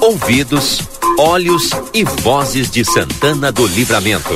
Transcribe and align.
Ouvidos, 0.00 0.82
olhos 1.18 1.70
e 1.92 2.04
vozes 2.04 2.70
de 2.70 2.84
Santana 2.84 3.50
do 3.50 3.66
Livramento. 3.66 4.34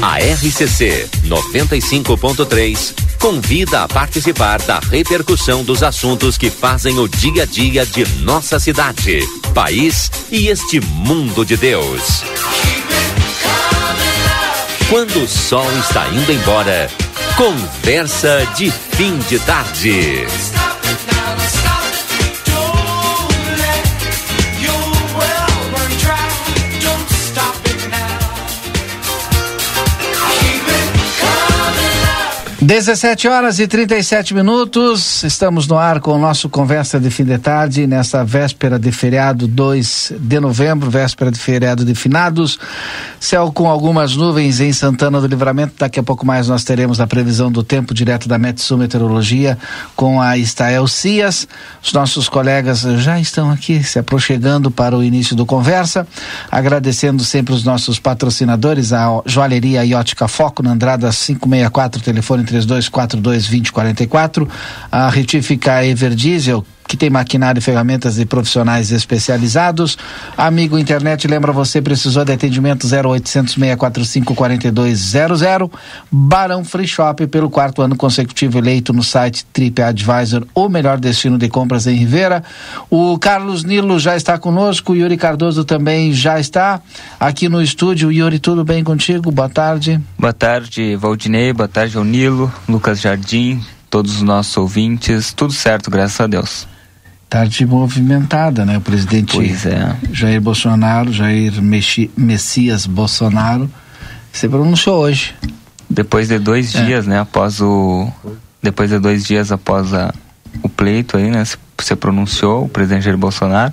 A 0.00 0.18
RCC 0.18 1.08
95.3 1.24 2.94
convida 3.18 3.82
a 3.82 3.88
participar 3.88 4.62
da 4.62 4.78
repercussão 4.78 5.64
dos 5.64 5.82
assuntos 5.82 6.38
que 6.38 6.50
fazem 6.50 6.98
o 6.98 7.08
dia 7.08 7.42
a 7.42 7.46
dia 7.46 7.84
de 7.84 8.06
nossa 8.20 8.60
cidade, 8.60 9.20
país 9.52 10.10
e 10.30 10.48
este 10.48 10.80
mundo 10.80 11.44
de 11.44 11.56
Deus. 11.56 12.22
Quando 14.88 15.24
o 15.24 15.26
sol 15.26 15.66
está 15.80 16.06
indo 16.10 16.30
embora, 16.30 16.88
conversa 17.36 18.46
de 18.56 18.70
fim 18.70 19.18
de 19.28 19.36
tarde. 19.40 20.24
17 32.66 33.28
horas 33.28 33.60
e 33.60 33.68
37 33.68 34.34
minutos, 34.34 35.22
estamos 35.22 35.68
no 35.68 35.78
ar 35.78 36.00
com 36.00 36.10
o 36.14 36.18
nosso 36.18 36.48
Conversa 36.48 36.98
de 36.98 37.10
Fim 37.10 37.22
de 37.22 37.38
Tarde, 37.38 37.86
nessa 37.86 38.24
véspera 38.24 38.76
de 38.76 38.90
feriado 38.90 39.46
2 39.46 40.14
de 40.18 40.40
novembro, 40.40 40.90
véspera 40.90 41.30
de 41.30 41.38
feriado 41.38 41.84
de 41.84 41.94
finados. 41.94 42.58
Céu 43.18 43.50
com 43.52 43.68
algumas 43.68 44.14
nuvens 44.14 44.60
em 44.60 44.72
Santana 44.72 45.20
do 45.20 45.26
Livramento. 45.26 45.74
Daqui 45.78 45.98
a 45.98 46.02
pouco 46.02 46.24
mais 46.26 46.48
nós 46.48 46.64
teremos 46.64 47.00
a 47.00 47.06
previsão 47.06 47.50
do 47.50 47.62
tempo 47.62 47.94
direto 47.94 48.28
da 48.28 48.38
Metsu 48.38 48.76
Meteorologia 48.76 49.58
com 49.94 50.20
a 50.20 50.36
Estael 50.36 50.86
Cias. 50.86 51.48
Os 51.82 51.92
nossos 51.92 52.28
colegas 52.28 52.80
já 52.80 53.18
estão 53.18 53.50
aqui 53.50 53.82
se 53.82 53.98
aproximando 53.98 54.70
para 54.70 54.96
o 54.96 55.02
início 55.02 55.34
do 55.34 55.46
Conversa. 55.46 56.06
Agradecendo 56.50 57.24
sempre 57.24 57.54
os 57.54 57.64
nossos 57.64 57.98
patrocinadores, 57.98 58.92
a 58.92 59.22
Joalheria 59.24 59.84
Iótica 59.84 60.28
Foco, 60.28 60.62
na 60.62 60.72
Andrada 60.72 61.10
564, 61.10 62.02
telefone 62.02 62.44
3242 62.44 63.44
2044. 63.48 64.48
A 64.90 65.08
retífica 65.08 65.84
Everdiesel, 65.84 66.64
que 66.86 66.96
tem 66.96 67.10
maquinário 67.10 67.58
e 67.58 67.62
ferramentas 67.62 68.14
de 68.16 68.24
profissionais 68.24 68.92
especializados. 68.92 69.98
Amigo 70.36 70.78
internet, 70.78 71.26
lembra 71.26 71.52
você, 71.52 71.82
precisou 71.82 72.24
de 72.24 72.32
atendimento 72.32 72.86
0800 72.86 73.54
645 73.54 74.34
4200. 74.34 75.40
Barão 76.10 76.64
Free 76.64 76.86
Shop, 76.86 77.26
pelo 77.26 77.50
quarto 77.50 77.82
ano 77.82 77.96
consecutivo 77.96 78.58
eleito 78.58 78.92
no 78.92 79.02
site 79.02 79.44
TripAdvisor, 79.52 80.46
o 80.54 80.68
melhor 80.68 80.98
destino 80.98 81.38
de 81.38 81.48
compras 81.48 81.86
em 81.86 81.96
Rivera. 81.96 82.42
O 82.88 83.18
Carlos 83.18 83.64
Nilo 83.64 83.98
já 83.98 84.16
está 84.16 84.38
conosco, 84.38 84.92
o 84.92 84.96
Yuri 84.96 85.16
Cardoso 85.16 85.64
também 85.64 86.12
já 86.12 86.38
está 86.38 86.80
aqui 87.18 87.48
no 87.48 87.60
estúdio. 87.60 88.12
Yuri, 88.12 88.38
tudo 88.38 88.64
bem 88.64 88.84
contigo? 88.84 89.30
Boa 89.30 89.48
tarde. 89.48 90.00
Boa 90.18 90.32
tarde, 90.32 90.96
Valdinei. 90.96 91.52
Boa 91.52 91.68
tarde 91.68 91.96
ao 91.96 92.04
Nilo, 92.04 92.52
Lucas 92.68 93.00
Jardim, 93.00 93.60
todos 93.90 94.16
os 94.16 94.22
nossos 94.22 94.56
ouvintes. 94.56 95.32
Tudo 95.32 95.52
certo, 95.52 95.90
graças 95.90 96.20
a 96.20 96.26
Deus 96.26 96.75
tarde 97.28 97.66
movimentada, 97.66 98.64
né? 98.64 98.78
O 98.78 98.80
presidente 98.80 99.38
é. 99.38 99.96
Jair 100.12 100.40
Bolsonaro, 100.40 101.12
Jair 101.12 101.60
Mexi, 101.60 102.10
Messias 102.16 102.86
Bolsonaro, 102.86 103.70
se 104.32 104.48
pronunciou 104.48 105.00
hoje. 105.00 105.34
Depois 105.88 106.28
de 106.28 106.38
dois 106.38 106.74
é. 106.74 106.84
dias, 106.84 107.06
né? 107.06 107.20
Após 107.20 107.60
o, 107.60 108.10
depois 108.62 108.90
de 108.90 108.98
dois 108.98 109.24
dias 109.24 109.50
após 109.50 109.92
a, 109.92 110.12
o 110.62 110.68
pleito 110.68 111.16
aí, 111.16 111.30
né? 111.30 111.44
Se, 111.44 111.56
se 111.78 111.96
pronunciou 111.96 112.64
o 112.64 112.68
presidente 112.68 113.04
Jair 113.04 113.16
Bolsonaro. 113.16 113.72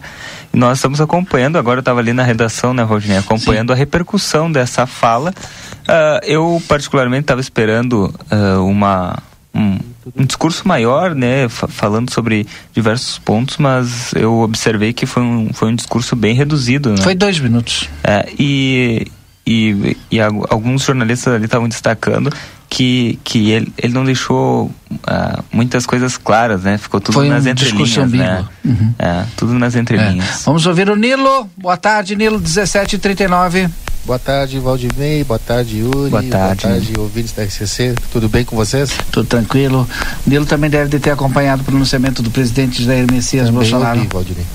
E 0.53 0.58
nós 0.58 0.78
estamos 0.78 1.02
acompanhando, 1.02 1.58
agora 1.58 1.78
eu 1.78 1.81
estava 1.81 2.00
ali 2.00 2.13
na 2.13 2.22
redação, 2.22 2.75
né, 2.75 2.84
Rodinei, 2.84 3.18
acompanhando 3.18 3.69
Sim. 3.69 3.74
a 3.74 3.75
repercussão 3.75 4.52
dessa 4.52 4.86
fala. 4.86 5.34
Uh, 5.81 6.24
eu 6.24 6.62
particularmente 6.68 7.22
estava 7.22 7.42
esperando 7.42 8.13
uh, 8.31 8.63
uma 8.63 9.18
um, 9.53 9.80
um 10.16 10.25
discurso 10.25 10.68
maior, 10.68 11.16
né, 11.16 11.47
falando 11.50 12.12
sobre 12.12 12.46
diversos 12.74 13.18
pontos, 13.19 13.58
mas 13.58 14.14
eu 14.14 14.40
observei 14.40 14.94
que 14.94 15.06
foi 15.06 15.24
um, 15.24 15.53
foi 15.53 15.69
um 15.69 15.75
discurso 15.75 16.16
bem 16.16 16.36
reduzido. 16.36 16.91
Né? 16.91 16.97
Foi 16.97 17.16
dois 17.16 17.40
minutos. 17.40 17.90
É, 18.03 18.28
e, 18.38 19.08
e, 19.46 19.97
e 20.12 20.19
alguns 20.19 20.84
jornalistas 20.84 21.34
ali 21.34 21.46
estavam 21.46 21.68
destacando 21.68 22.31
que, 22.74 23.20
que 23.24 23.52
ele, 23.52 23.72
ele 23.78 23.94
não 23.94 24.04
deixou 24.04 24.66
uh, 24.66 25.44
muitas 25.52 25.86
coisas 25.86 26.18
claras, 26.18 26.64
né? 26.64 26.76
Ficou 26.80 27.00
tudo 27.00 27.14
Foi 27.14 27.30
nas 27.30 27.46
um 27.46 27.50
entrelinhas, 27.50 28.12
né? 28.12 28.46
Uhum. 28.66 28.94
É, 28.98 29.26
tudo 29.38 29.54
nas 29.54 29.76
entrelinhas. 29.76 30.42
É. 30.42 30.44
Vamos 30.46 30.66
ouvir 30.66 30.90
o 30.90 30.96
Nilo. 30.96 31.48
Boa 31.56 31.78
tarde, 31.78 32.16
Nilo, 32.16 32.42
17h39. 32.42 33.70
Boa 34.06 34.18
tarde, 34.18 34.58
Valdinei. 34.58 35.24
Boa 35.24 35.38
tarde, 35.38 35.78
Yuri. 35.78 36.10
Boa 36.10 36.24
tarde. 36.24 36.64
Boa 36.64 36.74
tarde, 36.74 36.94
ouvintes 36.98 37.32
da 37.34 37.44
RCC. 37.44 37.94
Tudo 38.12 38.28
bem 38.28 38.44
com 38.44 38.56
vocês? 38.56 38.90
Tudo 39.12 39.28
tranquilo. 39.28 39.88
Nilo 40.26 40.48
também 40.48 40.68
deve 40.68 40.98
ter 40.98 41.12
acompanhado 41.12 41.62
o 41.62 41.66
pronunciamento 41.66 42.24
do 42.24 42.32
presidente 42.32 42.84
Jair 42.84 43.06
Messias 43.12 43.46
também 43.46 43.62
Bolsonaro. 43.62 44.00
Ouvi, 44.00 44.10
Valdinei. 44.12 44.46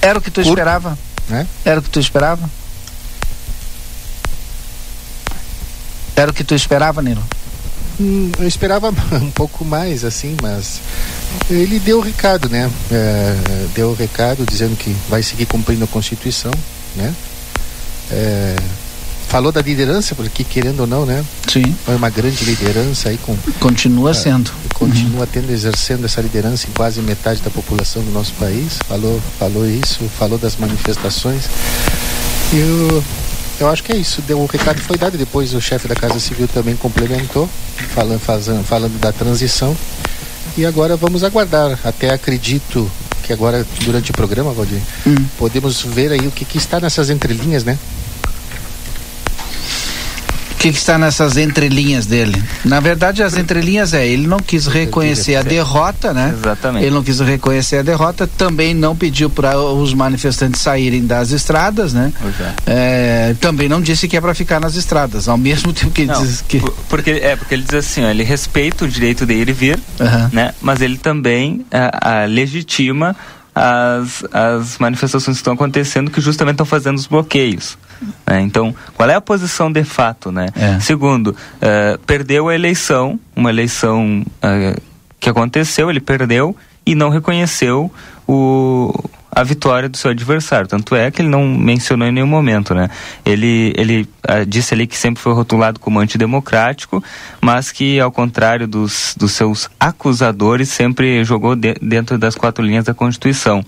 Era 0.00 0.18
o 0.18 0.22
que 0.22 0.30
tu 0.30 0.40
Curto, 0.40 0.48
esperava? 0.48 0.98
Né? 1.28 1.46
Era 1.66 1.80
o 1.80 1.82
que 1.82 1.90
tu 1.90 2.00
esperava? 2.00 2.48
Era 6.14 6.30
o 6.30 6.34
que 6.34 6.44
tu 6.44 6.54
esperava, 6.54 7.00
Nilo? 7.02 7.22
Hum, 8.00 8.30
eu 8.38 8.48
esperava 8.48 8.88
um 9.20 9.30
pouco 9.30 9.64
mais, 9.64 10.04
assim, 10.04 10.36
mas 10.42 10.80
ele 11.50 11.78
deu 11.78 11.98
o 11.98 12.00
recado, 12.00 12.48
né? 12.48 12.70
É, 12.90 13.66
deu 13.74 13.90
o 13.90 13.94
recado 13.94 14.44
dizendo 14.44 14.76
que 14.76 14.94
vai 15.08 15.22
seguir 15.22 15.46
cumprindo 15.46 15.84
a 15.84 15.88
Constituição, 15.88 16.52
né? 16.96 17.14
É, 18.10 18.56
falou 19.28 19.50
da 19.50 19.62
liderança, 19.62 20.14
porque 20.14 20.44
querendo 20.44 20.80
ou 20.80 20.86
não, 20.86 21.06
né? 21.06 21.24
Sim. 21.50 21.74
Foi 21.86 21.96
uma 21.96 22.10
grande 22.10 22.44
liderança 22.44 23.08
aí 23.08 23.16
com. 23.16 23.34
Continua 23.58 24.10
é, 24.10 24.14
sendo. 24.14 24.52
Continua 24.74 25.20
uhum. 25.20 25.26
tendo, 25.26 25.50
exercendo 25.50 26.04
essa 26.04 26.20
liderança 26.20 26.66
em 26.68 26.72
quase 26.72 27.00
metade 27.00 27.40
da 27.40 27.50
população 27.50 28.02
do 28.02 28.10
nosso 28.10 28.32
país. 28.34 28.78
Falou, 28.86 29.20
falou 29.38 29.66
isso, 29.66 30.04
falou 30.18 30.38
das 30.38 30.56
manifestações. 30.56 31.44
Eu, 32.52 33.02
eu 33.62 33.68
acho 33.68 33.82
que 33.82 33.92
é 33.92 33.96
isso. 33.96 34.20
Deu, 34.22 34.40
o 34.40 34.46
recado 34.46 34.80
foi 34.80 34.96
dado. 34.96 35.16
Depois 35.16 35.54
o 35.54 35.60
chefe 35.60 35.88
da 35.88 35.94
Casa 35.94 36.18
Civil 36.18 36.48
também 36.48 36.76
complementou, 36.76 37.48
falando, 37.94 38.20
fazendo, 38.20 38.64
falando 38.64 38.98
da 39.00 39.12
transição. 39.12 39.76
E 40.56 40.66
agora 40.66 40.96
vamos 40.96 41.24
aguardar. 41.24 41.78
Até 41.84 42.10
acredito 42.10 42.90
que 43.22 43.32
agora, 43.32 43.64
durante 43.84 44.10
o 44.10 44.14
programa, 44.14 44.52
Valdir, 44.52 44.80
hum. 45.06 45.14
podemos 45.38 45.80
ver 45.80 46.12
aí 46.12 46.26
o 46.26 46.30
que, 46.30 46.44
que 46.44 46.58
está 46.58 46.80
nessas 46.80 47.08
entrelinhas, 47.08 47.64
né? 47.64 47.78
Que, 50.62 50.70
que 50.70 50.78
está 50.78 50.96
nessas 50.96 51.36
entrelinhas 51.36 52.06
dele? 52.06 52.40
Na 52.64 52.78
verdade, 52.78 53.20
as 53.20 53.36
entrelinhas 53.36 53.92
é, 53.92 54.06
ele 54.06 54.28
não 54.28 54.38
quis 54.38 54.68
reconhecer 54.68 55.34
a 55.34 55.42
derrota, 55.42 56.14
né? 56.14 56.32
Exatamente. 56.38 56.84
Ele 56.84 56.94
não 56.94 57.02
quis 57.02 57.18
reconhecer 57.18 57.78
a 57.78 57.82
derrota, 57.82 58.28
também 58.28 58.72
não 58.72 58.94
pediu 58.94 59.28
para 59.28 59.58
os 59.58 59.92
manifestantes 59.92 60.60
saírem 60.60 61.04
das 61.04 61.32
estradas, 61.32 61.92
né? 61.92 62.12
É. 62.64 63.30
é, 63.30 63.36
também 63.40 63.68
não 63.68 63.80
disse 63.80 64.06
que 64.06 64.16
é 64.16 64.20
para 64.20 64.34
ficar 64.34 64.60
nas 64.60 64.76
estradas, 64.76 65.28
ao 65.28 65.36
mesmo 65.36 65.72
tempo 65.74 65.90
que 65.90 66.06
não, 66.06 66.22
diz 66.22 66.44
que 66.46 66.62
porque 66.88 67.10
é 67.10 67.34
porque 67.34 67.54
ele 67.54 67.64
diz 67.64 67.74
assim, 67.74 68.04
ó, 68.04 68.08
ele 68.08 68.22
respeita 68.22 68.84
o 68.84 68.88
direito 68.88 69.26
de 69.26 69.34
ir 69.34 69.48
e 69.48 69.52
vir, 69.52 69.80
uhum. 69.98 70.28
né? 70.32 70.54
Mas 70.60 70.80
ele 70.80 70.96
também 70.96 71.66
a, 71.72 72.22
a 72.22 72.24
legitima 72.26 73.16
as, 73.52 74.24
as 74.32 74.78
manifestações 74.78 75.36
que 75.36 75.40
estão 75.40 75.54
acontecendo 75.54 76.10
que 76.10 76.20
justamente 76.20 76.54
estão 76.54 76.66
fazendo 76.66 76.98
os 76.98 77.06
bloqueios. 77.06 77.76
Né? 78.26 78.40
Então, 78.40 78.74
qual 78.94 79.08
é 79.08 79.14
a 79.14 79.20
posição 79.20 79.70
de 79.70 79.84
fato? 79.84 80.30
Né? 80.30 80.48
É. 80.54 80.80
Segundo, 80.80 81.28
uh, 81.28 81.98
perdeu 82.06 82.48
a 82.48 82.54
eleição, 82.54 83.18
uma 83.34 83.50
eleição 83.50 84.24
uh, 84.24 84.80
que 85.20 85.28
aconteceu, 85.28 85.90
ele 85.90 86.00
perdeu 86.00 86.56
e 86.84 86.94
não 86.94 87.08
reconheceu 87.08 87.92
o, 88.26 88.92
a 89.34 89.42
vitória 89.42 89.88
do 89.88 89.96
seu 89.96 90.10
adversário. 90.10 90.68
Tanto 90.68 90.94
é 90.94 91.10
que 91.10 91.22
ele 91.22 91.28
não 91.28 91.46
mencionou 91.46 92.06
em 92.06 92.12
nenhum 92.12 92.26
momento, 92.26 92.74
né? 92.74 92.90
Ele, 93.24 93.72
ele 93.76 94.08
uh, 94.28 94.44
disse 94.46 94.74
ali 94.74 94.86
que 94.86 94.96
sempre 94.96 95.22
foi 95.22 95.32
rotulado 95.32 95.80
como 95.80 95.98
antidemocrático, 95.98 97.02
mas 97.40 97.72
que, 97.72 97.98
ao 97.98 98.12
contrário 98.12 98.68
dos, 98.68 99.14
dos 99.18 99.32
seus 99.32 99.70
acusadores, 99.80 100.68
sempre 100.68 101.24
jogou 101.24 101.56
de, 101.56 101.74
dentro 101.80 102.18
das 102.18 102.34
quatro 102.34 102.62
linhas 102.62 102.84
da 102.84 102.92
Constituição. 102.92 103.64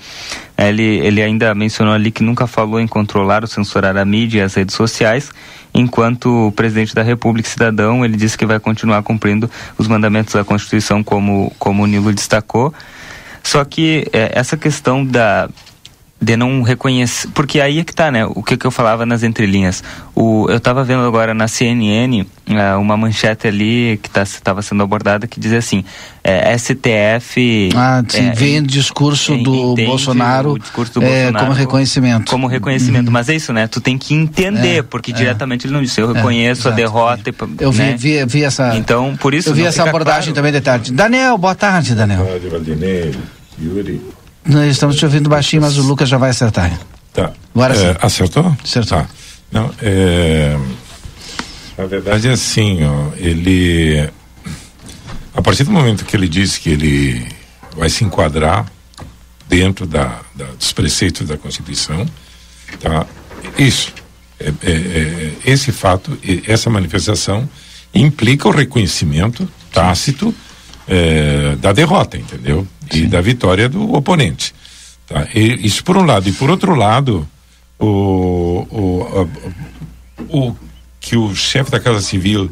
Ele, 0.57 0.83
ele 0.83 1.23
ainda 1.23 1.55
mencionou 1.55 1.95
ali 1.95 2.11
que 2.11 2.23
nunca 2.23 2.47
falou 2.47 2.79
em 2.79 2.87
controlar 2.87 3.43
ou 3.43 3.49
censurar 3.49 3.97
a 3.97 4.05
mídia 4.05 4.41
e 4.41 4.43
as 4.43 4.55
redes 4.55 4.77
sociais, 4.77 5.31
enquanto 5.73 6.49
o 6.49 6.53
presidente 6.53 6.95
da 6.95 7.03
República 7.03 7.49
cidadão, 7.49 8.05
ele 8.05 8.17
disse 8.17 8.37
que 8.37 8.45
vai 8.47 8.61
continuar 8.61 9.03
cumprindo 9.03 9.51
os 9.79 9.89
mandamentos 9.89 10.35
da 10.35 10.45
Constituição, 10.45 11.03
como, 11.03 11.51
como 11.59 11.83
o 11.83 11.87
Nilo 11.87 12.13
destacou, 12.13 12.73
só 13.45 13.65
que 13.65 14.07
é, 14.13 14.33
essa 14.35 14.57
questão 14.57 15.05
da, 15.05 15.49
de 16.25 16.37
não 16.37 16.63
reconhecer, 16.63 17.29
porque 17.35 17.61
aí 17.61 17.79
é 17.79 17.85
que 17.85 17.95
tá, 17.95 18.11
né? 18.11 18.25
O 18.25 18.43
que, 18.43 18.57
que 18.57 18.67
eu 18.67 18.71
falava 18.71 19.05
nas 19.05 19.23
entrelinhas. 19.23 19.85
O, 20.15 20.47
eu 20.49 20.57
estava 20.57 20.83
vendo 20.83 21.03
agora 21.05 21.35
na 21.35 21.47
CNN 21.47 22.23
uh, 22.23 22.27
eh, 22.47 22.77
uma 22.77 22.97
manchete 22.97 23.47
ali 23.47 23.99
que 24.03 24.09
estava 24.09 24.57
tá, 24.57 24.63
sendo 24.63 24.83
abordada 24.83 25.27
que 25.27 25.39
dizia 25.39 25.59
assim: 25.59 25.85
é, 26.23 26.57
STF. 26.57 27.69
Ah, 27.77 28.03
sim, 28.09 28.29
é, 28.29 28.33
vem 28.33 28.59
o 28.61 28.63
discurso 28.63 29.37
do 29.37 29.75
Bolsonaro, 29.75 30.59
discurso 30.59 30.95
do 30.95 31.05
é, 31.05 31.25
Bolsonaro 31.25 31.47
como 31.47 31.53
reconhecimento. 31.53 32.31
Como 32.31 32.47
reconhecimento, 32.47 33.09
uhum. 33.09 33.13
mas 33.13 33.29
é 33.29 33.35
isso, 33.35 33.53
né? 33.53 33.67
Tu 33.67 33.81
tem 33.81 33.99
que 33.99 34.15
entender, 34.15 34.79
é, 34.79 34.83
porque 34.83 35.11
é. 35.11 35.15
diretamente 35.15 35.67
ele 35.67 35.75
não 35.75 35.83
disse: 35.83 36.01
eu 36.01 36.11
reconheço 36.11 36.69
a 36.69 36.73
derrota. 36.73 37.35
Eu 37.61 37.71
vi, 37.71 37.83
né? 37.83 37.97
vi, 37.99 38.25
vi, 38.25 38.45
essa. 38.45 38.75
Então, 38.77 39.15
por 39.17 39.35
isso. 39.35 39.51
Eu 39.51 39.55
vi 39.55 39.67
essa 39.67 39.83
abordagem 39.83 40.33
claro. 40.33 40.35
também 40.35 40.53
de 40.53 40.61
tarde. 40.61 40.93
Daniel, 40.93 41.37
boa 41.37 41.55
tarde, 41.55 41.95
Daniel. 41.95 42.21
Boa 42.21 42.31
tarde, 42.31 42.49
Valdinei, 42.49 43.15
Yuri. 43.61 44.24
Nós 44.47 44.71
estamos 44.71 44.97
te 44.97 45.05
ouvindo 45.05 45.29
baixinho, 45.29 45.63
mas 45.63 45.79
o 45.79 45.83
Lucas 45.83 46.09
já 46.09 46.19
vai 46.19 46.31
acertar. 46.31 46.79
Tá. 47.13 47.33
Agora 47.55 47.75
sim. 47.75 47.87
É, 47.87 47.97
acertou? 48.01 48.57
Acertou. 48.63 48.99
Tá. 48.99 49.09
Não, 49.51 49.71
é... 49.81 50.59
Na 51.79 51.87
verdade 51.87 52.29
é 52.29 52.33
assim, 52.33 52.85
ó, 52.85 53.09
ele... 53.17 54.09
A 55.35 55.43
partir 55.43 55.65
do 55.65 55.71
momento 55.73 56.05
que 56.05 56.17
ele 56.17 56.29
disse 56.29 56.61
que 56.61 56.71
ele 56.71 57.27
vai 57.77 57.89
se 57.89 58.05
enquadrar 58.05 58.67
dentro 59.49 59.87
da, 59.87 60.21
da 60.35 60.47
dos 60.47 60.73
preceitos 60.73 61.27
da 61.27 61.37
Constituição, 61.37 62.07
tá? 62.81 63.07
Isso, 63.59 63.93
é, 64.39 64.49
é, 64.49 64.71
é, 64.71 65.33
esse 65.45 65.73
fato, 65.73 66.17
essa 66.47 66.71
manifestação 66.71 67.49
implica 67.93 68.49
o 68.49 68.51
reconhecimento 68.51 69.49
tácito 69.73 70.35
é, 70.87 71.57
da 71.57 71.73
derrota, 71.73 72.17
entendeu? 72.17 72.67
E 72.93 73.07
da 73.07 73.21
vitória 73.21 73.69
do 73.69 73.95
oponente. 73.95 74.55
Tá? 75.07 75.27
E, 75.35 75.67
isso 75.67 75.85
por 75.85 75.97
um 75.97 76.05
lado. 76.05 76.29
E 76.29 76.33
por 76.33 76.51
outro 76.51 76.75
lado, 76.75 77.29
o, 77.79 78.67
o, 78.71 79.29
o, 80.29 80.49
o 80.49 80.57
que 81.01 81.17
o 81.17 81.35
chefe 81.35 81.71
da 81.71 81.81
Casa 81.81 82.01
Civil 82.01 82.51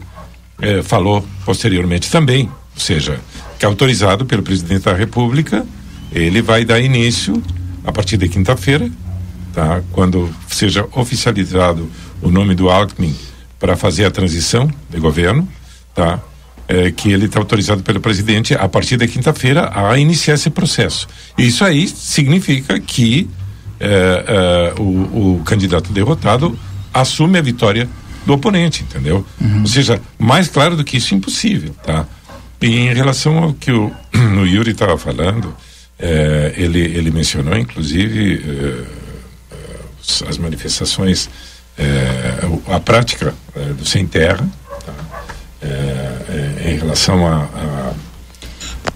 é, 0.61 0.83
falou 0.83 1.27
posteriormente 1.45 2.11
também, 2.11 2.49
ou 2.75 2.81
seja, 2.81 3.21
que 3.59 3.65
é 3.65 3.69
autorizado 3.69 4.27
pelo 4.27 4.43
presidente 4.43 4.85
da 4.85 4.93
República, 4.93 5.67
ele 6.13 6.43
vai 6.43 6.65
dar 6.65 6.81
início 6.81 7.43
a 7.85 7.91
partir 7.91 8.17
de 8.17 8.29
quinta-feira, 8.29 8.91
tá? 9.53 9.83
Quando 9.93 10.33
seja 10.49 10.87
oficializado 10.93 11.91
o 12.21 12.31
nome 12.31 12.55
do 12.55 12.69
Alckmin 12.69 13.17
para 13.59 13.77
fazer 13.77 14.05
a 14.05 14.11
transição 14.11 14.71
de 14.91 15.01
governo, 15.01 15.49
tá? 15.95 16.21
É, 16.69 16.91
que 16.91 17.11
ele 17.11 17.27
está 17.27 17.39
autorizado 17.39 17.83
pelo 17.83 18.01
presidente 18.01 18.55
a 18.55 18.69
partir 18.69 18.97
da 18.97 19.07
quinta-feira 19.07 19.71
a 19.75 19.99
iniciar 19.99 20.35
esse 20.35 20.51
processo. 20.51 21.09
Isso 21.37 21.65
aí 21.65 21.89
significa 21.89 22.79
que 22.79 23.29
é, 23.81 24.73
é, 24.77 24.81
o, 24.81 25.39
o, 25.39 25.43
candidato 25.45 25.93
derrotado 25.93 26.57
assume 26.95 27.39
a 27.39 27.43
vitória 27.43 27.89
do 28.25 28.33
oponente, 28.33 28.85
entendeu? 28.85 29.27
Uhum. 29.41 29.63
Ou 29.63 29.67
seja, 29.67 30.01
mais 30.19 30.47
claro 30.47 30.77
do 30.77 30.85
que 30.85 30.99
isso, 30.99 31.15
impossível, 31.15 31.75
tá? 31.85 32.07
E 32.61 32.67
em 32.67 32.95
relação 32.95 33.39
ao 33.39 33.53
que 33.53 33.73
o, 33.73 33.93
o 34.15 34.47
Yuri 34.47 34.71
estava 34.71 34.97
falando, 34.97 35.53
é, 35.99 36.55
ele, 36.57 36.79
ele 36.81 37.11
mencionou, 37.11 37.59
inclusive, 37.59 38.41
é, 39.51 39.55
é, 39.55 40.29
as 40.29 40.39
manifestações, 40.39 41.29
a 42.69 42.79
prática 42.79 43.35
do 43.77 43.85
sem 43.85 44.07
terra? 44.07 44.47
É, 45.63 45.67
é, 46.65 46.73
em 46.73 46.77
relação 46.77 47.25
à 47.25 47.49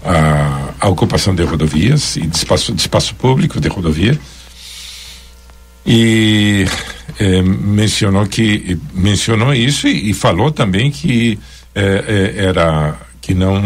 a, 0.03 0.11
a, 0.11 0.73
a, 0.81 0.89
ocupação 0.89 1.33
de 1.33 1.41
rodovias 1.43 2.17
e 2.17 2.27
de 2.27 2.35
espaço, 2.35 2.73
de 2.73 2.81
espaço 2.81 3.15
público 3.15 3.61
de 3.61 3.69
rodovia. 3.69 4.19
E 5.85 6.65
é, 7.17 7.41
mencionou 7.41 8.25
que 8.25 8.77
mencionou 8.93 9.53
isso 9.53 9.87
e, 9.87 10.09
e 10.09 10.13
falou 10.13 10.51
também 10.51 10.91
que 10.91 11.39
é, 11.73 12.35
é, 12.37 12.45
era 12.47 12.99
que 13.21 13.33
não, 13.33 13.61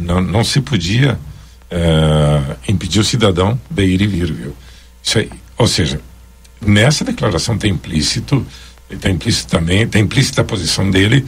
não 0.00 0.22
não 0.22 0.42
se 0.42 0.62
podia 0.62 1.18
é, 1.70 2.56
impedir 2.68 3.00
o 3.00 3.04
cidadão 3.04 3.60
de 3.68 3.84
ir 3.84 4.00
e 4.00 4.06
vir 4.06 4.32
viu? 4.32 4.56
Isso 5.02 5.18
aí. 5.18 5.30
Ou 5.58 5.68
seja 5.68 6.00
nessa 6.58 7.04
declaração 7.04 7.58
tem 7.58 7.72
implícito 7.72 8.46
tem 8.98 9.12
implícito 9.12 9.50
também 9.50 9.86
tem 9.86 10.04
implícita 10.04 10.40
a 10.40 10.44
posição 10.44 10.90
dele 10.90 11.22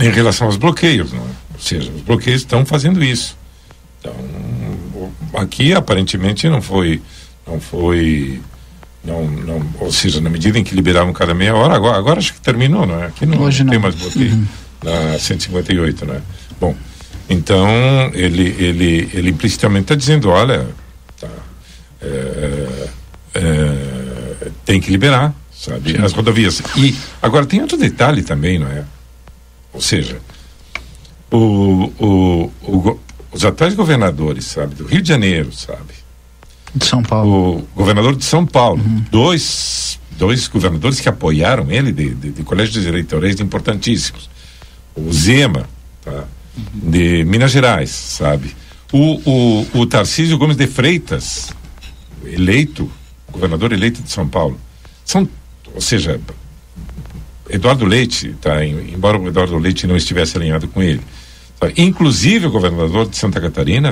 em 0.00 0.10
relação 0.10 0.46
aos 0.46 0.56
bloqueios, 0.56 1.12
é? 1.12 1.16
ou 1.16 1.60
seja, 1.60 1.90
os 1.90 2.02
bloqueios 2.02 2.42
estão 2.42 2.64
fazendo 2.64 3.02
isso. 3.02 3.36
Então, 4.00 4.14
aqui 5.34 5.72
aparentemente 5.72 6.48
não 6.48 6.60
foi, 6.60 7.00
não 7.46 7.60
foi, 7.60 8.40
não, 9.04 9.26
não, 9.26 9.66
ou 9.80 9.92
seja, 9.92 10.20
na 10.20 10.30
medida 10.30 10.58
em 10.58 10.64
que 10.64 10.74
liberavam 10.74 11.12
cada 11.12 11.34
meia 11.34 11.54
hora, 11.54 11.74
agora, 11.74 11.98
agora 11.98 12.18
acho 12.18 12.34
que 12.34 12.40
terminou, 12.40 12.86
não 12.86 13.02
é? 13.02 13.06
Aqui 13.06 13.26
não, 13.26 13.40
Hoje 13.40 13.64
não. 13.64 13.70
tem 13.70 13.78
mais 13.78 13.94
bloqueio 13.94 14.32
uhum. 14.32 14.46
na 14.82 15.18
158, 15.18 16.06
né? 16.06 16.20
Bom, 16.60 16.74
então 17.28 17.66
ele, 18.12 18.54
ele, 18.58 19.10
ele 19.12 19.30
implicitamente 19.30 19.84
está 19.84 19.94
dizendo, 19.94 20.28
olha, 20.28 20.68
tá, 21.20 21.28
é, 22.02 22.88
é, 23.34 24.50
tem 24.64 24.80
que 24.80 24.90
liberar, 24.90 25.34
sabe, 25.52 25.92
Sim. 25.92 26.02
as 26.02 26.12
rodovias. 26.12 26.62
E 26.76 26.94
agora 27.22 27.46
tem 27.46 27.60
outro 27.60 27.76
detalhe 27.76 28.22
também, 28.22 28.58
não 28.58 28.68
é? 28.68 28.84
Ou 29.74 29.80
seja, 29.80 30.20
o, 31.30 31.92
o, 31.98 32.52
o, 32.62 33.00
os 33.32 33.44
atuais 33.44 33.74
governadores, 33.74 34.46
sabe, 34.46 34.76
do 34.76 34.86
Rio 34.86 35.02
de 35.02 35.08
Janeiro, 35.08 35.52
sabe? 35.52 35.92
De 36.74 36.86
São 36.86 37.02
Paulo. 37.02 37.58
O 37.58 37.68
governador 37.74 38.14
de 38.14 38.24
São 38.24 38.46
Paulo, 38.46 38.80
uhum. 38.80 39.04
dois, 39.10 39.98
dois 40.12 40.46
governadores 40.46 41.00
que 41.00 41.08
apoiaram 41.08 41.70
ele 41.70 41.92
de, 41.92 42.14
de, 42.14 42.30
de 42.30 42.42
colégios 42.44 42.86
eleitorais 42.86 43.40
importantíssimos. 43.40 44.30
O 44.94 45.12
Zema, 45.12 45.68
tá? 46.02 46.24
de 46.72 47.24
Minas 47.24 47.50
Gerais, 47.50 47.90
sabe? 47.90 48.54
O, 48.92 49.20
o, 49.28 49.80
o 49.80 49.86
Tarcísio 49.86 50.38
Gomes 50.38 50.56
de 50.56 50.68
Freitas, 50.68 51.52
eleito, 52.24 52.90
governador 53.30 53.72
eleito 53.72 54.00
de 54.00 54.10
São 54.10 54.28
Paulo. 54.28 54.58
São, 55.04 55.28
ou 55.74 55.80
seja, 55.80 56.20
Eduardo 57.48 57.84
Leite, 57.84 58.34
tá, 58.40 58.64
embora 58.64 59.18
o 59.18 59.28
Eduardo 59.28 59.58
Leite 59.58 59.86
não 59.86 59.96
estivesse 59.96 60.36
alinhado 60.36 60.68
com 60.68 60.82
ele, 60.82 61.00
tá, 61.58 61.68
inclusive 61.76 62.46
o 62.46 62.50
governador 62.50 63.08
de 63.08 63.16
Santa 63.16 63.40
Catarina, 63.40 63.90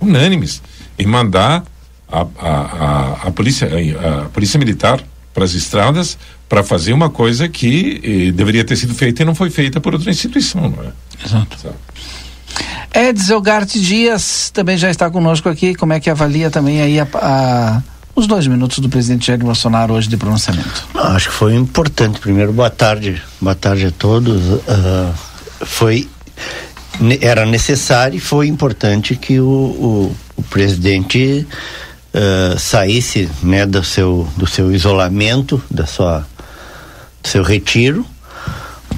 unânimes 0.00 0.62
em 0.98 1.06
mandar 1.06 1.64
a, 2.10 2.20
a, 2.20 2.50
a, 2.50 3.12
a 3.28 3.30
polícia, 3.30 3.68
a, 3.68 4.28
polícia 4.28 4.58
militar 4.58 5.00
para 5.32 5.44
as 5.44 5.54
estradas 5.54 6.18
para 6.48 6.64
fazer 6.64 6.92
uma 6.92 7.08
coisa 7.08 7.48
que 7.48 8.00
eh, 8.02 8.32
deveria 8.32 8.64
ter 8.64 8.74
sido 8.76 8.92
feita 8.94 9.22
e 9.22 9.24
não 9.24 9.36
foi 9.36 9.48
feita 9.48 9.80
por 9.80 9.94
outra 9.94 10.10
instituição, 10.10 10.68
não 10.68 10.82
é? 10.82 10.92
Exato. 11.24 11.56
Sabe? 11.60 11.76
Edsel 12.92 13.40
Garte 13.40 13.80
Dias 13.80 14.50
também 14.50 14.76
já 14.76 14.90
está 14.90 15.08
conosco 15.08 15.48
aqui. 15.48 15.76
Como 15.76 15.92
é 15.92 16.00
que 16.00 16.10
avalia 16.10 16.50
também 16.50 16.82
aí 16.82 16.98
a, 16.98 17.06
a 17.14 17.82
os 18.20 18.26
dois 18.26 18.46
minutos 18.46 18.78
do 18.78 18.88
presidente 18.88 19.26
Jair 19.26 19.40
Bolsonaro 19.40 19.94
hoje 19.94 20.08
de 20.08 20.16
pronunciamento. 20.16 20.86
Acho 20.94 21.30
que 21.30 21.34
foi 21.34 21.54
importante. 21.54 22.20
Primeiro, 22.20 22.52
boa 22.52 22.68
tarde, 22.68 23.20
boa 23.40 23.54
tarde 23.54 23.86
a 23.86 23.90
todos. 23.90 24.42
Uh, 24.42 25.14
foi 25.64 26.08
era 27.22 27.46
necessário 27.46 28.18
e 28.18 28.20
foi 28.20 28.46
importante 28.46 29.16
que 29.16 29.40
o, 29.40 29.48
o, 29.48 30.16
o 30.36 30.42
presidente 30.42 31.46
uh, 32.14 32.58
saísse 32.58 33.26
né, 33.42 33.64
do, 33.64 33.82
seu, 33.82 34.28
do 34.36 34.46
seu 34.46 34.70
isolamento, 34.70 35.62
da 35.70 35.86
sua, 35.86 36.26
do 37.22 37.28
seu 37.28 37.42
retiro, 37.42 38.04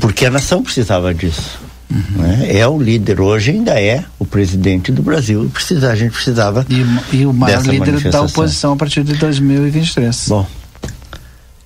porque 0.00 0.26
a 0.26 0.30
nação 0.30 0.64
precisava 0.64 1.14
disso. 1.14 1.61
Uhum. 1.92 2.22
Né? 2.22 2.56
É 2.56 2.66
o 2.66 2.80
líder 2.80 3.20
hoje, 3.20 3.50
ainda 3.50 3.78
é 3.78 4.02
o 4.18 4.24
presidente 4.24 4.90
do 4.90 5.02
Brasil. 5.02 5.50
Precisa, 5.52 5.90
a 5.90 5.94
gente 5.94 6.12
precisava. 6.12 6.64
E, 6.70 7.16
e 7.16 7.26
o 7.26 7.32
maior 7.32 7.62
líder 7.62 8.00
da 8.10 8.22
oposição 8.22 8.72
a 8.72 8.76
partir 8.76 9.04
de 9.04 9.14
2023. 9.14 10.28
Bom, 10.28 10.46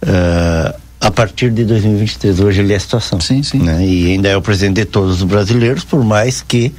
uh, 0.03 0.75
a 1.01 1.11
partir 1.11 1.51
de 1.51 1.65
2023, 1.65 2.41
hoje 2.41 2.61
ele 2.61 2.73
é 2.73 2.77
a 2.77 2.81
situação. 2.81 3.21
Sim, 3.21 3.43
sim. 3.43 3.59
Né? 3.59 3.87
E 3.87 4.13
ainda 4.13 4.29
é 4.29 4.37
o 4.37 4.43
presidente 4.43 4.77
de 4.77 4.85
todos 4.85 5.19
os 5.19 5.23
brasileiros, 5.23 5.85
por 5.85 6.05
mais 6.05 6.43
que. 6.43 6.75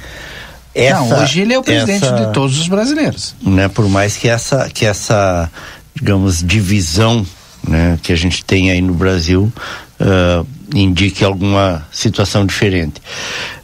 Essa, 0.74 1.00
Não, 1.00 1.22
hoje 1.22 1.40
ele 1.40 1.54
é 1.54 1.58
o 1.58 1.62
presidente 1.62 2.04
essa, 2.04 2.14
de 2.14 2.32
todos 2.32 2.60
os 2.60 2.68
brasileiros. 2.68 3.34
Né? 3.42 3.66
Por 3.68 3.88
mais 3.88 4.16
que 4.16 4.28
essa, 4.28 4.68
que 4.68 4.84
essa 4.84 5.50
digamos, 5.94 6.42
divisão 6.44 7.26
né, 7.66 7.98
que 8.02 8.12
a 8.12 8.16
gente 8.16 8.44
tem 8.44 8.70
aí 8.70 8.80
no 8.80 8.94
Brasil 8.94 9.52
uh, 10.00 10.46
indique 10.74 11.24
alguma 11.24 11.86
situação 11.92 12.44
diferente. 12.46 13.00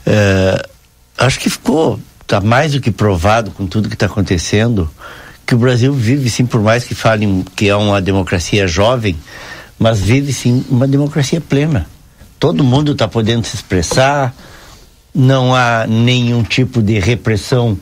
Uh, 0.06 0.68
acho 1.18 1.38
que 1.38 1.50
ficou, 1.50 1.98
está 2.22 2.40
mais 2.40 2.72
do 2.72 2.80
que 2.80 2.90
provado 2.90 3.50
com 3.50 3.66
tudo 3.66 3.88
que 3.88 3.94
está 3.94 4.06
acontecendo, 4.06 4.90
que 5.46 5.54
o 5.54 5.58
Brasil 5.58 5.92
vive 5.92 6.30
sim, 6.30 6.46
por 6.46 6.60
mais 6.60 6.84
que 6.84 6.94
falem 6.94 7.44
que 7.54 7.68
é 7.68 7.76
uma 7.76 8.00
democracia 8.00 8.66
jovem, 8.66 9.16
mas 9.78 10.00
vive 10.00 10.32
sim 10.32 10.64
uma 10.68 10.86
democracia 10.88 11.40
plena. 11.40 11.86
Todo 12.38 12.64
mundo 12.64 12.92
está 12.92 13.06
podendo 13.06 13.46
se 13.46 13.56
expressar, 13.56 14.34
não 15.14 15.54
há 15.54 15.86
nenhum 15.86 16.42
tipo 16.42 16.82
de 16.82 16.98
repressão 16.98 17.78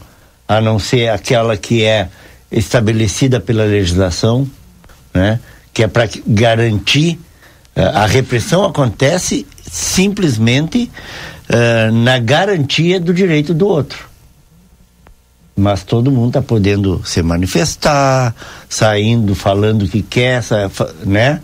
a 0.47 0.61
não 0.61 0.79
ser 0.79 1.09
aquela 1.09 1.57
que 1.57 1.85
é 1.85 2.09
estabelecida 2.50 3.41
pela 3.41 3.64
legislação 3.64 4.49
né? 5.12 5.41
Que 5.73 5.85
é 5.85 5.88
para 5.88 6.09
garantir 6.26 7.19
a 7.81 8.07
repressão 8.07 8.64
acontece 8.64 9.47
simplesmente 9.71 10.91
uh, 11.49 11.93
na 11.93 12.19
garantia 12.19 13.00
do 13.00 13.14
direito 13.14 13.55
do 13.55 13.67
outro. 13.67 14.11
Mas 15.57 15.83
todo 15.83 16.11
mundo 16.11 16.29
está 16.29 16.43
podendo 16.43 17.02
se 17.05 17.23
manifestar, 17.23 18.35
saindo, 18.69 19.35
falando 19.35 19.83
o 19.83 19.88
que 19.88 20.02
quer, 20.02 20.43
né? 21.05 21.41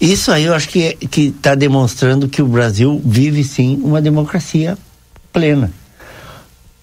Isso 0.00 0.32
aí 0.32 0.44
eu 0.44 0.54
acho 0.54 0.68
que 0.68 0.96
está 1.00 1.54
demonstrando 1.54 2.28
que 2.28 2.42
o 2.42 2.46
Brasil 2.46 3.00
vive 3.04 3.44
sim 3.44 3.80
uma 3.82 4.02
democracia 4.02 4.76
plena. 5.32 5.70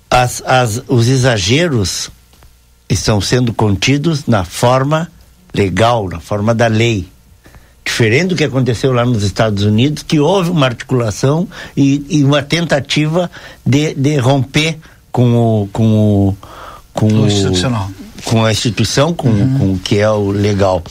As, 0.10 0.42
as, 0.46 0.82
os 0.88 1.08
exageros 1.08 2.10
estão 2.90 3.22
sendo 3.22 3.54
contidos 3.54 4.26
na 4.26 4.44
forma 4.44 5.12
legal, 5.54 6.08
na 6.10 6.20
forma 6.20 6.56
da 6.56 6.68
lei. 6.68 7.08
Diferente 8.00 8.28
do 8.28 8.36
que 8.38 8.46
aconteceu 8.46 8.94
lá 8.94 9.04
nos 9.04 9.24
Estados 9.24 9.66
Unidos, 9.66 10.04
que 10.04 10.22
houve 10.22 10.50
uma 10.50 10.68
articulação 10.68 11.46
e, 11.76 12.06
e 12.10 12.24
uma 12.24 12.42
tentativa 12.42 13.30
de, 13.66 13.94
de 13.94 14.16
romper 14.16 14.78
com 15.12 15.36
o. 15.36 15.68
Com 15.68 16.30
o 16.30 16.38
com, 16.94 17.08
o, 17.08 17.28
institucional. 17.28 17.92
com 18.24 18.46
a 18.46 18.52
instituição, 18.54 19.14
com, 19.14 19.28
uhum. 19.28 19.58
com 19.58 19.74
o 19.74 19.80
que 19.80 20.00
é 20.00 20.10
o 20.10 20.32
legal. 20.32 20.82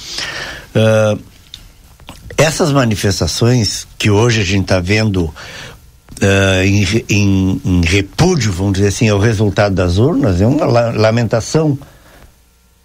Uh, 0.77 1.19
essas 2.37 2.73
manifestações 2.73 3.89
que 3.97 4.11
hoje 4.11 4.43
a 4.43 4.45
gente 4.45 4.65
está 4.65 4.79
vendo 4.79 5.33
Uh, 6.21 6.65
em, 6.65 7.05
em, 7.09 7.61
em, 7.65 7.81
repúdio, 7.85 8.53
vamos 8.53 8.73
dizer 8.73 8.89
assim, 8.89 9.09
ao 9.09 9.21
resultado 9.21 9.73
das 9.73 9.99
urnas, 9.99 10.41
é 10.41 10.47
uma 10.49 10.67
la 10.67 10.91
lamentação. 10.91 11.79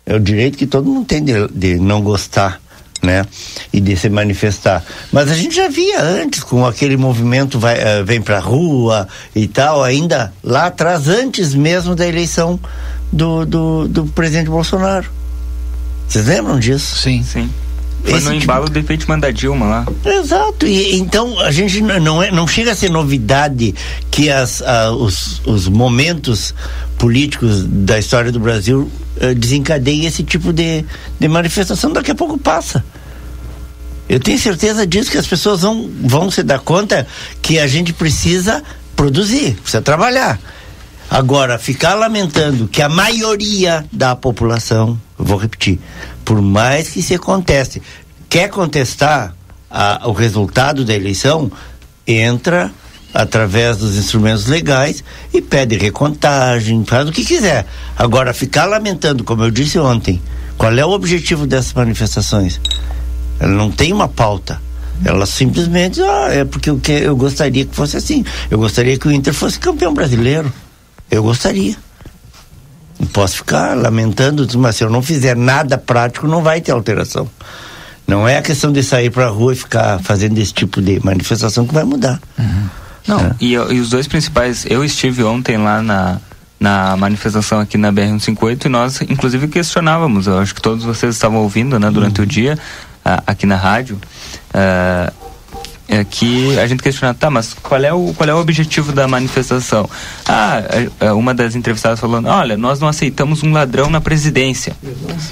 É 0.05 0.15
o 0.15 0.19
direito 0.19 0.55
que 0.55 0.67
todo 0.67 0.87
mundo 0.87 1.07
tem 1.07 1.23
de, 1.23 1.47
de, 1.47 1.79
não 1.79 1.99
gostar, 2.03 2.61
né? 3.03 3.25
E 3.71 3.79
de 3.79 3.95
se 3.97 4.09
manifestar. 4.09 4.83
Mas 5.11 5.29
a 5.29 5.35
gente 5.35 5.55
já 5.55 5.67
via 5.67 6.01
antes, 6.01 6.41
com 6.41 6.65
aquele 6.65 6.95
movimento 6.95 7.59
vai, 7.59 7.77
uh, 7.77 8.05
vem 8.05 8.21
pra 8.21 8.39
rua 8.39 9.07
e 9.35 9.47
tal, 9.47 9.83
ainda 9.83 10.33
lá 10.41 10.67
atrás, 10.67 11.07
antes 11.07 11.53
mesmo 11.53 11.95
da 11.95 12.07
eleição 12.07 12.59
do, 13.11 13.45
do, 13.45 13.87
do 13.87 14.05
presidente 14.07 14.49
Bolsonaro. 14.49 15.09
Vocês 16.07 16.25
lembram 16.25 16.59
disso? 16.59 16.95
Sim. 16.95 17.23
Sim. 17.23 17.49
Foi 18.03 18.17
Esse 18.17 18.25
no 18.25 18.31
tipo 18.31 18.43
embalo 18.43 18.65
tipo... 18.65 18.73
do 18.73 18.79
impeachment 18.79 19.19
da 19.19 19.31
Dilma 19.31 19.65
lá. 19.65 19.85
Exato. 20.05 20.65
E, 20.65 20.95
então 20.95 21.39
a 21.39 21.51
gente 21.51 21.81
não, 21.81 22.21
é, 22.21 22.31
não 22.31 22.45
chega 22.47 22.71
a 22.71 22.75
ser 22.75 22.89
novidade 22.89 23.73
que 24.11 24.29
as, 24.29 24.61
os, 24.97 25.41
os 25.45 25.67
momentos 25.69 26.53
políticos 27.03 27.65
da 27.65 27.99
história 27.99 28.31
do 28.31 28.39
Brasil 28.39 28.89
uh, 29.17 29.35
desencadeiem 29.35 30.05
esse 30.05 30.23
tipo 30.23 30.53
de, 30.53 30.85
de 31.19 31.27
manifestação. 31.27 31.91
Daqui 31.91 32.11
a 32.11 32.15
pouco 32.15 32.37
passa. 32.37 32.81
Eu 34.07 34.21
tenho 34.21 34.39
certeza 34.39 34.87
disso 34.87 35.11
que 35.11 35.17
as 35.17 35.27
pessoas 35.27 35.63
vão, 35.63 35.91
vão 36.01 36.31
se 36.31 36.41
dar 36.43 36.59
conta 36.59 37.05
que 37.41 37.59
a 37.59 37.67
gente 37.67 37.91
precisa 37.91 38.63
produzir, 38.95 39.55
precisa 39.55 39.81
trabalhar. 39.81 40.39
Agora, 41.09 41.59
ficar 41.59 41.93
lamentando 41.93 42.69
que 42.69 42.81
a 42.81 42.87
maioria 42.87 43.85
da 43.91 44.15
população, 44.15 44.97
vou 45.17 45.37
repetir, 45.37 45.81
por 46.23 46.41
mais 46.41 46.87
que 46.87 47.01
se 47.01 47.17
conteste, 47.17 47.81
quer 48.29 48.47
contestar 48.47 49.35
a, 49.69 50.07
o 50.07 50.13
resultado 50.13 50.85
da 50.85 50.93
eleição, 50.93 51.51
entra 52.07 52.71
através 53.13 53.77
dos 53.77 53.95
instrumentos 53.95 54.47
legais 54.47 55.03
e 55.33 55.41
pede 55.41 55.77
recontagem, 55.77 56.83
faz 56.85 57.07
o 57.07 57.11
que 57.11 57.23
quiser. 57.23 57.65
Agora, 57.97 58.33
ficar 58.33 58.65
lamentando, 58.65 59.23
como 59.23 59.43
eu 59.43 59.51
disse 59.51 59.77
ontem, 59.77 60.21
qual 60.57 60.73
é 60.73 60.85
o 60.85 60.89
objetivo 60.89 61.45
dessas 61.45 61.73
manifestações? 61.73 62.59
Ela 63.39 63.53
não 63.53 63.69
tem 63.69 63.93
uma 63.93 64.07
pauta. 64.07 64.59
Ela 65.03 65.25
simplesmente, 65.25 66.01
ah, 66.01 66.27
é 66.29 66.45
porque 66.45 66.69
eu, 66.69 66.77
que, 66.79 66.91
eu 66.91 67.15
gostaria 67.15 67.65
que 67.65 67.75
fosse 67.75 67.97
assim. 67.97 68.23
Eu 68.49 68.57
gostaria 68.57 68.97
que 68.97 69.07
o 69.07 69.11
Inter 69.11 69.33
fosse 69.33 69.59
campeão 69.59 69.93
brasileiro. 69.93 70.51
Eu 71.11 71.23
gostaria. 71.23 71.75
Não 72.99 73.07
posso 73.07 73.37
ficar 73.37 73.75
lamentando, 73.75 74.47
mas 74.57 74.77
se 74.77 74.83
eu 74.83 74.89
não 74.89 75.01
fizer 75.01 75.35
nada 75.35 75.77
prático, 75.77 76.27
não 76.27 76.41
vai 76.41 76.61
ter 76.61 76.71
alteração. 76.71 77.29
Não 78.07 78.27
é 78.27 78.37
a 78.37 78.41
questão 78.41 78.71
de 78.71 78.83
sair 78.83 79.09
para 79.09 79.25
a 79.25 79.29
rua 79.29 79.53
e 79.53 79.55
ficar 79.55 79.99
fazendo 79.99 80.37
esse 80.37 80.53
tipo 80.53 80.81
de 80.81 81.03
manifestação 81.03 81.65
que 81.65 81.73
vai 81.73 81.83
mudar. 81.83 82.21
Uhum. 82.37 82.69
Não, 83.07 83.19
é. 83.19 83.35
e, 83.39 83.53
e, 83.53 83.57
os 83.57 83.89
dois 83.89 84.07
principais, 84.07 84.65
eu 84.69 84.83
estive 84.83 85.23
ontem 85.23 85.57
lá 85.57 85.81
na, 85.81 86.19
na 86.59 86.95
manifestação 86.95 87.59
aqui 87.59 87.77
na 87.77 87.91
BR-158 87.91 88.65
e 88.65 88.69
nós, 88.69 89.01
inclusive, 89.01 89.47
questionávamos, 89.47 90.27
eu 90.27 90.39
acho 90.39 90.55
que 90.55 90.61
todos 90.61 90.83
vocês 90.83 91.15
estavam 91.15 91.39
ouvindo, 91.39 91.79
né, 91.79 91.91
durante 91.91 92.19
uhum. 92.19 92.25
o 92.25 92.27
dia, 92.27 92.57
aqui 93.27 93.45
na 93.45 93.57
rádio, 93.57 93.99
uh, 94.49 95.13
é 95.87 96.03
que 96.03 96.57
a 96.57 96.65
gente 96.65 96.81
questiona, 96.81 97.13
tá, 97.13 97.29
mas 97.29 97.53
qual 97.53 97.83
é 97.83 97.93
o, 97.93 98.13
qual 98.15 98.29
é 98.29 98.33
o 98.33 98.37
objetivo 98.37 98.91
da 98.93 99.07
manifestação? 99.07 99.87
Ah, 100.27 100.63
é, 100.69 101.07
é, 101.07 101.11
uma 101.11 101.33
das 101.33 101.55
entrevistadas 101.55 101.99
falando, 101.99 102.27
olha, 102.27 102.57
nós 102.57 102.79
não 102.79 102.87
aceitamos 102.87 103.43
um 103.43 103.51
ladrão 103.51 103.89
na 103.89 103.99
presidência. 103.99 104.75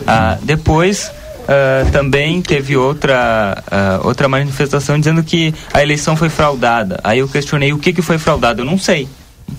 Ah, 0.05 0.37
depois 0.43 1.09
Uh, 1.41 1.91
também 1.91 2.41
teve 2.41 2.77
outra, 2.77 3.63
uh, 3.67 4.07
outra 4.07 4.29
manifestação 4.29 4.97
dizendo 4.97 5.23
que 5.23 5.53
a 5.73 5.81
eleição 5.81 6.15
foi 6.15 6.29
fraudada. 6.29 6.99
Aí 7.03 7.19
eu 7.19 7.27
questionei 7.27 7.73
o 7.73 7.77
que, 7.77 7.91
que 7.91 8.01
foi 8.01 8.17
fraudado. 8.17 8.61
Eu 8.61 8.65
não 8.65 8.77
sei 8.77 9.07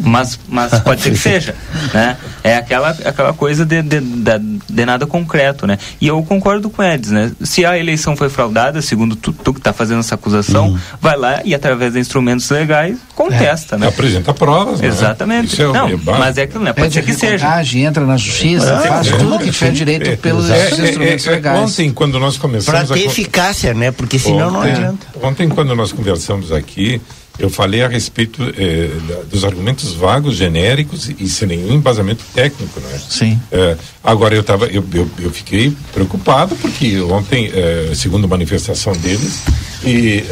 mas, 0.00 0.38
mas 0.48 0.78
pode 0.80 1.02
ser 1.02 1.10
que 1.10 1.18
seja, 1.18 1.54
né? 1.92 2.16
É 2.42 2.56
aquela, 2.56 2.90
aquela 2.90 3.32
coisa 3.32 3.64
de, 3.64 3.82
de, 3.82 4.00
de, 4.00 4.38
de, 4.68 4.86
nada 4.86 5.06
concreto, 5.06 5.66
né? 5.66 5.78
E 6.00 6.08
eu 6.08 6.22
concordo 6.22 6.68
com 6.70 6.82
o 6.82 6.84
Edson, 6.84 7.14
né? 7.14 7.32
Se 7.42 7.64
a 7.64 7.78
eleição 7.78 8.16
foi 8.16 8.28
fraudada, 8.28 8.82
segundo 8.82 9.14
tu, 9.14 9.32
tu 9.32 9.52
que 9.52 9.60
está 9.60 9.72
fazendo 9.72 10.00
essa 10.00 10.14
acusação, 10.14 10.70
uhum. 10.70 10.78
vai 11.00 11.16
lá 11.16 11.40
e 11.44 11.54
através 11.54 11.92
de 11.92 12.00
instrumentos 12.00 12.48
legais 12.50 12.98
contesta, 13.14 13.76
é. 13.76 13.78
né? 13.78 13.88
Apresenta 13.88 14.34
provas, 14.34 14.80
né? 14.80 14.88
Exatamente. 14.88 15.60
É 15.60 15.66
não, 15.66 15.88
mas 16.18 16.38
é 16.38 16.42
aquilo, 16.42 16.64
né? 16.64 16.72
Pode 16.72 16.92
ser 16.92 17.04
que 17.04 17.14
seja. 17.14 17.48
entra 17.78 18.04
na 18.04 18.16
justiça, 18.16 18.72
é, 18.84 18.88
faz 18.88 19.08
é, 19.08 19.16
tudo 19.16 19.38
que 19.38 19.50
tiver 19.50 19.72
direito 19.72 20.10
é, 20.10 20.16
pelos 20.16 20.48
instrumentos 20.48 21.26
legais. 21.26 21.58
Ontem, 21.58 21.92
quando 21.92 22.18
nós 22.18 22.36
começamos... 22.36 22.88
Para 22.88 22.94
ter 22.94 23.04
a... 23.04 23.06
eficácia, 23.06 23.74
né? 23.74 23.90
Porque 23.90 24.18
senão 24.18 24.48
ontem, 24.48 24.52
não 24.52 24.62
adianta. 24.62 25.06
Ontem, 25.22 25.48
quando 25.48 25.74
nós 25.74 25.92
conversamos 25.92 26.52
aqui, 26.52 27.00
eu 27.38 27.48
falei 27.48 27.82
a 27.82 27.88
respeito 27.88 28.42
eh, 28.56 28.90
dos 29.30 29.44
argumentos 29.44 29.94
vagos, 29.94 30.36
genéricos 30.36 31.10
e 31.18 31.28
sem 31.28 31.48
nenhum 31.48 31.74
embasamento 31.74 32.22
técnico, 32.34 32.80
não 32.80 32.90
é? 32.90 32.98
Sim. 32.98 33.40
Eh, 33.50 33.76
agora 34.04 34.34
eu 34.34 34.42
tava, 34.42 34.66
eu, 34.66 34.84
eu, 34.92 35.10
eu, 35.18 35.30
fiquei 35.30 35.74
preocupado 35.92 36.54
porque 36.56 37.00
ontem, 37.00 37.50
eh, 37.52 37.92
segundo 37.94 38.24
a 38.26 38.28
manifestação 38.28 38.92
deles 38.92 39.42
e 39.84 40.24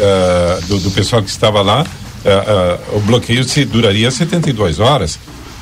do, 0.69 0.79
do, 0.79 0.91
pessoal 0.91 1.23
que 1.23 1.31
estava 1.31 1.61
lá, 1.63 1.85
o 2.93 3.01
bloqueio 3.01 3.43
se 3.43 3.65
duraria 3.65 4.11
72 4.11 4.79
horas. 4.79 5.19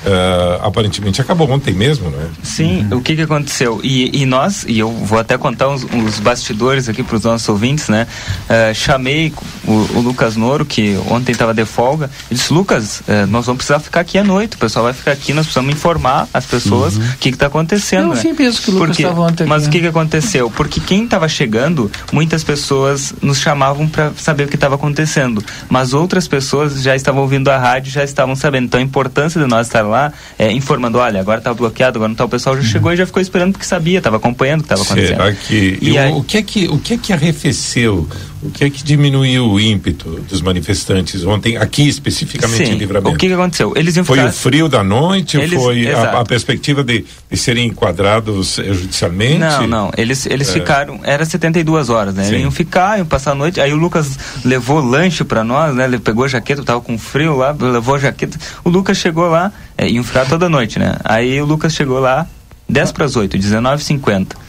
Uh, 0.09 0.65
aparentemente 0.67 1.21
acabou 1.21 1.51
ontem 1.51 1.75
mesmo, 1.75 2.09
não 2.09 2.19
é? 2.19 2.27
Sim, 2.43 2.89
uhum. 2.91 2.97
o 2.97 3.03
que 3.03 3.15
que 3.15 3.21
aconteceu? 3.21 3.79
E, 3.85 4.23
e, 4.23 4.25
nós, 4.25 4.65
e 4.67 4.79
eu 4.79 4.91
vou 4.91 5.19
até 5.19 5.37
contar 5.37 5.69
uns, 5.69 5.85
uns 5.93 6.19
bastidores 6.19 6.89
aqui 6.89 7.03
para 7.03 7.17
os 7.17 7.25
nossos 7.25 7.47
ouvintes, 7.47 7.91
né? 7.91 8.07
Uh, 8.49 8.75
chamei 8.75 9.35
o, 9.67 9.73
o, 9.73 10.01
Lucas 10.01 10.35
Noro, 10.35 10.65
que 10.65 10.99
ontem 11.11 11.33
estava 11.33 11.53
de 11.53 11.67
folga, 11.67 12.11
e 12.31 12.35
disse, 12.35 12.51
Lucas, 12.55 13.01
uh, 13.01 13.27
nós 13.29 13.45
vamos 13.45 13.59
precisar 13.59 13.81
ficar 13.81 14.01
aqui 14.01 14.17
à 14.17 14.25
noite, 14.25 14.57
o 14.57 14.59
pessoal 14.59 14.87
vai 14.87 14.95
ficar 14.95 15.13
aqui, 15.13 15.35
nós 15.35 15.45
precisamos 15.45 15.75
informar 15.75 16.27
as 16.33 16.47
pessoas 16.47 16.97
uhum. 16.97 17.05
o 17.05 17.17
que 17.19 17.29
está 17.29 17.47
acontecendo. 17.49 18.05
Não, 18.05 18.15
né? 18.15 18.21
sim, 18.21 18.35
penso 18.35 18.63
que 18.63 18.71
o 18.71 18.75
Lucas 18.75 18.99
estava 18.99 19.21
ontem. 19.21 19.47
Mas 19.47 19.67
o 19.67 19.71
que 19.71 19.81
que 19.81 19.89
aconteceu? 19.89 20.51
Porque 20.51 20.81
quem 20.81 21.05
estava 21.05 21.29
chegando, 21.29 21.91
muitas 22.13 22.43
pessoas 22.43 23.13
nos 23.21 23.39
chamavam 23.39 23.87
para 23.87 24.13
saber 24.17 24.45
o 24.45 24.49
que 24.49 24.55
estava 24.55 24.77
acontecendo, 24.77 25.45
mas 25.69 25.93
outras 25.93 26.27
pessoas 26.27 26.83
já 26.83 26.97
estavam 26.97 27.21
ouvindo 27.21 27.51
a 27.51 27.59
rádio, 27.59 27.93
já 27.93 28.03
estavam 28.03 28.35
sabendo. 28.35 28.65
Então 28.65 28.81
a 28.81 28.83
importância 28.83 29.41
de 29.41 29.47
nós 29.47 29.67
estar 29.67 29.83
lá, 29.83 29.98
é, 30.39 30.53
informando, 30.53 30.99
olha, 30.99 31.21
agora 31.21 31.39
está 31.39 31.53
bloqueado, 31.53 31.99
agora 31.99 32.09
não 32.09 32.15
está, 32.15 32.25
o 32.25 32.29
pessoal 32.29 32.57
já 32.57 32.63
uhum. 32.63 32.69
chegou 32.69 32.93
e 32.93 32.97
já 32.97 33.07
ficou 33.07 33.21
esperando 33.21 33.53
porque 33.53 33.67
sabia, 33.67 33.99
estava 33.99 34.17
acompanhando 34.17 34.61
o 34.61 34.65
que 34.65 34.73
estava 34.73 34.83
acontecendo. 34.83 35.17
Será 35.17 35.33
que, 35.33 35.79
e 35.81 35.99
aí, 35.99 36.13
o, 36.13 36.23
que 36.23 36.39
é 36.39 36.43
que 36.43 36.69
o 36.69 36.79
que 36.79 36.95
é 36.95 36.99
que 36.99 37.13
arrefeceu, 37.13 38.09
o 38.43 38.51
que 38.51 38.65
é 38.65 38.71
que 38.71 38.85
diminuiu 38.85 39.51
o 39.51 39.61
ímpeto 39.61 40.21
dos 40.29 40.41
manifestantes 40.41 41.25
ontem, 41.25 41.57
aqui 41.57 41.89
especificamente 41.89 42.67
Sim, 42.67 42.73
em 42.73 42.79
Livramento? 42.79 43.15
O 43.15 43.19
que, 43.19 43.27
que 43.27 43.33
aconteceu? 43.33 43.73
Eles 43.75 43.97
iam 43.97 44.05
Foi 44.05 44.25
o 44.25 44.33
frio 44.33 44.69
da 44.69 44.85
noite, 44.85 45.37
eles, 45.37 45.61
foi 45.61 45.91
a, 45.91 46.21
a, 46.21 46.25
perspectiva 46.25 46.85
de, 46.85 47.05
de 47.31 47.37
serem 47.37 47.67
enquadrados 47.67 48.59
eh, 48.59 48.73
judicialmente? 48.73 49.39
Não, 49.39 49.67
não, 49.67 49.91
eles, 49.97 50.25
eles 50.27 50.49
é. 50.51 50.53
ficaram, 50.53 51.01
era 51.03 51.25
72 51.25 51.91
horas, 51.91 52.15
né? 52.15 52.29
Eles 52.29 52.43
iam 52.43 52.51
ficar, 52.51 52.99
iam 52.99 53.07
passar 53.07 53.33
a 53.33 53.35
noite, 53.35 53.61
aí 53.61 53.73
o 53.73 53.77
Lucas 53.77 54.19
levou 54.45 54.81
lanche 54.81 55.25
para 55.25 55.43
nós, 55.43 55.75
né? 55.75 55.85
Ele 55.85 55.99
pegou 55.99 56.25
a 56.25 56.29
jaqueta, 56.29 56.63
tava 56.63 56.81
com 56.81 56.97
frio 56.97 57.37
lá, 57.37 57.57
levou 57.59 57.97
a 57.97 57.99
jaqueta, 57.99 58.39
o 58.65 58.69
Lucas 58.71 58.99
chegou 58.99 59.29
lá, 59.29 59.53
é, 59.77 59.89
iam 59.89 60.05
ficar 60.05 60.27
toda 60.27 60.49
noite, 60.49 60.79
né? 60.79 60.97
Aí 61.05 61.41
o 61.41 61.45
Lucas 61.45 61.75
chegou 61.75 61.99
lá, 61.99 62.27
10 62.69 62.93
para 62.93 63.05
as 63.05 63.17
8, 63.17 63.37
19h50. 63.37 64.48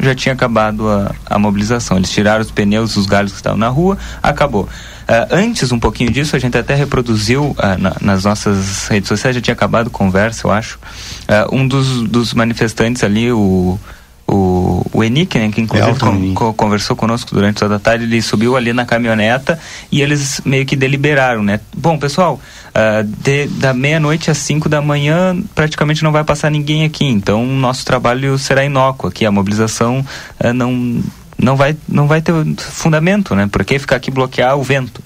Já 0.00 0.14
tinha 0.14 0.32
acabado 0.32 0.88
a, 0.88 1.14
a 1.26 1.38
mobilização. 1.38 1.96
Eles 1.96 2.10
tiraram 2.10 2.40
os 2.40 2.50
pneus, 2.50 2.96
os 2.96 3.06
galhos 3.06 3.32
que 3.32 3.38
estavam 3.38 3.58
na 3.58 3.68
rua, 3.68 3.98
acabou. 4.22 4.64
Uh, 4.64 5.26
antes, 5.30 5.72
um 5.72 5.78
pouquinho 5.78 6.10
disso, 6.10 6.36
a 6.36 6.38
gente 6.38 6.56
até 6.56 6.74
reproduziu 6.74 7.50
uh, 7.50 7.78
na, 7.78 7.96
nas 8.00 8.24
nossas 8.24 8.86
redes 8.88 9.08
sociais, 9.08 9.34
já 9.34 9.40
tinha 9.40 9.54
acabado 9.54 9.88
conversa, 9.88 10.46
eu 10.46 10.50
acho. 10.50 10.78
Uh, 11.24 11.56
um 11.56 11.66
dos, 11.66 12.02
dos 12.02 12.34
manifestantes 12.34 13.02
ali, 13.02 13.32
o 13.32 13.78
o, 14.30 14.84
o 14.92 15.02
né, 15.02 15.24
que 15.24 15.60
inclusive 15.60 15.98
com, 16.34 16.52
conversou 16.52 16.94
conosco 16.94 17.34
durante 17.34 17.56
toda 17.56 17.76
a 17.76 17.78
tarde, 17.78 18.04
ele 18.04 18.20
subiu 18.20 18.56
ali 18.56 18.72
na 18.72 18.84
caminhoneta 18.84 19.58
e 19.90 20.02
eles 20.02 20.40
meio 20.44 20.66
que 20.66 20.76
deliberaram, 20.76 21.42
né? 21.42 21.60
Bom, 21.74 21.98
pessoal, 21.98 22.38
uh, 22.68 23.04
de, 23.04 23.46
da 23.46 23.72
meia-noite 23.72 24.30
às 24.30 24.38
cinco 24.38 24.68
da 24.68 24.82
manhã 24.82 25.36
praticamente 25.54 26.02
não 26.04 26.12
vai 26.12 26.24
passar 26.24 26.50
ninguém 26.50 26.84
aqui, 26.84 27.06
então 27.06 27.44
nosso 27.46 27.86
trabalho 27.86 28.38
será 28.38 28.64
inócuo 28.64 29.08
aqui, 29.08 29.24
a 29.24 29.32
mobilização 29.32 30.04
uh, 30.44 30.52
não 30.52 31.02
não 31.40 31.54
vai, 31.56 31.76
não 31.88 32.08
vai 32.08 32.20
ter 32.20 32.34
fundamento, 32.58 33.32
né? 33.32 33.46
Por 33.46 33.64
que 33.64 33.78
ficar 33.78 33.94
aqui 33.94 34.10
bloquear 34.10 34.58
o 34.58 34.62
vento? 34.62 35.00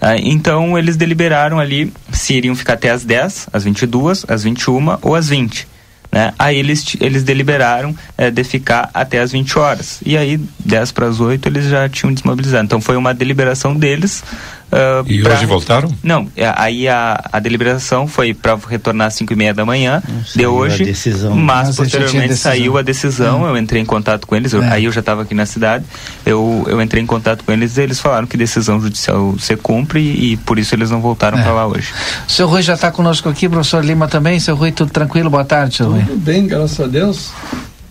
Ah, 0.00 0.16
então 0.16 0.76
eles 0.76 0.96
deliberaram 0.96 1.60
ali 1.60 1.92
se 2.10 2.34
iriam 2.34 2.56
ficar 2.56 2.72
até 2.72 2.90
as 2.90 3.04
10, 3.04 3.50
às 3.52 3.62
22, 3.62 4.26
às 4.28 4.42
21 4.42 4.98
ou 5.00 5.14
às 5.14 5.28
20. 5.28 5.75
Né? 6.10 6.32
Aí 6.38 6.58
eles, 6.58 6.96
eles 7.00 7.22
deliberaram 7.22 7.94
é, 8.16 8.30
de 8.30 8.44
ficar 8.44 8.90
até 8.92 9.20
as 9.20 9.32
20 9.32 9.58
horas. 9.58 10.00
E 10.04 10.16
aí, 10.16 10.40
10 10.64 10.92
para 10.92 11.06
as 11.06 11.20
8, 11.20 11.46
eles 11.48 11.66
já 11.66 11.88
tinham 11.88 12.12
desmobilizado. 12.12 12.64
Então 12.64 12.80
foi 12.80 12.96
uma 12.96 13.12
deliberação 13.12 13.74
deles 13.74 14.22
Uh, 14.66 15.06
e 15.06 15.22
pra... 15.22 15.34
hoje 15.34 15.46
voltaram? 15.46 15.88
Não, 16.02 16.28
é, 16.36 16.52
aí 16.56 16.88
a, 16.88 17.22
a 17.32 17.38
deliberação 17.38 18.08
foi 18.08 18.34
para 18.34 18.58
retornar 18.68 19.06
às 19.06 19.14
5 19.14 19.32
e 19.32 19.36
meia 19.36 19.54
da 19.54 19.64
manhã 19.64 20.02
de 20.34 20.44
hoje, 20.44 20.84
decisão. 20.84 21.36
mas, 21.36 21.68
mas 21.68 21.76
posteriormente 21.76 22.32
a 22.32 22.36
saiu 22.36 22.76
a 22.76 22.82
decisão, 22.82 23.42
hum. 23.42 23.46
eu 23.46 23.56
entrei 23.56 23.80
em 23.80 23.84
contato 23.84 24.26
com 24.26 24.34
eles, 24.34 24.52
eu, 24.52 24.62
é. 24.62 24.72
aí 24.72 24.84
eu 24.86 24.92
já 24.92 25.00
estava 25.00 25.22
aqui 25.22 25.34
na 25.34 25.46
cidade, 25.46 25.84
eu, 26.24 26.64
eu 26.66 26.82
entrei 26.82 27.00
em 27.00 27.06
contato 27.06 27.44
com 27.44 27.52
eles 27.52 27.76
e 27.76 27.82
eles 27.82 28.00
falaram 28.00 28.26
que 28.26 28.36
decisão 28.36 28.80
judicial 28.80 29.36
se 29.38 29.56
cumpre 29.56 30.00
e, 30.00 30.32
e 30.32 30.36
por 30.36 30.58
isso 30.58 30.74
eles 30.74 30.90
não 30.90 31.00
voltaram 31.00 31.38
é. 31.38 31.42
para 31.42 31.52
lá 31.52 31.66
hoje. 31.66 31.92
O 32.28 32.32
seu 32.32 32.48
Rui 32.48 32.62
já 32.62 32.74
está 32.74 32.90
conosco 32.90 33.28
aqui, 33.28 33.48
professor 33.48 33.84
Lima 33.84 34.08
também, 34.08 34.40
seu 34.40 34.56
Rui, 34.56 34.72
tudo 34.72 34.90
tranquilo? 34.90 35.30
Boa 35.30 35.44
tarde, 35.44 35.76
seu 35.76 35.90
Rui. 35.90 36.02
Tudo 36.02 36.18
bem, 36.18 36.46
graças 36.46 36.80
a 36.80 36.88
Deus. 36.88 37.30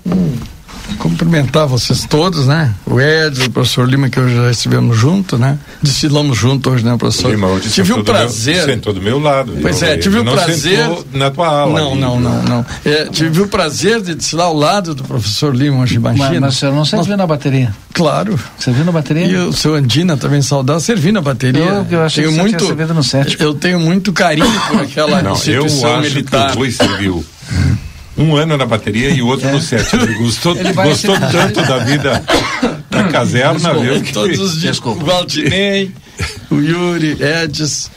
Hum 0.05 0.54
cumprimentar 0.97 1.67
vocês 1.67 2.05
todos, 2.05 2.47
né? 2.47 2.73
O 2.85 2.99
Ed, 2.99 3.43
o 3.43 3.49
professor 3.51 3.87
Lima, 3.87 4.09
que 4.09 4.19
hoje 4.19 4.35
já 4.35 4.51
estivemos 4.51 4.97
juntos, 4.97 5.39
né? 5.39 5.57
Desfilamos 5.81 6.37
juntos 6.37 6.71
hoje, 6.71 6.85
né, 6.85 6.95
professor? 6.97 7.31
Lima, 7.31 7.47
hoje 7.47 7.69
tive 7.69 7.93
o 7.93 8.03
prazer. 8.03 8.55
Meu, 8.55 8.65
sentou 8.65 8.93
do 8.93 9.01
meu 9.01 9.19
lado. 9.19 9.53
Pois 9.61 9.81
é, 9.81 9.97
tive 9.97 10.19
o 10.19 10.23
prazer. 10.23 10.87
Na 11.13 11.31
tua 11.31 11.47
aula. 11.47 11.79
Não, 11.79 11.91
ali, 11.91 12.01
não, 12.01 12.19
não, 12.19 12.43
não. 12.43 12.65
É, 12.83 13.05
tive 13.05 13.41
o 13.41 13.47
prazer 13.47 14.01
de 14.01 14.15
desfilar 14.15 14.47
ao 14.47 14.55
lado 14.55 14.95
do 14.95 15.03
professor 15.03 15.55
Lima, 15.55 15.83
hoje, 15.83 15.95
imagina. 15.95 16.29
Mas, 16.29 16.39
mas 16.41 16.55
você 16.55 16.65
não 16.67 16.85
serviu 16.85 17.17
na 17.17 17.27
bateria? 17.27 17.73
Claro. 17.93 18.37
Serviu 18.59 18.83
na 18.83 18.91
bateria? 18.91 19.25
E 19.25 19.35
o 19.37 19.53
seu 19.53 19.75
Andina 19.75 20.17
também 20.17 20.41
saudar, 20.41 20.79
servi 20.79 21.11
na 21.11 21.21
bateria. 21.21 21.61
Eu, 21.61 21.87
eu 21.89 22.03
achei 22.03 22.25
tenho 22.25 22.35
que 22.35 22.41
muito, 22.41 22.65
tinha 22.65 22.87
no 22.87 23.03
set. 23.03 23.37
Eu 23.39 23.53
tenho 23.53 23.79
muito 23.79 24.11
carinho 24.11 24.61
por 24.67 24.81
aquela 24.81 25.21
não, 25.21 25.33
instituição 25.33 25.89
eu 25.89 25.95
acho 25.95 26.09
militar. 26.09 26.51
Que 26.51 26.57
o 26.57 26.59
Rui 26.59 26.71
serviu 26.71 27.25
um 28.17 28.35
ano 28.35 28.57
na 28.57 28.65
bateria 28.65 29.09
e 29.09 29.21
o 29.21 29.27
outro 29.27 29.47
é. 29.47 29.51
no 29.51 29.61
set. 29.61 29.93
Ele 29.95 30.13
gostou, 30.15 30.55
Ele 30.55 30.73
gostou 30.73 31.15
tanto 31.19 31.61
da 31.61 31.77
vida 31.79 32.23
da 32.89 33.03
caserna, 33.05 33.73
viu? 33.73 34.03
Todos 34.13 34.39
os 34.39 34.59
dias. 34.59 34.79
O 34.79 34.95
Valdinei, 34.95 35.91
o 36.49 36.55
Yuri, 36.55 37.17
Edis, 37.19 37.89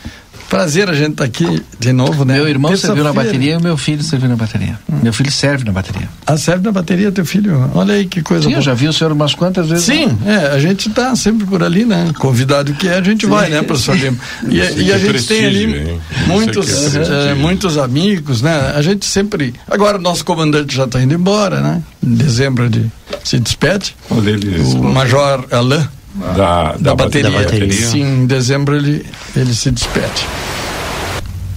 Prazer 0.49 0.89
a 0.89 0.95
gente 0.95 1.11
estar 1.11 1.25
tá 1.25 1.25
aqui 1.25 1.63
de 1.79 1.93
novo, 1.93 2.25
né? 2.25 2.35
Meu 2.35 2.49
irmão 2.49 2.75
serviu 2.77 3.05
na 3.05 3.13
bateria 3.13 3.53
e 3.53 3.57
o 3.57 3.63
meu 3.63 3.77
filho 3.77 4.03
serviu 4.03 4.29
na 4.31 4.37
bateria. 4.37 4.79
Hum. 4.91 5.01
Meu 5.03 5.13
filho 5.13 5.31
serve 5.31 5.65
na 5.65 5.73
bateria. 5.73 6.09
Ah, 6.27 6.39
serve 6.39 6.65
na 6.65 6.73
bateria 6.73 7.13
teu 7.13 7.27
filho? 7.27 7.71
Olha 7.75 7.95
aí 7.95 8.07
que 8.07 8.23
coisa 8.23 8.45
Sim, 8.45 8.51
boa. 8.51 8.59
eu 8.59 8.63
já 8.63 8.73
vi 8.73 8.89
o 8.89 8.93
senhor 8.93 9.13
umas 9.13 9.35
quantas 9.35 9.69
vezes. 9.69 9.85
Sim, 9.85 10.19
é, 10.25 10.55
a 10.55 10.59
gente 10.59 10.89
está 10.89 11.15
sempre 11.15 11.47
por 11.47 11.63
ali, 11.63 11.85
né? 11.85 12.13
Convidado 12.19 12.73
que 12.73 12.89
é, 12.89 12.95
a 12.95 13.03
gente 13.03 13.27
Sim. 13.27 13.31
vai, 13.31 13.51
né, 13.51 13.63
professor 13.63 13.95
Lima? 13.95 14.17
E, 14.49 14.57
e 14.57 14.93
a 14.93 14.97
é 14.97 14.99
gente 14.99 15.27
tem 15.27 15.45
ali 15.45 16.01
muitos, 16.27 16.95
é, 16.97 17.35
muitos 17.35 17.77
amigos, 17.77 18.41
né? 18.41 18.73
A 18.75 18.81
gente 18.81 19.05
sempre... 19.05 19.55
Agora 19.71 19.99
o 19.99 20.01
nosso 20.01 20.25
comandante 20.25 20.75
já 20.75 20.85
está 20.85 21.03
indo 21.03 21.13
embora, 21.13 21.61
né? 21.61 21.83
Em 22.03 22.15
dezembro 22.15 22.71
de 22.71 22.91
se 23.23 23.39
despede. 23.39 23.95
Olha 24.11 24.31
ele, 24.31 24.59
o 24.61 24.83
Major 24.83 25.45
Alain 25.51 25.87
da, 26.19 26.73
da, 26.73 26.77
da, 26.79 26.95
bateria. 26.95 27.31
da, 27.31 27.39
bateria. 27.39 27.73
Sim, 27.73 28.23
em 28.23 28.27
dezembro 28.27 28.77
ele, 28.77 29.05
ele 29.37 29.55
se 29.55 29.71
despede. 29.71 30.27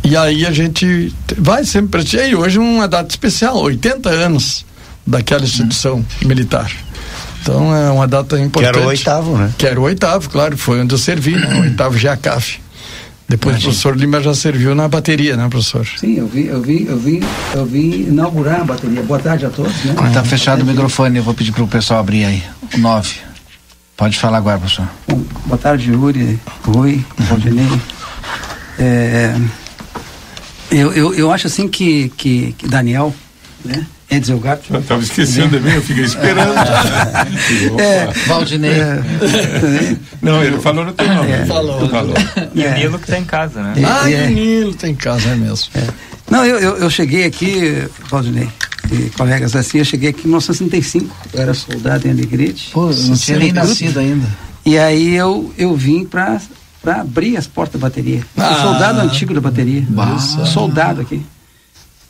E 0.04 0.18
aí 0.18 0.46
a 0.46 0.52
gente 0.52 1.14
vai 1.38 1.64
sempre. 1.64 2.04
E 2.28 2.36
hoje 2.36 2.60
uma 2.60 2.88
data 2.88 3.10
especial, 3.10 3.58
80 3.58 4.10
anos 4.10 4.66
daquela 5.06 5.44
instituição 5.44 6.00
hum. 6.00 6.28
militar. 6.28 6.72
Então 7.42 7.76
é 7.76 7.90
uma 7.92 8.08
data 8.08 8.40
importante. 8.40 8.74
Que 8.74 8.80
era 8.80 8.86
o 8.86 8.90
oitavo, 8.90 9.38
né? 9.38 9.54
Que 9.58 9.68
era 9.68 9.80
o 9.80 9.84
oitavo, 9.84 10.30
claro, 10.30 10.58
foi 10.58 10.82
onde 10.82 10.94
eu 10.94 10.98
servi, 10.98 11.36
né? 11.36 11.56
O 11.56 11.62
oitavo 11.66 12.00
GACAF. 12.00 12.60
Depois 13.28 13.56
Imagina. 13.56 13.70
o 13.70 13.72
professor 13.72 13.98
Lima 13.98 14.22
já 14.22 14.34
serviu 14.34 14.76
na 14.76 14.90
bateria, 14.90 15.38
né, 15.38 15.48
professor? 15.48 15.88
Sim, 15.98 16.18
eu 16.18 16.28
vi, 16.28 16.48
eu 16.48 16.62
vi, 16.62 16.86
eu 16.86 16.98
vi, 16.98 17.24
eu 17.54 17.66
vi 17.66 18.02
inaugurar 18.02 18.60
a 18.60 18.64
bateria. 18.66 19.02
Boa 19.04 19.20
tarde 19.20 19.46
a 19.46 19.50
todos. 19.50 19.74
Né? 19.86 19.96
Está 20.08 20.22
fechado 20.22 20.64
o 20.64 20.66
microfone, 20.66 21.18
eu 21.18 21.24
vou 21.24 21.34
pedir 21.34 21.54
para 21.54 21.64
o 21.64 21.68
pessoal 21.68 22.02
abrir 22.02 22.26
aí. 22.26 22.44
O 22.76 22.78
9. 22.78 23.31
Pode 24.02 24.18
falar 24.18 24.40
agora, 24.40 24.58
professor. 24.58 24.90
Bom, 25.08 25.24
boa 25.46 25.60
tarde, 25.60 25.92
Yuri, 25.92 26.40
Rui, 26.64 27.06
Valdinei. 27.20 27.68
É, 28.80 29.36
eu, 30.72 30.92
eu, 30.92 31.14
eu 31.14 31.32
acho 31.32 31.46
assim 31.46 31.68
que, 31.68 32.10
que, 32.18 32.56
que 32.58 32.68
Daniel, 32.68 33.14
né? 33.64 33.86
Edson 34.10 34.40
Gato. 34.40 34.76
Estava 34.76 35.04
esquecendo 35.04 35.60
de 35.60 35.64
mim, 35.64 35.76
eu 35.76 35.84
fiquei 35.84 36.04
esperando. 36.04 36.52
é, 37.80 38.08
Valdinei. 38.26 38.72
É, 38.72 39.96
não, 40.20 40.44
ele 40.44 40.58
falou 40.58 40.84
no 40.84 40.94
teu 40.94 41.08
nome. 41.08 41.32
É, 41.32 41.46
falou. 41.46 41.88
falou. 41.88 42.16
E 42.56 42.66
o 42.66 42.74
Nilo 42.74 42.98
que 42.98 43.06
está 43.06 43.20
em 43.20 43.26
casa, 43.26 43.62
né? 43.62 43.74
Ah, 43.86 44.10
e, 44.10 44.16
o 44.16 44.30
Nilo 44.32 44.72
está 44.72 44.88
em 44.90 44.96
casa, 44.96 45.30
é 45.30 45.36
mesmo. 45.36 45.70
É. 45.76 45.88
Não, 46.28 46.44
eu, 46.44 46.58
eu, 46.58 46.78
eu, 46.78 46.90
cheguei 46.90 47.24
aqui, 47.24 47.88
Valdinei, 48.10 48.50
e 48.92 49.10
colegas 49.12 49.56
assim, 49.56 49.78
eu 49.78 49.86
cheguei 49.86 50.10
aqui 50.10 50.22
em 50.22 50.28
1965, 50.28 51.16
eu 51.34 51.42
era 51.42 51.54
soldado 51.54 52.08
em 52.08 52.12
Alegrete. 52.12 52.72
Pô, 52.72 52.88
não 52.88 53.16
tinha 53.16 53.38
nem 53.38 53.52
nascido 53.52 54.00
ainda. 54.00 54.28
E 54.66 54.78
aí 54.78 55.16
eu, 55.16 55.52
eu 55.58 55.76
vim 55.76 56.06
para 56.06 56.40
para 56.82 57.02
abrir 57.02 57.38
as 57.38 57.46
portas 57.46 57.80
da 57.80 57.88
bateria. 57.88 58.26
Ah, 58.36 58.56
soldado 58.64 59.02
antigo 59.02 59.34
da 59.36 59.42
bateria. 59.42 59.86
Bah. 59.88 60.18
Soldado 60.18 61.02
aqui. 61.02 61.24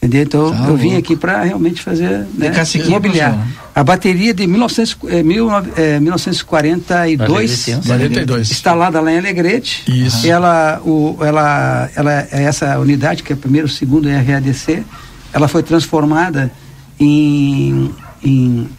Entendeu? 0.02 0.24
Então 0.24 0.52
tá 0.52 0.68
eu 0.68 0.76
vim 0.76 0.96
aqui 0.96 1.16
para 1.16 1.44
realmente 1.44 1.82
fazer 1.82 2.26
né, 2.34 2.52
imobiliar. 2.88 3.38
A 3.76 3.84
bateria 3.84 4.34
de 4.34 4.48
19, 4.48 4.90
é, 5.10 5.22
mil, 5.22 5.48
é, 5.76 6.00
1942 6.00 7.66
42. 7.86 8.50
instalada 8.50 9.00
lá 9.00 9.12
em 9.12 9.20
Alegrete. 9.20 9.84
Isso. 9.88 10.26
Ela, 10.26 10.82
o, 10.84 11.18
ela, 11.22 11.90
ela, 11.96 12.28
é 12.32 12.44
essa 12.44 12.80
unidade, 12.80 13.22
que 13.22 13.32
é 13.32 13.36
primeiro, 13.36 13.68
segundo 13.68 14.10
RADC, 14.10 14.84
ela 15.34 15.48
foi 15.48 15.62
transformada 15.62 16.52
em, 17.06 17.92
em, 18.24 18.70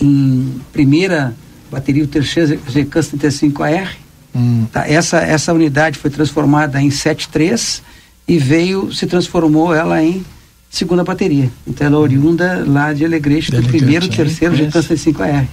em 0.00 0.60
primeira 0.72 1.34
bateria, 1.70 2.04
o 2.04 2.06
terceiro 2.06 2.60
GCAS 2.68 3.10
35AR, 3.12 3.88
Hum. 4.34 4.66
Tá, 4.72 4.88
essa, 4.88 5.18
essa 5.18 5.52
unidade 5.52 5.98
foi 5.98 6.10
transformada 6.10 6.80
em 6.80 6.90
73 6.90 7.82
e 8.26 8.38
veio, 8.38 8.92
se 8.92 9.06
transformou 9.06 9.74
ela 9.74 10.02
em 10.02 10.24
segunda 10.70 11.04
bateria. 11.04 11.50
Então 11.66 11.86
ela 11.86 11.96
é 11.96 11.98
oriunda 11.98 12.64
lá 12.66 12.92
de 12.92 13.04
Alegrete, 13.04 13.50
do 13.50 13.62
primeiro, 13.62 14.08
terceiro, 14.08 14.56
já 14.56 14.66
5AR. 14.66 15.46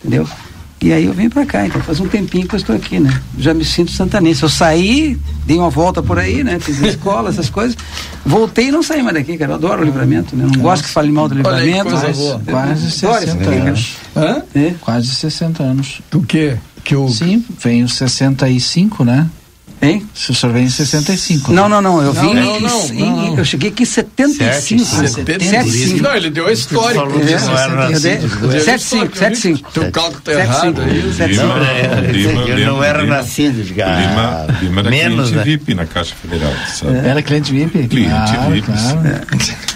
Entendeu? 0.00 0.28
E 0.84 0.92
aí 0.92 1.06
eu 1.06 1.14
venho 1.14 1.30
para 1.30 1.46
cá, 1.46 1.64
então 1.64 1.80
faz 1.80 1.98
um 1.98 2.06
tempinho 2.06 2.46
que 2.46 2.54
eu 2.54 2.58
estou 2.58 2.76
aqui, 2.76 3.00
né? 3.00 3.18
Já 3.38 3.54
me 3.54 3.64
sinto 3.64 3.90
santanense. 3.90 4.42
Eu 4.42 4.50
saí, 4.50 5.18
dei 5.46 5.56
uma 5.56 5.70
volta 5.70 6.02
por 6.02 6.18
aí, 6.18 6.44
né? 6.44 6.58
Fiz 6.60 6.82
a 6.82 6.88
escola, 6.88 7.30
essas 7.30 7.48
coisas. 7.48 7.74
Voltei 8.22 8.68
e 8.68 8.70
não 8.70 8.82
saí 8.82 9.02
mais 9.02 9.16
daqui, 9.16 9.38
cara. 9.38 9.52
Eu 9.52 9.54
adoro 9.54 9.80
o 9.80 9.84
livramento, 9.86 10.36
né? 10.36 10.42
Não 10.42 10.50
Nossa. 10.50 10.60
gosto 10.60 10.84
que 10.84 10.90
fale 10.90 11.10
mal 11.10 11.26
do 11.26 11.36
livramento. 11.36 11.88
Mas, 11.90 12.44
quase 12.44 12.90
60 12.90 13.50
anos. 13.50 13.96
Hã? 14.14 14.42
É? 14.54 14.74
Quase 14.78 15.06
60 15.06 15.62
anos. 15.62 16.02
Do 16.10 16.20
quê? 16.20 16.58
Que 16.84 16.94
o... 16.94 17.08
Sim, 17.08 17.42
vem 17.58 17.82
os 17.82 17.94
65, 17.94 19.06
né? 19.06 19.26
Hein? 19.84 20.06
Se 20.14 20.30
o 20.30 20.34
senhor 20.34 20.52
vem 20.52 20.64
em 20.64 20.70
65. 20.70 21.52
Não, 21.52 21.68
não, 21.68 21.82
não. 21.82 22.02
Eu 22.02 22.12
vim 22.12 22.34
não, 22.34 22.60
não, 22.60 22.84
em, 22.86 23.00
não, 23.00 23.38
Eu 23.38 23.44
cheguei 23.44 23.70
aqui 23.70 23.82
em 23.82 23.86
75. 23.86 24.84
75. 24.84 26.02
Não, 26.02 26.16
ele 26.16 26.30
deu 26.30 26.46
a 26.46 26.52
história. 26.52 27.00
Nascido. 27.04 28.50
75, 28.50 29.16
75. 29.16 29.72
Teu 29.72 29.90
cálculo 29.90 30.20
tá 30.22 30.32
errado 30.32 30.80
Eu 32.58 32.66
não 32.66 32.82
era 32.82 33.04
nascido, 33.04 33.62
Lima, 33.62 34.46
Lima 34.60 34.80
era 34.80 34.90
Menos, 34.90 35.30
cliente 35.30 35.44
VIP 35.44 35.74
na 35.74 35.86
Caixa 35.86 36.14
Federal. 36.14 36.52
Era 37.04 37.22
cliente 37.22 37.52
VIP? 37.52 37.88
Cliente 37.88 38.36
VIP. 38.50 39.64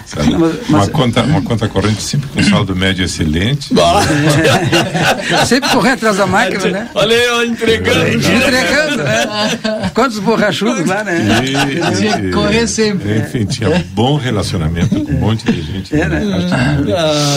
Uma, 0.67 0.87
conta, 0.87 1.23
uma 1.23 1.41
conta 1.41 1.67
corrente 1.67 2.01
sempre 2.01 2.27
com 2.29 2.43
saldo 2.43 2.75
médio 2.75 3.05
excelente. 3.05 3.73
sempre 5.47 5.69
correndo 5.69 5.93
atrás 5.93 6.17
da 6.17 6.25
máquina, 6.25 6.65
né? 6.67 6.89
Olha 6.93 7.15
aí, 7.15 7.49
entregando. 7.49 8.07
Entregando, 8.09 9.03
né? 9.03 9.91
Quantos 9.93 10.19
borrachudos 10.19 10.85
lá, 10.85 11.03
né? 11.03 11.25
E, 11.43 12.21
que 12.21 12.31
correr 12.31 12.67
sempre. 12.67 13.19
Enfim, 13.19 13.45
tinha 13.45 13.85
bom 13.93 14.17
relacionamento 14.17 14.99
com 14.99 15.11
um 15.11 15.19
monte 15.19 15.51
de 15.51 15.61
gente. 15.61 15.95
É, 15.95 16.07
né? 16.07 16.21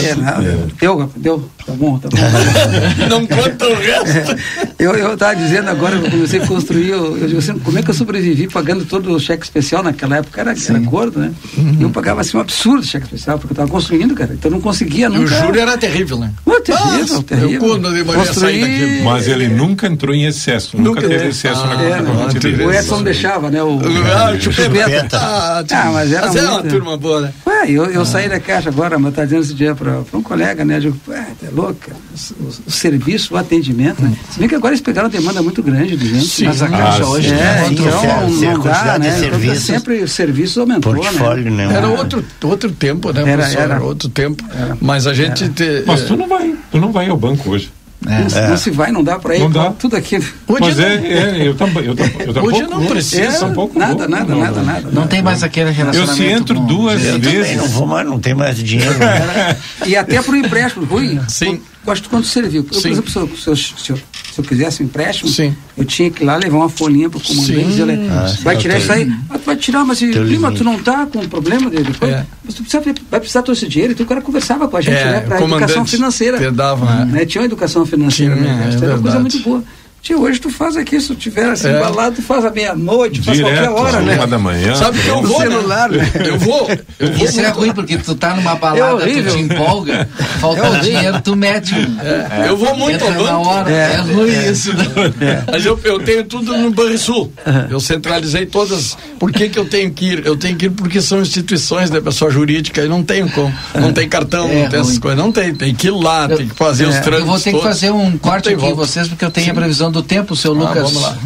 É, 0.05 0.15
não. 0.15 0.67
Deu, 0.81 1.13
deu. 1.17 1.51
Tá 1.67 1.73
bom, 1.73 1.99
tá 1.99 2.09
bom. 2.09 2.17
não 3.09 3.27
conta 3.27 3.69
o 3.69 3.75
resto. 3.75 4.37
Eu, 4.79 4.93
eu 4.95 5.17
tava 5.17 5.37
dizendo 5.37 5.69
agora 5.71 5.97
eu 5.97 6.11
comecei 6.11 6.41
a 6.41 6.47
construir, 6.47 6.89
eu, 6.89 7.17
eu 7.17 7.27
digo 7.29 7.39
assim, 7.39 7.59
como 7.59 7.79
é 7.79 7.83
que 7.83 7.91
eu 7.91 7.95
sobrevivi 7.95 8.49
pagando 8.49 8.85
todo 8.85 9.13
o 9.13 9.21
cheque 9.21 9.45
especial 9.45 9.83
naquela 9.83 10.17
época? 10.17 10.41
Era, 10.41 10.53
era 10.53 10.79
gordo, 10.81 11.21
né? 11.21 11.33
Uhum. 11.57 11.79
Eu 11.81 11.91
pagava 11.91 12.21
assim 12.21 12.37
um 12.37 12.41
absurdo 12.41 12.85
cheque 12.85 13.05
especial, 13.05 13.39
porque 13.39 13.53
eu 13.53 13.57
tava 13.57 13.71
construindo, 13.71 14.15
cara. 14.15 14.35
Então 14.35 14.51
eu 14.51 14.55
não 14.55 14.61
conseguia 14.61 15.09
nunca. 15.09 15.25
o 15.25 15.27
júri 15.27 15.61
era 15.61 15.79
terrível, 15.79 16.19
né? 16.19 16.33
Pô, 16.45 16.61
terrível, 16.61 17.19
ah, 17.19 17.23
terrível. 17.23 17.51
Eu, 17.53 17.61
quando 17.61 17.97
eu 17.97 18.05
Construir... 18.05 19.03
Mas 19.03 19.29
ele 19.29 19.49
nunca 19.49 19.87
entrou 19.87 20.15
em 20.15 20.25
excesso, 20.25 20.77
nunca, 20.77 21.01
nunca 21.01 21.09
teve 21.09 21.29
excesso 21.29 21.63
ah, 21.63 21.75
na 21.75 21.83
é, 21.83 22.03
conta 22.03 22.67
O 22.67 22.73
Edson 22.73 23.03
deixava, 23.03 23.51
né? 23.51 23.63
O, 23.63 23.79
ah, 23.79 24.33
o 24.33 24.41
chupeta. 24.41 25.19
Ah, 25.19 25.65
ah, 25.71 25.91
mas 25.93 26.13
era, 26.13 26.27
mas 26.27 26.37
era 26.37 26.51
uma 26.51 26.63
turma 26.63 26.97
boa, 26.97 27.21
né? 27.23 27.33
Ué, 27.47 27.71
eu, 27.71 27.87
eu 27.87 28.03
ah. 28.03 28.05
saí 28.05 28.29
da 28.29 28.41
caixa 28.41 28.69
agora, 28.69 28.99
mas 28.99 29.15
tá 29.15 29.25
dizendo 29.25 29.43
esse 29.43 29.55
dia 29.55 29.75
para 29.75 30.03
um 30.13 30.23
colega, 30.23 30.65
né? 30.65 30.77
Eu 30.77 30.81
digo, 30.81 30.99
ué, 31.09 31.27
louca? 31.55 31.93
O, 32.41 32.69
o, 32.69 32.71
serviço, 32.71 33.35
o 33.35 33.37
atendimento, 33.37 34.03
né? 34.03 34.17
Se 34.31 34.39
bem 34.39 34.49
que 34.49 34.55
agora 34.55 34.75
eles 34.75 34.81
pegaram 34.81 35.09
uma 35.09 35.13
demanda 35.13 35.43
muito 35.43 35.63
grande 35.63 35.97
de 35.97 36.09
gente. 36.09 36.27
Sim, 36.27 36.47
mas 36.47 36.63
a 36.63 36.69
caixa 36.69 37.03
ah, 37.03 37.09
hoje 37.09 37.33
é, 37.33 37.69
então 37.71 37.87
não, 37.87 38.31
não 38.55 38.61
dá, 38.61 38.99
né? 38.99 39.09
Então, 39.09 39.31
serviços, 39.31 39.65
sempre 39.65 40.03
o 40.03 40.09
serviço 40.09 40.61
aumentou, 40.61 40.95
portfólio, 40.95 41.51
né? 41.51 41.67
né? 41.67 41.77
Era 41.77 41.89
outro, 41.89 42.25
outro 42.45 42.71
tempo, 42.73 43.13
né, 43.13 43.29
era, 43.29 43.49
era 43.53 43.83
outro 43.83 44.09
tempo. 44.09 44.45
Era, 44.55 44.77
mas 44.81 45.07
a 45.07 45.15
gente... 45.15 45.49
Te, 45.51 45.85
mas 45.87 46.03
tu 46.03 46.17
não 46.17 46.29
vai, 46.29 46.55
tu 46.71 46.79
não 46.79 46.93
vai 46.93 47.09
ao 47.09 47.17
banco 47.17 47.51
hoje. 47.51 47.71
É. 48.07 48.41
Não, 48.41 48.49
não, 48.49 48.57
se 48.57 48.71
vai, 48.71 48.91
não 48.91 49.05
dá 49.05 49.19
para 49.19 49.37
ir, 49.37 49.41
não 49.41 49.51
dá. 49.51 49.71
tudo 49.71 49.97
aquilo. 49.97 50.25
Hoje 50.49 50.61
Mas 50.61 50.79
é, 50.81 50.95
é, 50.95 51.49
eu 51.49 51.55
também. 51.55 51.85
Eu, 51.85 51.95
eu, 51.95 52.45
Hoje 52.45 52.63
não 52.63 52.85
precisa. 52.87 53.45
É, 53.45 53.45
um 53.45 53.53
pouco 53.53 53.79
nada, 53.79 54.09
nada, 54.09 54.25
não, 54.25 54.41
nada, 54.41 54.63
nada. 54.63 54.91
Não 54.91 55.07
tem 55.07 55.23
mais 55.23 55.43
aquele 55.43 55.71
relacionamento. 55.71 56.13
Eu 56.13 56.17
se 56.17 56.33
entro 56.33 56.55
com... 56.57 56.67
duas 56.67 57.05
eu 57.05 57.19
vezes. 57.21 57.57
não 57.57 57.69
vou 57.69 57.87
mais, 57.87 58.07
não 58.07 58.19
tem 58.19 58.35
mais 58.35 58.57
dinheiro. 58.57 58.99
Né? 58.99 59.57
e 59.87 59.97
até 59.97 60.21
para 60.21 60.33
o 60.33 60.37
empréstimo, 60.37 60.85
Rui. 60.85 61.21
Sim. 61.29 61.61
Gosto 61.85 62.09
quanto 62.09 62.27
serviu. 62.27 62.67
Eu, 62.73 62.81
por 62.81 62.91
exemplo, 62.91 63.11
se 63.11 63.49
eu, 63.49 63.57
se, 63.57 63.91
eu, 63.91 63.99
se, 64.33 64.41
eu, 64.41 64.41
se 64.41 64.41
eu 64.41 64.45
quisesse 64.45 64.83
um 64.83 64.87
empréstimo, 64.87 65.31
Sim. 65.31 65.55
eu 65.77 65.85
tinha 65.85 66.11
que 66.11 66.23
ir 66.23 66.27
lá 66.27 66.37
levar 66.37 66.57
uma 66.57 66.69
folhinha 66.69 67.09
para 67.09 67.19
o 67.19 67.23
comandante 67.23 67.61
e 67.61 67.65
dizer, 67.65 68.11
ah, 68.11 68.37
vai 68.43 68.57
tirar 68.57 68.79
isso 68.79 68.93
aí. 68.93 69.13
Ah, 69.29 69.39
tu 69.39 69.45
vai 69.45 69.57
tirar, 69.57 69.85
mas 69.85 69.99
prima, 70.01 70.53
tu 70.53 70.65
não 70.65 70.79
tá 70.79 71.07
com 71.07 71.21
um 71.21 71.29
problema 71.29 71.71
dele? 71.71 71.85
Depois, 71.85 72.13
é. 72.13 72.27
Mas 72.45 72.55
tu 72.55 72.63
precisa, 72.63 72.83
vai 73.11 73.21
precisar 73.21 73.43
todo 73.43 73.55
esse 73.55 73.69
dinheiro. 73.69 73.93
Então 73.93 74.05
o 74.05 74.09
cara 74.09 74.21
conversava 74.21 74.69
com 74.69 74.77
a 74.77 74.81
gente, 74.81 74.97
é, 74.97 75.05
né? 75.05 75.21
Para 75.21 75.41
educação 75.43 75.85
financeira. 75.85 76.51
Dava, 76.51 77.05
né? 77.05 77.13
né? 77.13 77.27
Tinha 77.27 77.43
uma 77.43 77.47
educação 77.47 77.85
financeira, 77.87 78.35
tinha, 78.35 78.45
né? 78.45 78.71
É, 78.73 78.85
era 78.85 78.95
uma 78.95 79.03
coisa 79.03 79.19
muito 79.19 79.39
boa. 79.41 79.63
Tia, 80.03 80.19
hoje 80.19 80.41
tu 80.41 80.51
faz 80.51 80.77
aqui, 80.77 81.01
se 81.01 81.07
tu 81.07 81.15
tiver 81.15 81.45
assim 81.45 81.69
é. 81.69 81.77
embalado, 81.77 82.17
tu 82.17 82.23
faz 82.23 82.45
à 82.45 82.51
meia-noite, 82.51 83.23
faz 83.23 83.41
qualquer 83.41 83.71
hora, 83.71 84.01
né? 84.01 84.17
Uma 84.17 84.27
da 84.27 84.37
manhã. 84.37 84.75
Sabe 84.75 84.99
que 84.99 85.07
eu 85.07 85.23
vou, 85.23 85.39
né? 85.39 85.47
celular, 85.47 85.89
né? 85.91 86.11
Eu 86.27 86.39
vou. 86.41 86.69
Eu 86.99 87.13
vou 87.15 87.25
Isso 87.25 87.41
é 87.41 87.49
ruim, 87.51 87.73
porque 87.73 87.97
tu 87.97 88.17
tá 88.17 88.35
numa 88.35 88.57
balada, 88.57 89.09
é 89.09 89.23
tu 89.23 89.31
te 89.31 89.39
empolga, 89.39 90.09
falta 90.41 90.67
é 90.67 90.81
dinheiro, 90.81 91.21
tu 91.23 91.37
mete. 91.37 91.73
É. 92.01 92.49
Eu 92.49 92.57
vou 92.57 92.77
muito 92.77 93.05
ao 93.05 93.13
banco. 93.13 93.23
Na 93.23 93.39
hora. 93.39 93.71
É, 93.71 93.93
é 93.93 93.97
ruim 93.99 94.51
isso. 94.51 94.73
Né? 94.75 95.45
Mas 95.49 95.65
eu, 95.65 95.79
eu 95.85 96.01
tenho 96.01 96.25
tudo 96.25 96.59
no 96.59 96.73
Banrisul. 96.73 97.33
Eu 97.71 97.79
centralizei 97.79 98.45
todas. 98.45 98.99
Por 99.21 99.31
que, 99.31 99.51
que 99.51 99.59
eu 99.59 99.67
tenho 99.67 99.93
que 99.93 100.15
ir? 100.15 100.27
Eu 100.27 100.37
tenho 100.37 100.57
que 100.57 100.67
ir 100.67 100.71
porque 100.71 101.01
são 101.01 101.23
instituições, 101.23 101.91
né, 101.91 102.01
pessoa 102.01 102.29
jurídica, 102.29 102.83
e 102.83 102.89
não 102.89 103.05
tem 103.05 103.29
como. 103.29 103.55
Não 103.73 103.93
tem 103.93 104.09
cartão, 104.09 104.49
não 104.49 104.69
tem 104.69 104.81
essas 104.81 104.99
coisas. 104.99 105.17
Não 105.17 105.31
tem. 105.31 105.55
Tem 105.55 105.73
que 105.73 105.87
ir 105.87 105.93
lá, 105.93 106.27
tem 106.27 106.49
que 106.49 106.57
fazer 106.57 106.87
os 106.87 106.99
trâmites. 106.99 107.21
Eu 107.21 107.27
vou 107.27 107.39
ter 107.39 107.53
que 107.53 107.63
fazer 107.63 107.93
um 107.93 108.19
corte 108.19 108.49
aqui 108.49 108.67
em 108.67 108.75
vocês, 108.75 109.07
porque 109.07 109.25
eu 109.25 109.31
tenho 109.31 109.53
a 109.53 109.55
previsão 109.55 109.92
do 109.93 110.03
tempo, 110.03 110.35
seu 110.35 110.53
Lucas. 110.53 110.93
Lucas. 110.93 111.17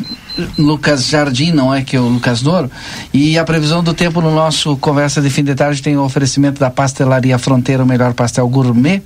Lucas 0.58 1.06
Jardim, 1.06 1.50
não 1.50 1.72
é 1.74 1.82
que 1.82 1.96
é 1.96 2.00
o 2.00 2.06
Lucas 2.06 2.42
Noro. 2.42 2.70
E 3.12 3.38
a 3.38 3.44
previsão 3.44 3.82
do 3.82 3.94
tempo 3.94 4.20
no 4.20 4.34
nosso 4.34 4.76
Conversa 4.76 5.22
de 5.22 5.30
Fim 5.30 5.42
de 5.42 5.54
Tarde 5.54 5.80
tem 5.80 5.96
o 5.96 6.02
oferecimento 6.02 6.60
da 6.60 6.68
Pastelaria 6.70 7.38
Fronteira, 7.38 7.82
o 7.82 7.86
melhor 7.86 8.12
pastel 8.12 8.46
gourmet. 8.46 9.02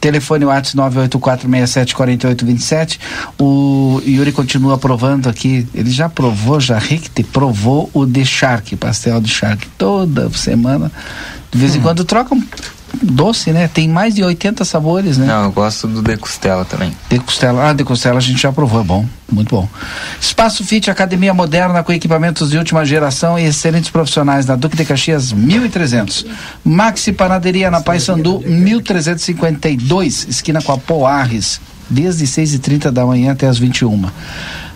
Telefone 0.00 0.44
WhatsApp 0.44 0.78
984674827. 1.08 3.00
O 3.38 4.00
Yuri 4.06 4.30
continua 4.30 4.78
provando 4.78 5.28
aqui. 5.28 5.66
Ele 5.74 5.90
já 5.90 6.08
provou, 6.08 6.60
já 6.60 6.78
Rick 6.78 7.24
provou 7.24 7.90
o 7.92 8.06
de 8.06 8.24
Shark, 8.24 8.76
pastel 8.76 9.20
de 9.20 9.28
Shark. 9.28 9.66
Toda 9.76 10.30
semana. 10.30 10.92
De 11.50 11.58
vez 11.58 11.74
em 11.74 11.80
hum. 11.80 11.82
quando 11.82 12.04
troca 12.04 12.32
um 12.32 12.42
doce, 13.02 13.52
né? 13.52 13.68
Tem 13.68 13.88
mais 13.88 14.14
de 14.14 14.22
80 14.22 14.64
sabores, 14.64 15.18
né? 15.18 15.26
Não, 15.26 15.44
eu 15.44 15.52
gosto 15.52 15.86
do 15.86 16.02
de 16.02 16.16
costela 16.16 16.64
também. 16.64 16.92
De 17.08 17.18
costela, 17.18 17.70
ah, 17.70 17.72
de 17.72 17.84
costela 17.84 18.18
a 18.18 18.20
gente 18.20 18.40
já 18.40 18.52
provou, 18.52 18.80
é 18.80 18.84
bom, 18.84 19.06
muito 19.30 19.54
bom. 19.54 19.68
Espaço 20.20 20.64
Fit, 20.64 20.90
academia 20.90 21.32
moderna 21.34 21.82
com 21.82 21.92
equipamentos 21.92 22.50
de 22.50 22.58
última 22.58 22.84
geração 22.84 23.38
e 23.38 23.44
excelentes 23.44 23.90
profissionais 23.90 24.46
na 24.46 24.56
Duque 24.56 24.76
de 24.76 24.84
Caxias 24.84 25.32
1300. 25.32 26.26
Maxi 26.64 27.12
Panaderia 27.12 27.70
na 27.70 27.80
Paysandu 27.80 28.40
1352, 28.40 30.26
esquina 30.28 30.62
com 30.62 30.72
a 30.72 30.78
Poarres, 30.78 31.60
desde 31.88 32.26
6h30 32.26 32.90
da 32.90 33.04
manhã 33.04 33.32
até 33.32 33.46
as 33.46 33.58
21 33.58 34.08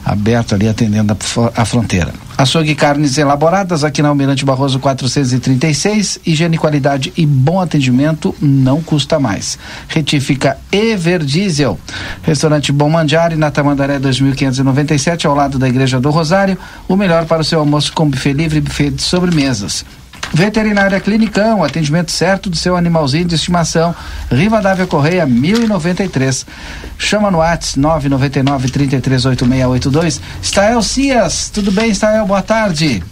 aberto 0.05 0.55
ali 0.55 0.69
atendendo 0.69 1.13
a, 1.13 1.63
a 1.63 1.65
fronteira. 1.65 2.13
Açougue 2.43 2.75
carnes 2.75 3.19
elaboradas 3.19 3.85
aqui 3.85 4.03
na 4.03 4.09
Almirante 4.09 4.45
Barroso 4.45 4.81
436, 4.81 6.19
higiene, 6.27 6.59
qualidade 6.59 7.13
e 7.17 7.25
bom 7.25 7.61
atendimento 7.61 8.35
não 8.43 8.83
custa 8.83 9.21
mais. 9.21 9.57
Retífica 9.87 10.59
Everdiesel. 10.73 11.79
Restaurante 12.21 12.73
Bom 12.73 12.91
Mandiari 12.91 13.37
na 13.37 13.53
Tamandaré 13.53 14.01
2597 14.01 15.25
ao 15.25 15.37
lado 15.37 15.57
da 15.57 15.69
Igreja 15.69 16.01
do 16.01 16.11
Rosário, 16.11 16.59
o 16.89 16.97
melhor 16.97 17.27
para 17.27 17.43
o 17.43 17.45
seu 17.45 17.61
almoço 17.61 17.93
com 17.93 18.11
buffet 18.11 18.33
livre 18.33 18.59
e 18.59 18.61
buffet 18.61 18.91
de 18.91 19.03
sobremesas. 19.03 19.85
Veterinária 20.33 21.01
Clinicão, 21.01 21.63
atendimento 21.63 22.11
certo 22.11 22.49
do 22.49 22.57
seu 22.57 22.77
animalzinho 22.77 23.27
de 23.27 23.35
estimação. 23.35 23.95
Riva 24.31 24.61
Dávia 24.61 24.87
Correia, 24.87 25.27
1093. 25.27 26.47
Chama 26.99 27.31
no 27.31 27.39
WhatsApp 27.39 27.79
999 27.79 28.71
338682. 28.71 30.21
Stael 30.43 30.83
Cias, 30.83 31.51
tudo 31.51 31.71
bem, 31.71 31.93
Stael? 31.93 32.27
Boa 32.27 32.43
tarde. 32.43 33.03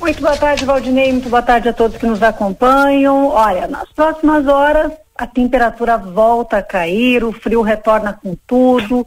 Muito 0.00 0.20
boa 0.20 0.36
tarde, 0.36 0.64
Valdinei. 0.64 1.12
Muito 1.12 1.28
boa 1.28 1.42
tarde 1.42 1.68
a 1.68 1.72
todos 1.72 1.96
que 1.96 2.06
nos 2.06 2.22
acompanham. 2.22 3.28
Olha, 3.28 3.66
nas 3.66 3.90
próximas 3.92 4.46
horas 4.46 4.92
a 5.16 5.26
temperatura 5.26 5.96
volta 5.96 6.58
a 6.58 6.62
cair, 6.62 7.22
o 7.22 7.32
frio 7.32 7.62
retorna 7.62 8.12
com 8.12 8.36
tudo. 8.46 9.06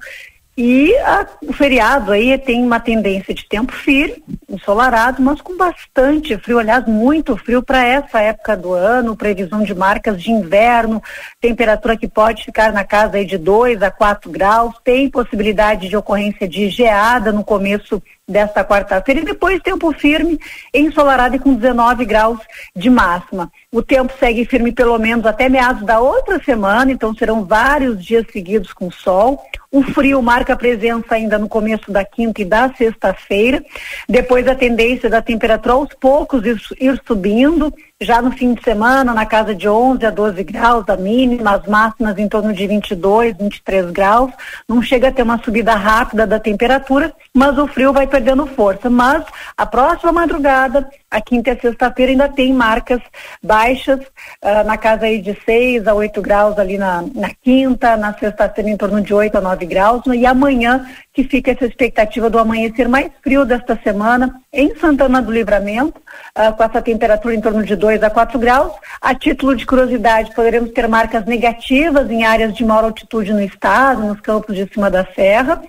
E 0.60 0.98
a, 0.98 1.28
o 1.44 1.54
feriado 1.54 2.12
aí 2.12 2.36
tem 2.36 2.64
uma 2.64 2.80
tendência 2.80 3.32
de 3.32 3.48
tempo 3.48 3.72
firme, 3.72 4.24
ensolarado, 4.50 5.22
mas 5.22 5.40
com 5.40 5.56
bastante 5.56 6.36
frio, 6.40 6.58
aliás, 6.58 6.84
muito 6.88 7.38
frio 7.38 7.62
para 7.62 7.86
essa 7.86 8.20
época 8.22 8.58
do 8.58 8.74
ano, 8.74 9.16
previsão 9.16 9.62
de 9.62 9.76
marcas 9.76 10.20
de 10.20 10.32
inverno, 10.32 11.00
temperatura 11.40 11.96
que 11.96 12.08
pode 12.08 12.44
ficar 12.44 12.74
na 12.74 12.84
casa 12.84 13.18
aí 13.18 13.26
de 13.26 13.38
2 13.38 13.84
a 13.84 13.92
4 13.92 14.32
graus, 14.32 14.74
tem 14.84 15.12
possibilidade 15.12 15.90
de 15.90 15.96
ocorrência 15.96 16.48
de 16.48 16.70
geada 16.70 17.32
no 17.32 17.44
começo 17.44 18.02
desta 18.28 18.62
quarta-feira 18.62 19.22
e 19.22 19.26
depois 19.26 19.62
tempo 19.62 19.94
firme, 19.94 20.38
ensolarado 20.74 21.38
e 21.38 21.40
com 21.40 21.54
19 21.54 22.04
graus 22.04 22.40
de 22.76 22.90
máxima. 22.90 23.50
O 23.72 23.82
tempo 23.82 24.12
segue 24.20 24.44
firme 24.44 24.74
pelo 24.74 24.98
menos 24.98 25.26
até 25.26 25.48
meados 25.48 25.86
da 25.86 26.02
outra 26.02 26.38
semana, 26.44 26.92
então 26.92 27.16
serão 27.16 27.46
vários 27.46 28.04
dias 28.04 28.26
seguidos 28.32 28.74
com 28.74 28.92
sol. 28.92 29.42
O 29.72 29.82
frio 29.82 30.22
marca 30.22 30.58
presença 30.58 31.16
ainda 31.16 31.38
no 31.38 31.48
começo 31.48 31.90
da 31.90 32.04
quinta 32.04 32.42
e 32.42 32.46
da 32.46 32.74
sexta-feira. 32.74 33.64
Depois 34.10 34.46
a 34.48 34.56
tendência 34.56 35.10
da 35.10 35.22
temperatura 35.22 35.76
aos 35.76 35.94
poucos 35.94 36.46
ir, 36.46 36.62
ir, 36.82 37.02
subindo. 37.08 37.74
Já 38.00 38.22
no 38.22 38.30
fim 38.30 38.54
de 38.54 38.64
semana, 38.64 39.12
na 39.12 39.26
casa 39.26 39.56
de 39.56 39.68
11 39.68 40.06
a 40.06 40.12
12 40.12 40.44
graus, 40.44 40.88
a 40.88 40.96
mínima, 40.96 41.56
as 41.56 41.66
máximas 41.66 42.16
em 42.20 42.30
torno 42.30 42.54
de 42.54 42.68
22, 42.68 43.36
23 43.36 43.90
graus. 43.90 44.32
Não 44.70 44.84
chega 44.84 45.08
a 45.08 45.12
ter 45.12 45.24
uma 45.24 45.42
subida 45.44 45.74
rápida 45.74 46.28
da 46.28 46.40
temperatura, 46.40 47.12
mas 47.34 47.58
o 47.58 47.66
frio 47.66 47.92
vai 47.92 48.06
perdendo 48.06 48.46
força. 48.46 48.88
Mas 48.88 49.26
a 49.58 49.66
próxima 49.66 50.12
madrugada, 50.12 50.88
a 51.10 51.22
quinta 51.22 51.52
e 51.52 51.60
sexta-feira, 51.60 52.12
ainda 52.12 52.28
tem 52.28 52.54
marcas 52.54 53.02
baixas, 53.42 54.00
uh, 54.00 54.64
na 54.66 54.78
casa 54.78 55.06
aí 55.06 55.22
de 55.22 55.38
6 55.46 55.88
a 55.88 55.94
8 55.94 56.22
graus 56.22 56.60
ali 56.60 56.78
na, 56.78 57.04
na 57.16 57.30
quinta, 57.42 57.96
na 57.96 58.14
sexta-feira 58.14 58.70
em 58.70 58.76
torno 58.76 59.02
de 59.02 59.14
8 59.14 59.38
a 59.38 59.42
9 59.42 59.66
graus, 59.66 60.06
né? 60.06 60.18
e 60.18 60.26
amanhã 60.26 60.86
que 61.14 61.24
fica 61.24 61.52
essa 61.52 61.66
expectativa 61.66 62.30
do 62.30 62.38
amanhecer 62.38 62.90
mais 62.90 63.10
frio 63.24 63.46
desta 63.46 63.80
semana 63.82 64.40
em 64.52 64.76
Santana 64.76 65.22
do 65.22 65.32
Livramento, 65.32 66.00
uh, 66.38 66.54
com 66.56 66.64
essa 66.64 66.82
temperatura 66.82 67.34
em 67.34 67.42
torno 67.42 67.64
de 67.64 67.76
2 67.76 68.04
a 68.04 68.10
4 68.10 68.38
graus. 68.38 68.74
A 69.02 69.16
título 69.16 69.56
de 69.56 69.66
curiosidade, 69.66 70.36
poderemos 70.36 70.72
ter 70.72 70.88
marcas 70.90 71.26
negativas 71.26 72.12
em 72.12 72.26
áreas 72.26 72.54
de 72.54 72.66
maior 72.66 72.84
altitude 72.84 73.32
no 73.32 73.42
estado, 73.42 74.02
nos 74.02 74.20
campos 74.20 74.56
de 74.56 74.68
cima 74.74 74.92
da 74.92 75.06
serra. 75.16 75.62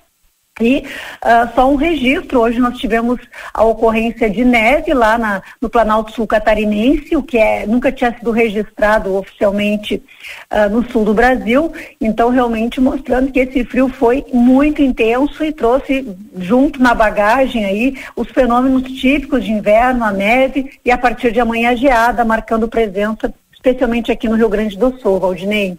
E 0.60 0.78
uh, 0.78 1.54
só 1.54 1.70
um 1.70 1.76
registro, 1.76 2.40
hoje 2.40 2.58
nós 2.58 2.76
tivemos 2.78 3.20
a 3.54 3.62
ocorrência 3.64 4.28
de 4.28 4.44
neve 4.44 4.92
lá 4.92 5.16
na, 5.16 5.42
no 5.60 5.70
Planalto 5.70 6.12
Sul 6.12 6.26
Catarinense, 6.26 7.16
o 7.16 7.22
que 7.22 7.38
é, 7.38 7.66
nunca 7.66 7.92
tinha 7.92 8.12
sido 8.16 8.30
registrado 8.30 9.14
oficialmente 9.14 10.02
uh, 10.52 10.68
no 10.68 10.88
sul 10.90 11.04
do 11.04 11.14
Brasil, 11.14 11.72
então 12.00 12.30
realmente 12.30 12.80
mostrando 12.80 13.30
que 13.30 13.40
esse 13.40 13.64
frio 13.64 13.88
foi 13.88 14.24
muito 14.32 14.82
intenso 14.82 15.44
e 15.44 15.52
trouxe 15.52 16.06
junto 16.36 16.82
na 16.82 16.94
bagagem 16.94 17.64
aí 17.64 17.96
os 18.16 18.28
fenômenos 18.30 18.82
típicos 18.82 19.44
de 19.44 19.52
inverno, 19.52 20.04
a 20.04 20.10
neve 20.10 20.78
e 20.84 20.90
a 20.90 20.98
partir 20.98 21.30
de 21.30 21.40
amanhã 21.40 21.70
a 21.70 21.76
geada, 21.76 22.24
marcando 22.24 22.68
presença, 22.68 23.32
especialmente 23.52 24.10
aqui 24.10 24.28
no 24.28 24.36
Rio 24.36 24.48
Grande 24.48 24.76
do 24.76 24.98
Sul, 24.98 25.20
Valdinei. 25.20 25.78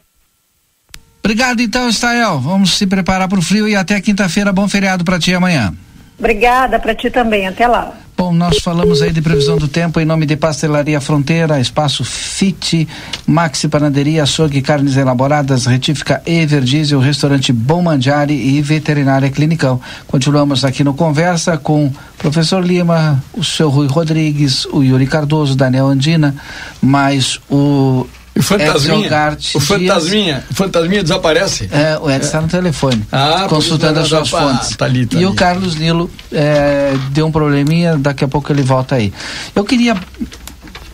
Obrigado 1.24 1.62
então, 1.62 1.90
Estael. 1.90 2.40
Vamos 2.40 2.78
se 2.78 2.88
preparar 2.88 3.28
para 3.28 3.40
o 3.40 3.42
frio 3.42 3.68
e 3.68 3.76
até 3.76 4.00
quinta-feira. 4.02 4.52
Bom 4.52 4.68
feriado 4.68 5.04
para 5.04 5.20
ti 5.20 5.34
amanhã. 5.34 5.74
Obrigada 6.18 6.80
para 6.80 6.94
ti 6.94 7.10
também. 7.10 7.48
Até 7.48 7.68
lá. 7.68 7.94
Bom, 8.20 8.34
nós 8.34 8.60
falamos 8.60 9.02
aí 9.02 9.14
de 9.14 9.22
previsão 9.22 9.58
do 9.58 9.70
tempo 9.70 9.98
em 9.98 10.04
nome 10.04 10.26
de 10.26 10.36
Pastelaria 10.36 11.00
Fronteira, 11.00 11.58
Espaço 11.58 12.04
Fit, 12.04 12.86
Maxi 13.26 13.70
Panaderia, 13.70 14.24
Açougue, 14.24 14.62
Carnes 14.62 14.98
Elaboradas, 14.98 15.66
Retífica 15.66 16.22
Everdiesel, 16.26 17.00
Restaurante 17.00 17.54
Bom 17.54 17.82
Mandiari 17.82 18.34
e 18.34 18.62
Veterinária 18.62 19.30
Clinicão. 19.30 19.80
Continuamos 20.06 20.66
aqui 20.66 20.84
no 20.84 20.94
Conversa 20.94 21.58
com 21.58 21.86
o 21.86 21.96
professor 22.18 22.62
Lima, 22.62 23.24
o 23.32 23.42
seu 23.42 23.70
Rui 23.70 23.88
Rodrigues, 23.88 24.66
o 24.66 24.84
Yuri 24.84 25.08
Cardoso, 25.08 25.56
Daniel 25.56 25.88
Andina, 25.88 26.36
mais 26.82 27.40
o 27.50 28.06
o 28.40 28.42
fantasminha, 28.42 29.38
o 29.54 29.60
fantasminha, 29.60 30.44
o 30.50 30.54
fantasminha 30.56 31.04
desaparece? 31.04 31.70
É, 31.72 32.00
o 32.02 32.10
Edson 32.10 32.26
está 32.26 32.38
é. 32.38 32.42
no 32.42 32.48
telefone, 32.48 33.04
ah, 33.12 33.48
consultando 33.50 34.00
as 34.00 34.08
suas 34.08 34.30
fontes. 34.30 34.78
Tá 34.78 34.86
ali, 34.86 35.06
tá 35.06 35.18
e 35.18 35.20
ali. 35.20 35.26
o 35.26 35.34
Carlos 35.34 35.76
Nilo 35.76 36.10
é, 36.32 36.94
deu 37.12 37.28
um 37.28 37.32
probleminha, 37.32 37.98
daqui 37.98 38.24
a 38.24 38.28
pouco 38.30 38.50
ele 38.52 38.62
volta 38.62 38.96
aí. 38.96 39.12
Eu 39.54 39.66
queria 39.66 39.98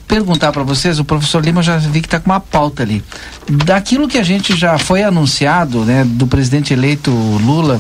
perguntar 0.08 0.52
para 0.52 0.64
vocês, 0.64 1.00
o 1.00 1.06
professor 1.06 1.44
Lima 1.44 1.62
já 1.62 1.78
vi 1.78 2.02
que 2.02 2.08
está 2.08 2.20
com 2.20 2.32
uma 2.32 2.40
pauta 2.40 2.82
ali. 2.82 3.04
Daquilo 3.48 4.08
que 4.08 4.18
a 4.18 4.24
gente 4.24 4.56
já 4.56 4.78
foi 4.80 5.04
anunciado, 5.04 5.86
né, 5.86 6.04
do 6.04 6.26
presidente 6.26 6.74
eleito 6.74 7.12
Lula, 7.12 7.80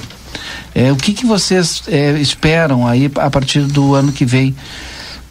é, 0.75 0.91
o 0.91 0.95
que, 0.95 1.13
que 1.13 1.25
vocês 1.25 1.82
é, 1.88 2.12
esperam 2.19 2.86
aí 2.86 3.12
a 3.15 3.30
partir 3.32 3.62
do 3.62 3.95
ano 3.95 4.12
que 4.12 4.25
vem? 4.25 4.56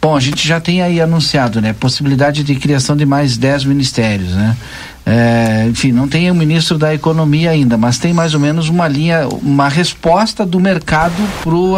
Bom, 0.05 0.15
a 0.15 0.19
gente 0.19 0.47
já 0.47 0.59
tem 0.59 0.83
aí 0.83 1.01
anunciado, 1.01 1.59
né? 1.59 1.73
Possibilidade 1.73 2.43
de 2.43 2.55
criação 2.57 2.95
de 2.95 3.07
mais 3.07 3.37
10 3.37 3.65
ministérios, 3.65 4.33
né? 4.33 4.55
É, 5.03 5.65
enfim, 5.67 5.91
não 5.91 6.07
tem 6.07 6.29
o 6.29 6.35
ministro 6.35 6.77
da 6.77 6.93
Economia 6.93 7.49
ainda, 7.49 7.75
mas 7.75 7.97
tem 7.97 8.13
mais 8.13 8.35
ou 8.35 8.39
menos 8.39 8.69
uma 8.69 8.87
linha, 8.87 9.27
uma 9.41 9.67
resposta 9.67 10.45
do 10.45 10.59
mercado 10.59 11.15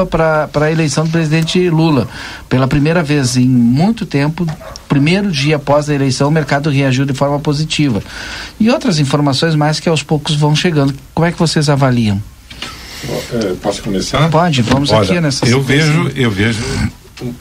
para 0.10 0.66
a 0.66 0.70
eleição 0.70 1.06
do 1.06 1.10
presidente 1.10 1.70
Lula. 1.70 2.06
Pela 2.50 2.68
primeira 2.68 3.02
vez 3.02 3.38
em 3.38 3.48
muito 3.48 4.06
tempo, 4.06 4.46
primeiro 4.90 5.32
dia 5.32 5.56
após 5.56 5.90
a 5.90 5.96
eleição, 5.96 6.28
o 6.28 6.32
mercado 6.32 6.70
reagiu 6.70 7.06
de 7.06 7.14
forma 7.14 7.40
positiva. 7.40 8.04
E 8.60 8.70
outras 8.70 9.00
informações 9.00 9.56
mais 9.56 9.80
que 9.80 9.88
aos 9.88 10.04
poucos 10.04 10.36
vão 10.36 10.54
chegando. 10.54 10.94
Como 11.14 11.26
é 11.26 11.32
que 11.32 11.40
vocês 11.40 11.70
avaliam? 11.70 12.22
É, 13.32 13.54
posso 13.62 13.82
começar? 13.82 14.30
Pode, 14.30 14.62
vamos 14.64 14.92
Olha, 14.92 15.04
aqui 15.04 15.22
nessa 15.22 15.48
eu 15.48 15.62
vejo, 15.62 16.12
eu 16.14 16.30
vejo 16.30 16.62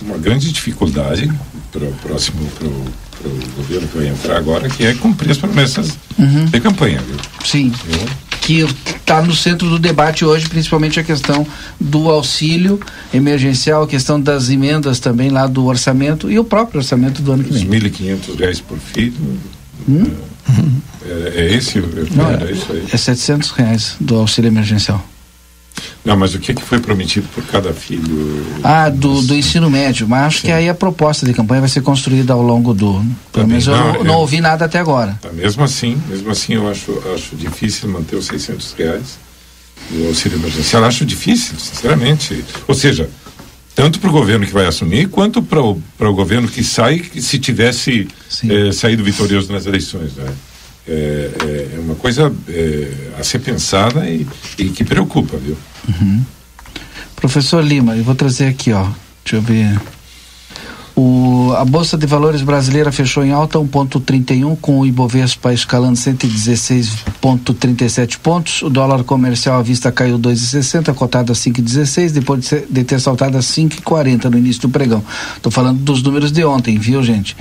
uma 0.02 0.18
grande 0.18 0.50
dificuldade 0.52 1.30
para 1.70 1.84
o 1.84 1.92
próximo 1.94 2.46
pro, 2.58 2.84
pro 3.20 3.30
governo 3.56 3.88
que 3.88 3.98
vai 3.98 4.08
entrar 4.08 4.36
agora, 4.36 4.68
que 4.68 4.84
é 4.84 4.94
cumprir 4.94 5.30
as 5.30 5.38
promessas 5.38 5.98
uhum. 6.18 6.46
de 6.46 6.60
campanha. 6.60 7.00
Viu? 7.00 7.16
Sim. 7.44 7.72
Que 8.40 8.60
está 8.60 9.20
no 9.20 9.34
centro 9.34 9.68
do 9.68 9.78
debate 9.78 10.24
hoje, 10.24 10.48
principalmente 10.48 11.00
a 11.00 11.02
questão 11.02 11.46
do 11.80 12.08
auxílio 12.08 12.80
emergencial, 13.12 13.82
a 13.82 13.88
questão 13.88 14.20
das 14.20 14.48
emendas 14.48 15.00
também 15.00 15.30
lá 15.30 15.46
do 15.46 15.64
orçamento 15.64 16.30
e 16.30 16.38
o 16.38 16.44
próprio 16.44 16.78
orçamento 16.78 17.20
do 17.22 17.32
ano 17.32 17.44
que 17.44 17.52
vem. 17.52 17.64
R$ 17.64 17.90
1.500 17.90 18.62
por 18.62 18.78
filho. 18.78 19.14
Hum? 19.88 20.04
É, 21.04 21.32
é, 21.36 21.54
esse? 21.54 21.78
Não, 21.80 22.30
é, 22.30 22.44
é, 22.44 22.52
isso 22.52 22.72
aí. 22.72 22.84
é 22.92 22.96
700 22.96 23.50
reais 23.50 23.96
do 24.00 24.16
auxílio 24.16 24.48
emergencial. 24.48 25.04
Não, 26.04 26.16
mas 26.16 26.34
o 26.34 26.38
que, 26.38 26.54
que 26.54 26.62
foi 26.62 26.78
prometido 26.78 27.26
por 27.34 27.44
cada 27.44 27.72
filho? 27.72 28.46
Ah, 28.62 28.88
do, 28.88 29.22
do 29.22 29.34
ensino 29.34 29.68
médio. 29.68 30.08
Mas 30.08 30.26
acho 30.26 30.40
Sim. 30.40 30.46
que 30.46 30.52
aí 30.52 30.68
a 30.68 30.74
proposta 30.74 31.26
de 31.26 31.34
campanha 31.34 31.60
vai 31.60 31.68
ser 31.68 31.82
construída 31.82 32.32
ao 32.32 32.42
longo 32.42 32.72
do. 32.72 33.04
Pelo 33.32 33.48
menos 33.48 33.66
eu 33.66 33.76
não, 33.76 34.04
não 34.04 34.14
ouvi 34.16 34.40
nada 34.40 34.64
até 34.64 34.78
agora. 34.78 35.18
Tá, 35.20 35.32
mesmo 35.32 35.64
assim, 35.64 36.00
mesmo 36.08 36.30
assim 36.30 36.54
eu 36.54 36.68
acho, 36.68 37.02
acho 37.14 37.34
difícil 37.34 37.88
manter 37.88 38.16
os 38.16 38.26
600 38.26 38.72
reais 38.74 39.18
do 39.90 40.06
auxílio 40.06 40.38
emergencial. 40.38 40.84
Acho 40.84 41.04
difícil, 41.04 41.58
sinceramente. 41.58 42.44
Ou 42.68 42.74
seja, 42.74 43.10
tanto 43.74 44.00
para 44.00 44.08
o 44.08 44.12
governo 44.12 44.46
que 44.46 44.52
vai 44.52 44.66
assumir, 44.66 45.08
quanto 45.08 45.42
para 45.42 45.60
o 45.60 46.14
governo 46.14 46.48
que 46.48 46.64
sai, 46.64 47.02
se 47.20 47.38
tivesse 47.38 48.08
eh, 48.48 48.72
saído 48.72 49.04
vitorioso 49.04 49.52
nas 49.52 49.66
eleições. 49.66 50.14
Né? 50.14 50.32
É, 50.88 50.92
é, 50.92 51.76
é, 51.76 51.80
uma 51.80 51.96
coisa 51.96 52.32
é, 52.48 53.18
a 53.18 53.24
ser 53.24 53.40
pensada 53.40 54.08
e, 54.08 54.26
e 54.56 54.68
que 54.68 54.84
preocupa, 54.84 55.36
viu? 55.36 55.56
Uhum. 55.88 56.24
Professor 57.16 57.64
Lima, 57.64 57.96
eu 57.96 58.04
vou 58.04 58.14
trazer 58.14 58.46
aqui, 58.46 58.72
ó. 58.72 58.86
Deixa 59.24 59.36
eu 59.36 59.42
ver. 59.42 59.80
O, 60.98 61.52
a 61.54 61.62
Bolsa 61.62 61.98
de 61.98 62.06
Valores 62.06 62.40
brasileira 62.40 62.90
fechou 62.90 63.22
em 63.22 63.30
alta 63.30 63.58
1,31, 63.58 64.56
com 64.58 64.80
o 64.80 64.86
Ibovespa 64.86 65.52
escalando 65.52 65.98
116,37 65.98 68.18
pontos. 68.18 68.62
O 68.62 68.70
dólar 68.70 69.04
comercial 69.04 69.58
à 69.58 69.62
vista 69.62 69.92
caiu 69.92 70.18
2,60, 70.18 70.94
cotado 70.94 71.32
a 71.32 71.34
5,16, 71.34 72.12
depois 72.12 72.40
de, 72.40 72.46
ser, 72.46 72.66
de, 72.70 72.82
ter 72.82 72.98
saltado 72.98 73.36
a 73.36 73.40
5,40 73.40 74.30
no 74.30 74.38
início 74.38 74.62
do 74.62 74.70
pregão. 74.70 75.04
Estou 75.36 75.52
falando 75.52 75.78
dos 75.78 76.02
números 76.02 76.32
de 76.32 76.42
ontem, 76.46 76.78
viu, 76.78 77.02
gente? 77.02 77.36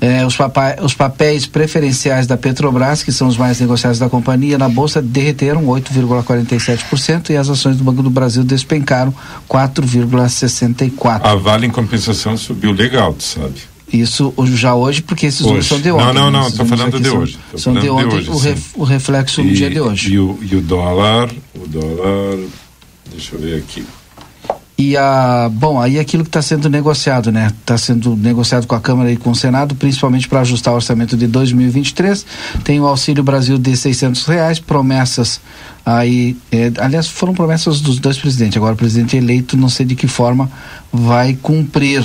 É, 0.00 0.26
os, 0.26 0.36
os 0.82 0.94
papéis 0.94 1.46
preferenciais 1.46 2.26
da 2.26 2.36
Petrobras, 2.36 3.04
que 3.04 3.12
são 3.12 3.28
os 3.28 3.36
mais 3.36 3.60
negociados 3.60 4.00
da 4.00 4.08
companhia, 4.08 4.58
na 4.58 4.68
Bolsa 4.68 5.00
derreteram 5.00 5.64
8,47% 5.66 7.30
e 7.30 7.36
as 7.36 7.48
ações 7.48 7.76
do 7.76 7.84
Banco 7.84 8.02
do 8.02 8.10
Brasil 8.10 8.42
despencaram 8.42 9.14
4,64%. 9.48 11.20
A 11.22 11.36
Vale, 11.36 11.68
em 11.68 11.70
compensação, 11.70 12.36
subiu 12.36 12.74
sabe? 13.20 13.54
Isso 13.92 14.34
já 14.54 14.74
hoje, 14.74 15.00
porque 15.00 15.26
esses 15.26 15.40
números 15.40 15.66
são 15.66 15.80
de 15.80 15.90
ontem. 15.90 16.04
Não, 16.04 16.12
não, 16.12 16.30
não, 16.30 16.48
estou 16.48 16.66
falando 16.66 17.00
de 17.00 17.08
hoje. 17.08 17.38
Tô 17.50 17.58
são 17.58 17.72
de 17.72 17.88
ontem, 17.88 18.08
de 18.08 18.16
hoje, 18.16 18.30
o, 18.30 18.36
ref, 18.36 18.66
o, 18.74 18.84
reflexo 18.84 19.42
no 19.42 19.50
dia 19.50 19.70
de 19.70 19.80
hoje. 19.80 20.12
E 20.12 20.18
o, 20.18 20.38
e 20.42 20.56
o 20.56 20.60
dólar, 20.60 21.30
o 21.54 21.66
dólar, 21.66 22.38
deixa 23.10 23.34
eu 23.34 23.40
ver 23.40 23.58
aqui. 23.58 23.84
E 24.76 24.96
a, 24.96 25.50
bom, 25.52 25.80
aí 25.80 25.98
aquilo 25.98 26.22
que 26.22 26.28
está 26.28 26.40
sendo 26.40 26.68
negociado, 26.68 27.32
né? 27.32 27.50
Está 27.60 27.76
sendo 27.76 28.14
negociado 28.14 28.64
com 28.66 28.76
a 28.76 28.80
Câmara 28.80 29.10
e 29.10 29.16
com 29.16 29.30
o 29.30 29.34
Senado, 29.34 29.74
principalmente 29.74 30.28
para 30.28 30.40
ajustar 30.40 30.72
o 30.72 30.76
orçamento 30.76 31.16
de 31.16 31.26
2023. 31.26 32.24
Tem 32.62 32.78
o 32.78 32.86
Auxílio 32.86 33.24
Brasil 33.24 33.58
de 33.58 33.76
600 33.76 34.24
reais, 34.26 34.60
promessas 34.60 35.40
aí, 35.84 36.36
é, 36.52 36.70
aliás, 36.78 37.08
foram 37.08 37.34
promessas 37.34 37.80
dos 37.80 37.98
dois 37.98 38.18
presidentes. 38.18 38.56
Agora 38.56 38.74
o 38.74 38.76
presidente 38.76 39.16
eleito, 39.16 39.56
não 39.56 39.68
sei 39.68 39.86
de 39.86 39.96
que 39.96 40.06
forma, 40.06 40.50
vai 40.92 41.34
cumprir. 41.34 42.04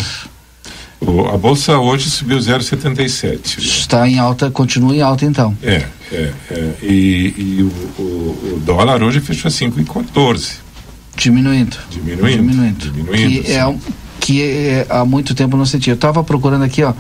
O, 1.06 1.28
a 1.28 1.38
bolsa 1.38 1.78
hoje 1.78 2.10
subiu 2.10 2.38
0,77. 2.38 3.60
Está 3.60 4.08
em 4.08 4.20
alta, 4.20 4.50
continua 4.50 4.96
em 4.96 5.02
alta 5.02 5.26
então. 5.26 5.56
É, 5.62 5.86
é, 6.12 6.32
é 6.50 6.74
e, 6.82 7.34
e 7.38 7.64
o, 7.64 8.02
o, 8.02 8.04
o, 8.04 8.62
dólar 8.66 9.04
hoje 9.04 9.20
fechou 9.20 9.50
a 9.50 9.52
5,14. 9.52 10.58
Diminuindo. 11.16 11.78
Diminuindo. 11.92 12.38
Diminuindo. 12.38 12.92
Diminuindo. 12.92 13.44
Que 13.44 13.52
é 13.52 13.66
um, 13.68 13.80
que 14.24 14.42
é, 14.42 14.86
há 14.90 15.04
muito 15.04 15.36
tempo 15.36 15.58
não 15.58 15.66
sentia. 15.66 15.92
Eu 15.92 15.96
estava 15.96 16.24
procurando 16.24 16.64
aqui, 16.64 16.82
ó, 16.82 16.94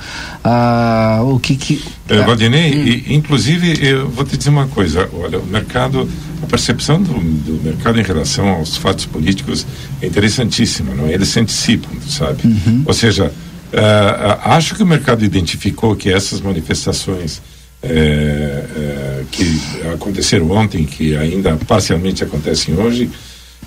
ah, 0.43 1.21
o 1.23 1.39
que 1.39 1.55
que... 1.55 1.81
É, 2.09 2.21
Valdinei, 2.21 2.75
hum. 2.75 2.83
e, 2.85 3.15
inclusive, 3.15 3.79
eu 3.81 4.09
vou 4.09 4.25
te 4.25 4.37
dizer 4.37 4.49
uma 4.49 4.67
coisa, 4.67 5.09
olha, 5.13 5.39
o 5.39 5.45
mercado, 5.45 6.09
a 6.41 6.45
percepção 6.45 7.01
do, 7.01 7.13
do 7.13 7.63
mercado 7.63 7.99
em 7.99 8.03
relação 8.03 8.49
aos 8.49 8.75
fatos 8.75 9.05
políticos 9.05 9.65
é 10.01 10.07
interessantíssima, 10.07 10.93
não 10.93 11.07
é? 11.07 11.13
Eles 11.13 11.29
se 11.29 11.39
antecipam, 11.39 11.91
sabe? 12.07 12.45
Uhum. 12.45 12.83
Ou 12.85 12.93
seja, 12.93 13.31
Uh, 13.73 14.49
acho 14.51 14.75
que 14.75 14.83
o 14.83 14.85
mercado 14.85 15.25
identificou 15.25 15.95
que 15.95 16.11
essas 16.11 16.39
manifestações 16.39 17.41
é, 17.81 17.89
é, 17.89 19.23
que 19.31 19.59
aconteceram 19.91 20.49
ontem, 20.51 20.85
que 20.85 21.17
ainda 21.17 21.57
parcialmente 21.67 22.23
acontecem 22.23 22.75
hoje, 22.75 23.09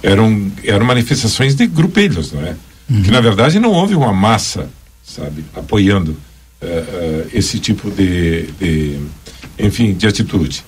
eram, 0.03 0.51
eram 0.63 0.87
manifestações 0.87 1.57
de 1.57 1.67
grupelhos, 1.67 2.33
não 2.33 2.41
é? 2.41 2.55
Uhum. 2.89 3.03
Que 3.03 3.11
na 3.11 3.21
verdade 3.21 3.59
não 3.59 3.73
houve 3.73 3.97
uma 3.97 4.13
massa, 4.13 4.71
sabe, 5.03 5.45
apoiando 5.55 6.13
uh, 6.13 7.29
esse 7.35 7.59
tipo 7.59 7.91
de, 7.91 8.47
de, 8.61 9.01
enfim, 9.59 9.93
de 9.93 10.07
atitude. 10.07 10.65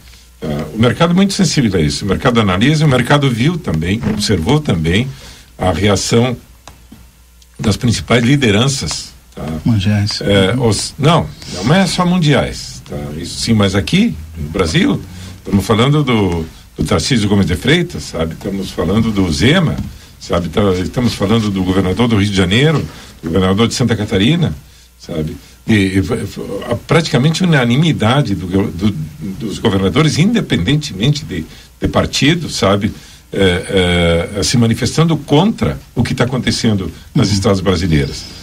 o 0.75 0.79
mercado 0.79 1.13
é 1.13 1.15
muito 1.15 1.33
sensível 1.33 1.79
a 1.79 1.83
isso. 1.83 2.05
O 2.05 2.09
mercado 2.09 2.41
analisa, 2.41 2.85
o 2.85 2.89
mercado 2.89 3.31
viu 3.31 3.57
também, 3.57 4.03
observou 4.11 4.61
também 4.61 5.09
a 5.57 5.71
reação 5.71 6.37
das 7.59 7.77
principais 7.77 8.23
lideranças 8.25 9.17
Tá? 9.39 9.61
Mundiais. 9.65 10.21
É, 10.21 10.55
os, 10.59 10.95
não, 10.99 11.25
não 11.65 11.73
é 11.73 11.87
só 11.87 12.05
mundiais. 12.05 12.83
Tá? 12.89 12.97
Isso 13.17 13.41
sim, 13.41 13.53
mas 13.53 13.77
aqui, 13.77 14.17
no 14.37 14.49
Brasil, 14.49 15.01
estamos 15.39 15.65
falando 15.65 16.03
do, 16.03 16.45
do 16.77 16.85
Tarcísio 16.85 17.29
Gomes 17.29 17.47
de 17.47 17.55
Freitas, 17.55 18.03
sabe? 18.03 18.35
Estamos 18.35 18.73
falando 18.73 19.13
do 19.13 19.31
Zema, 19.33 19.77
sabe? 20.19 20.49
Tá, 20.49 20.61
estamos 20.83 21.15
falando 21.15 21.51
do 21.51 21.63
governador 21.63 22.09
do 22.09 22.17
Rio 22.17 22.29
de 22.29 22.37
Janeiro, 22.37 22.85
do 23.23 23.31
governador 23.31 23.69
de 23.69 23.75
Santa 23.75 23.95
Catarina, 23.95 24.53
sabe? 24.99 25.37
E, 25.69 25.99
e 25.99 26.03
praticamente 26.89 27.45
unanimidade 27.45 28.35
do, 28.35 28.47
do, 28.47 28.91
dos 29.39 29.61
governadores, 29.61 30.19
independentemente 30.19 31.25
de, 31.25 31.45
de 31.81 31.89
partido, 31.89 32.51
sabe? 32.51 32.93
É, 33.31 34.33
é, 34.39 34.43
se 34.43 34.57
manifestando 34.57 35.15
contra 35.15 35.79
o 35.95 36.03
que 36.03 36.13
está 36.13 36.25
acontecendo 36.25 36.91
nas 37.15 37.29
uhum. 37.29 37.35
estradas 37.35 37.61
brasileiras 37.61 38.38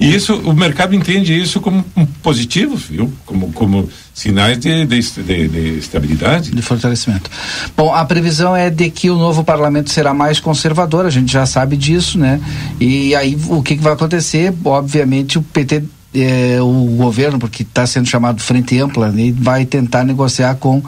E 0.00 0.14
isso, 0.14 0.34
o 0.34 0.54
mercado 0.54 0.94
entende 0.94 1.38
isso 1.38 1.60
como 1.60 1.84
um 1.96 2.06
positivo, 2.06 2.76
viu? 2.76 3.12
Como, 3.26 3.52
como 3.52 3.88
sinais 4.14 4.58
de, 4.58 4.86
de, 4.86 5.00
de, 5.00 5.48
de, 5.48 5.78
estabilidade. 5.78 6.50
De 6.50 6.62
fortalecimento. 6.62 7.30
Bom, 7.76 7.92
a 7.92 8.04
previsão 8.04 8.54
é 8.54 8.70
de 8.70 8.90
que 8.90 9.10
o 9.10 9.16
novo 9.16 9.42
parlamento 9.42 9.90
será 9.90 10.14
mais 10.14 10.40
conservador, 10.40 11.06
a 11.06 11.10
gente 11.10 11.32
já 11.32 11.46
sabe 11.46 11.76
disso, 11.76 12.18
né? 12.18 12.40
E 12.80 13.14
aí 13.14 13.36
o 13.48 13.62
que, 13.62 13.76
que 13.76 13.82
vai 13.82 13.92
acontecer? 13.92 14.52
Obviamente 14.64 15.38
o 15.38 15.42
PT 15.42 15.84
é, 16.14 16.60
o 16.60 16.96
governo, 16.96 17.38
porque 17.38 17.62
está 17.62 17.86
sendo 17.86 18.08
chamado 18.08 18.40
Frente 18.40 18.78
Ampla, 18.78 19.12
e 19.16 19.30
vai 19.30 19.66
tentar 19.66 20.04
negociar 20.04 20.54
com 20.56 20.82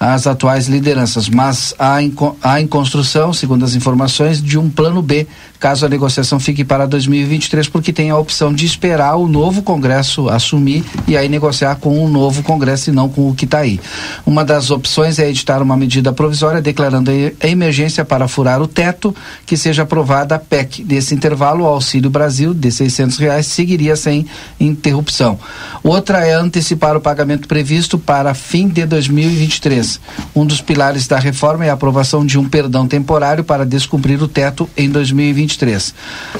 as 0.00 0.26
atuais 0.26 0.66
lideranças. 0.66 1.28
Mas 1.28 1.74
há 1.78 1.98
há 2.42 2.60
em 2.60 2.66
construção, 2.66 3.32
segundo 3.32 3.64
as 3.64 3.74
informações, 3.74 4.42
de 4.42 4.58
um 4.58 4.70
plano 4.70 5.02
B, 5.02 5.26
caso 5.62 5.86
a 5.86 5.88
negociação 5.88 6.40
fique 6.40 6.64
para 6.64 6.88
2023, 6.88 7.68
porque 7.68 7.92
tem 7.92 8.10
a 8.10 8.18
opção 8.18 8.52
de 8.52 8.66
esperar 8.66 9.14
o 9.14 9.28
novo 9.28 9.62
Congresso 9.62 10.28
assumir 10.28 10.82
e 11.06 11.16
aí 11.16 11.28
negociar 11.28 11.76
com 11.76 12.04
o 12.04 12.08
novo 12.08 12.42
Congresso 12.42 12.90
e 12.90 12.92
não 12.92 13.08
com 13.08 13.30
o 13.30 13.34
que 13.34 13.44
está 13.44 13.58
aí. 13.58 13.78
Uma 14.26 14.44
das 14.44 14.72
opções 14.72 15.20
é 15.20 15.30
editar 15.30 15.62
uma 15.62 15.76
medida 15.76 16.12
provisória 16.12 16.60
declarando 16.60 17.12
a 17.40 17.46
emergência 17.46 18.04
para 18.04 18.26
furar 18.26 18.60
o 18.60 18.66
teto, 18.66 19.14
que 19.46 19.56
seja 19.56 19.84
aprovada 19.84 20.34
a 20.34 20.38
PEC. 20.40 20.82
Nesse 20.82 21.14
intervalo, 21.14 21.62
o 21.62 21.68
Auxílio 21.68 22.10
Brasil, 22.10 22.52
de 22.52 22.72
600 22.72 23.18
reais, 23.18 23.46
seguiria 23.46 23.94
sem 23.94 24.26
interrupção. 24.58 25.38
Outra 25.84 26.26
é 26.26 26.34
antecipar 26.34 26.96
o 26.96 27.00
pagamento 27.00 27.46
previsto 27.46 28.00
para 28.00 28.34
fim 28.34 28.66
de 28.66 28.84
2023. 28.84 30.00
Um 30.34 30.44
dos 30.44 30.60
pilares 30.60 31.06
da 31.06 31.20
reforma 31.20 31.64
é 31.64 31.70
a 31.70 31.74
aprovação 31.74 32.26
de 32.26 32.36
um 32.36 32.48
perdão 32.48 32.88
temporário 32.88 33.44
para 33.44 33.64
descumprir 33.64 34.20
o 34.20 34.26
teto 34.26 34.68
em 34.76 34.90
2023. 34.90 35.51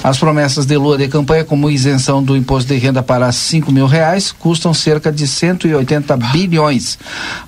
As 0.03 0.19
promessas 0.19 0.67
de 0.67 0.77
Lula 0.77 0.99
de 0.99 1.09
campanha, 1.09 1.45
como 1.45 1.71
isenção 1.71 2.23
do 2.23 2.37
imposto 2.37 2.73
de 2.73 2.79
renda 2.79 3.03
para 3.03 3.31
5 3.31 3.71
mil 3.71 3.87
reais, 3.87 4.33
custam 4.33 4.73
cerca 4.73 5.13
de 5.13 5.27
180 5.27 6.17
bilhões. 6.17 6.99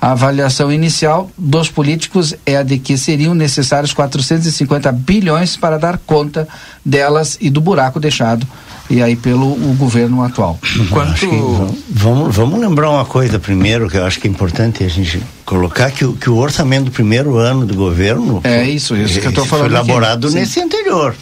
A 0.01 0.13
avaliação 0.13 0.73
inicial 0.73 1.31
dos 1.37 1.69
políticos 1.69 2.35
é 2.45 2.57
a 2.57 2.63
de 2.63 2.79
que 2.79 2.97
seriam 2.97 3.35
necessários 3.35 3.93
450 3.93 4.91
bilhões 4.93 5.57
para 5.57 5.79
dar 5.79 5.99
conta 5.99 6.49
delas 6.85 7.39
e 7.41 7.51
do 7.51 7.61
buraco 7.61 7.99
deixado 7.99 8.47
e 8.89 9.03
aí 9.03 9.17
pelo 9.17 9.53
o 9.53 9.75
governo 9.77 10.23
atual. 10.23 10.59
Quanto... 10.91 11.75
vamos, 11.89 12.35
vamos 12.35 12.61
lembrar 12.61 12.91
uma 12.91 13.05
coisa 13.05 13.39
primeiro 13.39 13.89
que 13.89 13.97
eu 13.97 14.05
acho 14.05 14.21
que 14.21 14.29
é 14.29 14.31
importante 14.31 14.85
a 14.85 14.89
gente 14.89 15.23
colocar 15.45 15.91
que, 15.91 16.11
que 16.15 16.29
o 16.29 16.37
orçamento 16.37 16.87
do 16.87 16.91
primeiro 16.91 17.37
ano 17.37 17.67
do 17.67 17.75
governo 17.75 18.41
é 18.45 18.69
isso, 18.69 18.97
isso 18.97 19.21
que 19.21 19.27
eu 19.27 19.31
estou 19.31 19.45
falando 19.45 19.71
foi 19.71 19.75
elaborado 19.75 20.27
aqui. 20.27 20.37
nesse 20.37 20.61
anterior. 20.61 21.15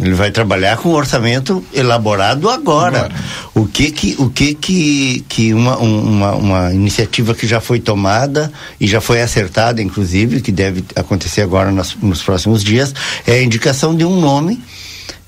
Ele 0.00 0.14
vai 0.14 0.30
trabalhar 0.30 0.78
com 0.78 0.88
um 0.88 0.94
orçamento 0.94 1.64
elaborado 1.74 2.48
agora. 2.48 3.00
agora. 3.00 3.14
O 3.54 3.66
que 3.66 3.90
que 3.90 4.16
o 4.18 4.30
que 4.30 4.54
que, 4.54 5.24
que 5.28 5.52
uma, 5.52 5.76
uma, 5.76 6.34
uma 6.34 6.72
iniciativa 6.72 7.34
que 7.34 7.46
já 7.46 7.60
foi 7.60 7.78
tomada 7.78 8.50
e 8.80 8.86
já 8.86 9.00
foi 9.00 9.20
acertada, 9.20 9.82
inclusive, 9.82 10.40
que 10.40 10.50
deve 10.50 10.84
acontecer 10.96 11.42
agora 11.42 11.70
nos, 11.70 11.94
nos 11.96 12.22
próximos 12.22 12.64
dias, 12.64 12.94
é 13.26 13.34
a 13.34 13.42
indicação 13.42 13.94
de 13.94 14.04
um 14.04 14.18
nome 14.18 14.62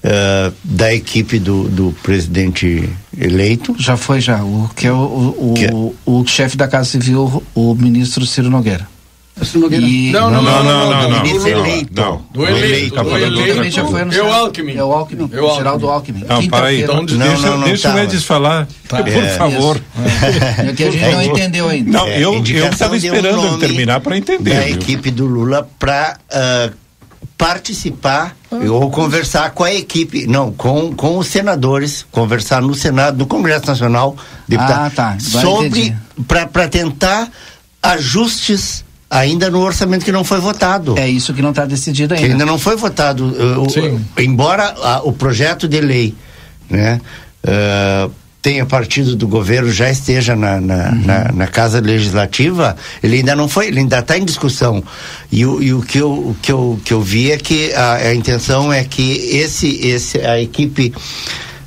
uh, 0.02 0.52
da 0.64 0.92
equipe 0.94 1.38
do, 1.38 1.68
do 1.68 1.94
presidente 2.02 2.88
eleito. 3.16 3.74
Já 3.78 3.96
foi 3.96 4.20
já, 4.20 4.42
o 4.42 4.70
que 4.74 4.86
é 4.86 4.92
o, 4.92 5.34
o, 5.38 5.54
que 5.54 5.66
é? 5.66 5.70
o, 5.72 5.94
o 6.06 6.26
chefe 6.26 6.56
da 6.56 6.66
Casa 6.66 6.88
Civil, 6.88 7.42
o 7.54 7.74
ministro 7.74 8.24
Ciro 8.26 8.48
Nogueira. 8.50 8.91
E... 9.70 10.10
Não, 10.12 10.30
não, 10.30 10.42
não, 10.42 10.64
não, 10.64 10.90
não, 10.90 11.10
não, 11.10 11.20
não, 11.20 11.46
eleito. 11.46 12.00
Não, 12.00 12.24
do 12.32 12.46
eleito. 12.46 13.02
Do 13.02 13.10
eleito. 13.10 13.70
Já 13.70 13.84
foi 13.84 14.00
é 14.02 14.22
o 14.22 14.32
Alckmin. 14.32 14.76
É 14.76 14.84
o 14.84 14.92
Alckmin. 14.92 15.30
É 15.32 15.40
o 15.40 15.54
Geraldo 15.56 15.88
Alckmin. 15.88 16.24
Não, 16.26 16.48
para 16.48 16.66
aí. 16.66 16.82
Então, 16.82 17.04
deixa, 17.04 17.48
não, 17.48 17.58
não, 17.58 17.64
deixa 17.64 17.94
o 17.94 17.98
Edis 17.98 18.24
falar, 18.24 18.68
tá. 18.88 19.02
por 19.02 19.08
é, 19.08 19.28
favor. 19.36 19.80
É 20.58 20.72
que 20.72 20.84
a 20.84 20.90
gente 20.90 21.12
não 21.12 21.22
entendeu 21.22 21.68
ainda. 21.68 21.90
Não, 21.90 22.08
eu 22.08 22.42
estava 22.42 22.96
esperando 22.96 23.46
ele 23.46 23.58
terminar 23.58 24.00
para 24.00 24.16
entender. 24.16 24.54
Da 24.54 24.68
equipe 24.68 25.10
do 25.10 25.26
Lula 25.26 25.68
para 25.78 26.18
uh, 26.30 26.72
participar 27.36 28.36
ou 28.70 28.90
conversar 28.90 29.50
com 29.50 29.64
a 29.64 29.74
equipe, 29.74 30.26
não, 30.26 30.52
com, 30.52 30.92
com 30.94 31.18
os 31.18 31.26
senadores, 31.26 32.06
conversar 32.10 32.62
no 32.62 32.74
Senado, 32.74 33.18
no 33.18 33.26
Congresso 33.26 33.66
Nacional, 33.66 34.16
deputado, 34.46 34.86
ah, 34.86 34.90
tá. 34.90 35.16
sobre 35.18 35.94
para 36.28 36.68
tentar 36.68 37.28
ajustes 37.82 38.84
ainda 39.12 39.50
no 39.50 39.60
orçamento 39.60 40.06
que 40.06 40.10
não 40.10 40.24
foi 40.24 40.40
votado. 40.40 40.98
É 40.98 41.06
isso 41.06 41.34
que 41.34 41.42
não 41.42 41.50
está 41.50 41.66
decidido 41.66 42.14
ainda. 42.14 42.26
Que 42.26 42.32
ainda 42.32 42.46
não 42.46 42.58
foi 42.58 42.76
votado, 42.76 43.26
uh, 43.26 44.00
embora 44.18 44.74
uh, 44.74 45.08
o 45.08 45.12
projeto 45.12 45.68
de 45.68 45.80
lei, 45.82 46.14
né, 46.70 46.98
uh, 47.44 48.10
tenha 48.40 48.64
partido 48.64 49.14
do 49.14 49.28
governo 49.28 49.70
já 49.70 49.90
esteja 49.90 50.34
na, 50.34 50.58
na, 50.58 50.88
uhum. 50.88 51.02
na, 51.04 51.32
na, 51.32 51.46
casa 51.46 51.78
legislativa, 51.78 52.74
ele 53.02 53.16
ainda 53.16 53.36
não 53.36 53.48
foi, 53.48 53.68
ele 53.68 53.80
ainda 53.80 53.98
está 53.98 54.16
em 54.16 54.24
discussão. 54.24 54.82
E, 55.30 55.44
o, 55.44 55.62
e 55.62 55.74
o, 55.74 55.82
que 55.82 55.98
eu, 55.98 56.10
o 56.10 56.36
que 56.40 56.50
eu, 56.50 56.80
que 56.82 56.94
eu 56.94 57.02
vi 57.02 57.32
é 57.32 57.36
que 57.36 57.70
a, 57.74 57.96
a 57.96 58.14
intenção 58.14 58.72
é 58.72 58.82
que 58.82 59.12
esse, 59.36 59.76
esse, 59.86 60.18
a 60.22 60.40
equipe 60.40 60.92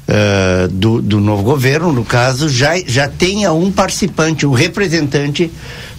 uh, 0.10 0.68
do, 0.70 1.00
do 1.00 1.20
novo 1.20 1.44
governo, 1.44 1.94
no 1.94 2.04
caso, 2.04 2.50
já, 2.50 2.76
já 2.88 3.08
tenha 3.08 3.54
um 3.54 3.72
participante, 3.72 4.48
um 4.48 4.52
representante 4.52 5.52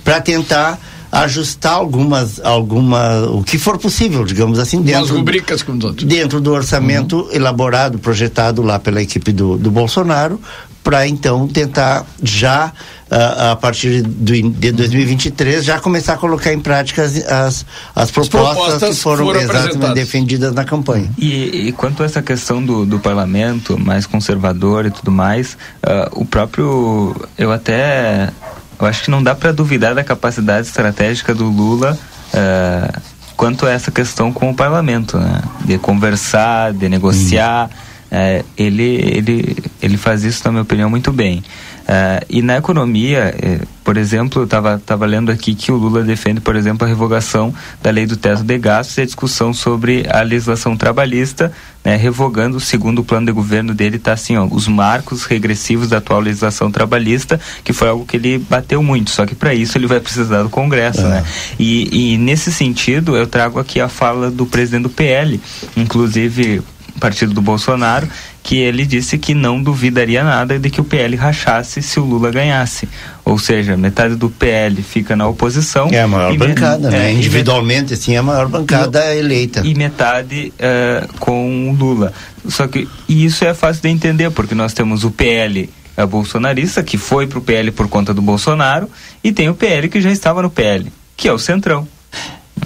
para 0.03 0.21
tentar 0.21 0.79
ajustar 1.23 1.75
algumas, 1.75 2.41
alguma, 2.41 3.27
o 3.31 3.43
que 3.43 3.59
for 3.59 3.79
possível, 3.79 4.25
digamos 4.25 4.59
assim, 4.59 4.83
dentro, 4.83 5.17
rubricas 5.17 5.63
com 5.63 5.77
dentro 5.79 6.41
do 6.41 6.53
orçamento 6.53 7.23
uhum. 7.23 7.33
elaborado, 7.33 7.99
projetado 7.99 8.63
lá 8.63 8.79
pela 8.79 9.01
equipe 9.01 9.33
do, 9.33 9.57
do 9.57 9.71
Bolsonaro, 9.71 10.41
para 10.85 11.09
então 11.09 11.49
tentar 11.49 12.07
já 12.23 12.73
uh, 13.11 13.51
a 13.53 13.57
partir 13.57 14.03
do, 14.03 14.33
de 14.51 14.71
2023 14.71 15.65
já 15.65 15.81
começar 15.81 16.13
a 16.13 16.17
colocar 16.17 16.53
em 16.53 16.61
prática 16.61 17.03
as, 17.03 17.17
as, 17.27 17.67
as 17.95 18.11
propostas, 18.13 18.55
propostas, 18.55 18.89
que 18.91 19.03
foram, 19.03 19.27
foram 19.27 19.41
exatamente 19.41 19.95
defendidas 19.95 20.55
na 20.55 20.65
campanha. 20.65 21.11
E, 21.19 21.69
e, 21.69 21.73
quanto 21.73 22.05
a 22.05 22.07
essa 22.07 22.23
questão 22.23 22.65
do, 22.65 22.87
do 22.87 23.01
parlamento 23.01 23.77
mais 23.77 24.07
conservador 24.07 24.87
e 24.87 24.91
tudo 24.91 25.11
mais, 25.11 25.55
uh, 25.83 26.21
o 26.21 26.25
próprio 26.25 27.17
eu 27.37 27.51
até 27.51 28.31
eu 28.79 28.87
acho 28.87 29.05
que 29.05 29.11
não 29.11 29.23
dá 29.23 29.35
para 29.35 29.53
duvidar 29.53 29.95
da 29.95 30.05
capacidade 30.05 30.67
estratégica 30.67 31.35
do 31.35 31.49
Lula 31.49 31.99
uh, 32.35 33.01
quanto 33.37 33.67
a 33.67 33.71
essa 33.71 33.91
questão 33.91 34.33
com 34.33 34.51
o 34.51 34.55
parlamento, 34.55 35.19
né? 35.19 35.43
De 35.65 35.79
conversar, 35.79 36.73
de 36.73 36.89
negociar. 36.89 37.71
Uh, 38.07 38.45
ele, 38.57 38.83
ele, 38.83 39.57
ele 39.83 39.97
faz 39.97 40.25
isso, 40.25 40.43
na 40.45 40.53
minha 40.53 40.63
opinião, 40.63 40.89
muito 40.89 41.13
bem. 41.13 41.43
Uh, 41.87 42.25
e 42.29 42.43
na 42.43 42.57
economia, 42.57 43.33
eh, 43.41 43.61
por 43.85 43.97
exemplo, 43.97 44.43
eu 44.43 44.45
estava 44.45 44.83
tava 44.85 45.07
lendo 45.07 45.31
aqui 45.31 45.55
que 45.55 45.71
o 45.71 45.77
Lula 45.77 46.03
defende, 46.03 46.41
por 46.41 46.57
exemplo, 46.57 46.85
a 46.85 46.89
revogação 46.89 47.55
da 47.81 47.91
lei 47.91 48.07
do 48.07 48.17
teto 48.17 48.43
de 48.43 48.59
gastos 48.59 48.99
e 48.99 49.03
a 49.03 49.05
discussão 49.05 49.55
sobre 49.55 50.05
a 50.11 50.21
legislação 50.23 50.77
trabalhista, 50.77 51.53
né, 51.85 51.95
revogando, 51.95 52.59
segundo 52.59 52.99
o 52.99 53.05
plano 53.05 53.27
de 53.27 53.33
governo 53.33 53.73
dele, 53.73 53.99
está 53.99 54.15
assim, 54.15 54.37
ó, 54.37 54.45
os 54.51 54.67
marcos 54.67 55.25
regressivos 55.25 55.89
da 55.89 55.99
atual 55.99 56.19
legislação 56.19 56.73
trabalhista, 56.73 57.39
que 57.63 57.73
foi 57.73 57.89
algo 57.89 58.05
que 58.05 58.17
ele 58.17 58.39
bateu 58.39 58.83
muito, 58.83 59.11
só 59.11 59.25
que 59.25 59.37
para 59.37 59.55
isso 59.55 59.79
ele 59.79 59.87
vai 59.87 60.01
precisar 60.01 60.43
do 60.43 60.51
Congresso, 60.51 61.03
é. 61.03 61.09
né? 61.09 61.25
E, 61.57 62.15
e 62.15 62.19
nesse 62.19 62.53
sentido, 62.53 63.17
eu 63.17 63.29
trago 63.29 63.61
aqui 63.61 63.81
a 63.81 63.89
fala 63.89 64.29
do 64.29 64.45
presidente 64.45 64.83
do 64.83 64.91
PL, 64.91 65.41
inclusive 65.77 66.63
partido 66.99 67.33
do 67.35 67.43
Bolsonaro, 67.43 68.09
que 68.43 68.59
ele 68.59 68.87
disse 68.87 69.19
que 69.19 69.35
não 69.35 69.63
duvidaria 69.63 70.23
nada 70.23 70.59
de 70.59 70.71
que 70.71 70.81
o 70.81 70.85
PL 70.85 71.17
rachasse 71.17 71.83
se 71.83 71.99
o 71.99 72.05
Lula 72.05 72.31
ganhasse. 72.31 72.89
Ou 73.25 73.39
seja, 73.39 73.77
metade 73.77 74.15
do 74.15 74.31
PL 74.31 74.83
fica 74.83 75.17
na 75.17 75.27
oposição. 75.27 75.89
É 75.91 76.03
a 76.03 76.09
maior 76.09 76.37
bancada, 76.37 76.91
né? 76.91 77.11
É, 77.11 77.13
Individualmente, 77.13 77.95
assim, 77.95 78.15
é 78.15 78.19
a 78.19 78.23
maior 78.23 78.49
bancada 78.49 79.15
e, 79.15 79.19
eleita. 79.19 79.63
E 79.65 79.75
metade 79.75 80.53
uh, 80.61 81.19
com 81.19 81.71
o 81.71 81.73
Lula. 81.75 82.13
Só 82.49 82.67
que 82.67 82.89
isso 83.09 83.45
é 83.45 83.53
fácil 83.53 83.83
de 83.83 83.89
entender, 83.89 84.31
porque 84.31 84.55
nós 84.55 84.73
temos 84.73 85.03
o 85.03 85.11
PL 85.11 85.69
é, 85.97 86.07
bolsonarista, 86.07 86.83
que 86.83 86.99
foi 86.99 87.27
para 87.27 87.39
o 87.39 87.43
PL 87.43 87.71
por 87.73 87.89
conta 87.89 88.13
do 88.13 88.23
Bolsonaro, 88.23 88.89
e 89.25 89.33
tem 89.33 89.49
o 89.49 89.55
PL 89.55 89.89
que 89.89 90.01
já 90.01 90.11
estava 90.11 90.43
no 90.43 90.51
PL, 90.51 90.93
que 91.17 91.27
é 91.27 91.33
o 91.33 91.39
Centrão. 91.39 91.89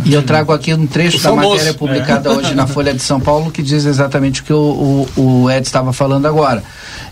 E 0.04 0.14
eu 0.14 0.22
trago 0.22 0.52
aqui 0.52 0.72
um 0.72 0.86
trecho 0.86 1.18
o 1.18 1.22
da 1.22 1.30
famoso. 1.30 1.50
matéria 1.50 1.74
publicada 1.74 2.30
é. 2.30 2.32
hoje 2.32 2.54
na 2.54 2.66
Folha 2.68 2.94
de 2.94 3.02
São 3.02 3.20
Paulo 3.20 3.50
que 3.50 3.62
diz 3.62 3.84
exatamente 3.84 4.40
o 4.40 4.44
que 4.44 4.52
o, 4.52 5.06
o, 5.16 5.42
o 5.42 5.50
Ed 5.50 5.66
estava 5.66 5.92
falando 5.92 6.26
agora. 6.26 6.62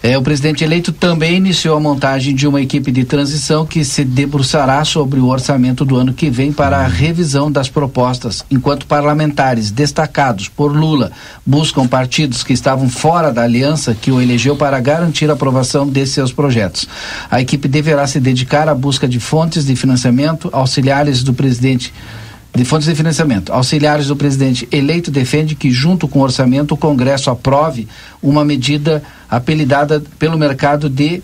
É, 0.03 0.17
o 0.17 0.23
presidente 0.23 0.63
eleito 0.63 0.93
também 0.93 1.37
iniciou 1.37 1.77
a 1.77 1.81
montagem 1.81 2.35
de 2.35 2.47
uma 2.47 2.61
equipe 2.61 2.93
de 2.93 3.05
transição 3.05 3.67
que 3.67 3.85
se 3.85 4.05
debruçará 4.05 4.85
sobre 4.85 5.19
o 5.19 5.27
orçamento 5.27 5.85
do 5.85 5.97
ano 5.97 6.13
que 6.13 6.31
vem 6.31 6.53
para 6.53 6.79
a 6.79 6.87
revisão 6.87 7.51
das 7.51 7.69
propostas, 7.69 8.45
enquanto 8.51 8.87
parlamentares 8.87 9.71
destacados 9.71 10.49
por 10.49 10.75
Lula 10.75 11.11
buscam 11.45 11.87
partidos 11.87 12.43
que 12.45 12.53
estavam 12.53 12.89
fora 12.89 13.33
da 13.33 13.43
aliança 13.43 13.95
que 13.95 14.11
o 14.11 14.21
elegeu 14.21 14.57
para 14.57 14.79
garantir 14.81 15.29
a 15.31 15.33
aprovação 15.33 15.87
de 15.89 16.07
seus 16.07 16.33
projetos. 16.33 16.89
A 17.31 17.41
equipe 17.41 17.67
deverá 17.67 18.07
se 18.07 18.21
dedicar 18.21 18.69
à 18.69 18.75
busca 18.75 19.09
de 19.09 19.19
fontes 19.19 19.67
de 19.67 19.75
financiamento 19.75 20.49
auxiliares 20.53 21.23
do 21.23 21.35
presidente 21.35 21.93
de 22.55 22.65
fontes 22.65 22.89
de 22.89 22.95
financiamento. 22.95 23.53
Auxiliares 23.53 24.07
do 24.09 24.17
presidente 24.17 24.69
eleito 24.73 25.11
defende 25.11 25.55
que, 25.55 25.71
junto 25.71 26.09
com 26.09 26.19
o 26.21 26.23
orçamento, 26.23 26.75
o 26.75 26.77
Congresso 26.77 27.31
aprove 27.31 27.87
uma 28.23 28.45
medida 28.45 29.03
apelidada 29.31 30.03
pelo 30.19 30.39
mercado 30.39 30.89
de 30.89 31.23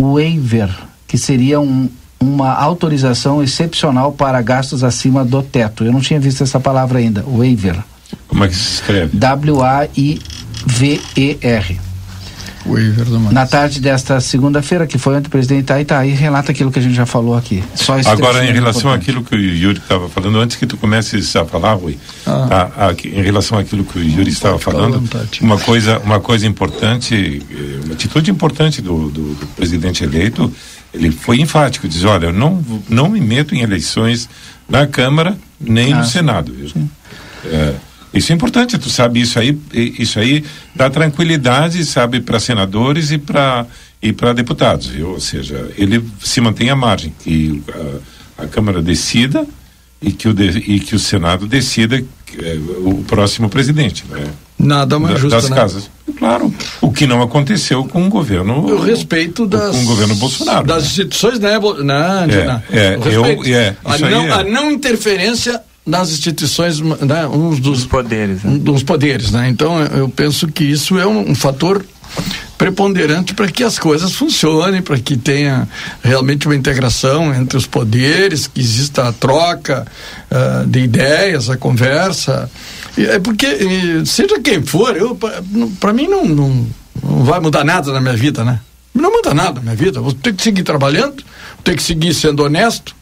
waiver, 0.00 0.70
que 1.06 1.16
seria 1.18 1.60
um, 1.60 1.88
uma 2.20 2.52
autorização 2.52 3.42
excepcional 3.42 4.12
para 4.12 4.40
gastos 4.42 4.82
acima 4.82 5.24
do 5.24 5.42
teto. 5.42 5.84
Eu 5.84 5.92
não 5.92 6.00
tinha 6.00 6.18
visto 6.18 6.42
essa 6.42 6.58
palavra 6.58 6.98
ainda, 6.98 7.22
waiver. 7.22 7.78
Como 8.26 8.44
é 8.44 8.48
que 8.48 8.56
se 8.56 8.74
escreve? 8.74 9.16
W-A-I-V-E-R. 9.16 10.28
Na 13.32 13.46
tarde 13.46 13.80
desta 13.80 14.20
segunda-feira, 14.20 14.86
que 14.86 14.98
foi 14.98 15.16
ontem 15.16 15.28
o 15.28 15.30
presidente 15.30 15.72
Itaí, 15.72 16.10
relata 16.10 16.52
aquilo 16.52 16.70
que 16.70 16.78
a 16.78 16.82
gente 16.82 16.94
já 16.94 17.06
falou 17.06 17.36
aqui. 17.36 17.62
Só 17.74 17.94
Agora, 18.06 18.44
em 18.44 18.52
relação 18.52 18.92
àquilo 18.92 19.24
que 19.24 19.34
o 19.34 19.38
Yuri 19.38 19.78
estava 19.78 20.08
falando, 20.08 20.38
antes 20.38 20.56
que 20.56 20.66
tu 20.66 20.76
comeces 20.76 21.34
a 21.36 21.44
falar, 21.44 21.74
Rui, 21.74 21.98
ah. 22.26 22.70
a, 22.76 22.86
a, 22.88 22.92
em 22.92 23.22
relação 23.22 23.58
àquilo 23.58 23.84
que 23.84 23.98
o 23.98 24.02
Yuri 24.02 24.30
estava 24.30 24.58
falando, 24.58 25.02
uma 25.40 25.58
coisa, 25.58 25.98
uma 26.00 26.20
coisa 26.20 26.46
importante, 26.46 27.42
eh, 27.50 27.84
uma 27.84 27.94
atitude 27.94 28.30
importante 28.30 28.82
do, 28.82 29.10
do, 29.10 29.34
do 29.34 29.46
presidente 29.56 30.04
eleito, 30.04 30.52
ele 30.92 31.10
foi 31.10 31.40
enfático, 31.40 31.88
diz, 31.88 32.04
olha, 32.04 32.26
eu 32.26 32.32
não, 32.32 32.64
não 32.88 33.08
me 33.08 33.20
meto 33.20 33.54
em 33.54 33.60
eleições 33.60 34.28
na 34.68 34.86
Câmara 34.86 35.36
nem 35.60 35.92
ah, 35.92 35.98
no 35.98 36.04
Senado. 36.04 36.54
É, 37.44 37.74
isso 38.12 38.32
é 38.32 38.34
importante, 38.34 38.78
tu 38.78 38.88
sabe, 38.88 39.20
isso 39.20 39.38
aí, 39.38 39.58
isso 39.72 40.18
aí 40.18 40.44
dá 40.74 40.88
tranquilidade, 40.88 41.84
sabe, 41.84 42.20
para 42.20 42.40
senadores 42.40 43.10
e 43.10 43.18
para 43.18 43.66
e 44.00 44.12
para 44.12 44.32
deputados, 44.32 44.86
viu? 44.86 45.10
Ou 45.10 45.20
seja, 45.20 45.70
ele 45.76 46.02
se 46.20 46.40
mantém 46.40 46.70
à 46.70 46.76
margem, 46.76 47.12
que 47.18 47.62
a, 48.38 48.44
a 48.44 48.46
Câmara 48.46 48.80
decida 48.80 49.44
e 50.00 50.12
que 50.12 50.28
o, 50.28 50.34
de, 50.34 50.46
e 50.58 50.78
que 50.78 50.94
o 50.94 50.98
Senado 50.98 51.46
decida 51.46 51.96
é, 51.96 52.58
o 52.84 53.02
próximo 53.06 53.48
presidente, 53.48 54.04
né? 54.08 54.30
Nada 54.58 54.98
mais 54.98 55.14
da, 55.14 55.20
justo, 55.20 55.34
das 55.36 55.50
né? 55.50 55.56
casas. 55.56 55.90
Claro, 56.16 56.52
o 56.80 56.92
que 56.92 57.06
não 57.06 57.22
aconteceu 57.22 57.84
com 57.84 58.06
o 58.06 58.08
governo. 58.08 58.58
O 58.58 58.80
respeito 58.80 59.46
das. 59.46 59.70
Com 59.70 59.82
o 59.82 59.86
governo 59.86 60.14
Bolsonaro. 60.16 60.66
Das 60.66 60.82
né? 60.82 60.88
instituições, 60.88 61.38
né? 61.38 61.58
Não, 61.58 62.24
é, 62.24 62.62
é, 62.72 62.98
eu, 63.04 63.24
é, 63.54 63.76
a, 63.84 63.98
não, 63.98 64.26
é. 64.26 64.30
a 64.32 64.44
não 64.44 64.70
interferência 64.70 65.60
nas 65.88 66.10
instituições, 66.10 66.80
né, 66.80 67.26
uns 67.26 67.58
dos, 67.58 67.78
dos 67.78 67.86
poderes, 67.86 68.42
né? 68.42 68.58
dos 68.58 68.82
poderes, 68.82 69.30
né? 69.30 69.48
Então 69.48 69.80
eu 69.82 70.08
penso 70.08 70.46
que 70.48 70.64
isso 70.64 70.98
é 70.98 71.06
um, 71.06 71.30
um 71.30 71.34
fator 71.34 71.84
preponderante 72.56 73.34
para 73.34 73.48
que 73.48 73.62
as 73.62 73.78
coisas 73.78 74.14
funcionem, 74.14 74.82
para 74.82 74.98
que 74.98 75.16
tenha 75.16 75.68
realmente 76.02 76.46
uma 76.46 76.56
integração 76.56 77.32
entre 77.32 77.56
os 77.56 77.66
poderes, 77.66 78.48
que 78.48 78.60
exista 78.60 79.08
a 79.08 79.12
troca 79.12 79.86
uh, 80.30 80.66
de 80.66 80.80
ideias, 80.80 81.48
a 81.48 81.56
conversa. 81.56 82.50
E, 82.96 83.06
é 83.06 83.18
porque 83.20 83.46
e, 83.46 84.04
seja 84.04 84.40
quem 84.40 84.60
for, 84.60 84.96
eu 84.96 85.16
para 85.78 85.92
mim 85.92 86.08
não, 86.08 86.24
não, 86.24 86.66
não 87.02 87.24
vai 87.24 87.38
mudar 87.38 87.64
nada 87.64 87.92
na 87.92 88.00
minha 88.00 88.16
vida, 88.16 88.44
né? 88.44 88.60
Não 88.92 89.12
muda 89.12 89.32
nada 89.32 89.60
na 89.60 89.60
minha 89.60 89.76
vida. 89.76 90.00
Vou 90.00 90.12
ter 90.12 90.34
que 90.34 90.42
seguir 90.42 90.64
trabalhando, 90.64 91.22
vou 91.22 91.62
ter 91.62 91.76
que 91.76 91.82
seguir 91.82 92.12
sendo 92.12 92.42
honesto, 92.42 92.96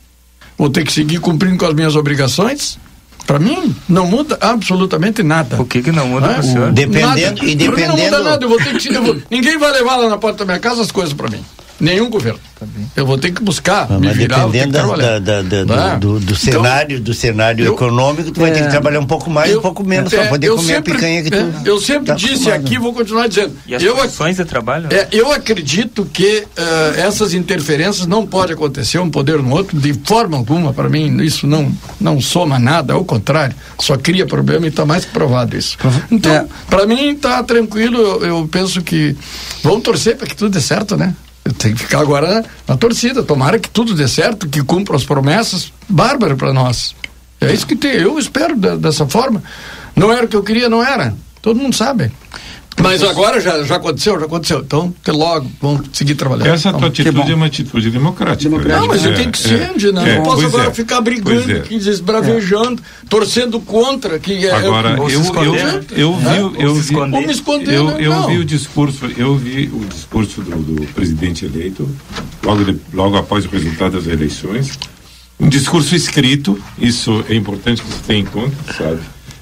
vou 0.57 0.71
ter 0.71 0.85
que 0.85 0.93
seguir 0.93 1.19
cumprindo 1.19 1.59
com 1.59 1.67
as 1.67 1.75
minhas 1.75 1.97
obrigações. 1.97 2.79
Para 3.27 3.41
mim, 3.41 3.75
não 3.89 4.07
muda 4.07 4.39
absolutamente 4.41 5.23
nada. 5.23 5.61
O 5.61 5.65
que 5.65 5.83
que 5.83 5.91
não 5.91 6.07
muda 6.07 6.41
senhor? 6.43 6.71
Dependendo, 6.73 7.07
nada. 7.09 7.45
e 7.45 7.55
dependendo... 7.57 7.97
não 7.97 8.05
muda 8.05 8.23
nada, 8.23 8.45
eu 8.45 8.49
vou 8.49 8.59
ter 8.59 8.77
que... 8.77 8.95
Eu 8.95 9.03
vou, 9.03 9.17
ninguém 9.29 9.59
vai 9.59 9.73
levar 9.73 9.97
lá 9.97 10.09
na 10.09 10.17
porta 10.17 10.39
da 10.39 10.45
minha 10.45 10.61
casa 10.61 10.81
as 10.83 10.93
coisas 10.93 11.13
para 11.13 11.29
mim. 11.29 11.45
Nenhum 11.79 12.09
governo. 12.09 12.41
Tá 12.59 12.66
eu 12.97 13.05
vou 13.05 13.18
ter 13.18 13.33
que 13.33 13.43
buscar, 13.43 13.87
ah, 13.91 13.99
me 13.99 14.11
virar, 14.14 14.47
dependendo 14.47 14.97
da, 14.97 15.18
da, 15.18 15.43
da, 15.43 15.95
do, 15.97 16.18
do, 16.18 16.20
do, 16.20 16.33
então, 16.33 16.35
cenário, 16.37 17.01
do 17.01 17.12
cenário 17.12 17.66
eu, 17.66 17.74
econômico, 17.74 18.31
tu 18.31 18.41
vai 18.41 18.51
ter 18.51 18.61
que 18.61 18.68
é. 18.68 18.70
trabalhar 18.70 18.99
um 18.99 19.07
pouco 19.07 19.29
mais, 19.29 19.51
eu, 19.51 19.59
um 19.59 19.62
pouco 19.62 19.85
menos 19.85 20.11
é, 20.11 20.16
para 20.16 20.29
poder 20.29 20.49
comer 20.49 20.62
sempre, 20.62 20.93
a 20.93 20.95
picanha 20.95 21.22
que 21.22 21.31
tu. 21.31 21.37
É, 21.37 21.53
eu 21.66 21.79
sempre 21.79 22.07
tá 22.07 22.14
disse 22.14 22.51
aqui, 22.51 22.79
vou 22.79 22.95
continuar 22.95 23.29
dizendo. 23.29 23.55
E 23.66 23.74
as 23.74 23.83
eu, 23.83 23.95
condições 23.95 24.37
de 24.37 24.45
trabalho? 24.47 24.89
É, 24.91 25.07
eu 25.12 25.31
acredito 25.33 26.09
que 26.11 26.47
uh, 26.57 26.99
essas 26.99 27.35
interferências 27.35 28.07
não 28.07 28.27
pode 28.27 28.55
acontecer 28.55 28.99
um 28.99 29.11
poder 29.11 29.43
no 29.43 29.55
outro 29.55 29.79
de 29.79 29.93
forma 29.93 30.39
alguma. 30.39 30.72
Para 30.72 30.89
mim, 30.89 31.22
isso 31.22 31.47
não 31.47 31.70
não 32.01 32.22
soma 32.22 32.59
nada, 32.59 32.95
ao 32.95 33.05
contrário, 33.05 33.55
só 33.79 33.99
cria 33.99 34.24
problema 34.24 34.64
e 34.64 34.70
está 34.70 34.87
mais 34.87 35.05
que 35.05 35.11
provado 35.11 35.57
isso. 35.57 35.77
Então, 36.11 36.33
é. 36.33 36.47
para 36.70 36.87
mim 36.87 37.11
está 37.11 37.43
tranquilo. 37.43 37.99
Eu, 37.99 38.27
eu 38.27 38.49
penso 38.51 38.81
que 38.81 39.14
vamos 39.62 39.83
torcer 39.83 40.16
para 40.16 40.27
que 40.27 40.37
tudo 40.37 40.53
dê 40.53 40.61
certo, 40.61 40.97
né? 40.97 41.14
Tem 41.53 41.74
que 41.74 41.80
ficar 41.80 42.01
agora 42.01 42.44
na 42.66 42.76
torcida. 42.76 43.22
Tomara 43.22 43.59
que 43.59 43.68
tudo 43.68 43.94
dê 43.94 44.09
certo, 44.09 44.49
que 44.49 44.62
cumpra 44.62 44.97
as 44.97 45.05
promessas. 45.05 45.72
Bárbaro 45.88 46.36
para 46.36 46.53
nós. 46.53 46.94
É 47.40 47.53
isso 47.53 47.66
que 47.66 47.76
tem. 47.76 47.92
Eu 47.92 48.18
espero 48.18 48.57
da, 48.57 48.76
dessa 48.76 49.07
forma. 49.07 49.42
Não 49.94 50.12
era 50.12 50.26
o 50.26 50.28
que 50.28 50.36
eu 50.36 50.42
queria, 50.42 50.68
não 50.68 50.84
era. 50.84 51.14
Todo 51.42 51.61
mundo 51.61 51.74
sabe. 51.76 52.11
Mas 52.83 53.03
agora 53.03 53.41
já, 53.41 53.62
já 53.62 53.77
aconteceu, 53.77 54.18
já 54.20 54.27
aconteceu. 54.27 54.61
Então, 54.61 54.95
até 55.03 55.11
logo, 55.11 55.51
vamos 55.61 55.87
seguir 55.93 56.14
trabalhando. 56.14 56.49
Essa 56.49 56.72
tua 56.72 56.89
atitude 56.89 57.33
é 57.33 57.35
uma 57.35 57.47
atitude 57.47 57.91
democrática. 57.91 58.51
democrática. 58.51 58.81
Não, 58.81 58.89
mas 58.89 59.05
é, 59.05 59.09
eu 59.09 59.14
tenho 59.14 59.33
que 59.33 59.39
ser, 59.39 59.62
é, 59.62 59.93
não. 59.93 60.07
É, 60.07 60.16
não 60.16 60.22
posso 60.22 60.47
agora 60.47 60.68
é. 60.68 60.74
ficar 60.74 61.01
brigando, 61.01 61.51
é. 61.51 61.74
esbravejando, 61.74 62.83
torcendo 63.09 63.61
contra. 63.61 64.18
Que 64.18 64.47
é, 64.47 64.53
agora, 64.53 64.91
eu, 64.91 65.09
eu, 65.09 65.35
eu, 65.35 65.55
eu 65.97 66.16
vi, 66.16 66.27
eu, 66.37 66.55
eu 66.59 66.74
vi, 66.74 67.27
me 67.27 67.33
esconder, 67.33 67.74
eu, 67.74 67.91
eu 67.99 68.27
vi 68.27 68.39
o 68.39 68.45
discurso, 68.45 69.07
eu 69.16 69.37
vi 69.37 69.70
o 69.72 69.85
discurso 69.87 70.43
do, 70.43 70.57
do 70.57 70.87
presidente 70.93 71.47
eleito 71.47 71.89
logo, 72.43 72.64
de, 72.64 72.79
logo 72.93 73.16
após 73.16 73.47
o 73.47 73.49
resultado 73.49 73.93
das 73.93 74.07
eleições. 74.07 74.79
Um 75.39 75.49
discurso 75.49 75.95
escrito, 75.95 76.59
isso 76.79 77.24
é 77.29 77.35
importante 77.35 77.83
que 77.83 77.89
você 77.89 78.01
tenha 78.07 78.20
em 78.20 78.24
conta, 78.24 78.57
sabe? 78.77 79.01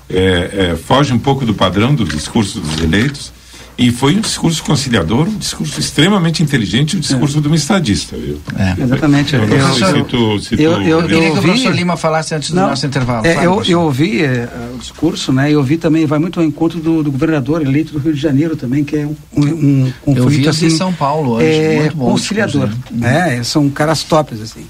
É, 0.09 0.72
é, 0.72 0.76
foge 0.76 1.12
um 1.12 1.18
pouco 1.18 1.44
do 1.44 1.55
padrão 1.55 1.94
do 1.94 2.05
discurso 2.05 2.61
dos 2.61 2.80
eleitos 2.80 3.32
e 3.76 3.90
foi 3.90 4.14
um 4.14 4.20
discurso 4.20 4.62
conciliador, 4.62 5.26
um 5.26 5.36
discurso 5.36 5.80
extremamente 5.80 6.42
inteligente, 6.42 6.96
um 6.96 7.00
discurso 7.00 7.38
é. 7.38 7.40
de 7.40 7.48
um 7.48 7.55
estadista, 7.55 8.16
viu? 8.16 8.40
É. 8.57 8.80
Exatamente. 8.80 9.34
Eu, 9.34 9.42
eu, 9.42 9.74
se 9.74 10.05
tu, 10.05 10.40
se 10.40 10.62
eu, 10.62 10.80
eu, 10.80 11.00
eu, 11.00 11.02
queria 11.02 11.30
que 11.32 11.38
o 11.38 11.42
professor 11.42 11.74
Lima 11.74 11.96
falasse 11.96 12.34
antes 12.36 12.50
do 12.50 12.57
Não, 12.57 12.68
nosso 12.68 12.86
intervalo. 12.86 13.26
É, 13.26 13.44
eu, 13.44 13.64
eu 13.64 13.80
ouvi 13.80 14.22
é, 14.22 14.48
o 14.72 14.78
discurso, 14.78 15.32
né? 15.32 15.50
E 15.50 15.57
ouvi 15.57 15.76
também, 15.76 16.07
vai 16.07 16.20
muito 16.20 16.38
ao 16.38 16.46
encontro 16.46 16.78
do, 16.78 17.02
do, 17.02 17.11
governador 17.11 17.62
eleito 17.62 17.92
do 17.92 17.98
Rio 17.98 18.14
de 18.14 18.20
Janeiro 18.20 18.55
também, 18.55 18.84
que 18.84 18.96
é 18.96 19.07
um, 19.07 19.16
um, 19.36 19.92
um 20.07 20.16
eu 20.16 20.28
vi 20.28 20.46
assim, 20.46 20.70
São 20.70 20.92
Paulo 20.92 21.32
hoje, 21.32 21.46
é, 21.46 21.80
muito 21.80 21.96
bom 21.96 22.11
conciliador. 22.12 22.68
Discurso, 22.68 22.94
né? 22.94 23.42
São 23.42 23.68
caras 23.68 24.05
tops, 24.05 24.40
assim. 24.40 24.64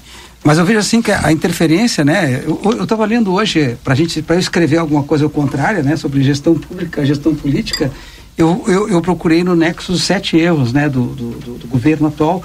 Mas 0.45 0.59
eu 0.59 0.63
vejo 0.63 0.77
assim 0.77 1.01
que 1.01 1.11
a 1.11 1.31
interferência, 1.31 2.05
né? 2.05 2.43
Eu 2.45 2.83
estava 2.83 3.03
lendo 3.03 3.33
hoje 3.33 3.75
para 3.83 3.95
gente, 3.95 4.21
para 4.21 4.35
eu 4.35 4.39
escrever 4.39 4.77
alguma 4.77 5.01
coisa 5.01 5.23
ao 5.23 5.29
contrário, 5.29 5.83
né? 5.83 5.95
Sobre 5.95 6.21
gestão 6.21 6.53
pública, 6.53 7.03
gestão 7.03 7.33
política. 7.33 7.91
Eu, 8.37 8.63
eu, 8.67 8.87
eu 8.87 9.01
procurei 9.01 9.43
no 9.43 9.55
Nexo 9.55 9.97
sete 9.97 10.37
erros, 10.37 10.71
né? 10.71 10.87
Do, 10.87 11.07
do, 11.07 11.29
do, 11.31 11.57
do 11.57 11.67
governo 11.67 12.09
atual, 12.09 12.43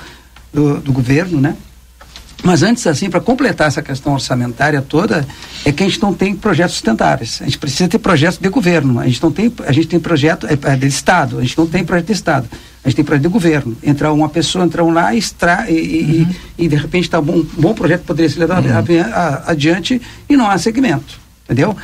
do, 0.50 0.80
do 0.80 0.92
governo, 0.94 1.42
né? 1.42 1.54
Mas 2.42 2.62
antes, 2.62 2.86
assim, 2.86 3.10
para 3.10 3.20
completar 3.20 3.68
essa 3.68 3.82
questão 3.82 4.14
orçamentária 4.14 4.80
toda, 4.80 5.26
é 5.64 5.72
que 5.72 5.82
a 5.82 5.86
gente 5.86 6.00
não 6.00 6.14
tem 6.14 6.34
projetos 6.34 6.74
sustentáveis. 6.74 7.38
A 7.40 7.44
gente 7.44 7.58
precisa 7.58 7.88
ter 7.88 7.98
projetos 7.98 8.38
de 8.38 8.48
governo. 8.48 8.98
A 8.98 9.06
gente 9.06 9.22
não 9.22 9.30
tem, 9.30 9.52
a 9.66 9.72
gente 9.72 9.88
tem 9.88 10.00
projeto 10.00 10.46
é, 10.46 10.52
é 10.52 10.76
de 10.76 10.86
Estado. 10.86 11.38
A 11.38 11.42
gente 11.42 11.56
não 11.58 11.66
tem 11.66 11.84
projeto 11.84 12.06
de 12.06 12.12
Estado. 12.12 12.48
A 12.82 12.88
gente 12.88 12.96
tem 12.96 13.04
projeto 13.04 13.22
de 13.22 13.28
governo. 13.28 13.76
Entrar 13.82 14.12
uma 14.12 14.28
pessoa, 14.28 14.64
entrar 14.64 14.84
um 14.84 14.90
lá 14.90 15.14
extra, 15.14 15.70
e, 15.70 15.74
uhum. 15.74 16.34
e, 16.58 16.64
e, 16.64 16.68
de 16.68 16.76
repente 16.76 17.04
está 17.04 17.20
um 17.20 17.46
bom 17.58 17.74
projeto 17.74 18.02
poderia 18.04 18.30
ser 18.30 18.38
levado 18.38 18.66
uhum. 18.66 18.74
adiante 19.46 20.00
e 20.28 20.36
não 20.36 20.50
há 20.50 20.56
segmento. 20.56 21.20
Entendeu? 21.44 21.76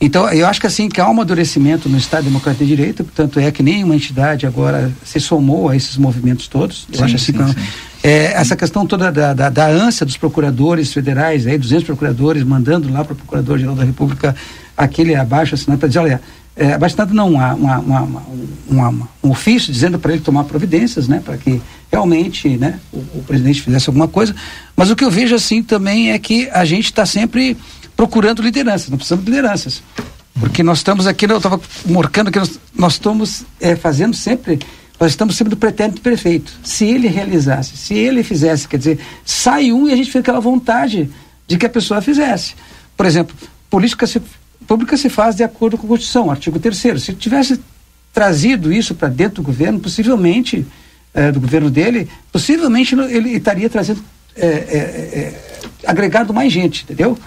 Então, 0.00 0.28
eu 0.32 0.48
acho 0.48 0.60
que 0.60 0.66
assim, 0.66 0.88
que 0.88 1.00
há 1.00 1.06
um 1.06 1.12
amadurecimento 1.12 1.88
no 1.88 1.96
Estado 1.96 2.24
Democrático 2.24 2.64
de 2.64 2.74
Direito, 2.74 3.04
portanto, 3.04 3.38
é 3.38 3.52
que 3.52 3.62
nenhuma 3.62 3.94
entidade 3.94 4.44
agora 4.48 4.90
se 5.04 5.20
somou 5.20 5.68
a 5.68 5.76
esses 5.76 5.96
movimentos 5.96 6.48
todos. 6.48 6.88
Eu 6.90 6.98
sim, 6.98 7.04
acho 7.04 7.14
assim 7.14 7.26
sim, 7.26 7.32
que, 7.34 7.44
sim. 7.44 7.66
É, 8.02 8.32
essa 8.32 8.56
questão 8.56 8.84
toda 8.84 9.12
da, 9.12 9.32
da, 9.32 9.48
da, 9.48 9.66
ânsia 9.68 10.04
dos 10.04 10.16
procuradores 10.16 10.92
federais, 10.92 11.46
aí, 11.46 11.56
200 11.56 11.84
procuradores 11.84 12.42
mandando 12.42 12.92
lá 12.92 13.04
para 13.04 13.12
o 13.12 13.16
Procurador-Geral 13.16 13.76
da 13.76 13.84
República 13.84 14.34
aquele 14.76 15.14
abaixo 15.14 15.54
assinado 15.54 15.78
para 15.78 15.86
dizer, 15.86 16.00
olha, 16.00 16.20
é, 16.56 16.76
bastante 16.76 17.14
não 17.14 17.30
uma, 17.30 17.54
uma, 17.54 17.78
uma, 17.78 18.22
uma, 18.68 19.08
um 19.22 19.30
ofício 19.30 19.72
dizendo 19.72 19.98
para 19.98 20.12
ele 20.12 20.20
tomar 20.20 20.44
providências, 20.44 21.08
né, 21.08 21.22
para 21.24 21.36
que 21.36 21.62
realmente, 21.90 22.48
né, 22.56 22.78
o, 22.92 22.98
o, 22.98 23.24
presidente 23.26 23.62
fizesse 23.62 23.88
alguma 23.88 24.08
coisa. 24.08 24.34
Mas 24.76 24.90
o 24.90 24.96
que 24.96 25.04
eu 25.04 25.10
vejo 25.10 25.34
assim 25.34 25.62
também 25.62 26.10
é 26.10 26.18
que 26.18 26.48
a 26.50 26.64
gente 26.64 26.86
está 26.86 27.06
sempre 27.06 27.56
procurando 27.96 28.42
lideranças, 28.42 28.88
não 28.88 28.96
precisamos 28.96 29.24
de 29.24 29.30
lideranças, 29.30 29.82
porque 30.40 30.62
nós 30.62 30.78
estamos 30.78 31.06
aqui, 31.06 31.26
eu 31.26 31.36
estava 31.36 31.60
morcando 31.86 32.30
que 32.30 32.38
nós, 32.38 32.58
nós 32.74 32.92
estamos 32.94 33.44
é, 33.60 33.76
fazendo 33.76 34.14
sempre, 34.14 34.58
nós 35.02 35.10
estamos 35.10 35.34
sempre 35.34 35.50
do 35.50 35.56
pretérito 35.56 36.00
perfeito. 36.00 36.52
Se 36.62 36.84
ele 36.84 37.08
realizasse, 37.08 37.76
se 37.76 37.92
ele 37.92 38.22
fizesse, 38.22 38.68
quer 38.68 38.76
dizer, 38.76 39.00
sai 39.24 39.72
um 39.72 39.88
e 39.88 39.92
a 39.92 39.96
gente 39.96 40.06
fica 40.06 40.20
aquela 40.20 40.38
vontade 40.38 41.10
de 41.44 41.58
que 41.58 41.66
a 41.66 41.68
pessoa 41.68 42.00
fizesse. 42.00 42.54
Por 42.96 43.04
exemplo, 43.04 43.34
política 43.68 44.06
se 44.06 44.22
pública 44.64 44.96
se 44.96 45.08
faz 45.08 45.34
de 45.34 45.42
acordo 45.42 45.76
com 45.76 45.86
a 45.86 45.88
Constituição, 45.88 46.30
artigo 46.30 46.56
3 46.60 47.02
Se 47.02 47.14
tivesse 47.14 47.60
trazido 48.12 48.72
isso 48.72 48.94
para 48.94 49.08
dentro 49.08 49.42
do 49.42 49.46
governo, 49.46 49.80
possivelmente, 49.80 50.64
eh, 51.12 51.32
do 51.32 51.40
governo 51.40 51.68
dele, 51.68 52.08
possivelmente 52.30 52.94
ele 52.94 53.30
estaria 53.30 53.68
trazendo, 53.68 54.04
eh, 54.36 54.46
eh, 54.46 55.34
agregado 55.84 56.32
mais 56.32 56.52
gente, 56.52 56.84
entendeu? 56.84 57.18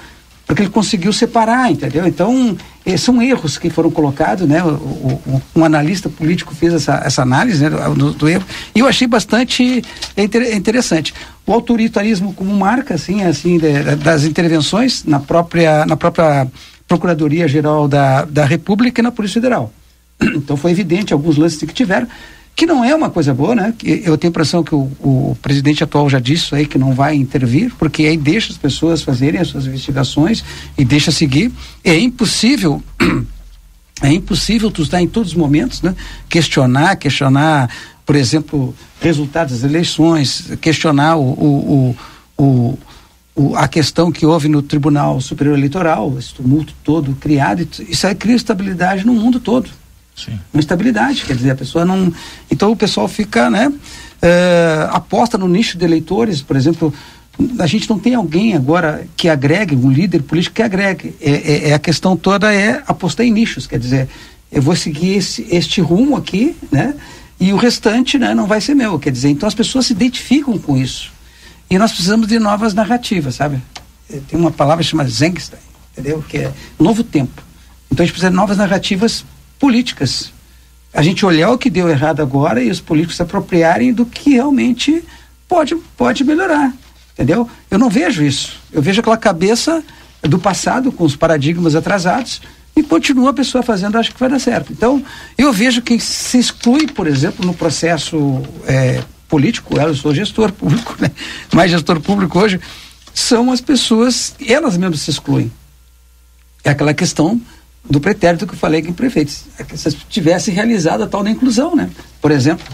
Porque 0.45 0.61
ele 0.61 0.69
conseguiu 0.69 1.11
separar, 1.11 1.71
entendeu? 1.71 2.05
Então, 2.05 2.55
eh, 2.85 2.97
são 2.97 3.21
erros 3.21 3.57
que 3.57 3.69
foram 3.69 3.89
colocados, 3.89 4.47
né? 4.47 4.63
O, 4.63 4.69
o, 4.69 5.41
um 5.55 5.65
analista 5.65 6.07
político 6.07 6.53
fez 6.53 6.73
essa, 6.73 7.01
essa 7.03 7.23
análise 7.23 7.63
né, 7.63 7.69
do, 7.69 8.11
do, 8.11 8.29
erro, 8.29 8.45
e 8.73 8.79
eu 8.79 8.87
achei 8.87 9.07
bastante 9.07 9.81
interessante. 10.15 11.13
O 11.47 11.51
autoritarismo 11.51 12.33
como 12.33 12.53
marca, 12.55 12.93
assim, 12.93 13.23
assim 13.23 13.57
de, 13.57 13.95
das 13.95 14.23
intervenções 14.23 15.03
na 15.03 15.19
própria, 15.19 15.85
na 15.85 15.95
própria 15.97 16.47
Procuradoria-Geral 16.87 17.87
da, 17.87 18.25
da 18.25 18.45
República 18.45 19.01
e 19.01 19.03
na 19.03 19.11
Polícia 19.11 19.41
Federal. 19.41 19.73
Então, 20.35 20.55
foi 20.55 20.71
evidente 20.71 21.11
alguns 21.11 21.37
lances 21.37 21.59
que 21.59 21.73
tiveram, 21.73 22.07
que 22.55 22.65
não 22.65 22.83
é 22.83 22.95
uma 22.95 23.09
coisa 23.09 23.33
boa, 23.33 23.53
né? 23.53 23.73
Eu 23.83 24.17
tenho 24.17 24.29
a 24.29 24.33
impressão 24.33 24.63
que 24.63 24.73
o, 24.73 24.89
o, 25.01 25.37
presidente 25.41 25.83
atual 25.83 26.09
já 26.09 26.19
disse 26.19 26.55
aí 26.55 26.65
que 26.65 26.77
não 26.77 26.93
vai 26.93 27.13
intervir, 27.15 27.73
porque 27.77 28.03
aí 28.03 28.15
deixa 28.15 28.53
as 28.53 28.57
pessoas 28.57 29.01
fazerem 29.01 29.41
as 29.41 29.49
suas 29.49 29.67
investigações 29.67 30.41
e 30.77 30.85
deixa 30.85 31.11
seguir. 31.11 31.51
É 31.83 31.99
impossível, 31.99 32.81
é 34.01 34.13
impossível 34.13 34.71
tu 34.71 34.83
estar 34.83 35.01
em 35.01 35.07
todos 35.07 35.31
os 35.31 35.37
momentos, 35.37 35.81
né? 35.81 35.93
Questionar, 36.29 36.95
questionar, 36.95 37.69
por 38.05 38.15
exemplo, 38.15 38.73
resultados 39.01 39.59
das 39.59 39.69
eleições, 39.69 40.51
questionar 40.61 41.17
o, 41.17 41.31
o, 41.31 41.97
o, 42.37 42.79
o 43.35 43.55
a 43.57 43.67
questão 43.67 44.13
que 44.13 44.25
houve 44.25 44.47
no 44.47 44.61
Tribunal 44.61 45.19
Superior 45.19 45.57
Eleitoral, 45.57 46.17
esse 46.17 46.33
tumulto 46.33 46.73
todo 46.85 47.13
criado, 47.15 47.67
isso 47.89 48.07
aí 48.07 48.15
cria 48.15 48.37
estabilidade 48.37 49.05
no 49.05 49.13
mundo 49.13 49.41
todo. 49.41 49.69
Sim. 50.15 50.39
Uma 50.53 50.61
estabilidade, 50.61 51.25
quer 51.25 51.35
dizer, 51.35 51.51
a 51.51 51.55
pessoa 51.55 51.83
não. 51.83 52.11
Então 52.49 52.71
o 52.71 52.75
pessoal 52.75 53.07
fica, 53.07 53.49
né? 53.49 53.71
É, 54.21 54.87
aposta 54.91 55.37
no 55.37 55.47
nicho 55.47 55.77
de 55.77 55.83
eleitores, 55.83 56.41
por 56.41 56.55
exemplo, 56.55 56.93
a 57.59 57.67
gente 57.67 57.89
não 57.89 57.99
tem 57.99 58.15
alguém 58.15 58.55
agora 58.55 59.05
que 59.15 59.27
agregue, 59.27 59.75
um 59.75 59.91
líder 59.91 60.23
político 60.23 60.55
que 60.55 60.61
agregue. 60.61 61.15
É, 61.21 61.31
é, 61.31 61.69
é, 61.69 61.73
a 61.73 61.79
questão 61.79 62.15
toda 62.15 62.53
é 62.53 62.81
apostar 62.87 63.25
em 63.25 63.31
nichos, 63.31 63.67
quer 63.67 63.77
dizer, 63.77 64.07
eu 64.51 64.61
vou 64.61 64.75
seguir 64.75 65.15
esse, 65.15 65.45
este 65.51 65.81
rumo 65.81 66.15
aqui, 66.15 66.55
né? 66.71 66.95
E 67.37 67.51
o 67.51 67.57
restante, 67.57 68.17
né, 68.17 68.33
não 68.33 68.47
vai 68.47 68.61
ser 68.61 68.73
meu, 68.73 68.97
quer 68.97 69.11
dizer, 69.11 69.27
então 69.29 69.45
as 69.45 69.53
pessoas 69.53 69.87
se 69.87 69.93
identificam 69.93 70.57
com 70.57 70.77
isso. 70.77 71.11
E 71.69 71.77
nós 71.77 71.91
precisamos 71.91 72.27
de 72.27 72.39
novas 72.39 72.73
narrativas, 72.73 73.35
sabe? 73.35 73.61
É, 74.09 74.19
tem 74.27 74.39
uma 74.39 74.51
palavra 74.51 74.83
chamada 74.83 75.09
Zengstein, 75.09 75.59
entendeu? 75.91 76.23
Que 76.27 76.37
é 76.37 76.53
novo 76.79 77.03
tempo. 77.03 77.43
Então 77.91 78.03
a 78.03 78.05
gente 78.05 78.13
precisa 78.13 78.29
de 78.29 78.35
novas 78.35 78.57
narrativas 78.57 79.25
políticas. 79.59 80.31
A 80.93 81.01
gente 81.01 81.25
olhar 81.25 81.51
o 81.51 81.57
que 81.57 81.69
deu 81.69 81.89
errado 81.89 82.21
agora 82.21 82.63
e 82.63 82.69
os 82.69 82.79
políticos 82.79 83.17
se 83.17 83.21
apropriarem 83.21 83.93
do 83.93 84.05
que 84.05 84.31
realmente 84.31 85.03
pode, 85.47 85.75
pode 85.97 86.23
melhorar. 86.23 86.73
Entendeu? 87.13 87.49
Eu 87.69 87.77
não 87.77 87.89
vejo 87.89 88.23
isso. 88.23 88.59
Eu 88.71 88.81
vejo 88.81 89.01
aquela 89.01 89.17
cabeça 89.17 89.83
do 90.21 90.39
passado, 90.39 90.91
com 90.91 91.03
os 91.03 91.15
paradigmas 91.15 91.75
atrasados, 91.75 92.41
e 92.75 92.83
continua 92.83 93.29
a 93.29 93.33
pessoa 93.33 93.63
fazendo, 93.63 93.97
acho 93.97 94.13
que 94.13 94.19
vai 94.19 94.29
dar 94.29 94.39
certo. 94.39 94.71
Então, 94.73 95.03
eu 95.37 95.53
vejo 95.53 95.81
que 95.81 95.97
se 95.99 96.37
exclui, 96.37 96.87
por 96.87 97.07
exemplo, 97.07 97.45
no 97.45 97.53
processo 97.53 98.41
é, 98.67 99.01
político, 99.29 99.79
eu 99.79 99.95
sou 99.95 100.13
gestor 100.13 100.51
público, 100.51 100.95
né? 100.99 101.67
gestor 101.67 102.01
público 102.01 102.37
hoje, 102.37 102.59
são 103.13 103.51
as 103.51 103.61
pessoas, 103.61 104.35
elas 104.45 104.75
mesmas 104.75 105.01
se 105.01 105.09
excluem. 105.09 105.51
É 106.63 106.71
aquela 106.71 106.93
questão 106.93 107.39
do 107.89 107.99
pretérito 107.99 108.47
que 108.47 108.53
eu 108.53 108.57
falei 108.57 108.81
que 108.81 108.89
em 108.89 108.93
prefeitos. 108.93 109.45
É 109.57 109.63
que 109.63 109.77
se 109.77 109.91
tivesse 110.09 110.51
realizado 110.51 111.03
a 111.03 111.07
tal 111.07 111.23
da 111.23 111.29
inclusão, 111.29 111.75
né? 111.75 111.89
Por 112.21 112.31
exemplo, 112.31 112.65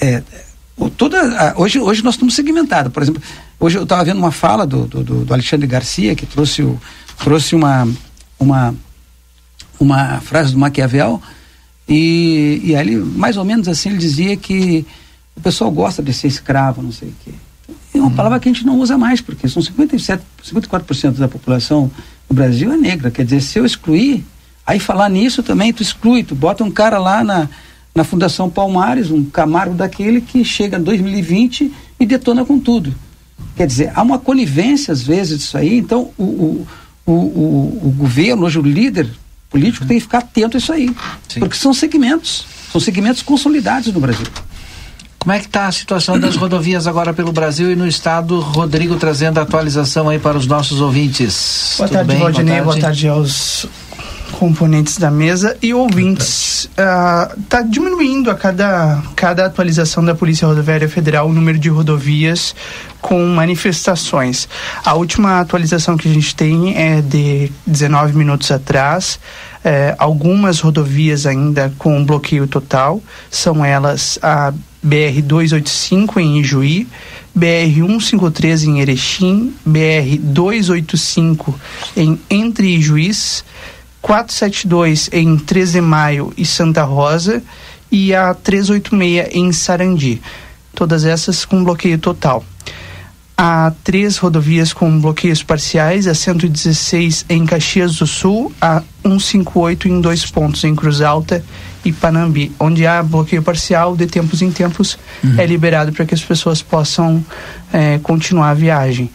é, 0.00 0.22
toda, 0.96 1.20
a, 1.20 1.60
hoje, 1.60 1.78
hoje 1.78 2.02
nós 2.02 2.14
estamos 2.14 2.34
segmentados. 2.34 2.92
Por 2.92 3.02
exemplo, 3.02 3.22
hoje 3.58 3.78
eu 3.78 3.82
estava 3.84 4.04
vendo 4.04 4.18
uma 4.18 4.32
fala 4.32 4.66
do, 4.66 4.86
do, 4.86 5.24
do, 5.24 5.34
Alexandre 5.34 5.66
Garcia, 5.66 6.14
que 6.14 6.26
trouxe, 6.26 6.62
o, 6.62 6.80
trouxe 7.18 7.54
uma, 7.54 7.88
uma, 8.38 8.74
uma 9.78 10.20
frase 10.20 10.52
do 10.52 10.58
Maquiavel, 10.58 11.20
e, 11.88 12.60
e 12.64 12.76
ali, 12.76 12.96
mais 12.96 13.36
ou 13.36 13.44
menos 13.44 13.66
assim, 13.66 13.88
ele 13.88 13.98
dizia 13.98 14.36
que 14.36 14.84
o 15.34 15.40
pessoal 15.40 15.70
gosta 15.70 16.02
de 16.02 16.12
ser 16.12 16.28
escravo, 16.28 16.82
não 16.82 16.92
sei 16.92 17.08
o 17.08 17.14
quê. 17.24 17.32
É 17.94 17.98
uma 17.98 18.08
uhum. 18.08 18.14
palavra 18.14 18.38
que 18.38 18.48
a 18.48 18.52
gente 18.52 18.66
não 18.66 18.78
usa 18.78 18.98
mais, 18.98 19.20
porque 19.20 19.48
são 19.48 19.62
57, 19.62 20.22
54% 20.44 21.12
da 21.12 21.28
população 21.28 21.90
no 22.28 22.36
Brasil 22.36 22.72
é 22.72 22.76
negra. 22.76 23.10
Quer 23.10 23.24
dizer, 23.24 23.40
se 23.40 23.58
eu 23.58 23.64
excluir, 23.64 24.24
aí 24.66 24.78
falar 24.78 25.08
nisso 25.08 25.42
também, 25.42 25.72
tu 25.72 25.82
exclui, 25.82 26.22
tu 26.22 26.34
bota 26.34 26.62
um 26.62 26.70
cara 26.70 26.98
lá 26.98 27.24
na, 27.24 27.48
na 27.94 28.04
Fundação 28.04 28.50
Palmares, 28.50 29.10
um 29.10 29.24
Camargo 29.24 29.74
daquele 29.74 30.20
que 30.20 30.44
chega 30.44 30.78
em 30.78 30.82
2020 30.82 31.72
e 31.98 32.06
detona 32.06 32.44
com 32.44 32.58
tudo. 32.58 32.94
Quer 33.56 33.66
dizer, 33.66 33.92
há 33.94 34.02
uma 34.02 34.18
conivência 34.18 34.92
às 34.92 35.02
vezes 35.02 35.38
disso 35.38 35.56
aí, 35.56 35.78
então 35.78 36.10
o, 36.16 36.22
o, 36.24 36.66
o, 37.06 37.12
o, 37.12 37.80
o 37.84 37.94
governo, 37.96 38.46
hoje 38.46 38.58
o 38.58 38.62
líder 38.62 39.08
político 39.50 39.86
tem 39.86 39.96
que 39.96 40.02
ficar 40.02 40.18
atento 40.18 40.56
a 40.56 40.58
isso 40.58 40.72
aí. 40.72 40.94
Sim. 41.28 41.40
Porque 41.40 41.56
são 41.56 41.72
segmentos, 41.72 42.46
são 42.70 42.80
segmentos 42.80 43.22
consolidados 43.22 43.92
no 43.92 44.00
Brasil. 44.00 44.26
Como 45.18 45.32
é 45.32 45.40
que 45.40 45.46
está 45.46 45.66
a 45.66 45.72
situação 45.72 46.18
das 46.18 46.36
rodovias 46.36 46.86
agora 46.86 47.12
pelo 47.12 47.32
Brasil 47.32 47.70
e 47.72 47.76
no 47.76 47.86
estado? 47.86 48.40
Rodrigo 48.40 48.96
trazendo 48.96 49.38
a 49.38 49.42
atualização 49.42 50.08
aí 50.08 50.18
para 50.18 50.38
os 50.38 50.46
nossos 50.46 50.80
ouvintes. 50.80 51.74
Boa 51.76 51.88
Tudo 51.88 51.96
tarde, 51.96 52.12
bem? 52.12 52.20
Valdinei. 52.20 52.54
Boa, 52.54 52.64
Boa 52.64 52.80
tarde 52.80 53.08
aos 53.08 53.68
componentes 54.38 54.98
da 54.98 55.10
mesa 55.10 55.56
e 55.60 55.74
ouvintes. 55.74 56.70
Está 56.70 57.60
uh, 57.60 57.68
diminuindo 57.68 58.30
a 58.30 58.34
cada, 58.34 59.02
cada 59.16 59.46
atualização 59.46 60.04
da 60.04 60.14
Polícia 60.14 60.46
Rodoviária 60.46 60.88
Federal 60.88 61.28
o 61.28 61.32
número 61.32 61.58
de 61.58 61.68
rodovias 61.68 62.54
com 63.00 63.24
manifestações. 63.26 64.48
A 64.84 64.94
última 64.94 65.40
atualização 65.40 65.96
que 65.96 66.08
a 66.08 66.12
gente 66.12 66.34
tem 66.34 66.76
é 66.76 67.00
de 67.00 67.50
19 67.66 68.16
minutos 68.16 68.50
atrás. 68.50 69.18
É, 69.64 69.94
algumas 69.98 70.60
rodovias 70.60 71.26
ainda 71.26 71.72
com 71.76 72.04
bloqueio 72.04 72.46
total, 72.46 73.02
são 73.28 73.64
elas 73.64 74.18
a 74.22 74.52
BR-285 74.84 76.18
em 76.18 76.40
Ijuí, 76.40 76.86
BR-153 77.36 78.64
em 78.64 78.80
Erechim, 78.80 79.54
BR-285 79.66 81.54
em 81.96 82.20
Entre 82.30 82.76
Ijuís, 82.76 83.44
472 84.00 85.10
em 85.12 85.36
13 85.36 85.72
de 85.72 85.80
Maio 85.80 86.32
e 86.36 86.44
Santa 86.44 86.84
Rosa 86.84 87.42
e 87.90 88.14
a 88.14 88.32
386 88.34 89.28
em 89.32 89.52
Sarandi. 89.52 90.22
Todas 90.74 91.04
essas 91.04 91.44
com 91.44 91.64
bloqueio 91.64 91.98
total. 91.98 92.44
Há 93.36 93.72
três 93.84 94.16
rodovias 94.16 94.72
com 94.72 95.00
bloqueios 95.00 95.42
parciais, 95.44 96.08
a 96.08 96.14
116 96.14 97.24
em 97.28 97.46
Caxias 97.46 97.96
do 97.96 98.06
Sul, 98.06 98.52
a 98.60 98.82
158 99.04 99.88
em 99.88 100.00
dois 100.00 100.26
pontos 100.26 100.64
em 100.64 100.74
Cruz 100.74 101.00
Alta 101.00 101.44
e 101.84 101.92
Panambi, 101.92 102.52
onde 102.58 102.86
há 102.86 103.02
bloqueio 103.02 103.42
parcial, 103.42 103.96
de 103.96 104.06
tempos 104.06 104.42
em 104.42 104.50
tempos 104.50 104.98
uhum. 105.22 105.34
é 105.38 105.46
liberado 105.46 105.92
para 105.92 106.04
que 106.04 106.14
as 106.14 106.22
pessoas 106.22 106.62
possam 106.62 107.24
é, 107.72 107.98
continuar 107.98 108.50
a 108.50 108.54
viagem. 108.54 109.10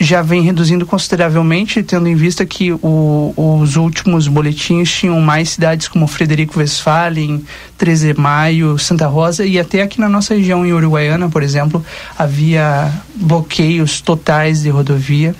Já 0.00 0.22
vem 0.22 0.42
reduzindo 0.42 0.86
consideravelmente, 0.86 1.82
tendo 1.82 2.06
em 2.06 2.14
vista 2.14 2.46
que 2.46 2.72
o, 2.72 3.34
os 3.36 3.74
últimos 3.74 4.28
boletins 4.28 4.92
tinham 4.92 5.20
mais 5.20 5.50
cidades 5.50 5.88
como 5.88 6.06
Frederico 6.06 6.60
Westphalen, 6.60 7.44
13 7.76 8.12
de 8.12 8.20
Maio, 8.20 8.78
Santa 8.78 9.08
Rosa 9.08 9.44
e 9.44 9.58
até 9.58 9.82
aqui 9.82 10.00
na 10.00 10.08
nossa 10.08 10.34
região 10.34 10.64
em 10.64 10.72
Uruguaiana, 10.72 11.28
por 11.28 11.42
exemplo, 11.42 11.84
havia 12.16 12.92
bloqueios 13.16 14.00
totais 14.00 14.62
de 14.62 14.68
rodovia 14.68 15.34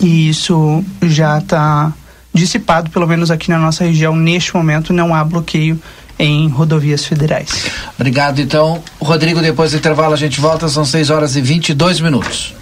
e 0.00 0.28
isso 0.28 0.84
já 1.02 1.38
está 1.38 1.92
dissipado, 2.32 2.90
pelo 2.90 3.06
menos 3.06 3.30
aqui 3.30 3.50
na 3.50 3.58
nossa 3.58 3.84
região, 3.84 4.14
neste 4.14 4.54
momento 4.54 4.92
não 4.92 5.14
há 5.14 5.24
bloqueio 5.24 5.80
em 6.18 6.48
rodovias 6.48 7.04
federais. 7.04 7.66
Obrigado, 7.98 8.40
então. 8.40 8.82
Rodrigo, 9.00 9.40
depois 9.40 9.72
do 9.72 9.78
intervalo 9.78 10.12
a 10.12 10.18
gente 10.18 10.40
volta, 10.40 10.68
são 10.68 10.84
6 10.84 11.10
horas 11.10 11.34
e 11.34 11.40
22 11.40 12.00
minutos. 12.00 12.54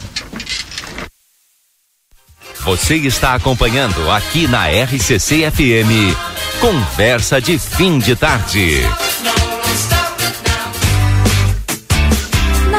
Você 2.60 2.96
está 2.96 3.34
acompanhando 3.34 4.10
aqui 4.10 4.46
na 4.46 4.66
RCC 4.68 5.50
FM. 5.50 6.14
Conversa 6.60 7.40
de 7.40 7.58
fim 7.58 7.98
de 7.98 8.14
tarde. 8.14 8.82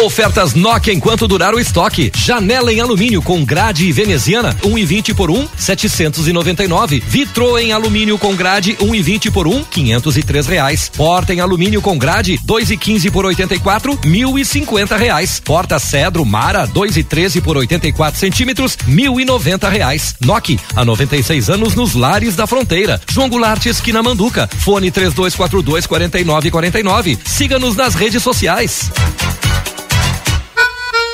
Ofertas 0.00 0.54
Nokia 0.54 0.94
enquanto 0.94 1.26
durar 1.26 1.52
o 1.54 1.58
estoque. 1.58 2.12
Janela 2.14 2.72
em 2.72 2.80
alumínio 2.80 3.20
com 3.20 3.44
grade 3.44 3.84
e 3.84 3.90
veneziana, 3.90 4.54
1,20 4.62 5.10
um 5.10 5.14
por 5.16 5.28
1, 5.28 5.40
um, 5.40 5.48
799. 5.56 7.02
Vitro 7.04 7.58
em 7.58 7.72
alumínio 7.72 8.16
com 8.16 8.34
grade, 8.36 8.76
1,20 8.76 9.28
um 9.28 9.32
por 9.32 9.48
1, 9.48 9.56
um, 9.56 9.64
503 9.64 10.46
reais. 10.46 10.88
Porta 10.94 11.34
em 11.34 11.40
alumínio 11.40 11.82
com 11.82 11.98
grade, 11.98 12.38
2,15 12.46 13.10
por 13.10 13.26
84, 13.26 13.98
1.050 13.98 14.96
reais. 14.96 15.40
Porta 15.44 15.80
Cedro 15.80 16.24
Mara, 16.24 16.68
2,13 16.68 17.42
por 17.42 17.56
84 17.56 18.20
centímetros, 18.20 18.76
1.090 18.88 19.68
reais. 19.68 20.14
Nokia, 20.20 20.58
há 20.76 20.84
96 20.84 21.50
anos 21.50 21.74
nos 21.74 21.94
lares 21.94 22.36
da 22.36 22.46
fronteira. 22.46 23.00
João 23.10 23.28
Goulart, 23.28 23.66
esquina 23.66 24.00
Manduca. 24.00 24.48
Fone 24.60 24.92
3242 24.92 25.88
4949. 25.88 27.18
Siga-nos 27.24 27.74
nas 27.74 27.96
redes 27.96 28.22
sociais. 28.22 28.92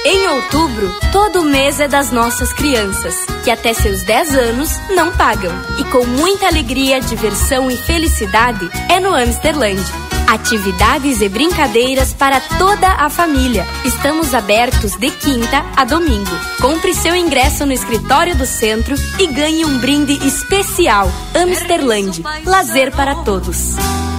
Em 0.07 0.28
outubro, 0.28 0.94
todo 1.11 1.42
mês 1.42 1.80
é 1.80 1.88
das 1.88 2.11
nossas 2.11 2.52
crianças, 2.52 3.24
que 3.42 3.50
até 3.50 3.72
seus 3.72 4.02
10 4.02 4.34
anos 4.34 4.70
não 4.94 5.11
pagam. 5.12 5.50
E 5.78 5.84
com 5.84 6.05
muita 6.05 6.46
alegria, 6.46 7.00
diversão 7.00 7.70
e 7.70 7.76
felicidade 7.78 8.68
é 8.90 9.00
no 9.00 9.14
Amsterland. 9.14 9.80
Atividades 10.28 11.22
e 11.22 11.28
brincadeiras 11.30 12.12
para 12.12 12.38
toda 12.59 12.86
a 12.86 13.09
família. 13.09 13.64
Estamos 13.82 14.34
abertos 14.34 14.94
de 14.96 15.11
quinta 15.11 15.64
a 15.74 15.86
domingo. 15.86 16.38
Compre 16.61 16.92
seu 16.92 17.16
ingresso 17.16 17.64
no 17.64 17.72
escritório 17.72 18.36
do 18.36 18.44
centro 18.44 18.94
e 19.18 19.26
ganhe 19.26 19.64
um 19.64 19.78
brinde 19.78 20.12
especial. 20.26 21.11
Amsterland. 21.34 22.22
Lazer 22.44 22.94
para 22.94 23.14
todos. 23.16 23.76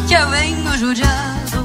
Já 0.07 0.25
venho 0.25 0.77
judiar. 0.77 1.64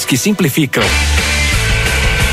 que 0.05 0.17
simplificam. 0.17 0.83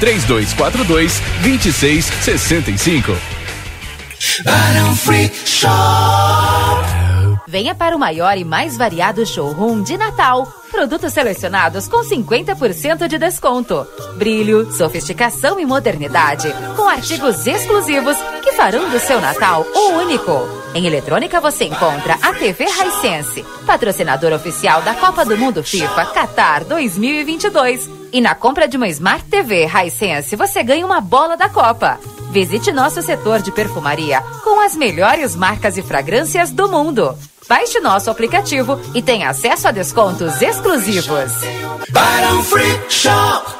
3242 0.00 1.20
2665. 1.42 3.12
Barão 4.44 4.96
Free 4.96 5.30
Shop. 5.44 7.04
Venha 7.46 7.74
para 7.74 7.94
o 7.94 7.98
maior 7.98 8.36
e 8.36 8.44
mais 8.44 8.76
variado 8.76 9.24
showroom 9.24 9.82
de 9.82 9.96
Natal. 9.96 10.44
Produtos 10.72 11.12
selecionados 11.12 11.86
com 11.86 11.98
50% 11.98 13.06
de 13.06 13.16
desconto. 13.16 13.86
Brilho, 14.16 14.72
sofisticação 14.72 15.60
e 15.60 15.64
modernidade. 15.64 16.52
Com 16.74 16.88
artigos 16.88 17.46
exclusivos 17.46 18.16
que 18.54 18.56
farão 18.56 18.88
do 18.88 19.00
seu 19.00 19.20
Natal 19.20 19.66
o 19.74 19.88
único. 19.94 20.48
Em 20.74 20.86
eletrônica 20.86 21.40
você 21.40 21.64
encontra 21.64 22.16
a 22.22 22.32
TV 22.32 22.64
Hisense, 22.64 23.44
patrocinador 23.66 24.32
oficial 24.32 24.80
da 24.82 24.94
Copa 24.94 25.24
do 25.24 25.36
Mundo 25.36 25.62
FIFA 25.62 26.06
Qatar 26.06 26.64
2022. 26.64 27.90
E 28.12 28.20
na 28.20 28.34
compra 28.34 28.68
de 28.68 28.76
uma 28.76 28.88
Smart 28.88 29.24
TV 29.24 29.66
Hisense 29.66 30.36
você 30.36 30.62
ganha 30.62 30.86
uma 30.86 31.00
bola 31.00 31.36
da 31.36 31.48
Copa. 31.48 31.98
Visite 32.30 32.70
nosso 32.70 33.02
setor 33.02 33.40
de 33.40 33.50
perfumaria 33.50 34.20
com 34.44 34.60
as 34.60 34.76
melhores 34.76 35.34
marcas 35.34 35.76
e 35.76 35.82
fragrâncias 35.82 36.50
do 36.50 36.68
mundo. 36.68 37.16
Baixe 37.48 37.80
nosso 37.80 38.08
aplicativo 38.08 38.80
e 38.94 39.02
tenha 39.02 39.30
acesso 39.30 39.68
a 39.68 39.72
descontos 39.72 40.40
exclusivos. 40.40 41.32
Barão 41.90 42.42
Free 42.44 42.80
Shop. 42.88 43.52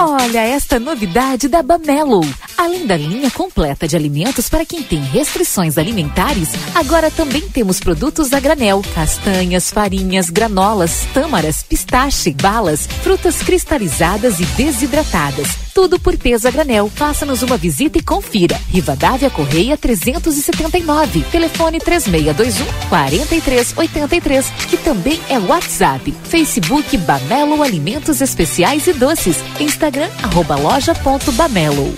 Olha 0.00 0.46
esta 0.46 0.78
novidade 0.78 1.48
da 1.48 1.60
Bamelo. 1.60 2.20
Além 2.56 2.86
da 2.86 2.96
linha 2.96 3.32
completa 3.32 3.88
de 3.88 3.96
alimentos 3.96 4.48
para 4.48 4.64
quem 4.64 4.80
tem 4.80 5.02
restrições 5.02 5.76
alimentares, 5.76 6.50
agora 6.72 7.10
também 7.10 7.48
temos 7.48 7.80
produtos 7.80 8.32
a 8.32 8.38
granel, 8.38 8.80
castanhas, 8.94 9.72
farinhas, 9.72 10.30
granolas, 10.30 11.04
tâmaras, 11.12 11.64
pistache, 11.64 12.30
balas, 12.30 12.86
frutas 13.02 13.42
cristalizadas 13.42 14.38
e 14.38 14.44
desidratadas. 14.44 15.67
Tudo 15.74 15.98
por 15.98 16.16
peso 16.16 16.48
a 16.48 16.50
granel. 16.50 16.90
Faça-nos 16.94 17.42
uma 17.42 17.56
visita 17.56 17.98
e 17.98 18.02
confira. 18.02 18.60
Rivadavia 18.68 19.30
Correia 19.30 19.76
379. 19.76 21.22
Telefone 21.30 21.78
3621 21.78 22.66
4383, 22.88 24.46
que 24.68 24.76
também 24.76 25.20
é 25.28 25.38
WhatsApp. 25.38 26.14
Facebook 26.24 26.96
Bamelo 26.98 27.62
Alimentos 27.62 28.20
Especiais 28.20 28.86
e 28.86 28.92
Doces. 28.92 29.36
Instagram 29.60 30.08
arroba 30.22 30.56
loja.bamelo. 30.56 31.94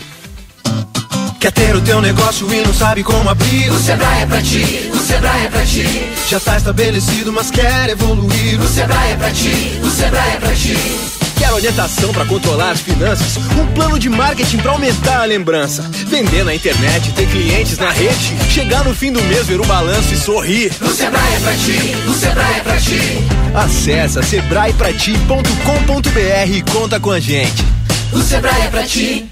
Quer 1.40 1.52
ter 1.52 1.74
o 1.74 1.80
teu 1.80 2.02
negócio 2.02 2.52
e 2.52 2.60
não 2.60 2.74
sabe 2.74 3.02
como 3.02 3.30
abrir? 3.30 3.70
O 3.70 3.78
Sebrae 3.78 4.22
é 4.22 4.26
pra 4.26 4.42
ti, 4.42 4.90
o 4.92 4.98
Sebrae 4.98 5.46
é 5.46 5.48
pra 5.48 5.64
ti. 5.64 5.86
Já 6.28 6.38
tá 6.38 6.58
estabelecido, 6.58 7.32
mas 7.32 7.50
quer 7.50 7.88
evoluir? 7.88 8.60
O 8.60 8.68
Sebrae 8.68 9.12
é 9.12 9.16
pra 9.16 9.30
ti, 9.30 9.80
o 9.82 9.90
Sebrae 9.90 10.32
é 10.34 10.36
pra 10.36 10.54
ti. 10.54 10.76
Quer 11.40 11.52
orientação 11.54 12.12
para 12.12 12.26
controlar 12.26 12.72
as 12.72 12.82
finanças? 12.82 13.38
Um 13.58 13.66
plano 13.72 13.98
de 13.98 14.10
marketing 14.10 14.58
para 14.58 14.72
aumentar 14.72 15.22
a 15.22 15.24
lembrança? 15.24 15.80
Vender 16.06 16.44
na 16.44 16.54
internet, 16.54 17.10
ter 17.14 17.26
clientes 17.30 17.78
na 17.78 17.90
rede? 17.90 18.36
Chegar 18.50 18.84
no 18.84 18.94
fim 18.94 19.10
do 19.10 19.22
mês, 19.22 19.46
ver 19.46 19.58
o 19.58 19.64
balanço 19.64 20.12
e 20.12 20.18
sorrir? 20.18 20.70
O 20.82 20.90
Sebrae 20.90 21.34
é 21.34 21.40
pra 21.40 21.54
ti, 21.54 21.96
o 22.06 22.12
Sebrae 22.12 22.58
é 22.58 22.60
pra 22.60 22.76
ti. 22.76 23.00
Acesse 23.54 24.22
sebraeprati.com.br 24.22 26.52
e 26.52 26.60
conta 26.70 27.00
com 27.00 27.10
a 27.10 27.18
gente. 27.18 27.64
O 28.12 28.20
Sebrae 28.20 28.60
é 28.60 28.68
pra 28.68 28.82
ti. 28.82 29.26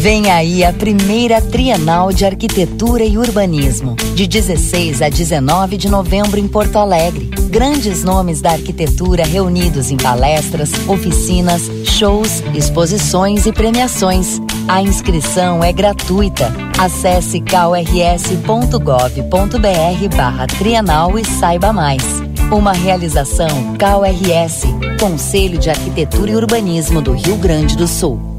Vem 0.00 0.30
aí 0.30 0.62
a 0.62 0.72
primeira 0.72 1.42
Trienal 1.42 2.12
de 2.12 2.24
Arquitetura 2.24 3.02
e 3.02 3.18
Urbanismo, 3.18 3.96
de 4.14 4.28
16 4.28 5.02
a 5.02 5.08
19 5.08 5.76
de 5.76 5.88
novembro 5.88 6.38
em 6.38 6.46
Porto 6.46 6.76
Alegre. 6.76 7.28
Grandes 7.50 8.04
nomes 8.04 8.40
da 8.40 8.52
arquitetura 8.52 9.24
reunidos 9.24 9.90
em 9.90 9.96
palestras, 9.96 10.70
oficinas, 10.86 11.62
shows, 11.84 12.44
exposições 12.54 13.44
e 13.44 13.52
premiações. 13.52 14.40
A 14.68 14.80
inscrição 14.80 15.64
é 15.64 15.72
gratuita. 15.72 16.54
Acesse 16.78 17.40
krs.gov.br 17.40 18.78
barra 20.16 20.46
Trienal 20.46 21.18
e 21.18 21.24
saiba 21.24 21.72
mais. 21.72 22.04
Uma 22.52 22.72
realização 22.72 23.76
KRS, 23.76 24.64
Conselho 25.00 25.58
de 25.58 25.68
Arquitetura 25.70 26.30
e 26.30 26.36
Urbanismo 26.36 27.02
do 27.02 27.14
Rio 27.14 27.36
Grande 27.36 27.76
do 27.76 27.88
Sul. 27.88 28.37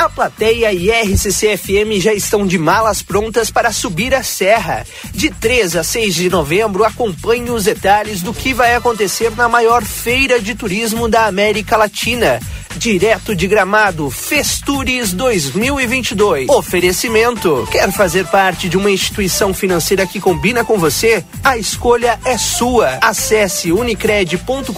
A 0.00 0.08
plateia 0.08 0.72
e 0.72 0.90
RCC-FM 0.90 2.00
já 2.00 2.14
estão 2.14 2.46
de 2.46 2.56
malas 2.56 3.02
prontas 3.02 3.50
para 3.50 3.70
subir 3.70 4.14
a 4.14 4.22
serra. 4.22 4.86
De 5.12 5.28
3 5.28 5.76
a 5.76 5.84
6 5.84 6.14
de 6.14 6.30
novembro, 6.30 6.84
acompanhe 6.84 7.50
os 7.50 7.64
detalhes 7.64 8.22
do 8.22 8.32
que 8.32 8.54
vai 8.54 8.74
acontecer 8.74 9.30
na 9.36 9.46
maior 9.46 9.84
feira 9.84 10.40
de 10.40 10.54
turismo 10.54 11.06
da 11.06 11.26
América 11.26 11.76
Latina. 11.76 12.40
Direto 12.78 13.36
de 13.36 13.46
Gramado, 13.46 14.08
Festures 14.08 15.12
2022. 15.12 16.48
Oferecimento. 16.48 17.68
Quer 17.70 17.92
fazer 17.92 18.26
parte 18.28 18.70
de 18.70 18.78
uma 18.78 18.90
instituição 18.90 19.52
financeira 19.52 20.06
que 20.06 20.18
combina 20.18 20.64
com 20.64 20.78
você? 20.78 21.22
A 21.44 21.58
escolha 21.58 22.18
é 22.24 22.38
sua. 22.38 22.96
Acesse 23.02 23.70
unicred.com.br 23.70 24.72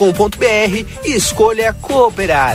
e 1.05 1.13
escolha 1.15 1.73
cooperar. 1.75 2.55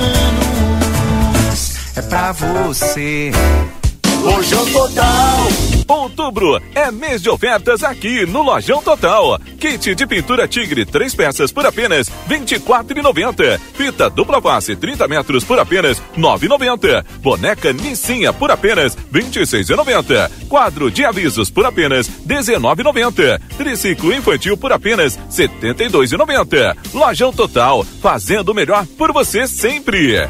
é 1.95 2.01
pra 2.01 2.31
você. 2.31 3.31
Lojão 4.21 4.65
Total. 4.71 5.37
Outubro 5.87 6.61
é 6.75 6.91
mês 6.91 7.23
de 7.23 7.29
ofertas 7.29 7.83
aqui 7.83 8.25
no 8.25 8.43
Lojão 8.43 8.81
Total. 8.81 9.39
Kit 9.59 9.95
de 9.95 10.05
pintura 10.05 10.47
Tigre, 10.47 10.85
três 10.85 11.15
peças 11.15 11.51
por 11.51 11.65
apenas 11.65 12.07
R$ 12.07 12.39
24,90. 12.39 13.59
Fita 13.73 14.09
dupla 14.09 14.39
face, 14.39 14.75
30 14.75 15.07
metros 15.07 15.43
por 15.43 15.59
apenas 15.59 15.97
R$ 15.97 16.21
9,90. 16.21 17.03
Boneca 17.19 17.73
Nissinha 17.73 18.31
por 18.31 18.51
apenas 18.51 18.95
R$ 18.95 19.21
26,90. 19.21 20.31
Quadro 20.47 20.91
de 20.91 21.03
avisos 21.03 21.49
por 21.49 21.65
apenas 21.65 22.07
R$ 22.07 22.13
19,90. 22.27 23.41
Triciclo 23.57 24.13
infantil 24.13 24.55
por 24.55 24.71
apenas 24.71 25.15
R$ 25.15 25.49
72,90. 25.61 26.77
Lojão 26.93 27.33
Total, 27.33 27.83
fazendo 28.01 28.49
o 28.49 28.55
melhor 28.55 28.85
por 28.97 29.11
você 29.11 29.47
sempre. 29.47 30.29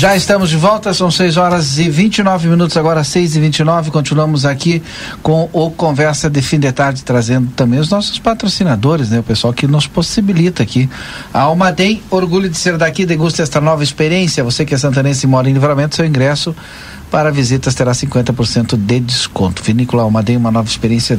Já 0.00 0.16
estamos 0.16 0.48
de 0.48 0.56
volta, 0.56 0.94
são 0.94 1.10
6 1.10 1.36
horas 1.36 1.78
e 1.78 1.90
29 1.90 2.48
minutos, 2.48 2.74
agora 2.74 3.04
6 3.04 3.36
e 3.36 3.40
29 3.40 3.90
Continuamos 3.90 4.46
aqui 4.46 4.82
com 5.22 5.46
o 5.52 5.70
Conversa 5.70 6.30
de 6.30 6.40
Fim 6.40 6.58
de 6.58 6.72
Tarde, 6.72 7.04
trazendo 7.04 7.50
também 7.54 7.78
os 7.78 7.90
nossos 7.90 8.18
patrocinadores, 8.18 9.10
né? 9.10 9.18
O 9.18 9.22
pessoal 9.22 9.52
que 9.52 9.66
nos 9.66 9.86
possibilita 9.86 10.62
aqui. 10.62 10.88
A 11.34 11.40
Almaden, 11.42 12.02
orgulho 12.08 12.48
de 12.48 12.56
ser 12.56 12.78
daqui, 12.78 13.04
degusta 13.04 13.42
esta 13.42 13.60
nova 13.60 13.84
experiência. 13.84 14.42
Você 14.42 14.64
que 14.64 14.74
é 14.74 14.78
santanense 14.78 15.26
e 15.26 15.28
mora 15.28 15.50
em 15.50 15.52
livramento, 15.52 15.96
seu 15.96 16.06
ingresso 16.06 16.56
para 17.10 17.30
visitas 17.30 17.74
terá 17.74 17.92
50% 17.92 18.78
de 18.78 19.00
desconto. 19.00 19.62
Vinícola 19.62 20.02
Almaden, 20.04 20.38
uma 20.38 20.50
nova 20.50 20.66
experiência 20.66 21.18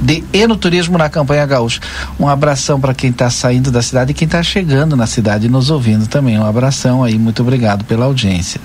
de 0.00 0.24
enoturismo 0.32 0.96
na 0.96 1.08
campanha 1.08 1.44
gaúcha. 1.46 1.80
Um 2.18 2.28
abração 2.28 2.80
para 2.80 2.94
quem 2.94 3.10
está 3.10 3.30
saindo 3.30 3.70
da 3.70 3.82
cidade 3.82 4.12
e 4.12 4.14
quem 4.14 4.26
está 4.26 4.42
chegando 4.42 4.96
na 4.96 5.06
cidade 5.06 5.46
e 5.46 5.48
nos 5.48 5.70
ouvindo 5.70 6.06
também. 6.06 6.38
Um 6.38 6.46
abração 6.46 7.02
aí, 7.02 7.18
muito 7.18 7.42
obrigado 7.42 7.84
pela 7.84 8.04
audiência. 8.04 8.60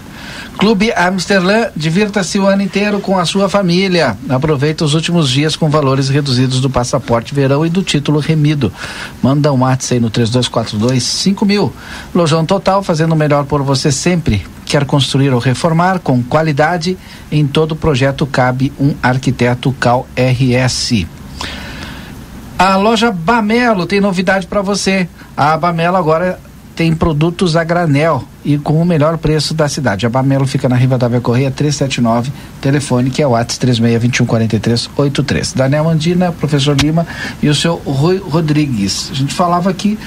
Clube 0.57 0.93
Amsterdã, 0.93 1.69
divirta-se 1.75 2.39
o 2.39 2.45
ano 2.45 2.61
inteiro 2.61 2.99
com 2.99 3.17
a 3.17 3.25
sua 3.25 3.49
família. 3.49 4.15
Aproveita 4.29 4.85
os 4.85 4.93
últimos 4.93 5.29
dias 5.29 5.55
com 5.55 5.69
valores 5.69 6.09
reduzidos 6.09 6.61
do 6.61 6.69
passaporte 6.69 7.33
verão 7.33 7.65
e 7.65 7.69
do 7.69 7.81
título 7.83 8.19
remido. 8.19 8.71
Manda 9.21 9.51
um 9.51 9.61
WhatsApp 9.61 9.95
aí 9.95 9.99
no 9.99 10.09
3242 10.09 11.03
5000. 11.03 11.73
Lojão 12.13 12.45
Total, 12.45 12.81
fazendo 12.83 13.13
o 13.13 13.17
melhor 13.17 13.45
por 13.45 13.61
você 13.63 13.91
sempre. 13.91 14.45
Quer 14.65 14.85
construir 14.85 15.31
ou 15.31 15.39
reformar 15.39 15.99
com 15.99 16.23
qualidade? 16.23 16.97
Em 17.31 17.45
todo 17.45 17.75
projeto 17.75 18.25
cabe 18.25 18.71
um 18.79 18.93
arquiteto 19.01 19.71
Cal 19.73 20.07
RS. 20.15 21.05
A 22.63 22.77
loja 22.77 23.11
Bamelo 23.11 23.85
tem 23.85 23.99
novidade 23.99 24.47
para 24.47 24.61
você. 24.61 25.05
A 25.35 25.57
Bamelo 25.57 25.97
agora 25.97 26.39
tem 26.77 26.95
produtos 26.95 27.57
a 27.57 27.63
granel 27.65 28.23
e 28.45 28.57
com 28.57 28.81
o 28.81 28.85
melhor 28.85 29.17
preço 29.17 29.53
da 29.53 29.67
cidade. 29.67 30.05
A 30.05 30.09
Bamelo 30.09 30.47
fica 30.47 30.69
na 30.69 30.77
Rivadavia 30.77 31.19
Correia 31.19 31.51
379, 31.51 32.31
telefone 32.61 33.09
que 33.09 33.21
é 33.21 33.27
o 33.27 33.31
WhatsApp 33.31 33.67
36214383. 33.67 35.57
Daniel 35.57 35.89
Andina, 35.89 36.31
professor 36.31 36.73
Lima 36.81 37.05
e 37.41 37.49
o 37.49 37.53
seu 37.53 37.75
Rui 37.75 38.17
Rodrigues. 38.17 39.09
A 39.11 39.13
gente 39.13 39.33
falava 39.33 39.69
aqui 39.69 39.99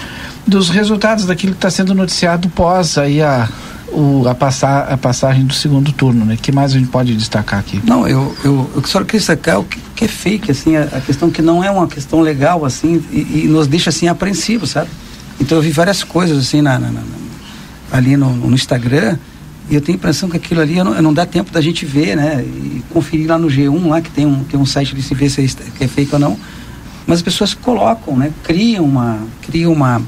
dos 0.46 0.70
resultados 0.70 1.26
daquilo 1.26 1.52
que 1.52 1.58
está 1.58 1.68
sendo 1.68 1.94
noticiado 1.94 2.48
pós 2.48 2.96
aí 2.96 3.20
a 3.20 3.50
o, 3.96 4.28
a, 4.28 4.34
passar, 4.34 4.92
a 4.92 4.96
passagem 4.98 5.46
do 5.46 5.54
segundo 5.54 5.90
turno, 5.90 6.26
né? 6.26 6.36
que 6.40 6.52
mais 6.52 6.72
a 6.72 6.78
gente 6.78 6.90
pode 6.90 7.16
destacar 7.16 7.58
aqui? 7.58 7.80
Não, 7.82 8.06
eu, 8.06 8.36
eu, 8.44 8.70
eu 8.76 8.84
só 8.84 9.02
queria 9.02 9.18
destacar 9.18 9.58
o 9.58 9.64
que, 9.64 9.80
que 9.94 10.04
é 10.04 10.08
fake, 10.08 10.50
assim, 10.50 10.76
a, 10.76 10.82
a, 10.82 11.00
questão 11.00 11.30
que 11.30 11.40
não 11.40 11.64
é 11.64 11.70
uma 11.70 11.86
questão 11.86 12.20
legal, 12.20 12.66
assim, 12.66 13.02
e, 13.10 13.44
e, 13.44 13.48
nos 13.48 13.66
deixa, 13.66 13.88
assim, 13.88 14.06
apreensivos, 14.06 14.70
sabe? 14.70 14.90
Então 15.40 15.56
eu 15.56 15.62
vi 15.62 15.70
várias 15.70 16.04
coisas, 16.04 16.36
assim, 16.36 16.60
na, 16.60 16.78
na, 16.78 16.90
na 16.90 17.00
ali 17.90 18.18
no, 18.18 18.30
no, 18.36 18.54
Instagram, 18.54 19.16
e 19.70 19.74
eu 19.74 19.80
tenho 19.80 19.96
a 19.96 19.98
impressão 19.98 20.28
que 20.28 20.36
aquilo 20.36 20.60
ali 20.60 20.76
não, 20.76 21.00
não, 21.00 21.14
dá 21.14 21.24
tempo 21.24 21.50
da 21.50 21.62
gente 21.62 21.86
ver, 21.86 22.16
né? 22.16 22.44
E 22.44 22.82
conferir 22.90 23.28
lá 23.28 23.38
no 23.38 23.48
G1, 23.48 23.88
lá, 23.88 24.02
que 24.02 24.10
tem 24.10 24.26
um, 24.26 24.44
tem 24.44 24.60
um 24.60 24.66
site 24.66 24.94
de 24.94 25.02
se 25.02 25.14
ver 25.14 25.30
se 25.30 25.40
é, 25.40 25.84
é 25.84 25.88
fake 25.88 26.12
ou 26.12 26.18
não, 26.18 26.38
mas 27.06 27.18
as 27.18 27.22
pessoas 27.22 27.54
colocam, 27.54 28.14
né? 28.14 28.30
Criam 28.44 28.84
uma, 28.84 29.20
criam 29.40 29.72
uma 29.72 30.02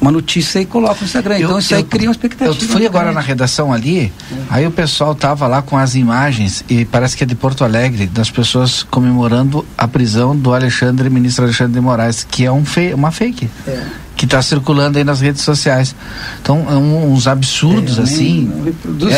uma 0.00 0.10
notícia 0.10 0.60
e 0.60 0.66
coloca 0.66 0.96
no 1.00 1.06
Instagram. 1.06 1.38
Eu, 1.38 1.48
então 1.48 1.58
isso 1.58 1.74
eu, 1.74 1.78
aí 1.78 1.84
cria 1.84 2.08
uma 2.08 2.12
expectativa. 2.12 2.64
Eu 2.64 2.68
fui 2.68 2.86
agora 2.86 3.12
na 3.12 3.20
redação 3.20 3.72
ali, 3.72 4.12
aí 4.48 4.66
o 4.66 4.70
pessoal 4.70 5.14
tava 5.14 5.46
lá 5.46 5.60
com 5.60 5.76
as 5.76 5.94
imagens 5.94 6.64
e 6.68 6.84
parece 6.84 7.16
que 7.16 7.24
é 7.24 7.26
de 7.26 7.34
Porto 7.34 7.64
Alegre, 7.64 8.06
das 8.06 8.30
pessoas 8.30 8.82
comemorando 8.82 9.64
a 9.76 9.86
prisão 9.86 10.34
do 10.34 10.54
Alexandre, 10.54 11.10
ministro 11.10 11.44
Alexandre 11.44 11.74
de 11.74 11.80
Moraes, 11.80 12.24
que 12.28 12.44
é 12.44 12.52
um 12.52 12.64
fe 12.64 12.94
uma 12.94 13.10
fake. 13.10 13.48
É. 13.66 13.82
Que 14.16 14.26
está 14.26 14.42
circulando 14.42 14.98
aí 14.98 15.04
nas 15.04 15.22
redes 15.22 15.40
sociais. 15.40 15.94
Então, 16.42 16.66
é 16.68 16.74
um, 16.74 17.10
uns 17.10 17.26
absurdos 17.26 17.98
é, 17.98 18.02
assim. 18.02 18.52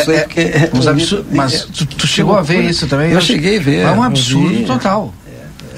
É, 0.07 0.39
é, 0.39 0.43
é, 0.43 0.71
uns 0.73 0.87
absurdos, 0.87 1.25
mas 1.29 1.65
tu, 1.65 1.85
tu 1.85 2.07
chegou 2.07 2.37
a 2.37 2.41
ver 2.41 2.69
isso 2.69 2.87
também? 2.87 3.09
Eu, 3.09 3.15
eu 3.15 3.21
cheguei 3.21 3.57
a 3.57 3.61
ver. 3.61 3.79
É 3.79 3.91
um 3.91 4.01
absurdo 4.01 4.65
total. 4.65 5.13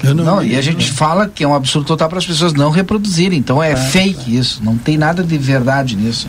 Não, 0.02 0.14
não, 0.14 0.44
e 0.44 0.56
a 0.56 0.60
gente 0.60 0.90
fala 0.90 1.28
que 1.28 1.44
é 1.44 1.48
um 1.48 1.54
absurdo 1.54 1.86
total 1.86 2.08
para 2.08 2.18
as 2.18 2.26
pessoas 2.26 2.52
não 2.52 2.70
reproduzirem. 2.70 3.38
Então 3.38 3.62
é, 3.62 3.72
é 3.72 3.76
fake 3.76 4.36
isso. 4.36 4.60
Não 4.62 4.76
tem 4.76 4.96
nada 4.96 5.22
de 5.22 5.38
verdade 5.38 5.96
nisso. 5.96 6.28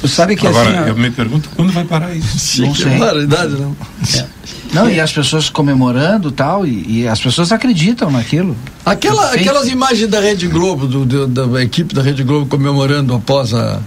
Tu 0.00 0.08
sabe 0.08 0.36
que 0.36 0.46
Agora, 0.46 0.80
assim, 0.80 0.88
eu 0.88 0.96
me 0.96 1.10
pergunto 1.10 1.48
quando 1.54 1.72
vai 1.72 1.84
parar 1.84 2.14
isso. 2.14 2.62
Não 2.62 2.74
sei. 2.74 2.98
não. 2.98 3.76
É. 4.16 4.26
Não, 4.74 4.90
e 4.90 5.00
as 5.00 5.12
pessoas 5.12 5.48
comemorando 5.48 6.32
tal, 6.32 6.66
e, 6.66 7.02
e 7.02 7.08
as 7.08 7.20
pessoas 7.20 7.52
acreditam 7.52 8.10
naquilo. 8.10 8.56
Aquela, 8.84 9.32
aquelas 9.32 9.68
imagens 9.68 10.10
da 10.10 10.18
Rede 10.18 10.48
Globo, 10.48 10.88
do, 10.88 11.06
do, 11.06 11.26
da 11.28 11.62
equipe 11.62 11.94
da 11.94 12.02
Rede 12.02 12.24
Globo 12.24 12.46
comemorando 12.46 13.14
após 13.14 13.54
a, 13.54 13.80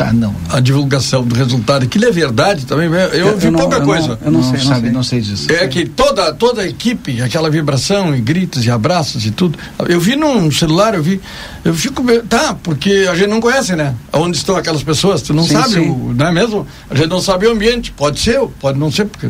Tá, 0.00 0.14
não. 0.14 0.34
A 0.48 0.60
divulgação 0.60 1.22
do 1.22 1.34
resultado, 1.34 1.84
aquilo 1.84 2.06
é 2.06 2.10
verdade 2.10 2.64
também. 2.64 2.86
Eu, 2.86 3.28
eu 3.28 3.36
vi 3.36 3.50
pouca 3.50 3.76
eu 3.76 3.82
coisa. 3.82 4.08
Não, 4.08 4.18
eu 4.24 4.30
não, 4.30 4.40
não, 4.40 4.50
sei, 4.50 4.60
sabe, 4.60 4.90
não 4.90 5.02
sei 5.02 5.20
disso. 5.20 5.52
É 5.52 5.68
que 5.68 5.84
toda, 5.84 6.32
toda 6.32 6.62
a 6.62 6.66
equipe, 6.66 7.20
aquela 7.20 7.50
vibração 7.50 8.16
e 8.16 8.20
gritos 8.22 8.64
e 8.64 8.70
abraços 8.70 9.26
e 9.26 9.30
tudo. 9.30 9.58
Eu 9.86 10.00
vi 10.00 10.16
num 10.16 10.50
celular, 10.50 10.94
eu 10.94 11.02
vi. 11.02 11.20
Eu 11.62 11.74
fico. 11.74 12.02
Tá, 12.22 12.56
porque 12.62 13.06
a 13.10 13.14
gente 13.14 13.28
não 13.28 13.42
conhece, 13.42 13.76
né? 13.76 13.94
Onde 14.10 14.38
estão 14.38 14.56
aquelas 14.56 14.82
pessoas, 14.82 15.20
tu 15.20 15.34
não 15.34 15.44
sim, 15.44 15.52
sabe, 15.52 15.74
sim. 15.74 15.90
O, 15.90 16.14
não 16.14 16.28
é 16.28 16.32
mesmo? 16.32 16.66
A 16.88 16.94
gente 16.94 17.08
não 17.08 17.20
sabe 17.20 17.46
o 17.46 17.52
ambiente. 17.52 17.92
Pode 17.92 18.20
ser, 18.20 18.40
pode 18.58 18.78
não 18.78 18.90
ser, 18.90 19.04
porque. 19.04 19.26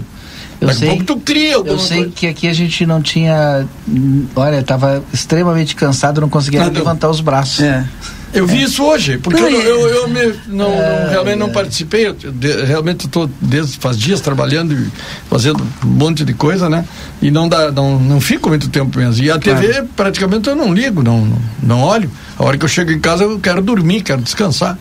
Eu 0.61 0.69
Daqui 0.69 0.81
sei, 0.81 1.03
tu 1.03 1.17
cria 1.17 1.55
Eu 1.55 1.79
sei 1.79 1.99
coisa. 1.99 2.13
que 2.15 2.27
aqui 2.29 2.47
a 2.47 2.53
gente 2.53 2.87
não 2.87 3.03
tinha. 3.03 3.67
Olha, 4.37 4.61
estava 4.61 5.03
extremamente 5.13 5.75
cansado, 5.75 6.21
não 6.21 6.29
conseguia 6.29 6.65
levantar 6.65 7.09
os 7.09 7.21
braços. 7.21 7.65
É. 7.65 7.85
Eu 8.33 8.47
vi 8.47 8.63
isso 8.63 8.85
hoje, 8.85 9.19
porque 9.19 9.41
eu, 9.41 9.51
eu, 9.51 9.89
eu 9.89 10.09
me, 10.09 10.35
não, 10.47 10.73
é, 10.73 11.05
não, 11.05 11.11
realmente 11.11 11.39
não 11.39 11.51
participei. 11.51 12.07
Eu, 12.07 12.15
de, 12.15 12.63
realmente 12.63 13.07
estou 13.07 13.29
desde 13.41 13.77
faz 13.79 13.99
dias 13.99 14.21
trabalhando 14.21 14.73
e 14.73 14.89
fazendo 15.29 15.67
um 15.85 15.89
monte 15.89 16.25
de 16.25 16.33
coisa, 16.33 16.69
né? 16.69 16.85
E 17.21 17.31
não 17.31 17.49
dá, 17.49 17.73
não, 17.73 17.99
não 17.99 18.21
fico 18.21 18.49
muito 18.49 18.69
tempo 18.69 18.99
mesmo. 18.99 19.25
E 19.25 19.31
a 19.31 19.39
claro. 19.39 19.61
TV 19.61 19.83
praticamente 19.97 20.49
eu 20.49 20.55
não 20.55 20.73
ligo, 20.73 21.03
não, 21.03 21.25
não, 21.25 21.39
não 21.61 21.83
olho. 21.83 22.09
A 22.39 22.45
hora 22.45 22.57
que 22.57 22.65
eu 22.65 22.69
chego 22.69 22.93
em 22.93 23.01
casa 23.01 23.25
eu 23.25 23.41
quero 23.41 23.61
dormir, 23.61 24.03
quero 24.03 24.23
descansar. 24.23 24.79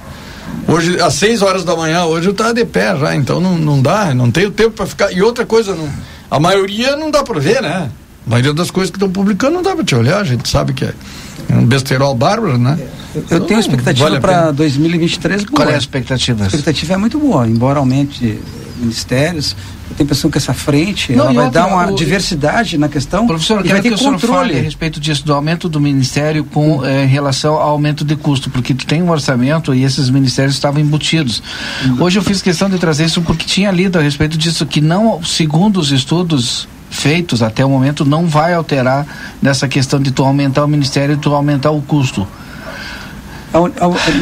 Hoje, 0.67 1.01
às 1.01 1.15
6 1.15 1.41
horas 1.41 1.63
da 1.63 1.75
manhã, 1.75 2.05
hoje 2.05 2.27
eu 2.27 2.31
estava 2.31 2.53
de 2.53 2.65
pé 2.65 2.95
já, 2.97 3.15
então 3.15 3.41
não, 3.41 3.57
não 3.57 3.81
dá, 3.81 4.13
não 4.13 4.29
tenho 4.29 4.51
tempo 4.51 4.71
para 4.71 4.85
ficar. 4.85 5.11
E 5.11 5.21
outra 5.23 5.45
coisa, 5.45 5.73
não, 5.75 5.89
a 6.29 6.39
maioria 6.39 6.95
não 6.95 7.09
dá 7.09 7.23
para 7.23 7.39
ver, 7.39 7.61
né? 7.61 7.89
A 8.25 8.29
maioria 8.29 8.53
das 8.53 8.69
coisas 8.69 8.91
que 8.91 8.97
estão 8.97 9.09
publicando 9.09 9.53
não 9.53 9.63
dá 9.63 9.75
para 9.75 9.83
te 9.83 9.95
olhar, 9.95 10.19
a 10.19 10.23
gente 10.23 10.47
sabe 10.47 10.73
que 10.73 10.85
é 10.85 10.93
um 11.55 11.65
besterol 11.65 12.15
bárbaro, 12.15 12.57
né? 12.57 12.77
Eu, 13.15 13.23
eu 13.29 13.39
tenho 13.41 13.59
expectativa 13.59 14.09
vale 14.09 14.19
para 14.21 14.51
2023 14.51 15.43
boa. 15.45 15.55
Qual 15.55 15.69
é 15.69 15.75
a 15.75 15.77
expectativa? 15.77 16.43
A 16.43 16.47
expectativa 16.47 16.93
é 16.93 16.97
muito 16.97 17.17
boa, 17.17 17.47
embora 17.47 17.79
aumente 17.79 18.39
ministérios. 18.79 19.55
Eu 19.89 19.95
tenho 19.95 20.01
a 20.01 20.03
impressão 20.03 20.29
que 20.29 20.37
essa 20.37 20.53
frente 20.53 21.11
não, 21.13 21.25
ela 21.25 21.33
vai 21.33 21.45
outra, 21.45 21.61
dar 21.61 21.67
uma 21.67 21.91
o, 21.91 21.95
diversidade 21.95 22.77
na 22.77 22.87
questão. 22.87 23.25
Professor, 23.25 23.59
eu 23.59 23.63
quero 23.63 23.81
que 23.81 23.89
o 23.89 23.97
senhor 23.97 24.19
fale 24.19 24.57
a 24.57 24.61
respeito 24.61 24.99
disso, 24.99 25.25
do 25.25 25.33
aumento 25.33 25.67
do 25.67 25.79
ministério 25.81 26.43
com 26.43 26.85
eh, 26.85 27.05
em 27.05 27.07
relação 27.07 27.55
ao 27.55 27.69
aumento 27.69 28.05
de 28.05 28.15
custo, 28.15 28.49
porque 28.49 28.73
tu 28.73 28.85
tem 28.85 29.01
um 29.01 29.09
orçamento 29.09 29.73
e 29.73 29.83
esses 29.83 30.09
ministérios 30.09 30.53
estavam 30.53 30.79
embutidos. 30.79 31.41
Uhum. 31.85 32.03
Hoje 32.03 32.19
eu 32.19 32.23
fiz 32.23 32.41
questão 32.41 32.69
de 32.69 32.77
trazer 32.77 33.05
isso 33.05 33.21
porque 33.21 33.45
tinha 33.45 33.71
lido 33.71 33.97
a 33.97 34.01
respeito 34.01 34.37
disso, 34.37 34.65
que 34.65 34.79
não, 34.79 35.23
segundo 35.23 35.79
os 35.79 35.91
estudos 35.91 36.67
feitos 36.89 37.41
até 37.43 37.63
o 37.63 37.69
momento 37.69 38.03
não 38.03 38.25
vai 38.25 38.53
alterar 38.53 39.05
nessa 39.41 39.67
questão 39.67 39.99
de 39.99 40.11
tu 40.11 40.23
aumentar 40.23 40.65
o 40.65 40.67
ministério 40.67 41.15
e 41.15 41.17
tu 41.17 41.33
aumentar 41.33 41.71
o 41.71 41.81
custo. 41.81 42.27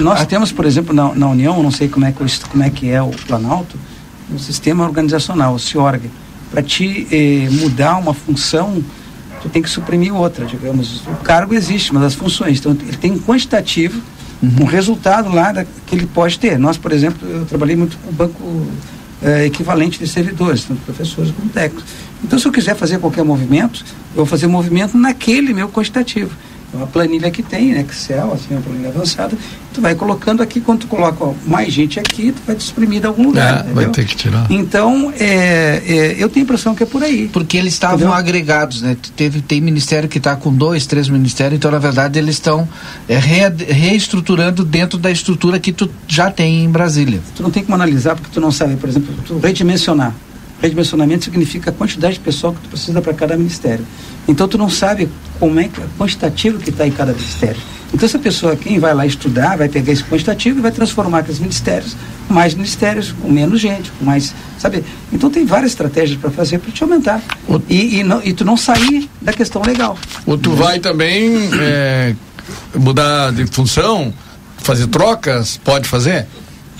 Nós 0.01 0.26
temos, 0.26 0.51
por 0.51 0.65
exemplo, 0.65 0.93
na, 0.93 1.13
na 1.13 1.28
União, 1.28 1.61
não 1.61 1.72
sei 1.72 1.88
como 1.88 2.05
é, 2.05 2.11
que, 2.11 2.47
como 2.47 2.63
é 2.63 2.70
que 2.70 2.89
é 2.89 3.01
o 3.01 3.09
Planalto, 3.09 3.78
um 4.32 4.39
sistema 4.39 4.86
organizacional, 4.86 5.53
o 5.53 5.59
CIORG. 5.59 6.09
Para 6.49 6.61
te 6.61 7.05
eh, 7.11 7.49
mudar 7.51 7.97
uma 7.97 8.13
função, 8.13 8.82
tu 9.41 9.49
tem 9.49 9.61
que 9.61 9.70
suprimir 9.70 10.15
outra, 10.15 10.45
digamos. 10.45 11.01
O 11.07 11.15
cargo 11.24 11.53
existe, 11.53 11.93
mas 11.93 12.03
as 12.03 12.13
funções. 12.13 12.59
Então, 12.59 12.72
ele 12.72 12.95
tem 12.95 13.11
um 13.11 13.20
quantitativo, 13.20 14.01
uhum. 14.41 14.61
um 14.61 14.63
resultado 14.63 15.30
lá 15.30 15.51
da, 15.51 15.65
que 15.65 15.93
ele 15.93 16.05
pode 16.05 16.39
ter. 16.39 16.57
Nós, 16.57 16.78
por 16.78 16.93
exemplo, 16.93 17.28
eu 17.28 17.45
trabalhei 17.45 17.76
muito 17.76 17.97
com 17.97 18.09
o 18.09 18.13
banco 18.13 18.68
eh, 19.22 19.47
equivalente 19.47 19.99
de 19.99 20.07
servidores, 20.07 20.63
tanto 20.63 20.82
professores 20.84 21.32
como 21.32 21.49
técnicos. 21.49 21.84
Então, 22.24 22.38
se 22.38 22.47
eu 22.47 22.51
quiser 22.51 22.76
fazer 22.76 22.99
qualquer 22.99 23.24
movimento, 23.24 23.84
eu 24.11 24.18
vou 24.18 24.26
fazer 24.26 24.47
movimento 24.47 24.97
naquele 24.97 25.53
meu 25.53 25.70
quantitativo. 25.70 26.32
Então, 26.70 26.84
a 26.84 26.88
planilha 26.88 27.32
que 27.32 27.41
tem, 27.41 27.72
né, 27.72 27.86
Excel, 27.88 28.34
assim, 28.34 28.47
uma 28.51 28.61
planilha 28.61 28.89
avançada, 28.89 29.38
tu 29.74 29.80
vai 29.80 29.95
colocando 29.95 30.43
aqui, 30.43 30.59
quando 30.59 30.82
tu 30.82 30.88
coloca 30.88 31.24
ó, 31.24 31.34
mais 31.45 31.72
gente 31.72 31.97
aqui, 31.97 32.34
tu 32.34 32.41
vai 32.45 32.57
exprimir 32.57 32.99
de 32.99 33.07
algum 33.07 33.24
lugar. 33.24 33.65
É, 33.65 33.74
vai 33.74 33.86
ter 33.88 34.05
que 34.05 34.18
tirar. 34.18 34.47
Então, 34.49 35.13
é, 35.18 35.82
é, 35.86 36.15
eu 36.20 36.28
tenho 36.28 36.43
a 36.43 36.45
impressão 36.45 36.76
que 36.76 36.84
é 36.84 36.86
por 36.86 37.01
aí. 37.01 37.30
Porque 37.32 37.55
eles 37.55 37.74
estavam 37.74 38.11
agregados, 38.11 38.82
né? 38.82 38.97
Teve, 39.15 39.41
tem 39.41 39.61
ministério 39.61 40.09
que 40.09 40.18
está 40.18 40.36
com 40.36 40.53
dois, 40.53 40.86
três 40.86 41.07
ministérios, 41.07 41.57
então, 41.57 41.72
na 41.72 41.80
verdade, 41.80 42.20
eles 42.20 42.36
estão 42.36 42.68
é, 43.07 43.18
re, 43.18 43.49
reestruturando 43.70 44.65
dentro 44.65 44.99
da 44.99 45.09
estrutura 45.09 45.59
que 45.59 45.72
tu 45.72 45.89
já 46.05 46.30
tem 46.30 46.65
em 46.65 46.70
Brasília. 46.70 47.22
Tu 47.34 47.41
não 47.41 47.49
tem 47.49 47.63
como 47.63 47.76
analisar, 47.76 48.15
porque 48.15 48.30
tu 48.34 48.41
não 48.41 48.51
sabe, 48.51 48.76
por 48.76 48.89
exemplo, 48.89 49.15
tu 49.26 49.39
redimensionar. 49.39 50.13
Redimensionamento 50.62 51.26
significa 51.26 51.70
a 51.70 51.74
quantidade 51.74 52.16
de 52.16 52.20
pessoal 52.20 52.53
que 52.53 52.62
tu 52.62 52.70
precisa 52.70 53.01
para 53.01 53.14
cada 53.14 53.38
ministério. 53.38 53.86
Então 54.28 54.47
tu 54.47 54.58
não 54.58 54.70
sabe 54.70 55.10
como 55.39 55.60
é 55.60 55.66
que 55.66 55.82
quantitativo 55.97 56.60
que 56.60 56.70
está 56.70 56.88
em 56.88 56.91
cada 56.91 57.14
ministério. 57.14 57.62
Então 57.93 58.05
essa 58.05 58.20
pessoa 58.20 58.55
quem 58.55 58.80
vai 58.80 58.93
lá 58.93 59.05
estudar 59.05 59.58
vai 59.58 59.70
pegar 59.70 59.93
esse 59.93 60.03
quantitativo 60.03 60.60
e 60.60 60.62
vai 60.62 60.72
transformar 60.72 61.20
aqueles 61.20 61.39
ministérios 61.39 61.95
mais 62.30 62.53
ministérios 62.53 63.14
com 63.22 63.30
menos 63.30 63.60
gente, 63.62 63.91
com 63.91 64.05
mais, 64.05 64.34
sabe? 64.60 64.84
Então 65.12 65.30
tem 65.30 65.45
várias 65.45 65.72
estratégias 65.72 66.20
para 66.20 66.30
fazer 66.30 66.60
para 66.60 66.72
te 66.72 66.84
aumentar 66.84 67.22
e, 67.70 67.99
e, 67.99 68.03
não, 68.03 68.22
e 68.24 68.34
tu 68.34 68.43
não 68.43 68.58
sair 68.58 69.10
da 69.22 69.32
questão 69.32 69.62
legal. 69.62 69.97
Ou 70.26 70.38
tu 70.38 70.51
vai 70.51 70.80
também 70.80 71.49
é, 71.60 72.16
mudar 72.76 73.32
de 73.32 73.45
função, 73.47 74.14
fazer 74.58 74.88
trocas, 74.88 75.58
pode 75.64 75.88
fazer? 75.88 76.28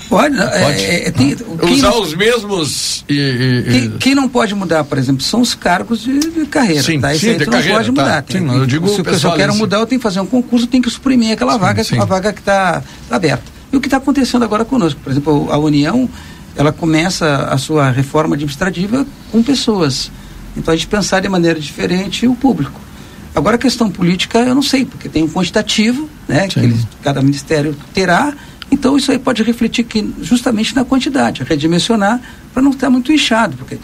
Pode. 0.08 0.36
pode. 0.36 0.50
É, 0.50 1.08
é 1.08 1.10
tem, 1.10 1.36
Usar 1.62 1.90
não, 1.90 2.02
os 2.02 2.14
mesmos. 2.14 3.04
E, 3.08 3.14
e, 3.14 3.70
quem, 3.70 3.90
quem, 3.98 4.14
não 4.14 4.28
pode 4.28 4.54
mudar, 4.54 4.84
por 4.84 4.96
exemplo, 4.96 5.22
são 5.22 5.40
os 5.40 5.54
cargos 5.54 6.00
de, 6.00 6.18
de 6.18 6.46
carreira. 6.46 6.82
Sim, 6.82 7.00
tá? 7.00 7.14
sim, 7.14 7.36
de 7.36 7.44
não 7.44 7.52
carreira, 7.52 7.76
pode 7.76 7.92
tá. 7.92 8.02
mudar. 8.02 8.22
Tem, 8.22 8.40
sim, 8.40 8.54
eu 8.54 8.66
digo 8.66 8.88
se, 8.88 9.18
se 9.18 9.26
eu 9.26 9.32
quero 9.32 9.54
mudar, 9.54 9.78
eu 9.78 9.86
tenho 9.86 9.98
que 9.98 10.02
fazer 10.02 10.20
um 10.20 10.26
concurso, 10.26 10.64
eu 10.64 10.70
tenho 10.70 10.82
que 10.82 10.90
suprimir 10.90 11.32
aquela 11.32 11.52
sim, 11.52 11.58
vaga, 11.58 11.84
sim. 11.84 11.98
a 11.98 12.04
vaga 12.04 12.32
que 12.32 12.40
está 12.40 12.82
aberta. 13.10 13.44
E 13.72 13.76
o 13.76 13.80
que 13.80 13.86
está 13.86 13.98
acontecendo 13.98 14.44
agora 14.44 14.64
conosco? 14.64 14.98
Por 15.02 15.10
exemplo, 15.10 15.48
a 15.50 15.58
União, 15.58 16.08
ela 16.56 16.72
começa 16.72 17.44
a 17.50 17.58
sua 17.58 17.90
reforma 17.90 18.34
administrativa 18.34 19.06
com 19.30 19.42
pessoas. 19.42 20.10
Então 20.56 20.72
a 20.72 20.76
gente 20.76 20.86
pensar 20.86 21.20
de 21.20 21.28
maneira 21.28 21.60
diferente 21.60 22.26
o 22.26 22.34
público. 22.34 22.80
Agora 23.34 23.56
a 23.56 23.58
questão 23.58 23.90
política 23.90 24.38
eu 24.38 24.54
não 24.54 24.62
sei, 24.62 24.84
porque 24.84 25.08
tem 25.08 25.22
um 25.22 25.28
quantitativo, 25.28 26.08
né, 26.26 26.48
que 26.48 26.58
eles, 26.58 26.86
cada 27.02 27.22
ministério 27.22 27.76
terá, 27.94 28.34
então 28.70 28.96
isso 28.96 29.10
aí 29.10 29.18
pode 29.18 29.42
refletir 29.42 29.84
que 29.84 30.14
justamente 30.20 30.74
na 30.74 30.84
quantidade, 30.84 31.42
redimensionar 31.42 32.20
para 32.52 32.62
não 32.62 32.70
estar 32.70 32.90
muito 32.90 33.12
inchado, 33.12 33.56
porque 33.56 33.78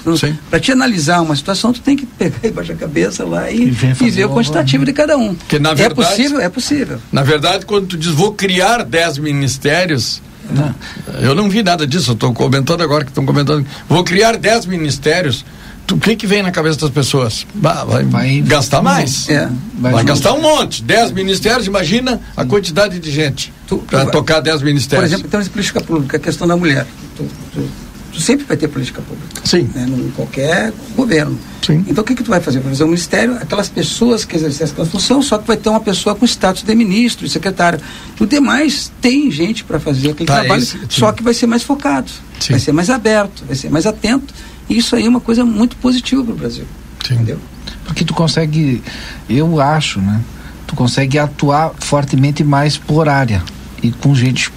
para 0.51 0.61
te 0.61 0.73
analisar 0.73 1.21
uma 1.21 1.35
situação 1.35 1.73
tu 1.73 1.81
tem 1.81 1.97
que 1.97 2.07
pegar 2.07 2.39
e 2.43 2.51
baixar 2.51 2.75
a 2.75 2.77
cabeça 2.77 3.25
lá 3.25 3.51
e, 3.51 3.65
e, 3.65 3.69
e 3.69 4.11
ver 4.11 4.27
o 4.27 4.31
quantitativo 4.31 4.85
de 4.85 4.93
cada 4.93 5.17
um. 5.17 5.35
Que, 5.35 5.59
na 5.59 5.75
verdade, 5.75 6.01
é 6.01 6.05
possível? 6.05 6.41
É 6.41 6.49
possível. 6.49 6.99
Na 7.11 7.23
verdade, 7.23 7.65
quando 7.67 7.87
tu 7.87 7.97
diz 7.97 8.11
vou 8.11 8.33
criar 8.33 8.85
10 8.85 9.19
ministérios, 9.19 10.21
não. 10.51 10.75
eu 11.21 11.35
não 11.35 11.49
vi 11.49 11.63
nada 11.63 11.87
disso, 11.87 12.11
eu 12.11 12.15
estou 12.15 12.33
comentando 12.33 12.83
agora 12.83 13.05
que 13.05 13.11
estão 13.11 13.25
comentando, 13.25 13.67
vou 13.89 14.05
criar 14.05 14.37
10 14.37 14.67
ministérios 14.67 15.45
o 15.93 15.99
que 15.99 16.17
que 16.17 16.27
vem 16.27 16.43
na 16.43 16.51
cabeça 16.51 16.79
das 16.79 16.91
pessoas? 16.91 17.47
Bah, 17.55 17.85
vai, 17.85 18.05
vai, 18.05 18.41
gastar 18.41 18.81
mais. 18.81 19.29
É, 19.29 19.49
vai, 19.79 19.93
vai 19.93 20.05
gastar 20.05 20.33
um 20.33 20.41
monte. 20.41 20.83
Dez 20.83 21.11
ministérios, 21.13 21.67
imagina 21.67 22.21
a 22.37 22.45
quantidade 22.45 22.99
de 22.99 23.11
gente 23.11 23.53
para 23.91 24.07
tocar 24.07 24.41
dez 24.41 24.63
ministérios. 24.63 25.11
Por 25.11 25.15
exemplo, 25.15 25.29
então, 25.29 25.53
política 25.53 25.81
pública, 25.81 26.17
a 26.17 26.21
questão 26.21 26.47
da 26.47 26.57
mulher. 26.57 26.87
Tu, 27.17 27.25
tu, 27.53 27.69
tu 28.15 28.21
sempre 28.21 28.47
vai 28.47 28.57
ter 28.57 28.69
política 28.69 29.03
pública. 29.03 29.43
Sim. 29.45 29.69
Né, 29.75 29.87
em 29.87 30.11
qualquer 30.13 30.73
governo. 30.97 31.39
Sim. 31.65 31.85
Então 31.87 32.03
o 32.03 32.07
que, 32.07 32.15
que 32.15 32.23
tu 32.23 32.31
vai 32.31 32.41
fazer? 32.41 32.61
Vai 32.61 32.71
fazer 32.71 32.85
um 32.85 32.89
ministério, 32.89 33.35
aquelas 33.35 33.69
pessoas 33.69 34.25
que 34.25 34.37
exercem 34.37 34.65
essa 34.65 34.85
função, 34.87 35.21
só 35.21 35.39
que 35.39 35.47
vai 35.47 35.57
ter 35.57 35.69
uma 35.69 35.81
pessoa 35.81 36.15
com 36.15 36.25
status 36.25 36.63
de 36.63 36.75
ministro, 36.75 37.27
de 37.27 37.33
secretário. 37.33 37.81
O 38.19 38.27
demais 38.27 38.91
tem 39.01 39.31
gente 39.31 39.65
para 39.65 39.81
fazer 39.81 40.11
aquele 40.11 40.27
tá, 40.27 40.41
trabalho, 40.41 40.63
esse, 40.63 40.79
só 40.89 41.13
que 41.13 41.23
vai 41.23 41.35
ser 41.35 41.47
mais 41.47 41.63
focado, 41.63 42.11
sim. 42.41 42.53
vai 42.53 42.61
ser 42.61 42.73
mais 42.73 42.89
aberto, 42.89 43.45
vai 43.47 43.57
ser 43.57 43.71
mais 43.71 43.87
atento 43.87 44.33
isso 44.69 44.97
aí 44.97 45.07
é 45.07 45.09
uma 45.09 45.21
coisa 45.21 45.45
muito 45.45 45.77
positiva 45.77 46.23
para 46.25 46.33
o 46.33 46.37
Brasil. 46.37 46.65
Sim. 47.07 47.15
Entendeu? 47.15 47.39
Porque 47.85 48.05
tu 48.05 48.15
consegue, 48.15 48.83
eu 49.29 49.61
acho, 49.61 50.01
né? 50.01 50.21
Tu 50.67 50.75
consegue 50.75 51.19
atuar 51.19 51.73
fortemente 51.79 52.43
mais 52.43 52.77
por 52.79 53.09
área. 53.09 53.43
e 53.83 53.93
com 53.93 54.15
gente 54.15 54.51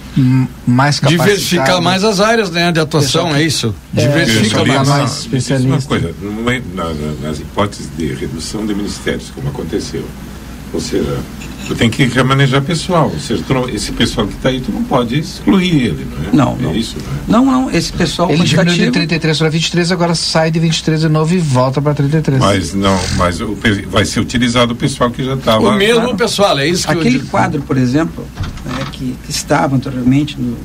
mais 0.66 0.98
capacitada. 0.98 1.28
Diversificar 1.28 1.82
mais 1.82 2.02
as 2.02 2.18
áreas 2.18 2.50
né, 2.50 2.72
de 2.72 2.80
atuação, 2.80 3.34
é 3.34 3.42
isso? 3.42 3.74
É, 3.94 4.06
Diversificar 4.06 4.66
mais. 4.66 4.88
mais 4.88 5.18
especialista. 5.20 5.68
Uma 5.76 5.82
coisa, 5.82 6.14
nas 7.22 7.38
hipóteses 7.38 7.88
de 7.96 8.14
redução 8.14 8.66
de 8.66 8.74
ministérios, 8.74 9.30
como 9.34 9.48
aconteceu, 9.48 10.04
ou 10.72 10.80
seja, 10.80 11.18
Tu 11.68 11.74
tem 11.74 11.90
que 11.90 12.02
remanejar 12.06 12.62
pessoal. 12.62 13.12
Seja, 13.20 13.44
esse 13.70 13.92
pessoal 13.92 14.26
que 14.26 14.32
está 14.32 14.48
aí, 14.48 14.58
tu 14.58 14.72
não 14.72 14.82
pode 14.84 15.18
excluir 15.18 15.84
ele, 15.84 16.06
não 16.10 16.28
é? 16.28 16.32
Não, 16.32 16.56
não. 16.56 16.70
É 16.70 16.78
isso, 16.78 16.96
não, 17.28 17.40
é? 17.40 17.42
não, 17.44 17.62
não, 17.62 17.70
esse 17.70 17.92
pessoal 17.92 18.30
ele 18.30 18.42
diminuiu 18.42 18.86
de 18.86 18.90
33 18.90 19.38
para 19.38 19.48
23, 19.50 19.92
agora 19.92 20.14
sai 20.14 20.50
de 20.50 20.58
23 20.58 21.02
de 21.02 21.08
novo 21.10 21.34
e 21.34 21.38
volta 21.38 21.82
para 21.82 21.92
33. 21.92 22.40
Mas 22.40 22.72
não, 22.72 22.98
mas 23.18 23.42
o, 23.42 23.54
vai 23.88 24.06
ser 24.06 24.20
utilizado 24.20 24.72
o 24.72 24.76
pessoal 24.76 25.10
que 25.10 25.22
já 25.22 25.34
estava. 25.34 25.68
O 25.68 25.76
mesmo 25.76 26.00
claro. 26.00 26.16
pessoal, 26.16 26.58
é 26.58 26.66
isso 26.66 26.86
que 26.86 26.92
Aquele 26.94 27.18
eu... 27.18 27.26
quadro, 27.26 27.60
por 27.60 27.76
exemplo, 27.76 28.24
né, 28.64 28.86
que, 28.90 29.14
que, 29.26 29.30
estava 29.30 29.76
anteriormente, 29.76 30.40
no, 30.40 30.56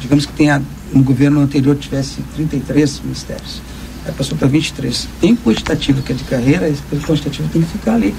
digamos 0.00 0.26
que 0.26 0.32
tenha, 0.32 0.60
no 0.92 1.04
governo 1.04 1.40
anterior 1.40 1.76
tivesse 1.76 2.20
33 2.34 3.00
ministérios. 3.04 3.62
Aí 4.04 4.12
passou 4.12 4.36
para 4.36 4.48
23. 4.48 5.06
Tem 5.20 5.36
quantitativo 5.36 6.02
que 6.02 6.10
é 6.10 6.16
de 6.16 6.24
carreira, 6.24 6.68
esse 6.68 6.82
quantitativo 7.06 7.48
tem 7.48 7.62
que 7.62 7.68
ficar 7.68 7.94
ali 7.94 8.12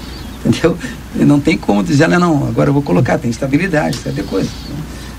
entendeu? 0.44 0.76
E 1.14 1.24
não 1.24 1.40
tem 1.40 1.56
como 1.56 1.82
dizer, 1.82 2.08
não, 2.08 2.18
não, 2.18 2.48
agora 2.48 2.70
eu 2.70 2.74
vou 2.74 2.82
colocar, 2.82 3.18
tem 3.18 3.30
estabilidade, 3.30 3.98
sabe 3.98 4.22
coisa. 4.22 4.48
Né? 4.68 4.76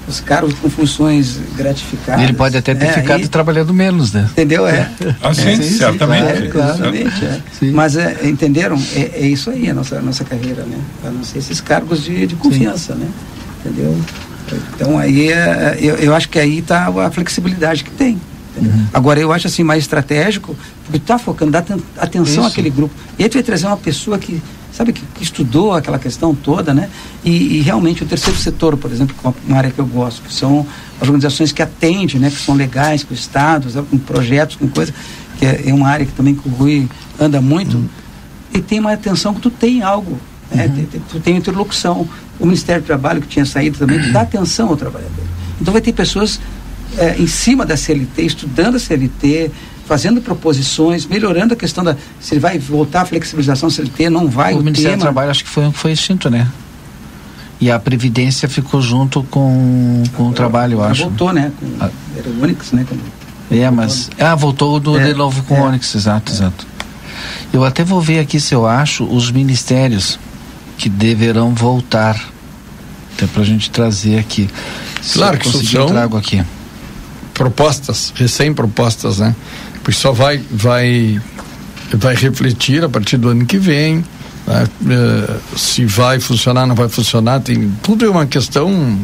Os 0.07 0.19
caras 0.19 0.51
com 0.53 0.69
funções 0.69 1.39
gratificadas. 1.55 2.23
Ele 2.23 2.33
pode 2.33 2.57
até 2.57 2.73
ter 2.73 2.85
é, 2.85 2.91
ficado 2.91 3.21
aí, 3.21 3.27
trabalhando 3.27 3.73
menos, 3.73 4.11
né? 4.11 4.27
Entendeu? 4.31 4.67
É. 4.67 4.89
Ah, 5.21 5.33
sim, 5.33 5.51
é, 5.51 5.61
certamente. 5.61 6.43
É, 6.43 6.47
claramente, 6.47 7.23
é. 7.23 7.41
Mas 7.71 7.95
é, 7.95 8.17
entenderam? 8.23 8.81
É, 8.95 9.21
é, 9.21 9.27
isso 9.27 9.49
aí 9.49 9.69
a 9.69 9.73
nossa, 9.73 9.99
a 9.99 10.01
nossa 10.01 10.23
carreira, 10.23 10.63
né? 10.63 10.77
A 11.05 11.11
não 11.11 11.23
ser 11.23 11.37
esses 11.37 11.61
cargos 11.61 12.03
de, 12.03 12.25
de 12.27 12.35
confiança, 12.35 12.93
sim. 12.93 12.99
né? 12.99 13.07
Entendeu? 13.63 13.95
Então 14.75 14.97
aí 14.97 15.31
é, 15.31 15.77
eu, 15.79 15.95
eu 15.95 16.15
acho 16.15 16.27
que 16.27 16.39
aí 16.39 16.57
está 16.57 16.87
a 16.87 17.11
flexibilidade 17.11 17.83
que 17.83 17.91
tem. 17.91 18.19
Uhum. 18.57 18.87
Agora 18.93 19.19
eu 19.19 19.31
acho 19.31 19.47
assim 19.47 19.63
mais 19.63 19.83
estratégico, 19.83 20.55
porque 20.83 20.99
tu 20.99 21.03
está 21.03 21.17
focando, 21.17 21.51
dá 21.51 21.63
atenção 21.97 22.43
Isso. 22.43 22.51
àquele 22.51 22.69
grupo. 22.69 22.93
E 23.17 23.23
aí 23.23 23.29
tu 23.29 23.35
vai 23.35 23.43
trazer 23.43 23.67
uma 23.67 23.77
pessoa 23.77 24.17
que 24.17 24.41
sabe, 24.81 24.93
que, 24.93 25.05
que 25.05 25.23
estudou 25.23 25.73
aquela 25.73 25.99
questão 25.99 26.33
toda, 26.33 26.73
né? 26.73 26.89
E, 27.23 27.57
e, 27.57 27.61
realmente 27.61 28.03
o 28.03 28.05
terceiro 28.05 28.37
setor, 28.37 28.75
por 28.75 28.91
exemplo, 28.91 29.15
que 29.15 29.27
é 29.27 29.33
uma 29.47 29.57
área 29.57 29.71
que 29.71 29.79
eu 29.79 29.85
gosto, 29.85 30.23
que 30.23 30.33
são 30.33 30.65
as 30.99 31.07
organizações 31.07 31.51
que 31.51 31.61
atendem, 31.61 32.19
né? 32.19 32.29
Que 32.29 32.37
são 32.37 32.55
legais 32.55 33.03
com 33.03 33.13
estados, 33.13 33.75
com 33.75 33.97
projetos, 33.97 34.55
com 34.55 34.67
coisa, 34.67 34.93
que 35.37 35.45
é, 35.45 35.63
é, 35.67 35.73
uma 35.73 35.87
área 35.87 36.05
que 36.05 36.11
também 36.11 36.33
que 36.33 36.47
o 36.47 36.51
Rui 36.51 36.89
anda 37.19 37.39
muito, 37.39 37.77
uhum. 37.77 37.87
e 38.53 38.61
tem 38.61 38.79
uma 38.79 38.93
atenção 38.93 39.33
que 39.33 39.41
tu 39.41 39.51
tem 39.51 39.83
algo, 39.83 40.19
né? 40.51 40.65
Uhum. 40.65 40.85
Tu, 40.85 41.01
tu 41.09 41.19
tem 41.19 41.37
interlocução. 41.37 42.07
O 42.39 42.45
Ministério 42.45 42.81
do 42.81 42.85
Trabalho, 42.85 43.21
que 43.21 43.27
tinha 43.27 43.45
saído 43.45 43.77
também, 43.77 43.99
uhum. 43.99 44.11
dá 44.11 44.21
atenção 44.21 44.69
ao 44.69 44.77
trabalhador. 44.77 45.25
Então 45.61 45.71
vai 45.71 45.81
ter 45.81 45.93
pessoas 45.93 46.39
é, 46.97 47.15
em 47.19 47.27
cima 47.27 47.67
da 47.67 47.77
CLT, 47.77 48.23
estudando 48.23 48.75
a 48.75 48.79
CLT, 48.79 49.51
fazendo 49.85 50.21
proposições, 50.21 51.05
melhorando 51.05 51.53
a 51.53 51.57
questão 51.57 51.83
da 51.83 51.95
se 52.19 52.33
ele 52.33 52.41
vai 52.41 52.57
voltar 52.57 53.01
a 53.01 53.05
flexibilização 53.05 53.69
CLT, 53.69 54.09
não 54.09 54.27
vai. 54.27 54.53
O, 54.53 54.59
o 54.59 54.63
Ministério 54.63 54.91
tema. 54.91 54.97
do 54.97 55.01
Trabalho 55.01 55.31
acho 55.31 55.43
que 55.43 55.49
foi 55.49 55.71
foi 55.71 55.91
extinto, 55.91 56.29
né? 56.29 56.47
E 57.59 57.69
a 57.69 57.77
Previdência 57.77 58.49
ficou 58.49 58.81
junto 58.81 59.21
com, 59.23 60.01
com 60.15 60.29
o 60.29 60.33
trabalho, 60.33 60.79
eu 60.79 60.83
acho. 60.83 61.03
Voltou, 61.03 61.31
né? 61.31 61.51
Com, 61.59 61.67
ah. 61.79 61.91
Era 62.17 62.27
o 62.27 62.43
Onix, 62.43 62.71
né? 62.71 62.83
Quando, 62.87 63.01
é, 63.51 63.69
mas. 63.69 64.09
Ah, 64.17 64.33
voltou 64.33 64.79
do, 64.79 64.97
é, 64.97 65.05
de 65.05 65.13
novo 65.13 65.43
com 65.43 65.55
é, 65.55 65.61
o 65.61 65.63
Onix, 65.65 65.93
exato, 65.93 66.31
é. 66.31 66.35
exato. 66.35 66.65
Eu 67.53 67.63
até 67.63 67.83
vou 67.83 68.01
ver 68.01 68.19
aqui 68.19 68.39
se 68.39 68.55
eu 68.55 68.65
acho 68.65 69.03
os 69.03 69.29
ministérios 69.29 70.17
que 70.77 70.89
deverão 70.89 71.53
voltar. 71.53 72.19
Até 73.13 73.27
para 73.27 73.43
a 73.43 73.45
gente 73.45 73.69
trazer 73.69 74.17
aqui. 74.17 74.49
Claro 75.13 75.37
que 75.37 75.47
isso 75.47 75.63
são 75.65 75.85
trago 75.85 76.17
aqui. 76.17 76.43
propostas, 77.33 78.11
recém-propostas, 78.15 79.19
né? 79.19 79.35
Pois 79.83 79.97
só 79.97 80.11
vai, 80.11 80.41
vai, 80.51 81.19
vai 81.93 82.15
refletir 82.15 82.83
a 82.83 82.89
partir 82.89 83.17
do 83.17 83.29
ano 83.29 83.45
que 83.45 83.57
vem. 83.57 84.03
Né? 84.47 84.67
Eh, 84.89 85.37
se 85.55 85.85
vai 85.85 86.19
funcionar, 86.19 86.65
não 86.65 86.75
vai 86.75 86.89
funcionar, 86.89 87.39
tem 87.39 87.71
tudo 87.81 88.05
é 88.05 88.09
uma 88.09 88.25
questão 88.25 88.99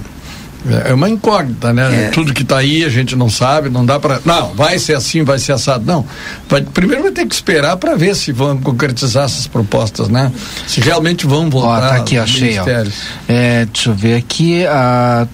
é 0.85 0.93
uma 0.93 1.09
incógnita, 1.09 1.73
né? 1.73 2.07
É. 2.07 2.09
Tudo 2.09 2.33
que 2.33 2.43
está 2.43 2.57
aí 2.57 2.83
a 2.83 2.89
gente 2.89 3.15
não 3.15 3.29
sabe, 3.29 3.69
não 3.69 3.85
dá 3.85 3.99
para. 3.99 4.19
Não, 4.25 4.53
vai 4.53 4.79
ser 4.79 4.95
assim, 4.95 5.23
vai 5.23 5.39
ser 5.39 5.53
assado. 5.53 5.85
Não. 5.85 6.05
Vai, 6.49 6.61
primeiro 6.61 7.03
vai 7.03 7.11
ter 7.11 7.25
que 7.25 7.33
esperar 7.33 7.77
para 7.77 7.95
ver 7.95 8.15
se 8.15 8.31
vão 8.31 8.57
concretizar 8.57 9.25
essas 9.25 9.47
propostas, 9.47 10.09
né? 10.09 10.31
Se 10.67 10.81
realmente 10.81 11.25
vão 11.25 11.49
voltar. 11.49 11.77
Ó, 11.77 11.89
tá 11.89 11.95
aqui, 11.95 12.17
achei. 12.17 12.59
Ó. 12.59 12.65
É, 13.27 13.65
deixa 13.65 13.89
eu 13.89 13.95
ver 13.95 14.15
aqui. 14.15 14.65
A, 14.65 15.27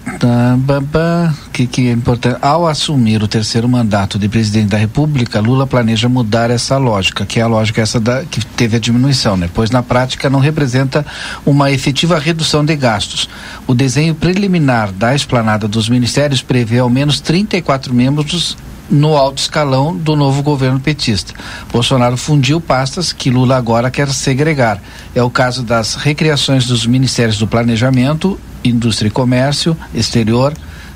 que, 1.54 1.66
que 1.68 1.88
é 1.88 1.92
importante. 1.92 2.36
Ao 2.42 2.66
assumir 2.66 3.22
o 3.22 3.28
terceiro 3.28 3.68
mandato 3.68 4.18
de 4.18 4.28
presidente 4.28 4.68
da 4.68 4.76
República, 4.76 5.40
Lula 5.40 5.66
planeja 5.66 6.08
mudar 6.08 6.50
essa 6.50 6.76
lógica, 6.76 7.24
que 7.24 7.38
é 7.38 7.42
a 7.42 7.46
lógica 7.46 7.80
essa 7.80 8.00
da, 8.00 8.24
que 8.24 8.44
teve 8.44 8.76
a 8.76 8.80
diminuição, 8.80 9.36
né? 9.36 9.48
Pois 9.54 9.70
na 9.70 9.82
prática 9.82 10.28
não 10.28 10.40
representa 10.40 11.06
uma 11.46 11.70
efetiva 11.70 12.18
redução 12.18 12.64
de 12.64 12.74
gastos. 12.74 13.28
O 13.66 13.74
desenho 13.74 14.14
preliminar 14.14 14.90
da 14.92 15.14
esplanada 15.24 15.66
dos 15.66 15.88
ministérios 15.88 16.42
prevê 16.42 16.78
ao 16.78 16.90
menos 16.90 17.20
34 17.20 17.92
membros 17.92 18.56
no 18.90 19.16
alto 19.16 19.38
escalão 19.38 19.96
do 19.96 20.14
novo 20.14 20.42
governo 20.42 20.78
petista. 20.78 21.32
Bolsonaro 21.72 22.16
fundiu 22.16 22.60
pastas 22.60 23.12
que 23.12 23.30
Lula 23.30 23.56
agora 23.56 23.90
quer 23.90 24.10
segregar. 24.10 24.80
É 25.14 25.22
o 25.22 25.30
caso 25.30 25.62
das 25.62 25.94
recriações 25.94 26.66
dos 26.66 26.86
ministérios 26.86 27.38
do 27.38 27.46
Planejamento, 27.46 28.38
Indústria 28.62 29.08
e 29.08 29.10
Comércio, 29.10 29.76
Exterior, 29.94 30.52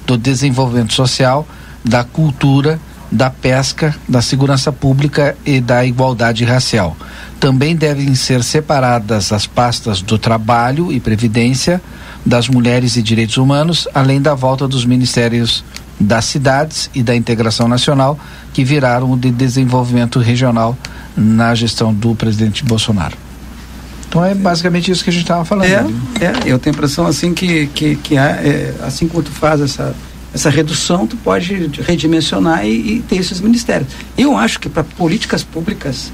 do 0.06 0.18
Desenvolvimento 0.18 0.92
Social, 0.92 1.46
da 1.84 2.04
Cultura, 2.04 2.78
da 3.10 3.30
Pesca, 3.30 3.94
da 4.08 4.20
Segurança 4.20 4.70
Pública 4.70 5.36
e 5.44 5.60
da 5.60 5.84
Igualdade 5.84 6.44
Racial. 6.44 6.96
Também 7.40 7.74
devem 7.74 8.14
ser 8.14 8.42
separadas 8.42 9.32
as 9.32 9.46
pastas 9.46 10.02
do 10.02 10.18
Trabalho 10.18 10.92
e 10.92 11.00
Previdência, 11.00 11.80
das 12.24 12.48
Mulheres 12.48 12.96
e 12.96 13.02
Direitos 13.02 13.36
Humanos, 13.36 13.88
além 13.94 14.20
da 14.20 14.34
volta 14.34 14.68
dos 14.68 14.84
ministérios 14.84 15.64
das 15.98 16.26
cidades 16.26 16.90
e 16.94 17.02
da 17.02 17.14
integração 17.14 17.66
nacional, 17.66 18.18
que 18.52 18.64
viraram 18.64 19.10
o 19.12 19.16
de 19.16 19.30
desenvolvimento 19.30 20.18
regional 20.18 20.76
na 21.16 21.54
gestão 21.54 21.92
do 21.92 22.14
presidente 22.14 22.64
Bolsonaro. 22.64 23.16
Então 24.08 24.24
é 24.24 24.34
basicamente 24.34 24.90
isso 24.90 25.04
que 25.04 25.10
a 25.10 25.12
gente 25.12 25.22
estava 25.22 25.44
falando. 25.44 25.92
É, 26.20 26.24
é, 26.24 26.32
eu 26.46 26.58
tenho 26.58 26.74
a 26.74 26.76
impressão 26.76 27.06
assim 27.06 27.34
que, 27.34 27.66
que, 27.68 27.96
que 27.96 28.16
é, 28.16 28.74
assim 28.82 29.06
como 29.06 29.22
tu 29.22 29.30
faz 29.30 29.60
essa, 29.60 29.94
essa 30.38 30.50
redução, 30.50 31.06
tu 31.06 31.16
pode 31.16 31.70
redimensionar 31.82 32.64
e, 32.64 32.96
e 32.96 33.00
ter 33.02 33.16
esses 33.16 33.40
ministérios. 33.40 33.88
Eu 34.16 34.36
acho 34.36 34.60
que 34.60 34.68
para 34.68 34.84
políticas 34.84 35.42
públicas 35.42 36.12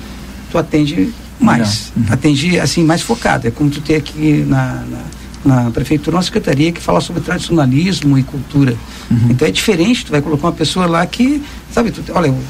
tu 0.50 0.58
atende 0.58 1.12
mais, 1.38 1.92
uhum. 1.96 2.04
atende 2.10 2.58
assim 2.58 2.82
mais 2.82 3.02
focado. 3.02 3.46
É 3.46 3.50
como 3.50 3.70
tu 3.70 3.80
ter 3.80 3.96
aqui 3.96 4.44
na, 4.46 4.84
na 4.88 5.00
na 5.44 5.70
prefeitura 5.70 6.16
uma 6.16 6.22
secretaria 6.22 6.72
que 6.72 6.80
fala 6.80 7.00
sobre 7.00 7.20
tradicionalismo 7.20 8.18
e 8.18 8.22
cultura. 8.22 8.74
Uhum. 9.10 9.28
Então 9.30 9.46
é 9.46 9.50
diferente, 9.50 10.06
tu 10.06 10.10
vai 10.10 10.22
colocar 10.22 10.46
uma 10.46 10.52
pessoa 10.52 10.86
lá 10.86 11.04
que, 11.04 11.42
sabe, 11.70 11.90
tu, 11.90 12.02
olha, 12.14 12.32
o, 12.32 12.40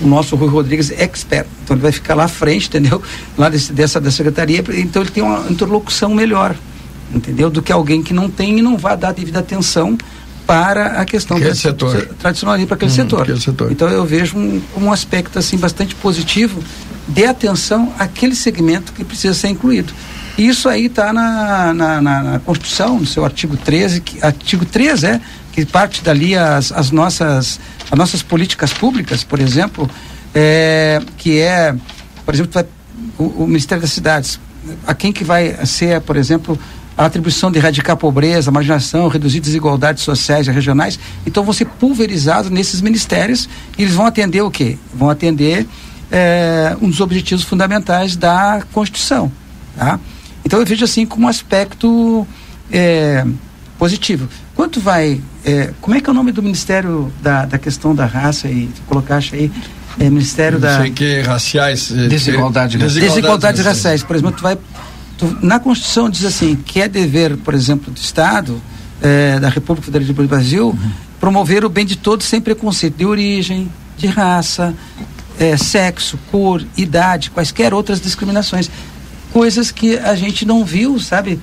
o, 0.00 0.08
nosso 0.08 0.34
Rui 0.34 0.48
Rodrigues 0.48 0.90
é 0.90 1.04
expert, 1.04 1.46
então 1.62 1.76
ele 1.76 1.82
vai 1.82 1.92
ficar 1.92 2.14
lá 2.14 2.24
à 2.24 2.28
frente, 2.28 2.66
entendeu? 2.66 3.00
Lá 3.36 3.48
desse, 3.48 3.72
dessa 3.72 4.00
da 4.00 4.10
secretaria, 4.10 4.64
então 4.74 5.02
ele 5.02 5.10
tem 5.12 5.22
uma 5.22 5.48
interlocução 5.48 6.12
melhor, 6.12 6.56
entendeu? 7.14 7.48
Do 7.48 7.62
que 7.62 7.70
alguém 7.70 8.02
que 8.02 8.12
não 8.12 8.28
tem 8.28 8.58
e 8.58 8.62
não 8.62 8.76
vai 8.76 8.96
dar 8.96 9.12
devida 9.12 9.38
atenção 9.38 9.96
para 10.48 10.98
a 10.98 11.04
questão 11.04 11.36
aquele 11.36 11.54
setor. 11.54 12.06
tradicionalismo 12.18 12.68
para 12.68 12.76
aquele, 12.76 12.90
hum, 12.90 12.94
setor. 12.94 13.20
aquele 13.20 13.40
setor. 13.40 13.70
Então 13.70 13.86
eu 13.86 14.06
vejo 14.06 14.38
um, 14.38 14.62
um 14.78 14.90
aspecto 14.90 15.38
assim 15.38 15.58
bastante 15.58 15.94
positivo 15.94 16.64
de 17.06 17.26
atenção 17.26 17.92
àquele 17.98 18.34
segmento 18.34 18.94
que 18.94 19.04
precisa 19.04 19.34
ser 19.34 19.48
incluído. 19.48 19.92
Isso 20.38 20.66
aí 20.66 20.86
está 20.86 21.12
na, 21.12 21.74
na, 21.74 22.00
na, 22.00 22.22
na, 22.22 22.38
Constituição, 22.38 22.98
no 22.98 23.04
seu 23.04 23.26
artigo 23.26 23.58
13, 23.58 24.00
que, 24.00 24.24
artigo 24.24 24.64
13 24.64 25.06
é, 25.06 25.20
que 25.52 25.66
parte 25.66 26.02
dali 26.02 26.34
as, 26.34 26.72
as, 26.72 26.90
nossas, 26.90 27.60
as 27.90 27.98
nossas 27.98 28.22
políticas 28.22 28.72
públicas, 28.72 29.22
por 29.22 29.40
exemplo, 29.40 29.90
é, 30.34 31.02
que 31.18 31.40
é, 31.40 31.74
por 32.24 32.34
exemplo, 32.34 32.64
o, 33.18 33.24
o, 33.24 33.46
Ministério 33.46 33.82
das 33.82 33.92
Cidades, 33.92 34.40
a 34.86 34.94
quem 34.94 35.12
que 35.12 35.24
vai 35.24 35.66
ser, 35.66 36.00
por 36.00 36.16
exemplo, 36.16 36.58
a 36.98 37.06
atribuição 37.06 37.52
de 37.52 37.58
erradicar 37.58 37.94
a 37.94 37.96
pobreza, 37.96 38.50
a 38.50 38.52
marginação, 38.52 39.06
reduzir 39.06 39.38
desigualdades 39.38 40.02
sociais 40.02 40.48
e 40.48 40.50
regionais, 40.50 40.98
então 41.24 41.44
vão 41.44 41.54
ser 41.54 41.66
pulverizados 41.66 42.50
nesses 42.50 42.80
ministérios 42.80 43.48
e 43.78 43.82
eles 43.82 43.94
vão 43.94 44.04
atender 44.04 44.42
o 44.42 44.50
quê? 44.50 44.76
Vão 44.92 45.08
atender 45.08 45.64
é, 46.10 46.76
um 46.82 46.90
dos 46.90 47.00
objetivos 47.00 47.44
fundamentais 47.44 48.16
da 48.16 48.62
Constituição, 48.72 49.30
tá? 49.76 50.00
Então 50.44 50.58
eu 50.58 50.66
vejo 50.66 50.84
assim 50.84 51.06
como 51.06 51.26
um 51.26 51.28
aspecto 51.28 52.26
é, 52.72 53.24
positivo. 53.78 54.28
Quanto 54.56 54.80
vai. 54.80 55.20
É, 55.44 55.70
como 55.80 55.96
é 55.96 56.00
que 56.00 56.08
é 56.08 56.10
o 56.10 56.14
nome 56.14 56.32
do 56.32 56.42
Ministério 56.42 57.12
da, 57.22 57.44
da 57.44 57.58
questão 57.58 57.94
da 57.94 58.06
raça 58.06 58.48
aí? 58.48 58.68
Colocaste 58.86 59.36
aí. 59.36 59.52
É, 60.00 60.10
Ministério 60.10 60.58
da. 60.58 60.74
Não 60.74 60.82
sei 60.82 60.90
que 60.90 61.20
raciais. 61.20 61.90
Desigualdade, 61.90 62.76
desigualdades, 62.76 63.14
desigualdades 63.14 63.64
raciais. 63.64 64.02
Por 64.02 64.16
exemplo, 64.16 64.32
tu 64.36 64.42
vai. 64.42 64.58
Na 65.42 65.58
Constituição 65.58 66.08
diz 66.08 66.24
assim 66.24 66.56
que 66.56 66.80
é 66.80 66.88
dever, 66.88 67.36
por 67.38 67.54
exemplo, 67.54 67.92
do 67.92 67.96
Estado 67.96 68.60
é, 69.00 69.38
da 69.40 69.48
República 69.48 69.86
Federativa 69.86 70.22
do 70.22 70.28
Brasil 70.28 70.68
uhum. 70.68 70.90
promover 71.20 71.64
o 71.64 71.68
bem 71.68 71.84
de 71.84 71.96
todos 71.96 72.26
sem 72.26 72.40
preconceito 72.40 72.96
de 72.96 73.06
origem, 73.06 73.70
de 73.96 74.06
raça, 74.06 74.74
é, 75.38 75.56
sexo, 75.56 76.18
cor, 76.30 76.64
idade, 76.76 77.30
quaisquer 77.30 77.72
outras 77.72 78.00
discriminações. 78.00 78.70
Coisas 79.32 79.70
que 79.70 79.98
a 79.98 80.14
gente 80.14 80.44
não 80.44 80.64
viu, 80.64 80.98
sabe? 80.98 81.38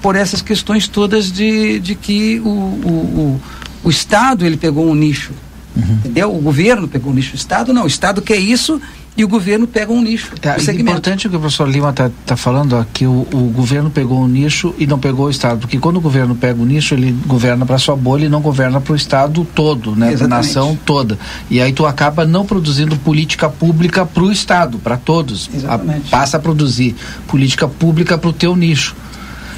Por 0.00 0.14
essas 0.14 0.40
questões 0.40 0.86
todas 0.86 1.32
de, 1.32 1.80
de 1.80 1.94
que 1.94 2.40
o, 2.40 2.48
o, 2.48 2.50
o, 2.52 3.40
o 3.84 3.90
Estado 3.90 4.46
ele 4.46 4.56
pegou 4.56 4.88
um 4.88 4.94
nicho. 4.94 5.32
Uhum. 5.74 5.82
Entendeu? 5.94 6.34
O 6.34 6.40
governo 6.40 6.88
pegou 6.88 7.12
um 7.12 7.14
nicho. 7.14 7.32
O 7.32 7.36
Estado 7.36 7.72
não. 7.72 7.84
O 7.84 7.86
Estado 7.86 8.22
quer 8.22 8.36
isso 8.36 8.80
e 9.16 9.24
o 9.24 9.28
governo 9.28 9.66
pega 9.66 9.92
um 9.92 10.02
nicho. 10.02 10.32
É, 10.42 10.56
um 10.70 10.74
importante 10.74 11.26
o 11.26 11.30
que 11.30 11.36
o 11.36 11.40
professor 11.40 11.68
Lima 11.68 11.90
está 11.90 12.10
tá 12.26 12.36
falando 12.36 12.76
aqui, 12.76 13.06
o, 13.06 13.26
o 13.32 13.50
governo 13.54 13.90
pegou 13.90 14.20
um 14.20 14.28
nicho 14.28 14.74
e 14.78 14.86
não 14.86 14.98
pegou 14.98 15.26
o 15.26 15.30
Estado, 15.30 15.60
porque 15.60 15.78
quando 15.78 15.96
o 15.96 16.00
governo 16.00 16.34
pega 16.34 16.58
o 16.58 16.62
um 16.62 16.66
nicho, 16.66 16.94
ele 16.94 17.16
governa 17.26 17.64
para 17.64 17.78
sua 17.78 17.96
bolha 17.96 18.26
e 18.26 18.28
não 18.28 18.42
governa 18.42 18.80
para 18.80 18.92
o 18.92 18.96
Estado 18.96 19.46
todo, 19.54 19.96
né, 19.96 20.14
para 20.14 20.26
a 20.26 20.28
nação 20.28 20.78
toda. 20.84 21.18
E 21.50 21.60
aí 21.60 21.72
tu 21.72 21.86
acaba 21.86 22.26
não 22.26 22.44
produzindo 22.44 22.96
política 22.96 23.48
pública 23.48 24.04
para 24.04 24.22
o 24.22 24.30
Estado, 24.30 24.78
para 24.78 24.96
todos. 24.96 25.48
Exatamente. 25.52 26.08
A, 26.08 26.10
passa 26.10 26.36
a 26.36 26.40
produzir 26.40 26.94
política 27.26 27.66
pública 27.66 28.18
para 28.18 28.28
o 28.28 28.32
teu 28.32 28.54
nicho. 28.54 28.94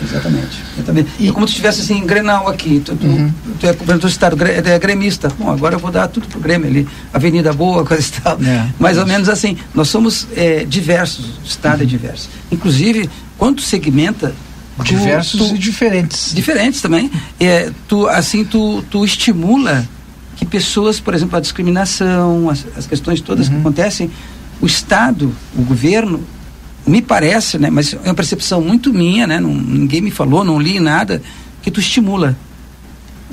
Exatamente. 0.03 0.63
Exatamente. 0.77 1.11
E, 1.19 1.31
como 1.33 1.47
tu 1.47 1.51
estivesse 1.51 1.81
assim, 1.81 1.99
em 1.99 2.07
Grenal 2.07 2.49
aqui, 2.49 2.81
tu, 2.85 2.95
tu, 2.97 3.07
uhum. 3.07 3.33
tu 3.59 3.67
é 3.67 3.73
governador 3.73 4.09
do 4.09 4.13
estado, 4.13 4.37
é 4.45 4.79
gremista. 4.79 5.29
Bom, 5.39 5.51
agora 5.51 5.75
eu 5.75 5.79
vou 5.79 5.91
dar 5.91 6.09
tudo 6.09 6.27
pro 6.27 6.41
Grêmio 6.41 6.69
ali, 6.69 6.89
Avenida 7.13 7.53
Boa, 7.53 7.85
coisa 7.87 8.07
e 8.07 8.21
tal. 8.21 8.39
É, 8.43 8.69
Mais 8.79 8.97
é. 8.97 9.01
ou 9.01 9.07
menos 9.07 9.29
assim. 9.29 9.57
Nós 9.75 9.89
somos 9.89 10.27
é, 10.35 10.65
diversos, 10.65 11.39
o 11.39 11.47
estado 11.47 11.75
é 11.75 11.77
uhum. 11.79 11.83
é 11.83 11.87
diverso. 11.87 12.29
Inclusive, 12.51 13.11
quando 13.37 13.61
segmenta. 13.61 14.35
Diversos 14.85 15.49
tu, 15.49 15.57
e 15.57 15.59
diferentes. 15.59 16.33
Diferentes 16.33 16.81
também. 16.81 17.11
É, 17.41 17.73
tu, 17.89 18.07
assim, 18.07 18.45
tu, 18.45 18.81
tu 18.89 19.05
estimula 19.05 19.85
que 20.37 20.47
pessoas, 20.47 21.01
por 21.01 21.15
exemplo, 21.15 21.37
a 21.37 21.41
discriminação, 21.41 22.49
as, 22.49 22.65
as 22.77 22.87
questões 22.87 23.21
todas 23.21 23.49
uhum. 23.49 23.55
que 23.55 23.61
acontecem, 23.61 24.09
o 24.61 24.67
Estado, 24.67 25.35
o 25.57 25.63
governo, 25.63 26.23
me 26.89 27.03
parece, 27.03 27.59
né, 27.59 27.71
mas 27.71 27.95
é 27.95 28.09
uma 28.09 28.15
percepção 28.15 28.61
muito 28.61 28.93
minha, 28.93 29.27
né, 29.27 29.39
não, 29.39 29.55
ninguém 29.55 30.01
me 30.01 30.11
falou, 30.11 30.43
não 30.43 30.59
li 30.61 30.81
nada, 30.81 31.23
que 31.63 31.71
tu 31.71 31.81
estimula. 31.81 32.37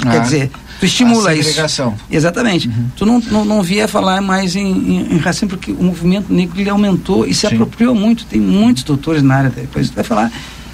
Ah, 0.03 0.11
Quer 0.11 0.21
dizer, 0.21 0.51
tu 0.79 0.85
estimula 0.85 1.31
a 1.31 1.35
segregação. 1.35 1.93
isso. 1.93 2.03
Exatamente. 2.11 2.67
Uhum. 2.67 2.89
Tu 2.95 3.05
não, 3.05 3.19
não, 3.19 3.45
não 3.45 3.61
via 3.63 3.87
falar 3.87 4.21
mais 4.21 4.55
em, 4.55 4.67
em, 4.67 5.13
em, 5.13 5.17
racismo, 5.17 5.49
porque 5.49 5.71
o 5.71 5.81
movimento 5.81 6.31
negro 6.33 6.59
ele 6.59 6.69
aumentou 6.69 7.25
e 7.25 7.33
se 7.33 7.47
Sim. 7.47 7.55
apropriou 7.55 7.95
muito. 7.95 8.25
Tem 8.25 8.39
muitos 8.39 8.83
doutores 8.83 9.23
na 9.23 9.35
área, 9.35 9.49
depois 9.49 9.89
tu 9.89 9.95
vai 9.95 10.03
falar. 10.03 10.31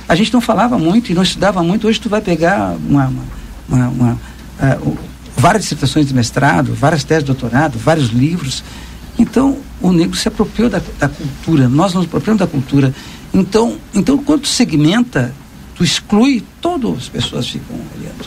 A 0.10 0.16
gente 0.16 0.34
não 0.34 0.42
falava 0.42 0.78
muito 0.78 1.12
e 1.12 1.14
não 1.14 1.22
estudava 1.22 1.62
muito. 1.62 1.88
Hoje 1.88 2.00
tu 2.00 2.10
vai 2.10 2.20
pegar 2.20 2.76
uma, 2.84 3.08
uma, 3.08 3.24
uma, 3.70 3.88
uma 3.90 4.14
uh, 4.14 4.98
várias 5.38 5.64
dissertações 5.64 6.08
de 6.08 6.14
mestrado, 6.14 6.74
várias 6.74 7.04
teses 7.04 7.24
de 7.24 7.28
doutorado, 7.28 7.78
vários 7.78 8.10
livros. 8.10 8.64
Então, 9.18 9.58
o 9.82 9.92
negro 9.92 10.16
se 10.16 10.28
apropriou 10.28 10.70
da, 10.70 10.82
da 11.00 11.10
cultura, 11.10 11.68
nós 11.68 11.94
nos 11.94 12.06
apropriamos 12.06 12.40
da 12.40 12.48
cultura. 12.48 12.94
Então, 13.34 13.78
então, 13.94 14.18
quando 14.18 14.42
tu 14.42 14.48
segmenta, 14.48 15.34
tu 15.76 15.84
exclui, 15.84 16.44
todas 16.60 16.98
as 16.98 17.10
pessoas 17.10 17.48
ficam 17.48 17.76
olhando. 17.98 18.26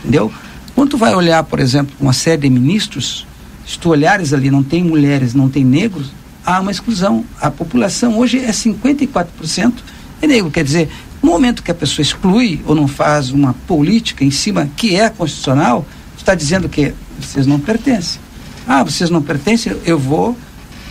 Entendeu? 0.00 0.32
Quando 0.74 0.90
tu 0.90 0.98
vai 0.98 1.14
olhar, 1.14 1.42
por 1.44 1.60
exemplo, 1.60 1.94
uma 2.00 2.12
série 2.12 2.42
de 2.42 2.50
ministros, 2.50 3.26
se 3.66 3.78
tu 3.78 3.90
olhares 3.90 4.32
ali, 4.32 4.50
não 4.50 4.62
tem 4.62 4.82
mulheres, 4.82 5.34
não 5.34 5.48
tem 5.48 5.64
negros, 5.64 6.12
há 6.44 6.60
uma 6.60 6.70
exclusão. 6.70 7.24
A 7.40 7.50
população 7.50 8.18
hoje 8.18 8.38
é 8.38 8.50
54% 8.50 9.72
é 10.20 10.26
negro. 10.26 10.50
Quer 10.50 10.64
dizer, 10.64 10.88
no 11.22 11.30
momento 11.30 11.62
que 11.62 11.70
a 11.70 11.74
pessoa 11.74 12.02
exclui 12.02 12.60
ou 12.66 12.74
não 12.74 12.88
faz 12.88 13.30
uma 13.30 13.54
política 13.66 14.24
em 14.24 14.30
cima 14.30 14.68
que 14.76 14.96
é 14.96 15.08
constitucional, 15.08 15.86
está 16.16 16.34
dizendo 16.34 16.68
que 16.68 16.94
vocês 17.20 17.46
não 17.46 17.58
pertencem. 17.58 18.20
Ah, 18.66 18.82
vocês 18.84 19.10
não 19.10 19.22
pertencem, 19.22 19.76
eu 19.84 19.98
vou 19.98 20.36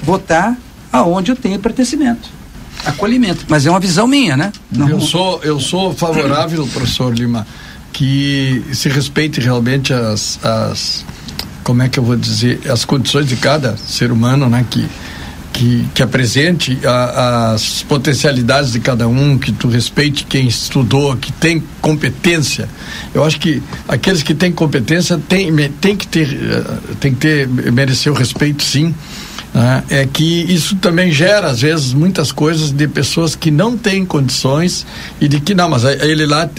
votar 0.01 0.57
aonde 0.91 1.31
eu 1.31 1.35
tenho 1.35 1.59
pertencimento. 1.59 2.29
Acolhimento. 2.85 3.45
Mas 3.47 3.65
é 3.65 3.69
uma 3.69 3.79
visão 3.79 4.07
minha, 4.07 4.35
né? 4.35 4.51
Não... 4.71 4.89
Eu, 4.89 4.99
sou, 4.99 5.39
eu 5.43 5.59
sou 5.59 5.93
favorável, 5.93 6.65
professor 6.67 7.13
Lima, 7.13 7.45
que 7.93 8.63
se 8.73 8.89
respeite 8.89 9.39
realmente 9.39 9.93
as, 9.93 10.39
as. 10.43 11.05
Como 11.63 11.83
é 11.83 11.89
que 11.89 11.99
eu 11.99 12.03
vou 12.03 12.15
dizer? 12.15 12.59
As 12.69 12.83
condições 12.83 13.27
de 13.27 13.35
cada 13.35 13.77
ser 13.77 14.11
humano, 14.11 14.49
né? 14.49 14.65
Que, 14.69 14.87
que, 15.53 15.85
que 15.93 16.01
apresente 16.01 16.79
a, 16.85 17.51
as 17.53 17.83
potencialidades 17.83 18.71
de 18.71 18.79
cada 18.79 19.07
um, 19.07 19.37
que 19.37 19.51
tu 19.51 19.67
respeite 19.67 20.25
quem 20.25 20.47
estudou, 20.47 21.15
que 21.15 21.31
tem 21.31 21.63
competência. 21.81 22.67
Eu 23.13 23.23
acho 23.23 23.39
que 23.39 23.61
aqueles 23.87 24.23
que 24.23 24.33
têm 24.33 24.51
competência 24.51 25.17
têm 25.17 25.51
tem 25.79 25.95
que 25.95 26.07
ter, 26.07 26.33
eh, 26.33 26.63
tem 26.99 27.13
que 27.13 27.19
ter, 27.19 27.47
merecer 27.47 28.11
o 28.11 28.15
respeito, 28.15 28.63
sim. 28.63 28.93
Né? 29.53 29.83
É 29.89 30.05
que 30.05 30.23
isso 30.23 30.75
também 30.77 31.11
gera, 31.11 31.49
às 31.49 31.61
vezes, 31.61 31.93
muitas 31.93 32.31
coisas 32.31 32.71
de 32.71 32.87
pessoas 32.87 33.35
que 33.35 33.51
não 33.51 33.77
têm 33.77 34.05
condições 34.05 34.85
e 35.19 35.27
de 35.27 35.39
que, 35.39 35.53
não, 35.53 35.69
mas 35.69 35.83
ele 35.83 36.25
lá 36.25 36.49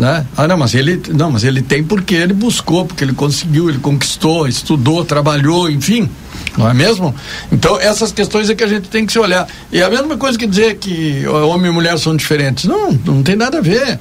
né? 0.00 0.26
Ah, 0.34 0.48
não, 0.48 0.56
mas 0.56 0.74
ele 0.74 1.00
não, 1.10 1.30
mas 1.30 1.44
ele 1.44 1.60
tem 1.60 1.84
porque 1.84 2.14
ele 2.14 2.32
buscou, 2.32 2.86
porque 2.86 3.04
ele 3.04 3.12
conseguiu, 3.12 3.68
ele 3.68 3.78
conquistou, 3.78 4.48
estudou, 4.48 5.04
trabalhou, 5.04 5.70
enfim, 5.70 6.08
não 6.56 6.68
é 6.68 6.72
mesmo? 6.72 7.14
Então 7.52 7.78
essas 7.78 8.10
questões 8.10 8.48
é 8.48 8.54
que 8.54 8.64
a 8.64 8.66
gente 8.66 8.88
tem 8.88 9.04
que 9.04 9.12
se 9.12 9.18
olhar. 9.18 9.46
E 9.70 9.82
a 9.82 9.90
mesma 9.90 10.16
coisa 10.16 10.38
que 10.38 10.46
dizer 10.46 10.76
que 10.76 11.26
homem 11.28 11.70
e 11.70 11.74
mulher 11.74 11.98
são 11.98 12.16
diferentes. 12.16 12.64
Não, 12.64 12.92
não 13.04 13.22
tem 13.22 13.36
nada 13.36 13.58
a 13.58 13.60
ver. 13.60 13.98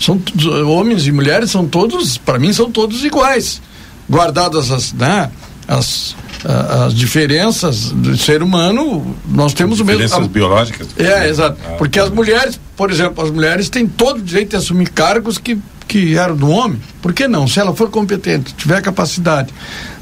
São 0.00 0.20
homens 0.66 1.06
e 1.06 1.12
mulheres 1.12 1.50
são 1.50 1.66
todos, 1.66 2.18
para 2.18 2.40
mim 2.40 2.52
são 2.52 2.68
todos 2.68 3.04
iguais, 3.04 3.62
guardadas 4.10 4.72
as, 4.72 4.92
né, 4.92 5.30
as 5.68 6.16
as 6.44 6.94
diferenças 6.94 7.90
do 7.90 8.16
ser 8.16 8.42
humano, 8.42 9.16
nós 9.28 9.52
temos 9.54 9.80
o 9.80 9.84
mesmo. 9.84 10.02
Diferenças 10.02 10.28
biológicas? 10.28 10.88
É, 10.98 11.28
exato. 11.28 11.58
Ah, 11.66 11.72
Porque 11.72 11.98
as 11.98 12.10
mulheres, 12.10 12.60
por 12.76 12.90
exemplo, 12.90 13.24
as 13.24 13.30
mulheres 13.30 13.68
têm 13.68 13.86
todo 13.86 14.18
o 14.18 14.22
direito 14.22 14.50
de 14.50 14.56
assumir 14.56 14.88
cargos 14.90 15.38
que 15.38 15.58
que 15.86 16.16
era 16.16 16.34
do 16.34 16.48
homem, 16.48 16.80
por 17.00 17.12
que 17.12 17.28
não? 17.28 17.46
Se 17.46 17.60
ela 17.60 17.74
for 17.74 17.88
competente, 17.88 18.54
tiver 18.54 18.80
capacidade, 18.82 19.52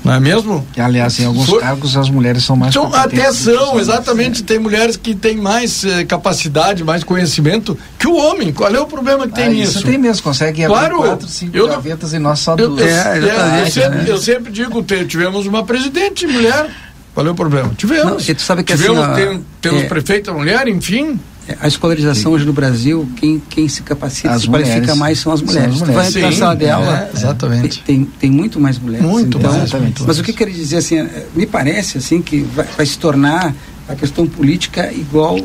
não 0.03 0.13
é 0.13 0.21
mesmo? 0.21 0.67
E, 0.77 0.81
aliás, 0.81 1.19
em 1.19 1.27
alguns 1.27 1.49
for... 1.49 1.61
cargos 1.61 1.97
as 1.97 2.09
mulheres 2.09 2.43
são 2.43 2.57
mais 2.57 2.75
então, 2.75 2.91
competentes. 2.91 3.47
Atenção, 3.47 3.79
exatamente, 3.79 4.43
tem 4.43 4.59
mulheres 4.59 4.97
que 4.97 5.15
têm 5.15 5.37
mais 5.37 5.85
eh, 5.85 6.05
capacidade, 6.05 6.83
mais 6.83 7.05
conhecimento 7.05 7.77
que 7.99 8.07
o 8.07 8.17
homem. 8.17 8.53
Qual 8.53 8.75
é 8.75 8.81
o 8.81 8.87
problema 8.87 9.27
que 9.27 9.35
tem 9.35 9.47
ah, 9.47 9.51
nisso? 9.51 9.79
Isso 9.79 9.87
tem 9.87 9.99
mesmo, 9.99 10.23
consegue 10.23 10.65
claro, 10.65 10.97
abrir 10.97 11.09
quatro, 11.09 11.29
cinco 11.29 11.57
eu 11.57 11.69
gavetas 11.69 12.13
não... 12.13 12.19
e 12.19 12.23
nós 12.23 12.39
só 12.39 12.57
duas. 12.57 12.81
Eu, 12.81 12.87
é, 12.87 13.19
é, 13.19 13.63
eu, 13.63 13.71
sempre, 13.71 13.99
né? 13.99 14.05
eu 14.09 14.19
sempre 14.19 14.53
digo, 14.53 14.83
tivemos 15.07 15.47
uma 15.47 15.65
presidente 15.65 16.27
mulher, 16.27 16.71
qual 17.15 17.27
é 17.27 17.31
o 17.31 17.35
problema? 17.35 17.73
Tivemos. 17.77 18.27
Não, 18.27 18.35
tu 18.35 18.43
sabe 18.43 18.65
que 18.65 18.75
tivemos, 18.75 18.99
assim, 18.99 19.15
tem, 19.15 19.45
temos 19.61 19.83
é, 19.83 19.87
prefeita 19.87 20.33
mulher, 20.33 20.67
enfim. 20.67 21.21
A 21.61 21.69
escolarização 21.69 22.31
Sim. 22.31 22.37
hoje 22.37 22.47
no 22.47 22.53
Brasil, 22.53 23.07
quem, 23.17 23.43
quem 23.51 23.69
se 23.69 23.83
capacita, 23.83 24.31
as 24.31 24.43
se 24.43 24.49
mulheres. 24.49 24.71
qualifica 24.71 24.95
mais 24.95 25.19
são 25.19 25.31
as 25.33 25.43
mulheres. 25.43 25.77
São 25.77 25.83
as 25.83 25.89
mulheres. 25.89 26.09
Tu 26.09 26.13
vai 26.13 26.23
entrar 26.23 26.31
na 26.31 26.37
sala 26.37 26.57
de 26.57 26.71
aula, 26.71 26.99
é, 26.99 27.17
exatamente. 27.17 27.83
Tem, 27.83 28.05
tem 28.05 28.31
muito 28.31 28.59
mais 28.59 28.79
mulheres. 28.79 29.07
Muito 29.07 29.39
então, 29.39 29.51
mais. 29.51 29.65
Exatamente. 29.65 30.03
Mas 30.07 30.19
o 30.19 30.23
que 30.23 30.31
eu 30.31 30.35
queria 30.35 30.55
dizer 30.55 30.79
assim, 30.79 30.97
é, 30.99 31.27
me 31.35 31.47
parece 31.47 31.99
assim 31.99 32.23
que 32.23 32.41
vai, 32.41 32.67
vai 32.77 32.87
se 32.87 32.99
tornar 32.99 33.55
a 33.87 33.95
questão 33.95 34.27
política 34.27 34.91
igual 34.93 35.37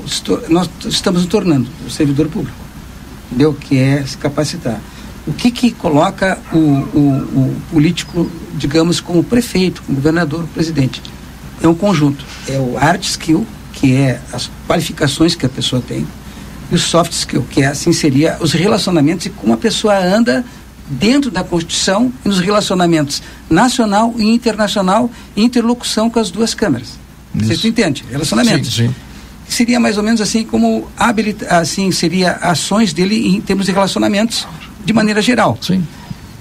nós 0.48 0.70
estamos 0.86 1.22
nos 1.22 1.30
tornando, 1.30 1.70
o 1.86 1.90
servidor 1.90 2.30
público, 2.30 2.58
entendeu? 3.28 3.54
Que 3.54 3.78
é 3.78 4.04
se 4.06 4.18
capacitar. 4.18 4.80
O 5.28 5.34
que 5.34 5.52
que 5.52 5.72
coloca 5.72 6.40
o, 6.54 6.58
o, 6.58 7.00
o 7.36 7.56
político, 7.72 8.30
digamos, 8.56 9.02
como 9.02 9.24
prefeito, 9.24 9.84
como 9.84 9.98
governador, 9.98 10.46
presidente? 10.54 11.02
É 11.62 11.68
um 11.68 11.76
conjunto. 11.76 12.26
É 12.48 12.58
o 12.58 12.76
hard 12.76 13.04
skill, 13.04 13.46
que 13.80 13.96
é 13.96 14.20
as 14.34 14.50
qualificações 14.68 15.36
que 15.36 15.46
a 15.46 15.50
pessoa 15.50 15.82
tem, 15.82 16.06
e 16.72 16.76
o 16.76 16.80
soft 16.80 17.12
skill, 17.12 17.46
que 17.50 17.62
é 17.62 17.68
assim 17.68 17.92
seria 17.92 18.38
os 18.40 18.54
relacionamentos 18.54 19.26
e 19.26 19.30
como 19.30 19.54
a 19.54 19.58
pessoa 19.58 19.98
anda 19.98 20.46
dentro 20.90 21.32
da 21.32 21.44
Constituição 21.44 22.12
e 22.26 22.28
nos 22.28 22.40
relacionamentos 22.40 23.22
nacional 23.50 24.14
e 24.18 24.24
internacional 24.24 25.10
e 25.36 25.44
interlocução 25.44 26.10
com 26.10 26.20
as 26.20 26.30
duas 26.30 26.54
câmaras. 26.54 27.00
Isso. 27.36 27.56
Você 27.56 27.68
entende? 27.68 28.04
Relacionamentos. 28.10 28.74
Sim, 28.74 28.88
sim. 28.88 28.96
Seria 29.48 29.80
mais 29.80 29.98
ou 29.98 30.04
menos 30.04 30.22
assim 30.22 30.44
como 30.44 30.88
habilita, 30.98 31.46
assim 31.58 31.92
seria 31.92 32.34
ações 32.34 32.94
dele 32.94 33.36
em 33.36 33.42
termos 33.42 33.66
de 33.66 33.72
relacionamentos 33.72 34.48
de 34.84 34.94
maneira 34.94 35.22
geral. 35.22 35.58
Sim. 35.62 35.84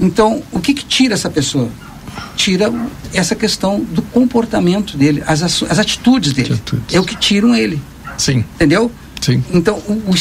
Então, 0.00 0.42
o 0.52 0.60
que, 0.60 0.74
que 0.74 0.84
tira 0.84 1.14
essa 1.14 1.30
pessoa? 1.30 1.68
Tira 2.36 2.72
essa 3.12 3.34
questão 3.34 3.80
do 3.80 4.02
comportamento 4.02 4.96
dele, 4.96 5.22
as, 5.26 5.42
as 5.42 5.78
atitudes 5.78 6.32
dele. 6.32 6.54
Atitudes. 6.54 6.94
É 6.94 7.00
o 7.00 7.04
que 7.04 7.16
tiram 7.16 7.54
ele. 7.54 7.80
Sim. 8.16 8.44
Entendeu? 8.56 8.90
Sim. 9.20 9.42
Então, 9.52 9.76
o, 9.86 9.92
o, 9.92 10.14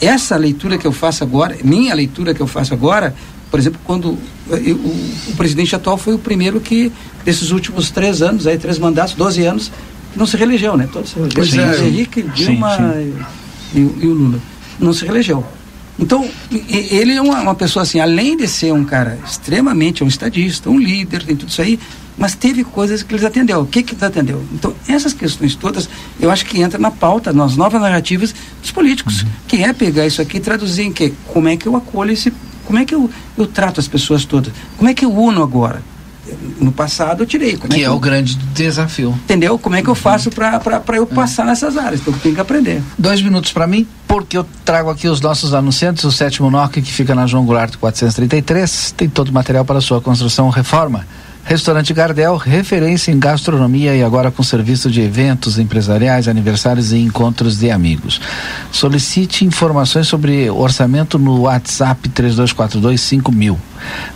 essa 0.00 0.36
leitura 0.36 0.78
que 0.78 0.86
eu 0.86 0.92
faço 0.92 1.24
agora, 1.24 1.56
minha 1.62 1.94
leitura 1.94 2.34
que 2.34 2.40
eu 2.40 2.46
faço 2.46 2.74
agora, 2.74 3.14
por 3.50 3.60
exemplo, 3.60 3.80
quando 3.84 4.18
eu, 4.48 4.76
o, 4.76 5.10
o, 5.28 5.36
presidente 5.36 5.74
atual 5.74 5.96
foi 5.96 6.14
o 6.14 6.18
primeiro 6.18 6.60
que, 6.60 6.92
desses 7.24 7.50
últimos 7.50 7.90
três 7.90 8.22
anos, 8.22 8.46
aí, 8.46 8.58
três 8.58 8.78
mandatos, 8.78 9.14
12 9.14 9.44
anos, 9.44 9.72
não 10.14 10.26
se 10.26 10.36
reelegeu, 10.36 10.76
né? 10.76 10.88
Todos 10.92 11.10
se 11.10 11.16
reelegeu. 11.16 11.64
Pois 11.64 11.80
é. 11.80 11.86
Henrique, 11.86 12.22
Dilma 12.22 12.76
sim, 12.76 13.14
sim. 13.72 13.80
E, 13.80 14.04
e, 14.04 14.06
o 14.06 14.12
Lula. 14.14 14.40
Não 14.78 14.92
se 14.92 15.04
reelegeu. 15.04 15.44
Então, 15.98 16.28
ele 16.50 17.14
é 17.14 17.22
uma, 17.22 17.40
uma, 17.40 17.54
pessoa 17.54 17.82
assim, 17.82 18.00
além 18.00 18.36
de 18.36 18.46
ser 18.46 18.72
um 18.72 18.84
cara 18.84 19.18
extremamente 19.24 20.04
um 20.04 20.06
estadista, 20.06 20.68
um 20.68 20.78
líder, 20.78 21.22
tem 21.24 21.34
tudo 21.34 21.48
isso 21.48 21.62
aí, 21.62 21.78
mas 22.18 22.34
teve 22.34 22.64
coisas 22.64 23.02
que 23.02 23.14
eles 23.14 23.24
atendeu. 23.24 23.60
O 23.60 23.66
que 23.66 23.82
que 23.82 24.04
atendeu? 24.04 24.44
Então, 24.52 24.74
essas 24.86 25.14
questões 25.14 25.54
todas, 25.54 25.88
eu 26.20 26.30
acho 26.30 26.44
que 26.44 26.60
entra 26.60 26.78
na 26.78 26.90
pauta, 26.90 27.32
nas 27.32 27.56
novas 27.56 27.80
narrativas 27.80 28.34
dos 28.60 28.70
políticos, 28.70 29.22
uhum. 29.22 29.28
que 29.48 29.64
é 29.64 29.72
pegar 29.72 30.06
isso 30.06 30.20
aqui 30.20 30.36
e 30.36 30.40
traduzir 30.40 30.84
em 30.84 30.92
que? 30.92 31.14
Como 31.28 31.48
é 31.48 31.56
que 31.56 31.66
eu 31.66 31.74
acolho 31.74 32.12
esse, 32.12 32.32
como 32.64 32.78
é 32.78 32.84
que 32.84 32.94
eu, 32.94 33.10
eu 33.36 33.46
trato 33.46 33.80
as 33.80 33.88
pessoas 33.88 34.24
todas? 34.24 34.52
Como 34.76 34.90
é 34.90 34.94
que 34.94 35.04
eu 35.04 35.12
uno 35.12 35.42
agora? 35.42 35.82
No 36.60 36.72
passado 36.72 37.22
eu 37.22 37.26
tirei. 37.26 37.56
Como 37.56 37.68
que 37.68 37.76
é, 37.76 37.78
que 37.80 37.84
é 37.84 37.90
o 37.90 37.98
grande 37.98 38.36
desafio. 38.54 39.10
Entendeu? 39.24 39.58
Como 39.58 39.76
é 39.76 39.82
que 39.82 39.88
eu 39.88 39.94
faço 39.94 40.30
para 40.30 40.96
eu 40.96 41.02
é. 41.04 41.14
passar 41.14 41.44
nessas 41.44 41.76
áreas? 41.76 42.00
Então 42.00 42.12
eu 42.12 42.20
tenho 42.20 42.34
que 42.34 42.40
aprender. 42.40 42.82
Dois 42.98 43.22
minutos 43.22 43.52
para 43.52 43.66
mim, 43.66 43.86
porque 44.06 44.36
eu 44.36 44.46
trago 44.64 44.90
aqui 44.90 45.08
os 45.08 45.20
nossos 45.20 45.54
anunciantes, 45.54 46.04
o 46.04 46.12
sétimo 46.12 46.50
NOC 46.50 46.82
que 46.82 46.92
fica 46.92 47.14
na 47.14 47.26
João 47.26 47.44
Goulart 47.44 47.76
433, 47.76 48.94
tem 48.96 49.08
todo 49.08 49.28
o 49.28 49.32
material 49.32 49.64
para 49.64 49.80
sua 49.80 50.00
construção 50.00 50.48
reforma. 50.48 51.06
Restaurante 51.46 51.94
Gardel, 51.94 52.36
referência 52.36 53.12
em 53.12 53.20
gastronomia 53.20 53.94
e 53.94 54.02
agora 54.02 54.32
com 54.32 54.42
serviço 54.42 54.90
de 54.90 55.00
eventos 55.00 55.60
empresariais, 55.60 56.26
aniversários 56.26 56.90
e 56.92 56.98
encontros 56.98 57.56
de 57.56 57.70
amigos. 57.70 58.20
Solicite 58.72 59.44
informações 59.44 60.08
sobre 60.08 60.50
orçamento 60.50 61.20
no 61.20 61.42
WhatsApp 61.42 62.08
32425000. 62.08 63.56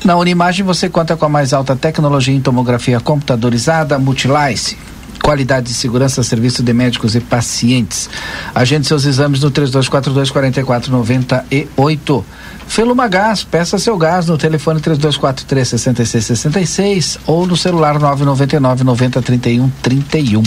Na 0.04 0.16
Unimagem 0.16 0.66
você 0.66 0.88
conta 0.88 1.16
com 1.16 1.24
a 1.24 1.28
mais 1.28 1.52
alta 1.52 1.76
tecnologia 1.76 2.34
em 2.34 2.40
tomografia 2.40 2.98
computadorizada 2.98 3.96
Multilice 3.96 4.76
qualidade 5.20 5.70
e 5.70 5.74
segurança, 5.74 6.22
serviço 6.22 6.62
de 6.62 6.72
médicos 6.72 7.14
e 7.14 7.20
pacientes. 7.20 8.08
Agende 8.54 8.86
seus 8.86 9.04
exames 9.04 9.40
no 9.42 9.50
3242 9.50 10.30
4498. 10.30 12.24
Feluma 12.70 13.08
Gás, 13.08 13.42
peça 13.42 13.80
seu 13.80 13.98
gás 13.98 14.28
no 14.28 14.38
telefone 14.38 14.78
3243 14.80 15.68
6666 15.70 17.18
ou 17.26 17.44
no 17.44 17.56
celular 17.56 17.98
999 17.98 18.84
90 18.84 19.20
31 19.22 19.68
31. 19.82 20.42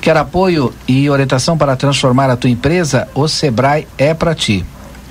Quer 0.00 0.16
apoio 0.16 0.72
e 0.86 1.10
orientação 1.10 1.58
para 1.58 1.74
transformar 1.74 2.30
a 2.30 2.36
tua 2.36 2.48
empresa? 2.48 3.08
O 3.16 3.26
Sebrae 3.26 3.88
é 3.98 4.14
para 4.14 4.32
ti. 4.32 4.64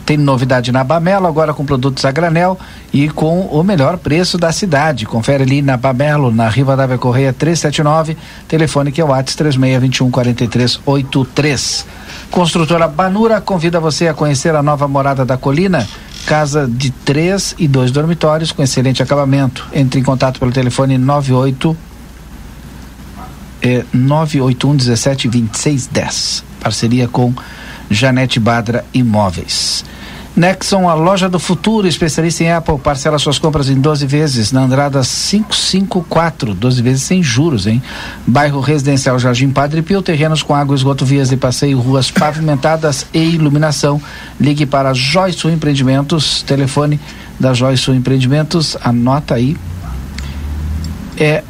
Tem 0.06 0.16
novidade 0.16 0.72
na 0.72 0.82
Bamelo, 0.82 1.28
agora 1.28 1.54
com 1.54 1.66
produtos 1.66 2.06
a 2.06 2.12
granel 2.12 2.58
e 2.94 3.10
com 3.10 3.42
o 3.42 3.62
melhor 3.62 3.98
preço 3.98 4.38
da 4.38 4.54
cidade. 4.54 5.06
Confere 5.06 5.44
ali 5.44 5.62
na 5.62 5.76
Bamelo, 5.76 6.32
na 6.32 6.48
Riva 6.48 6.76
da 6.78 6.98
Correia 6.98 7.34
379, 7.34 8.16
telefone 8.48 8.94
que 8.94 9.02
é 9.02 9.04
o 9.04 9.10
WhatsApp 9.10 9.38
3621 9.38 10.10
4383. 10.10 11.86
Construtora 12.32 12.88
Banura 12.88 13.42
convida 13.42 13.80
você 13.80 14.08
a 14.08 14.14
conhecer 14.14 14.56
a 14.56 14.64
nova 14.64 14.88
morada 14.88 15.26
da 15.26 15.36
colina 15.38 15.86
casa 16.30 16.70
de 16.72 16.92
três 16.92 17.56
e 17.58 17.68
dois 17.68 17.90
dormitórios 17.90 18.52
com 18.52 18.62
excelente 18.62 19.02
acabamento. 19.02 19.68
Entre 19.74 20.00
em 20.00 20.04
contato 20.04 20.40
pelo 20.40 20.52
telefone 20.52 20.96
98 20.96 21.76
é, 23.64 23.84
981 23.92 24.76
17 24.76 25.28
26 25.28 25.88
10. 25.88 26.44
Parceria 26.62 27.08
com 27.08 27.34
Janete 27.90 28.40
Badra 28.40 28.86
Imóveis. 28.94 29.84
Nexon, 30.40 30.88
a 30.88 30.94
loja 30.94 31.28
do 31.28 31.38
futuro, 31.38 31.86
especialista 31.86 32.46
em 32.46 32.50
Apple, 32.50 32.80
parcela 32.80 33.20
suas 33.20 33.38
compras 33.38 33.70
em 33.70 33.76
12 33.76 34.06
vezes 34.06 34.54
na 34.54 34.62
Andrada 34.62 35.02
554, 35.02 36.54
12 36.54 36.82
vezes 36.82 37.04
sem 37.04 37.22
juros, 37.22 37.68
hein? 37.68 37.84
Bairro 38.26 38.62
Residencial 38.62 39.20
Jardim 39.20 39.50
Padre 39.50 39.82
Pio, 39.82 40.02
terrenos 40.02 40.42
com 40.42 40.56
água, 40.56 40.74
esgoto, 40.74 41.04
vias 41.04 41.28
de 41.28 41.36
passeio, 41.36 41.78
ruas 41.78 42.10
pavimentadas 42.10 43.06
e 43.14 43.20
iluminação. 43.20 44.02
Ligue 44.40 44.66
para 44.66 44.94
Joyce 44.94 45.46
Empreendimentos, 45.50 46.42
telefone 46.44 46.98
da 47.38 47.54
Joyce 47.54 47.92
Empreendimentos, 47.92 48.78
anota 48.82 49.36
aí. 49.36 49.58
É 51.18 51.44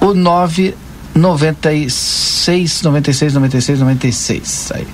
o 0.00 0.14
996 0.14 2.80
96 2.80 3.34
96 3.34 3.78
96 3.78 4.72
aí. 4.74 4.86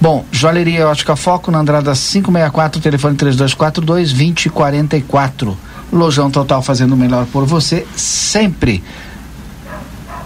Bom, 0.00 0.24
Joalheria 0.30 0.86
Ótica 0.86 1.16
Foco 1.16 1.50
na 1.50 1.58
Andrada 1.58 1.92
564, 1.94 2.80
telefone 2.80 3.16
3242 3.16 4.12
2044. 4.12 5.56
Lojão 5.92 6.30
Total 6.30 6.60
fazendo 6.60 6.92
o 6.92 6.96
melhor 6.96 7.26
por 7.26 7.46
você 7.46 7.86
sempre. 7.96 8.82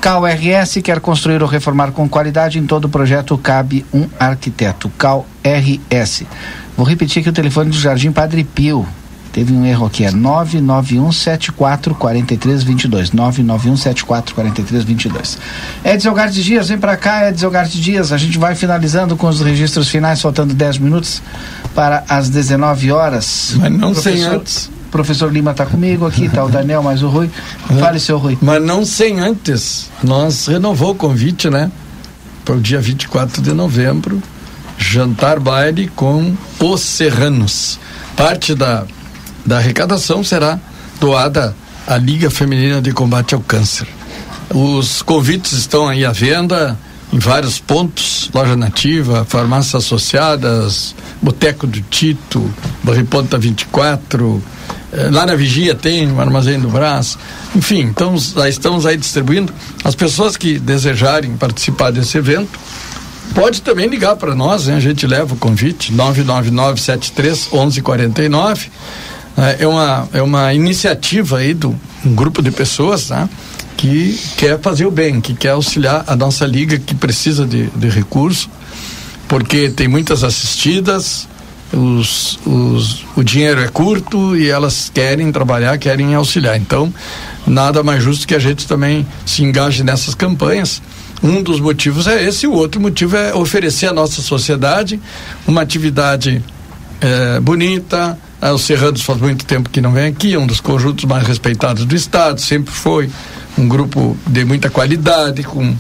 CalRS 0.01 0.81
quer 0.83 0.99
construir 0.99 1.43
ou 1.43 1.49
reformar 1.49 1.93
com 1.93 2.09
qualidade 2.09 2.59
em 2.59 2.67
todo 2.67 2.89
projeto 2.89 3.37
cabe 3.37 3.85
um 3.93 4.09
arquiteto. 4.19 4.91
CalRS. 4.99 6.25
Vou 6.77 6.87
repetir 6.87 7.21
aqui 7.21 7.29
o 7.29 7.33
telefone 7.33 7.71
do 7.71 7.77
Jardim 7.77 8.11
Padre 8.11 8.43
Pio. 8.43 8.87
Teve 9.33 9.53
um 9.53 9.65
erro 9.65 9.87
aqui, 9.87 10.05
é 10.05 10.11
99174 10.11 11.95
4322. 11.95 13.13
99174 13.13 14.35
4322. 14.35 15.39
Edson 15.85 16.13
Garte 16.13 16.43
Dias, 16.43 16.69
vem 16.69 16.79
para 16.79 16.97
cá, 16.97 17.29
Edson 17.29 17.51
Garte 17.51 17.81
Dias. 17.81 18.13
A 18.13 18.19
gente 18.19 18.39
vai 18.39 18.57
finalizando 18.57 19.17
com 19.17 19.29
os 19.29 19.41
registros 19.41 19.89
finais, 19.89 20.21
faltando 20.21 20.53
10 20.53 20.79
minutos 20.79 21.23
para 21.75 22.05
as 22.09 22.29
19 22.29 22.91
horas. 22.91 23.55
Mas 23.57 23.71
não 23.73 23.95
sem 23.95 24.23
antes. 24.25 24.69
Professor 24.91 25.33
Lima 25.33 25.53
está 25.53 25.65
comigo 25.65 26.05
aqui, 26.05 26.29
tá 26.29 26.45
o 26.45 26.49
Daniel, 26.49 26.83
mais 26.83 27.01
o 27.03 27.09
Rui. 27.09 27.31
Fale, 27.79 28.01
seu 28.01 28.19
Rui. 28.19 28.37
Mas 28.43 28.61
não 28.61 28.85
sem 28.85 29.21
antes. 29.21 29.89
Nós 30.03 30.47
renovou 30.47 30.91
o 30.91 30.95
convite, 30.97 31.49
né? 31.49 31.71
Para 32.45 32.57
o 32.57 32.61
dia 32.61 32.81
24 32.81 33.41
de 33.41 33.53
novembro, 33.53 34.21
jantar 34.77 35.39
baile 35.39 35.87
com 35.95 36.35
os 36.59 36.81
serranos. 36.81 37.79
Parte 38.17 38.55
da 38.55 38.85
da 39.45 39.59
arrecadação 39.59 40.23
será 40.23 40.59
doada 41.01 41.55
à 41.87 41.97
Liga 41.97 42.31
Feminina 42.31 42.81
de 42.81 42.93
Combate 42.93 43.35
ao 43.35 43.41
Câncer. 43.41 43.87
Os 44.53 45.03
convites 45.03 45.53
estão 45.53 45.89
aí 45.89 46.05
à 46.05 46.13
venda 46.13 46.77
em 47.13 47.19
vários 47.19 47.59
pontos, 47.59 48.31
loja 48.33 48.57
nativa, 48.57 49.25
farmácias 49.25 49.85
associadas, 49.85 50.95
Boteco 51.21 51.67
do 51.67 51.81
Tito, 51.83 52.53
Barriponta 52.83 53.37
24, 53.37 54.43
eh, 54.93 55.09
lá 55.11 55.27
na 55.27 55.35
Vigia 55.35 55.75
tem 55.75 56.11
o 56.11 56.21
Armazém 56.21 56.59
do 56.59 56.69
Brás, 56.69 57.19
enfim, 57.55 57.93
já 58.35 58.49
estamos 58.49 58.87
aí 58.87 58.97
distribuindo. 58.97 59.53
As 59.83 59.95
pessoas 59.95 60.37
que 60.37 60.59
desejarem 60.59 61.37
participar 61.37 61.91
desse 61.91 62.17
evento, 62.17 62.59
pode 63.35 63.63
também 63.63 63.89
ligar 63.89 64.17
para 64.17 64.35
nós, 64.35 64.69
hein? 64.69 64.75
a 64.75 64.81
gente 64.81 65.07
leva 65.07 65.35
o 65.35 65.37
convite, 65.37 65.93
999 65.93 66.81
73 66.81 67.49
1149 67.53 68.71
é, 69.41 69.65
é 69.65 69.67
uma, 69.67 70.09
é 70.13 70.23
uma 70.23 70.53
iniciativa 70.53 71.39
aí 71.39 71.55
do 71.55 71.75
um 72.05 72.15
grupo 72.15 72.43
de 72.43 72.51
pessoas 72.51 73.09
né, 73.09 73.29
que 73.77 74.19
quer 74.37 74.61
fazer 74.61 74.85
o 74.85 74.91
bem, 74.91 75.21
que 75.21 75.35
quer 75.35 75.51
auxiliar 75.51 76.05
a 76.07 76.15
nossa 76.15 76.47
liga 76.47 76.79
que 76.79 76.95
precisa 76.95 77.47
de, 77.47 77.67
de 77.69 77.89
recurso, 77.89 78.51
porque 79.27 79.71
tem 79.71 79.89
muitas 79.89 80.23
assistidas, 80.23 81.27
os, 81.73 82.39
os, 82.45 83.05
o 83.17 83.23
dinheiro 83.23 83.61
é 83.61 83.69
curto 83.69 84.37
e 84.37 84.49
elas 84.49 84.91
querem 84.93 85.31
trabalhar, 85.33 85.79
querem 85.79 86.15
auxiliar. 86.15 86.57
Então, 86.57 86.93
nada 87.47 87.83
mais 87.83 88.03
justo 88.03 88.27
que 88.27 88.35
a 88.35 88.39
gente 88.39 88.67
também 88.67 89.07
se 89.25 89.43
engaje 89.43 89.83
nessas 89.83 90.15
campanhas. 90.15 90.83
Um 91.23 91.43
dos 91.43 91.61
motivos 91.61 92.07
é 92.07 92.25
esse, 92.25 92.47
o 92.47 92.53
outro 92.53 92.81
motivo 92.81 93.17
é 93.17 93.35
oferecer 93.35 93.87
à 93.87 93.93
nossa 93.93 94.21
sociedade 94.21 95.01
uma 95.47 95.63
atividade 95.63 96.43
é, 97.01 97.41
bonita, 97.41 98.19
ah, 98.41 98.53
os 98.53 98.63
Serranos 98.63 99.03
faz 99.03 99.21
muito 99.21 99.45
tempo 99.45 99.69
que 99.69 99.81
não 99.81 99.93
vem 99.93 100.07
aqui, 100.07 100.35
é 100.35 100.39
um 100.39 100.47
dos 100.47 100.61
conjuntos 100.61 101.05
mais 101.05 101.27
respeitados 101.27 101.85
do 101.85 101.95
Estado, 101.95 102.41
sempre 102.41 102.73
foi 102.73 103.11
um 103.59 103.69
grupo 103.69 104.17
de 104.27 104.45
muita 104.45 104.71
qualidade, 104.71 105.43
com 105.43 105.77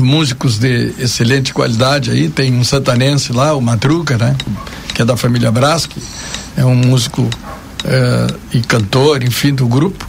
músicos 0.00 0.58
de 0.58 0.92
excelente 0.98 1.54
qualidade 1.54 2.10
aí, 2.10 2.28
tem 2.28 2.52
um 2.52 2.64
santanense 2.64 3.32
lá, 3.32 3.54
o 3.54 3.60
Madruga, 3.60 4.18
né? 4.18 4.36
Que 4.94 5.02
é 5.02 5.04
da 5.04 5.16
família 5.16 5.50
Brás, 5.50 5.86
que 5.86 6.00
é 6.56 6.64
um 6.64 6.74
músico 6.74 7.28
eh, 7.88 8.34
e 8.52 8.60
cantor, 8.60 9.22
enfim, 9.22 9.54
do 9.54 9.66
grupo. 9.66 10.06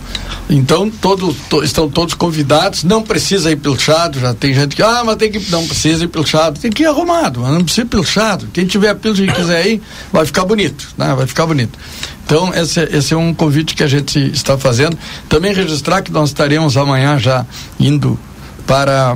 Então, 0.49 0.89
todos 0.89 1.35
to, 1.49 1.63
estão 1.63 1.89
todos 1.89 2.13
convidados, 2.13 2.83
não 2.83 3.03
precisa 3.03 3.51
ir 3.51 3.57
pilchado, 3.57 4.19
já 4.19 4.33
tem 4.33 4.53
gente 4.53 4.75
que, 4.75 4.81
ah, 4.81 5.03
mas 5.05 5.17
tem 5.17 5.31
que, 5.31 5.51
não 5.51 5.67
precisa 5.67 6.05
ir 6.05 6.07
pilchado, 6.07 6.59
tem 6.59 6.71
que 6.71 6.83
ir 6.83 6.85
arrumado, 6.87 7.41
mas 7.41 7.51
não 7.53 7.63
precisa 7.63 7.85
ir 7.85 7.89
pilchado. 7.89 8.47
Quem 8.51 8.65
tiver 8.65 8.95
pilcha 8.95 9.23
e 9.23 9.31
quiser 9.31 9.67
ir, 9.67 9.81
vai 10.11 10.25
ficar 10.25 10.45
bonito, 10.45 10.87
né? 10.97 11.13
Vai 11.13 11.27
ficar 11.27 11.45
bonito. 11.45 11.77
Então, 12.25 12.53
esse, 12.53 12.79
esse 12.91 13.13
é 13.13 13.17
um 13.17 13.33
convite 13.33 13.75
que 13.75 13.83
a 13.83 13.87
gente 13.87 14.19
está 14.31 14.57
fazendo. 14.57 14.97
Também 15.29 15.53
registrar 15.53 16.01
que 16.01 16.11
nós 16.11 16.29
estaremos 16.29 16.75
amanhã 16.77 17.19
já 17.19 17.45
indo 17.79 18.17
para 18.65 19.15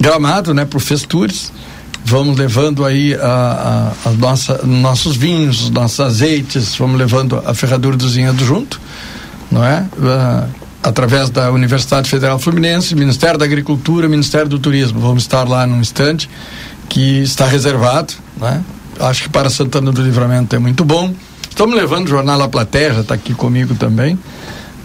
Gramado, 0.00 0.52
né, 0.52 0.64
para 0.64 0.76
o 0.76 0.80
Festures. 0.80 1.52
Vamos 2.04 2.36
levando 2.36 2.84
aí 2.84 3.14
a, 3.14 3.92
a, 4.04 4.08
a 4.08 4.12
nossa, 4.12 4.60
nossos 4.64 5.16
vinhos, 5.16 5.70
nossos 5.70 6.00
azeites, 6.00 6.74
vamos 6.76 6.98
levando 6.98 7.42
a 7.46 7.54
ferradura 7.54 7.96
do 7.96 8.08
zinhado 8.08 8.44
junto, 8.44 8.80
não 9.50 9.64
é? 9.64 9.86
Uh, 9.96 10.48
através 10.82 11.30
da 11.30 11.50
Universidade 11.52 12.10
Federal 12.10 12.38
Fluminense, 12.38 12.94
Ministério 12.94 13.38
da 13.38 13.44
Agricultura, 13.44 14.08
Ministério 14.08 14.48
do 14.48 14.58
Turismo. 14.58 15.00
Vamos 15.00 15.22
estar 15.22 15.48
lá 15.48 15.66
num 15.66 15.80
instante 15.80 16.28
que 16.88 17.22
está 17.22 17.46
reservado, 17.46 18.12
né? 18.36 18.62
acho 19.00 19.24
que 19.24 19.28
para 19.28 19.48
Santana 19.48 19.92
do 19.92 20.02
Livramento 20.02 20.54
é 20.54 20.58
muito 20.58 20.84
bom. 20.84 21.14
Estamos 21.48 21.76
levando 21.76 22.06
o 22.06 22.10
jornal 22.10 22.40
A 22.42 22.48
Plateia, 22.48 23.00
está 23.00 23.14
aqui 23.14 23.34
comigo 23.34 23.74
também. 23.74 24.18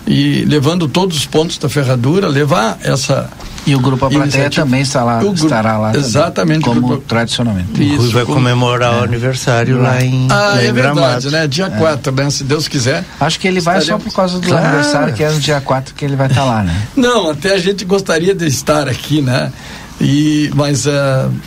E 0.06 0.46
levando 0.46 0.88
todos 0.88 1.18
os 1.18 1.26
pontos 1.26 1.58
da 1.58 1.68
ferradura, 1.68 2.28
levar 2.28 2.78
essa. 2.82 3.30
E 3.68 3.76
o 3.76 3.80
Grupo 3.82 4.06
A 4.06 4.10
Plateia 4.10 4.50
também 4.50 4.80
está 4.80 5.04
lá, 5.04 5.20
grupo, 5.20 5.36
estará 5.36 5.78
lá. 5.78 5.94
Exatamente. 5.94 6.62
Também, 6.62 6.62
como 6.62 6.88
grupo, 6.88 7.04
tradicionalmente. 7.06 7.84
Isso, 7.84 7.96
o 7.96 7.98
Rui 7.98 8.12
vai 8.12 8.24
como, 8.24 8.38
comemorar 8.38 8.94
é. 8.94 9.02
o 9.02 9.04
aniversário 9.04 9.82
lá 9.82 10.02
em. 10.02 10.26
Ah, 10.32 10.36
lá 10.36 10.62
é 10.64 10.72
verdade, 10.72 11.30
né? 11.30 11.46
Dia 11.48 11.70
4, 11.70 12.10
é. 12.10 12.24
né? 12.24 12.30
Se 12.30 12.46
Deus 12.46 12.70
quiser. 12.70 13.04
Acho 13.20 13.38
que 13.38 13.46
ele 13.46 13.60
vai 13.60 13.82
só 13.82 13.98
por 13.98 14.14
causa 14.14 14.40
do 14.40 14.48
claro. 14.48 14.66
aniversário, 14.66 15.14
que 15.14 15.22
é 15.22 15.30
no 15.30 15.40
dia 15.42 15.60
4 15.60 15.94
que 15.94 16.06
ele 16.06 16.16
vai 16.16 16.28
estar 16.28 16.44
tá 16.44 16.48
lá, 16.48 16.64
né? 16.64 16.88
Não, 16.96 17.32
até 17.32 17.56
a 17.56 17.58
gente 17.58 17.84
gostaria 17.84 18.34
de 18.34 18.48
estar 18.48 18.88
aqui, 18.88 19.22
né? 19.22 19.52
E, 20.00 20.50
mas 20.56 20.86
uh, 20.86 20.90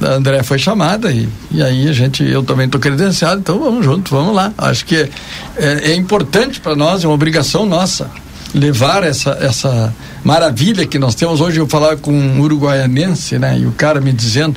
a 0.03 0.09
André 0.09 0.43
foi 0.43 0.59
chamada 0.59 1.11
e, 1.11 1.27
e 1.51 1.63
aí 1.63 1.89
a 1.89 1.93
gente, 1.93 2.23
eu 2.23 2.43
também 2.43 2.67
estou 2.67 2.81
credenciado, 2.81 3.41
então 3.41 3.59
vamos 3.59 3.83
junto, 3.83 4.11
vamos 4.11 4.35
lá. 4.35 4.53
Acho 4.59 4.85
que 4.85 4.97
é, 4.97 5.09
é, 5.57 5.91
é 5.93 5.95
importante 5.95 6.61
para 6.61 6.77
nós, 6.77 7.03
é 7.03 7.07
uma 7.07 7.15
obrigação 7.15 7.65
nossa 7.65 8.11
levar 8.55 9.05
essa, 9.05 9.31
essa 9.41 9.95
maravilha 10.25 10.87
que 10.87 10.99
nós 10.99 11.15
temos. 11.15 11.41
Hoje 11.41 11.61
eu 11.61 11.67
falar 11.67 11.97
com 11.97 12.13
um 12.13 12.41
uruguaianense, 12.41 13.39
né? 13.39 13.59
E 13.59 13.67
o 13.67 13.73
cara 13.73 14.01
me 14.01 14.13
dizendo 14.13 14.57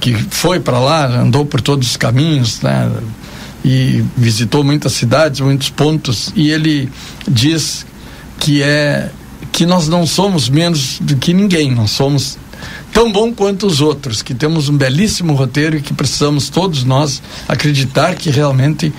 que 0.00 0.14
foi 0.14 0.60
para 0.60 0.78
lá, 0.78 1.06
andou 1.06 1.44
por 1.44 1.60
todos 1.60 1.90
os 1.90 1.96
caminhos, 1.96 2.60
né? 2.60 2.90
E 3.64 4.04
visitou 4.16 4.62
muitas 4.62 4.92
cidades, 4.92 5.40
muitos 5.40 5.70
pontos, 5.70 6.32
e 6.36 6.50
ele 6.50 6.88
diz 7.26 7.84
que 8.38 8.62
é 8.62 9.10
que 9.50 9.66
nós 9.66 9.88
não 9.88 10.06
somos 10.06 10.48
menos 10.48 10.98
do 11.00 11.16
que 11.16 11.32
ninguém, 11.32 11.74
nós 11.74 11.90
somos 11.90 12.38
tão 12.92 13.10
bom 13.10 13.32
quanto 13.32 13.66
os 13.66 13.80
outros, 13.80 14.22
que 14.22 14.34
temos 14.34 14.68
um 14.68 14.76
belíssimo 14.76 15.34
roteiro 15.34 15.76
e 15.76 15.82
que 15.82 15.92
precisamos 15.92 16.48
todos 16.48 16.84
nós 16.84 17.22
acreditar 17.48 18.14
que 18.14 18.30
realmente 18.30 18.92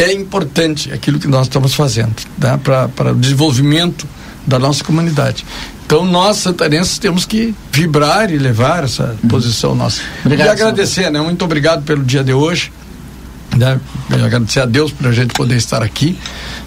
é 0.00 0.12
importante 0.14 0.92
aquilo 0.92 1.18
que 1.18 1.28
nós 1.28 1.42
estamos 1.42 1.74
fazendo 1.74 2.14
né, 2.38 2.58
para 2.62 3.12
o 3.12 3.14
desenvolvimento 3.14 4.06
da 4.46 4.58
nossa 4.58 4.82
comunidade. 4.82 5.44
Então 5.84 6.04
nós 6.04 6.38
santarenses 6.38 6.98
temos 6.98 7.26
que 7.26 7.54
vibrar 7.70 8.30
e 8.32 8.38
levar 8.38 8.84
essa 8.84 9.16
uhum. 9.22 9.28
posição 9.28 9.74
nossa. 9.74 10.00
Obrigado, 10.24 10.46
e 10.46 10.50
agradecer, 10.50 11.10
né? 11.10 11.20
Muito 11.20 11.44
obrigado 11.44 11.82
pelo 11.82 12.02
dia 12.02 12.24
de 12.24 12.32
hoje. 12.32 12.72
Né? 13.56 13.78
Agradecer 14.08 14.60
a 14.60 14.66
Deus 14.66 14.92
por 14.92 15.08
a 15.08 15.12
gente 15.12 15.34
poder 15.34 15.56
estar 15.56 15.82
aqui 15.82 16.16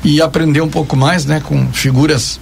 e 0.04 0.22
aprender 0.22 0.62
um 0.62 0.70
pouco 0.70 0.96
mais, 0.96 1.26
né, 1.26 1.42
com 1.44 1.72
figuras 1.72 2.40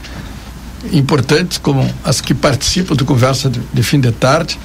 importantes 0.92 1.60
como 1.60 1.88
as 2.04 2.20
que 2.20 2.34
participam 2.34 2.96
do 2.96 3.06
conversa 3.06 3.50
de, 3.50 3.62
de, 3.72 3.84
fim 3.84 4.00
de 4.00 4.12
tarde. 4.12 4.60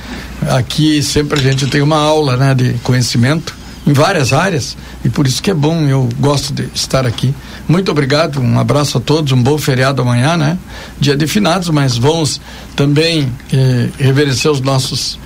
Aqui 0.48 1.02
sempre 1.02 1.38
a 1.38 1.42
gente 1.42 1.66
tem 1.66 1.82
uma 1.82 1.98
aula, 1.98 2.36
né, 2.36 2.54
de 2.54 2.72
conhecimento 2.82 3.54
em 3.86 3.92
várias 3.92 4.32
áreas 4.32 4.76
e 5.04 5.08
por 5.08 5.26
isso 5.26 5.42
que 5.42 5.50
é 5.50 5.54
bom, 5.54 5.82
eu 5.82 6.08
gosto 6.18 6.52
de 6.52 6.68
estar 6.74 7.06
aqui. 7.06 7.32
Muito 7.68 7.90
obrigado, 7.90 8.40
um 8.40 8.58
abraço 8.58 8.98
a 8.98 9.00
todos, 9.00 9.32
um 9.32 9.42
bom 9.42 9.56
feriado 9.56 10.02
amanhã, 10.02 10.36
né? 10.36 10.58
Dia 11.00 11.16
de 11.16 11.26
finados, 11.26 11.70
mas 11.70 11.96
vamos 11.96 12.40
também 12.74 13.32
eh, 13.52 13.88
reverecer 13.98 14.50
os 14.50 14.60
nossos 14.60 15.18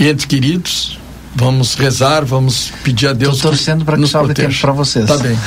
entes 0.00 0.24
queridos. 0.24 0.98
Vamos 1.34 1.74
rezar, 1.74 2.24
vamos 2.24 2.72
pedir 2.82 3.08
a 3.08 3.12
Deus. 3.12 3.36
Estou 3.36 3.50
torcendo 3.50 3.84
para 3.84 3.98
que 3.98 4.06
sobre 4.06 4.32
tempo 4.32 4.58
para 4.58 4.72
vocês. 4.72 5.04
Tá 5.04 5.18
bem. 5.18 5.38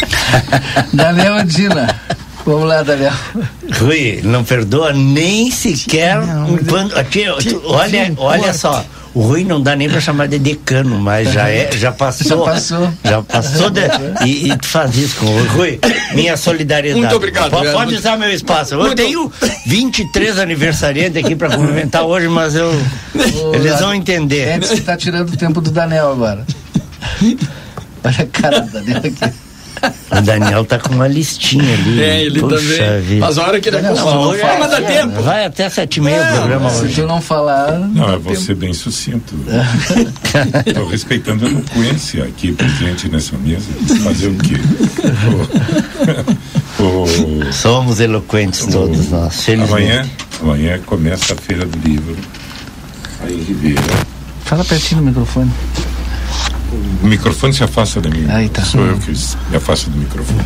Daniel 0.92 1.42
Dina. 1.44 1.98
Vamos 2.44 2.68
lá, 2.68 2.82
Daniel. 2.82 3.12
Rui, 3.80 4.20
não 4.22 4.44
perdoa 4.44 4.92
nem 4.92 5.50
sequer 5.50 6.24
não, 6.24 6.52
um 6.52 6.56
pano. 6.58 6.96
Aqui, 6.96 7.24
tu, 7.48 7.62
olha, 7.64 8.12
olha 8.18 8.52
só. 8.52 8.84
O 9.16 9.22
Rui 9.22 9.44
não 9.44 9.62
dá 9.62 9.74
nem 9.74 9.88
para 9.88 9.98
chamar 9.98 10.28
de 10.28 10.38
decano, 10.38 10.98
mas 10.98 11.32
já 11.32 11.48
é, 11.48 11.72
já 11.72 11.90
passou. 11.90 12.44
Já 12.44 12.52
passou. 12.52 12.92
Já 13.02 13.22
passou 13.22 13.70
de, 13.70 13.80
e, 14.26 14.52
e 14.52 14.58
tu 14.58 14.66
faz 14.66 14.94
isso 14.94 15.16
com 15.16 15.24
o 15.24 15.44
Rui. 15.54 15.80
Minha 16.12 16.36
solidariedade. 16.36 17.00
Muito 17.00 17.16
obrigado. 17.16 17.50
Pode, 17.50 17.72
pode 17.72 17.94
usar 17.94 18.18
meu 18.18 18.30
espaço. 18.30 18.74
Eu 18.74 18.80
muito... 18.80 18.96
tenho 18.96 19.32
23 19.64 20.38
aniversariantes 20.38 21.24
aqui 21.24 21.34
para 21.34 21.48
cumprimentar 21.48 22.04
hoje, 22.04 22.28
mas 22.28 22.54
eu 22.54 22.70
eles 23.54 23.80
vão 23.80 23.94
entender. 23.94 24.52
Antes 24.52 24.72
que 24.72 24.82
tá 24.82 24.98
tirando 24.98 25.30
o 25.30 25.36
tempo 25.38 25.62
do 25.62 25.70
Daniel 25.70 26.12
agora. 26.12 26.44
Olha 28.04 28.20
a 28.20 28.26
cara 28.26 28.60
do 28.60 28.70
Daniel 28.70 28.98
aqui. 28.98 29.45
O 30.10 30.20
Daniel 30.22 30.64
tá 30.64 30.78
com 30.78 30.94
uma 30.94 31.08
listinha 31.08 31.74
ali. 31.74 32.02
É, 32.02 32.22
ele 32.22 32.40
Puxa 32.40 32.56
também. 32.56 33.00
Vida. 33.02 33.26
Mas 33.26 33.38
a 33.38 33.46
hora 33.46 33.60
que 33.60 33.68
ele 33.68 33.82
não, 33.82 33.94
não, 33.94 34.58
mas 34.58 34.70
dá 34.70 34.80
tempo. 34.80 35.22
Vai 35.22 35.44
até 35.44 35.68
sete 35.68 35.96
e 35.96 36.00
meia 36.00 36.22
o 36.22 36.36
programa 36.36 36.70
se 36.70 36.82
hoje. 36.82 36.94
Se 36.94 37.00
tu 37.02 37.06
não 37.06 37.20
falar... 37.20 37.72
Não, 37.72 38.12
eu 38.12 38.20
vou 38.20 38.32
tempo. 38.32 38.44
ser 38.44 38.54
bem 38.54 38.72
sucinto. 38.72 39.34
Estou 40.66 40.86
respeitando 40.86 41.46
a 41.46 41.48
eloquência 41.48 42.24
aqui 42.24 42.52
presente 42.52 43.08
nessa 43.08 43.36
mesa. 43.38 43.66
Fazer 44.02 44.28
o 44.28 44.34
quê? 44.36 44.54
o, 46.78 47.48
o, 47.48 47.52
Somos 47.52 48.00
eloquentes 48.00 48.62
o, 48.62 48.70
todos 48.70 49.10
nós. 49.10 49.42
Felizmente. 49.44 49.72
Amanhã, 49.72 50.10
amanhã 50.40 50.80
começa 50.86 51.34
a 51.34 51.36
Feira 51.36 51.66
do 51.66 51.78
Livro 51.86 52.16
aí 53.22 53.34
em 53.34 53.42
Ribeira. 53.42 53.82
Fala 54.44 54.64
pertinho 54.64 55.00
do 55.00 55.06
microfone. 55.08 55.50
O 57.02 57.06
microfone 57.06 57.52
se 57.52 57.62
afasta 57.64 58.00
de 58.00 58.08
mim. 58.08 58.26
Aí 58.28 58.48
tá. 58.48 58.62
Sou 58.62 58.80
eu 58.84 58.96
que 58.98 59.10
me 59.50 59.56
afasto 59.56 59.90
do 59.90 59.96
microfone. 59.98 60.44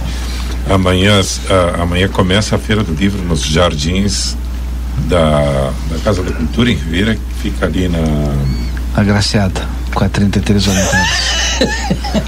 Amanhã, 0.69 1.21
a, 1.49 1.83
amanhã 1.83 2.09
começa 2.09 2.57
a 2.57 2.59
Feira 2.59 2.83
do 2.85 2.93
Livro 2.95 3.23
nos 3.23 3.43
jardins 3.45 4.37
da, 5.09 5.73
da 5.91 5.99
Casa 6.05 6.23
da 6.23 6.33
Cultura 6.33 6.71
em 6.71 6.75
Ribeira, 6.75 7.15
que 7.15 7.35
fica 7.43 7.67
ali 7.67 7.89
na. 7.89 7.99
Agraciada, 8.95 9.63
com 9.95 10.05
a 10.05 10.09
33 10.09 10.69
Olimpíadas. 10.69 11.09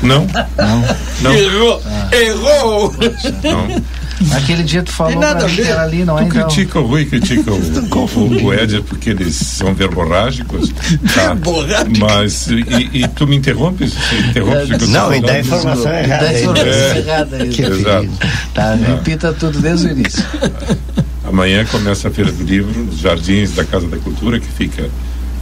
Não. 0.03 0.27
Não. 0.57 0.85
Não. 1.23 1.33
Errou! 1.33 1.83
Ah. 1.87 2.09
Errou! 2.13 2.95
Não. 3.43 3.83
Aquele 4.33 4.63
dia 4.63 4.83
tu 4.83 4.93
falou 4.93 5.19
nada 5.19 5.47
mim 5.49 5.61
era 5.61 5.83
ali, 5.83 6.05
não 6.05 6.19
é? 6.19 6.23
Tu 6.23 6.29
então? 6.29 6.49
critica 6.49 6.81
o 6.81 6.87
Rui, 6.87 7.05
critica 7.05 7.51
o, 7.53 7.57
o, 8.19 8.45
o 8.45 8.53
Éder 8.53 8.83
porque 8.83 9.11
eles 9.11 9.35
são 9.35 9.75
verborrágicos. 9.75 10.73
Tá? 11.15 11.37
Mas, 11.99 12.47
e, 12.47 13.03
e, 13.03 13.09
tu 13.09 13.27
me 13.27 13.37
interrompes? 13.37 13.93
interrompes 14.31 14.89
não, 14.89 15.13
e 15.13 15.21
dá 15.21 15.39
informação 15.39 15.93
errada. 15.93 16.25
Dá 16.25 16.41
informação 16.41 16.73
é, 16.73 16.99
errada. 16.99 17.47
Exato. 17.47 18.09
Tá, 18.55 18.75
repita 18.75 19.33
tudo 19.33 19.61
desde 19.61 19.89
o 19.89 19.91
início. 19.91 20.25
Amanhã 21.25 21.65
começa 21.67 22.09
a 22.09 22.11
Feira 22.11 22.33
do 22.33 22.43
Livro, 22.43 22.85
nos 22.85 22.99
Jardins 22.99 23.55
da 23.55 23.65
Casa 23.65 23.89
da 23.89 23.99
Cultura, 23.99 24.41
que 24.41 24.49
fica 24.49 24.89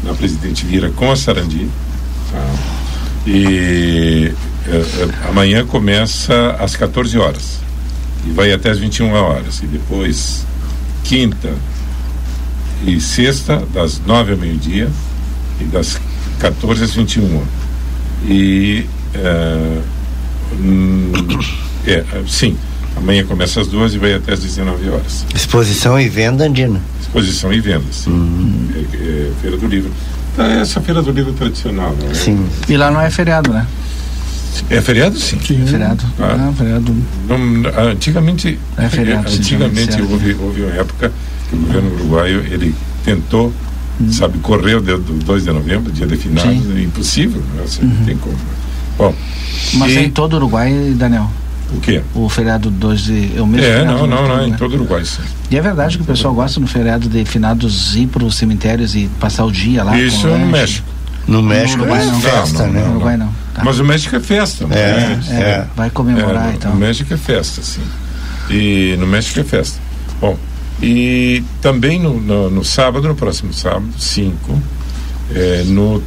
na 0.02 0.14
Presidente 0.14 0.64
Vira 0.66 0.90
com 0.90 1.10
a 1.10 1.16
Sarandi. 1.16 1.68
Tá? 2.32 2.44
E 3.26 4.32
é, 4.66 4.76
é, 4.76 5.28
amanhã 5.28 5.64
começa 5.64 6.56
às 6.58 6.74
14 6.74 7.18
horas 7.18 7.69
e 8.26 8.30
vai 8.30 8.52
até 8.52 8.70
as 8.70 8.78
21 8.78 9.12
horas. 9.12 9.60
E 9.62 9.66
depois, 9.66 10.44
quinta 11.04 11.52
e 12.84 13.00
sexta, 13.00 13.62
das 13.72 14.00
9 14.06 14.32
ao 14.32 14.38
meio-dia, 14.38 14.88
e 15.60 15.64
das 15.64 16.00
14 16.38 16.84
às 16.84 16.94
21. 16.94 17.42
E. 18.28 18.86
Uh, 19.14 19.82
é, 21.86 22.04
sim, 22.26 22.56
amanhã 22.96 23.24
começa 23.24 23.60
às 23.60 23.66
duas 23.68 23.94
e 23.94 23.98
vai 23.98 24.14
até 24.14 24.32
às 24.32 24.40
19 24.40 24.88
horas. 24.90 25.24
Exposição 25.34 25.98
e 25.98 26.08
venda, 26.08 26.44
Andina? 26.44 26.80
Exposição 27.00 27.52
e 27.52 27.60
venda, 27.60 27.84
sim. 27.92 28.10
Uhum. 28.10 28.68
É, 28.74 28.78
é, 28.78 29.32
feira 29.40 29.56
do 29.56 29.66
Livro. 29.66 29.90
Tá, 30.36 30.46
essa 30.46 30.80
Feira 30.80 31.02
do 31.02 31.10
Livro 31.10 31.32
tradicional, 31.32 31.90
né? 31.90 32.14
Sim. 32.14 32.46
E 32.68 32.76
lá 32.76 32.90
não 32.90 33.00
é 33.00 33.10
feriado, 33.10 33.52
né? 33.52 33.66
É 34.68 34.80
feriado, 34.80 35.18
sim. 35.18 35.38
sim. 35.40 35.64
Feriado. 35.66 36.04
Ah, 36.18 36.48
ah 36.48 36.52
feriado. 36.56 36.94
Não, 37.28 37.90
antigamente, 37.90 38.58
é 38.76 38.88
feriado, 38.88 39.28
antigamente 39.28 39.94
sim, 39.94 40.02
houve, 40.02 40.34
houve 40.34 40.62
uma 40.62 40.74
época 40.74 41.12
que 41.48 41.56
o 41.56 41.58
governo 41.58 41.94
uruguaio 41.94 42.40
ele 42.40 42.74
tentou, 43.04 43.52
hum. 44.00 44.12
sabe, 44.12 44.38
correr 44.38 44.76
o 44.76 44.80
dia 44.80 44.96
do 44.96 45.12
2 45.12 45.44
de 45.44 45.52
novembro, 45.52 45.92
dia 45.92 46.06
de 46.06 46.16
finados, 46.16 46.76
é 46.76 46.80
impossível, 46.82 47.42
né? 47.54 47.62
Assim, 47.64 47.82
uhum. 47.82 47.88
não 47.88 48.04
tem 48.04 48.16
como. 48.16 48.36
Bom, 48.96 49.14
Mas 49.74 49.92
e... 49.92 49.98
é 49.98 50.02
em 50.04 50.10
todo 50.10 50.34
o 50.34 50.36
Uruguai, 50.36 50.94
Daniel? 50.96 51.30
O 51.72 51.80
quê? 51.80 52.02
O 52.14 52.28
feriado 52.28 52.70
2 52.70 53.00
de. 53.00 53.36
É 53.36 53.40
o 53.40 53.46
mesmo 53.46 53.66
É, 53.66 53.84
não, 53.84 54.06
não, 54.06 54.26
não, 54.26 54.40
é 54.40 54.48
em 54.48 54.54
todo 54.54 54.72
o 54.72 54.74
Uruguai, 54.74 55.04
sim. 55.04 55.22
E 55.50 55.56
é 55.56 55.60
verdade 55.60 55.96
que 55.96 56.02
o 56.02 56.06
pessoal 56.06 56.34
gosta 56.34 56.58
no 56.58 56.66
feriado 56.66 57.08
de 57.08 57.24
finados 57.24 57.94
ir 57.96 58.08
para 58.08 58.24
os 58.24 58.36
cemitérios 58.36 58.94
e 58.96 59.08
passar 59.20 59.44
o 59.44 59.52
dia 59.52 59.84
lá. 59.84 59.98
Isso 59.98 60.26
no 60.26 60.46
México. 60.46 60.86
No 61.26 61.42
México 61.42 61.78
no 61.78 61.84
Uruguai, 61.84 62.02
é 62.02 62.10
não. 62.10 62.20
festa, 62.20 62.66
não, 62.66 62.72
né? 62.72 62.84
No 62.84 62.90
Uruguai 62.92 63.16
não. 63.16 63.34
Tá. 63.54 63.62
Mas 63.64 63.78
o 63.78 63.84
México 63.84 64.16
é 64.16 64.20
festa, 64.20 64.66
é, 64.70 64.78
é, 64.78 65.20
é, 65.30 65.40
é, 65.40 65.66
Vai 65.76 65.90
comemorar 65.90 66.50
é, 66.50 66.54
então. 66.54 66.72
No 66.72 66.78
México 66.78 67.12
é 67.12 67.16
festa, 67.16 67.62
sim. 67.62 67.82
E 68.48 68.96
no 68.98 69.06
México 69.06 69.38
é 69.40 69.44
festa. 69.44 69.78
Bom, 70.20 70.36
e 70.82 71.44
também 71.60 71.98
no, 71.98 72.18
no, 72.18 72.50
no 72.50 72.64
sábado, 72.64 73.06
no 73.06 73.14
próximo 73.14 73.52
sábado, 73.52 73.88
5, 73.98 74.62
é, 75.34 75.62
no 75.66 76.02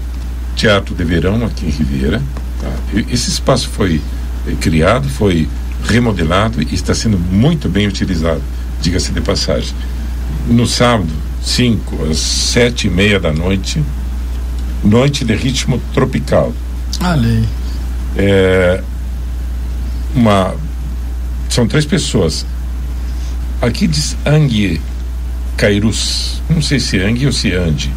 Teatro 0.56 0.96
de 0.96 1.04
Verão, 1.04 1.44
aqui 1.46 1.66
em 1.66 1.70
Ribeira. 1.70 2.22
Tá? 2.60 2.72
Esse 3.12 3.30
espaço 3.30 3.70
foi 3.70 4.02
é, 4.48 4.52
criado, 4.56 5.08
foi 5.10 5.48
remodelado 5.84 6.62
e 6.62 6.74
está 6.74 6.94
sendo 6.94 7.20
muito 7.20 7.70
bem 7.70 7.88
utilizado, 7.88 8.42
diga-se 8.82 9.12
de 9.12 9.22
passagem. 9.22 9.74
No 10.48 10.66
sábado, 10.66 11.10
5 11.44 12.06
às 12.10 12.18
sete 12.18 12.88
e 12.88 12.90
meia 12.90 13.20
da 13.20 13.32
noite, 13.32 13.84
Noite 14.84 15.24
de 15.24 15.36
ritmo 15.36 15.82
tropical. 15.94 16.54
Ali. 17.00 17.48
É, 18.16 18.82
uma 20.16 20.56
são 21.50 21.68
três 21.68 21.86
pessoas. 21.86 22.46
Aqui 23.62 23.88
diz 23.88 24.18
Angue 24.26 24.82
Cairus. 25.56 26.42
Não 26.50 26.62
sei 26.62 26.80
se 26.80 27.00
é 27.00 27.06
Angue 27.06 27.26
ou 27.26 27.32
se 27.32 27.52
é 27.52 27.56
Ande. 27.56 27.92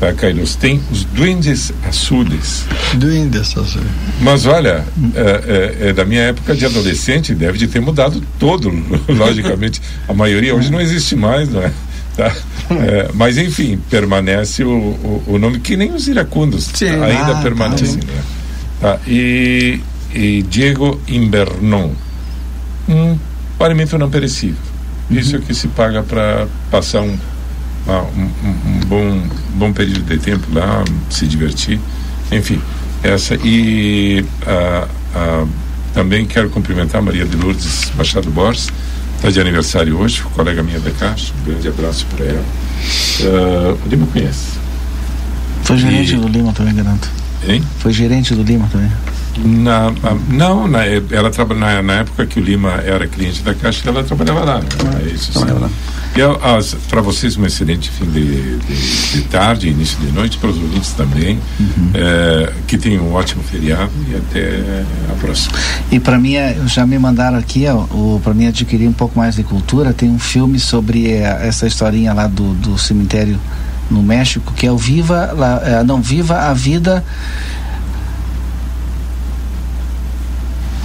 Tá, 0.00 0.12
Cairus? 0.12 0.54
Tem 0.54 0.80
os 0.90 1.04
Duendes 1.04 1.72
Azules. 1.86 2.64
Duendes 2.94 3.56
Azules. 3.56 3.90
Mas 4.20 4.46
olha, 4.46 4.84
é, 5.14 5.80
é, 5.82 5.88
é, 5.88 5.92
da 5.92 6.04
minha 6.04 6.22
época 6.22 6.54
de 6.54 6.64
adolescente, 6.64 7.34
deve 7.34 7.58
de 7.58 7.66
ter 7.66 7.80
mudado 7.80 8.22
todo, 8.38 8.70
logicamente. 9.08 9.82
A 10.06 10.14
maioria 10.14 10.54
hoje 10.54 10.70
não 10.70 10.80
existe 10.80 11.16
mais, 11.16 11.48
não 11.48 11.62
é? 11.62 11.72
Tá? 12.18 12.34
É, 12.70 13.10
mas 13.14 13.38
enfim, 13.38 13.80
permanece 13.88 14.64
o, 14.64 14.70
o, 14.70 15.24
o, 15.28 15.38
nome 15.38 15.60
que 15.60 15.76
nem 15.76 15.92
os 15.94 16.06
iracundos 16.06 16.64
Sim. 16.74 16.88
ainda 16.88 17.38
ah, 17.38 17.42
permanecem. 17.42 18.00
Tá. 18.00 18.12
Né? 18.12 18.22
Tá? 18.80 18.98
E, 19.06 19.80
e 20.12 20.42
Diego 20.42 21.00
Invernon 21.08 21.92
um 22.88 23.18
pagamento 23.58 23.96
não 23.96 24.10
perecível. 24.10 24.56
Uhum. 25.10 25.18
Isso 25.18 25.36
é 25.36 25.38
o 25.38 25.42
que 25.42 25.54
se 25.54 25.68
paga 25.68 26.02
para 26.02 26.46
passar 26.70 27.02
um, 27.02 27.16
um, 27.86 28.22
um, 28.24 28.80
bom, 28.86 29.22
bom 29.54 29.72
período 29.72 30.02
de 30.02 30.18
tempo 30.18 30.46
lá, 30.52 30.84
se 31.10 31.26
divertir. 31.26 31.78
Enfim, 32.32 32.60
essa. 33.02 33.34
E 33.44 34.24
também 35.94 36.26
quero 36.26 36.50
cumprimentar 36.50 37.00
a 37.00 37.04
Maria 37.04 37.24
de 37.24 37.36
Lourdes 37.36 37.92
Machado 37.96 38.30
Borges, 38.30 38.68
está 39.18 39.30
de 39.30 39.40
aniversário 39.40 39.98
hoje, 39.98 40.22
colega 40.34 40.62
minha 40.62 40.78
da 40.78 40.90
Caixa. 40.92 41.32
Um 41.40 41.50
grande 41.50 41.68
abraço 41.68 42.06
para 42.06 42.24
ela. 42.24 42.44
Uh, 43.20 43.78
o 43.84 43.88
Lima 43.88 44.06
conhece. 44.06 44.58
Foi 45.64 45.76
gerente 45.76 46.14
e... 46.14 46.16
do 46.16 46.28
Lima 46.28 46.52
também, 46.52 46.74
garanto. 46.74 47.10
Hein? 47.46 47.62
Foi 47.80 47.92
gerente 47.92 48.34
do 48.34 48.42
Lima 48.42 48.68
também. 48.70 48.90
Na, 49.44 49.92
não, 50.28 50.66
na, 50.66 50.84
ela 50.84 51.30
trabalha 51.30 51.82
na, 51.82 51.92
época 51.94 52.26
que 52.26 52.40
o 52.40 52.42
Lima 52.42 52.72
era 52.84 53.06
cliente 53.06 53.42
da 53.42 53.54
Caixa, 53.54 53.88
ela 53.88 54.02
trabalhava 54.02 54.44
lá. 54.44 54.58
Né? 54.58 54.66
É 55.02 55.08
isso, 55.08 55.32
trabalhava 55.32 55.70
E 56.16 56.20
para 56.88 57.00
vocês 57.00 57.36
um 57.36 57.46
excelente 57.46 57.90
fim 57.90 58.06
de, 58.06 58.58
de, 58.58 59.12
de, 59.12 59.22
tarde, 59.22 59.68
início 59.68 59.98
de 60.00 60.10
noite, 60.10 60.38
para 60.38 60.50
os 60.50 60.56
ouvintes 60.56 60.92
também, 60.92 61.38
uhum. 61.60 61.90
é, 61.94 62.52
que 62.66 62.76
tenham 62.76 63.04
um 63.04 63.14
ótimo 63.14 63.42
feriado 63.42 63.92
e 64.10 64.16
até 64.16 64.84
a 65.10 65.14
próxima. 65.20 65.56
E 65.90 66.00
para 66.00 66.18
mim, 66.18 66.34
é, 66.34 66.56
já 66.66 66.84
me 66.84 66.98
mandaram 66.98 67.38
aqui, 67.38 67.64
para 68.24 68.34
mim 68.34 68.46
adquirir 68.46 68.88
um 68.88 68.92
pouco 68.92 69.18
mais 69.18 69.36
de 69.36 69.44
cultura, 69.44 69.92
tem 69.92 70.10
um 70.10 70.18
filme 70.18 70.58
sobre 70.58 71.12
é, 71.12 71.46
essa 71.46 71.66
historinha 71.66 72.12
lá 72.12 72.26
do, 72.26 72.54
do 72.54 72.76
cemitério 72.76 73.38
no 73.88 74.02
México, 74.02 74.52
que 74.52 74.66
é 74.66 74.72
o 74.72 74.76
Viva, 74.76 75.32
lá, 75.32 75.82
não 75.84 76.02
Viva 76.02 76.36
a 76.36 76.52
Vida 76.52 77.02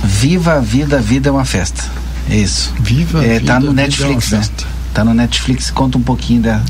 Viva 0.04 0.54
a 0.54 0.60
vida, 0.60 0.98
a 0.98 1.02
vida 1.02 1.30
é 1.30 1.32
uma 1.32 1.46
festa. 1.46 1.84
É 2.30 2.36
isso. 2.36 2.74
Viva 2.80 3.20
a 3.20 3.26
é, 3.26 3.40
vida. 3.40 3.54
Tá 3.54 3.60
no 3.60 3.72
é 3.72 3.74
Netflix, 3.74 4.34
é 4.34 4.38
né? 4.38 4.44
Tá 4.94 5.04
no 5.04 5.14
Netflix, 5.14 5.72
conta 5.72 5.98
um 5.98 6.02
pouquinho 6.02 6.42
da. 6.42 6.62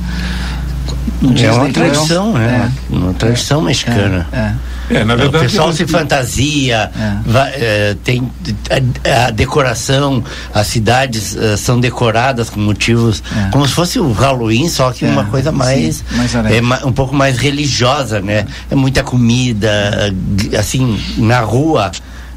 é 1.42 1.52
uma 1.52 1.70
tradição, 1.70 2.34
né? 2.34 2.72
É. 2.92 2.96
Uma 2.96 3.14
tradição 3.14 3.62
mexicana. 3.62 4.28
É. 4.32 4.38
é. 4.38 4.56
É, 4.90 5.04
na 5.04 5.16
verdade, 5.16 5.46
o 5.46 5.50
pessoal 5.50 5.72
se 5.72 5.88
fantasia, 5.88 6.92
é. 6.96 7.18
vai, 7.26 7.52
é, 7.56 7.98
tem 8.04 8.30
a, 8.70 9.28
a, 9.28 9.32
decoração, 9.32 10.24
as 10.54 10.68
cidades 10.68 11.36
uh, 11.36 11.58
são 11.58 11.80
decoradas 11.80 12.50
com 12.50 12.60
motivos, 12.60 13.24
é. 13.36 13.50
como 13.50 13.68
se 13.68 13.74
fosse 13.74 14.00
o 14.00 14.12
Halloween, 14.12 14.68
só 14.68 14.92
que 14.92 15.06
uma 15.06 15.26
coisa 15.26 15.52
mais, 15.52 15.98
Sim, 15.98 16.04
mais 16.18 16.36
é, 16.36 16.86
um 16.86 16.92
pouco 16.92 17.16
mais 17.16 17.38
religiosa, 17.38 18.20
né? 18.20 18.46
É 18.70 18.76
muita 18.76 19.04
comida, 19.04 20.14
assim, 20.58 21.00
na 21.18 21.40
rua 21.40 21.92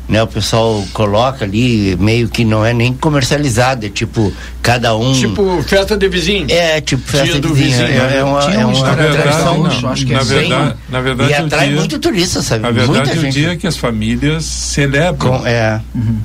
né? 0.08 0.22
O 0.22 0.26
pessoal 0.26 0.84
coloca 0.92 1.44
ali, 1.44 1.96
meio 1.98 2.28
que 2.28 2.44
não 2.44 2.64
é 2.64 2.72
nem 2.72 2.92
comercializado, 2.92 3.86
é 3.86 3.88
tipo, 3.88 4.32
cada 4.62 4.94
um. 4.96 5.12
Tipo 5.12 5.62
festa 5.62 5.96
de 5.96 6.08
vizinho. 6.08 6.46
É, 6.48 6.80
tipo 6.80 7.02
festa 7.02 7.40
de 7.40 7.48
vizinho. 7.48 7.86
vizinho. 7.86 8.02
É, 8.02 8.18
é 8.18 8.24
uma, 8.24 8.42
é 8.44 8.64
uma 8.64 8.94
tradição, 8.94 9.90
acho 9.90 10.06
que 10.06 10.12
é 10.12 10.16
na 10.16 10.22
verdade, 10.22 10.76
na 10.88 11.00
verdade, 11.00 11.30
E 11.30 11.34
atrai 11.34 11.68
dia, 11.68 11.76
muito 11.76 11.98
turista, 11.98 12.42
sabe? 12.42 12.62
Na 12.62 12.70
verdade, 12.70 12.98
Muita 12.98 13.12
o 13.12 13.20
gente. 13.20 13.32
dia 13.32 13.56
que 13.56 13.66
as 13.66 13.76
famílias 13.76 14.44
celebram. 14.44 15.38
Com, 15.38 15.46
é. 15.46 15.80
Uhum. 15.94 16.18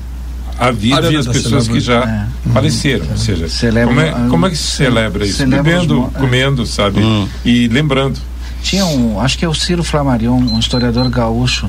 A 0.58 0.70
vida, 0.70 0.98
a 0.98 1.00
vida, 1.00 1.24
das 1.24 1.26
pessoas 1.26 1.64
celebra. 1.64 1.72
que 1.72 1.80
já 1.80 2.04
é. 2.04 2.52
faleceram, 2.52 3.06
ou 3.10 3.16
seja, 3.16 3.48
celebra, 3.48 3.88
como, 3.88 4.00
é, 4.00 4.28
como 4.28 4.46
é 4.46 4.50
que 4.50 4.56
se 4.56 4.76
celebra 4.76 5.26
isso? 5.26 5.44
Bebendo, 5.44 6.08
é. 6.14 6.18
comendo, 6.18 6.66
sabe? 6.66 7.00
Hum. 7.00 7.26
E 7.44 7.66
lembrando. 7.66 8.20
Tinha 8.62 8.86
um, 8.86 9.20
acho 9.20 9.36
que 9.36 9.44
é 9.44 9.48
o 9.48 9.54
Ciro 9.54 9.82
Flamarion, 9.82 10.36
um 10.36 10.58
historiador 10.58 11.08
gaúcho, 11.10 11.68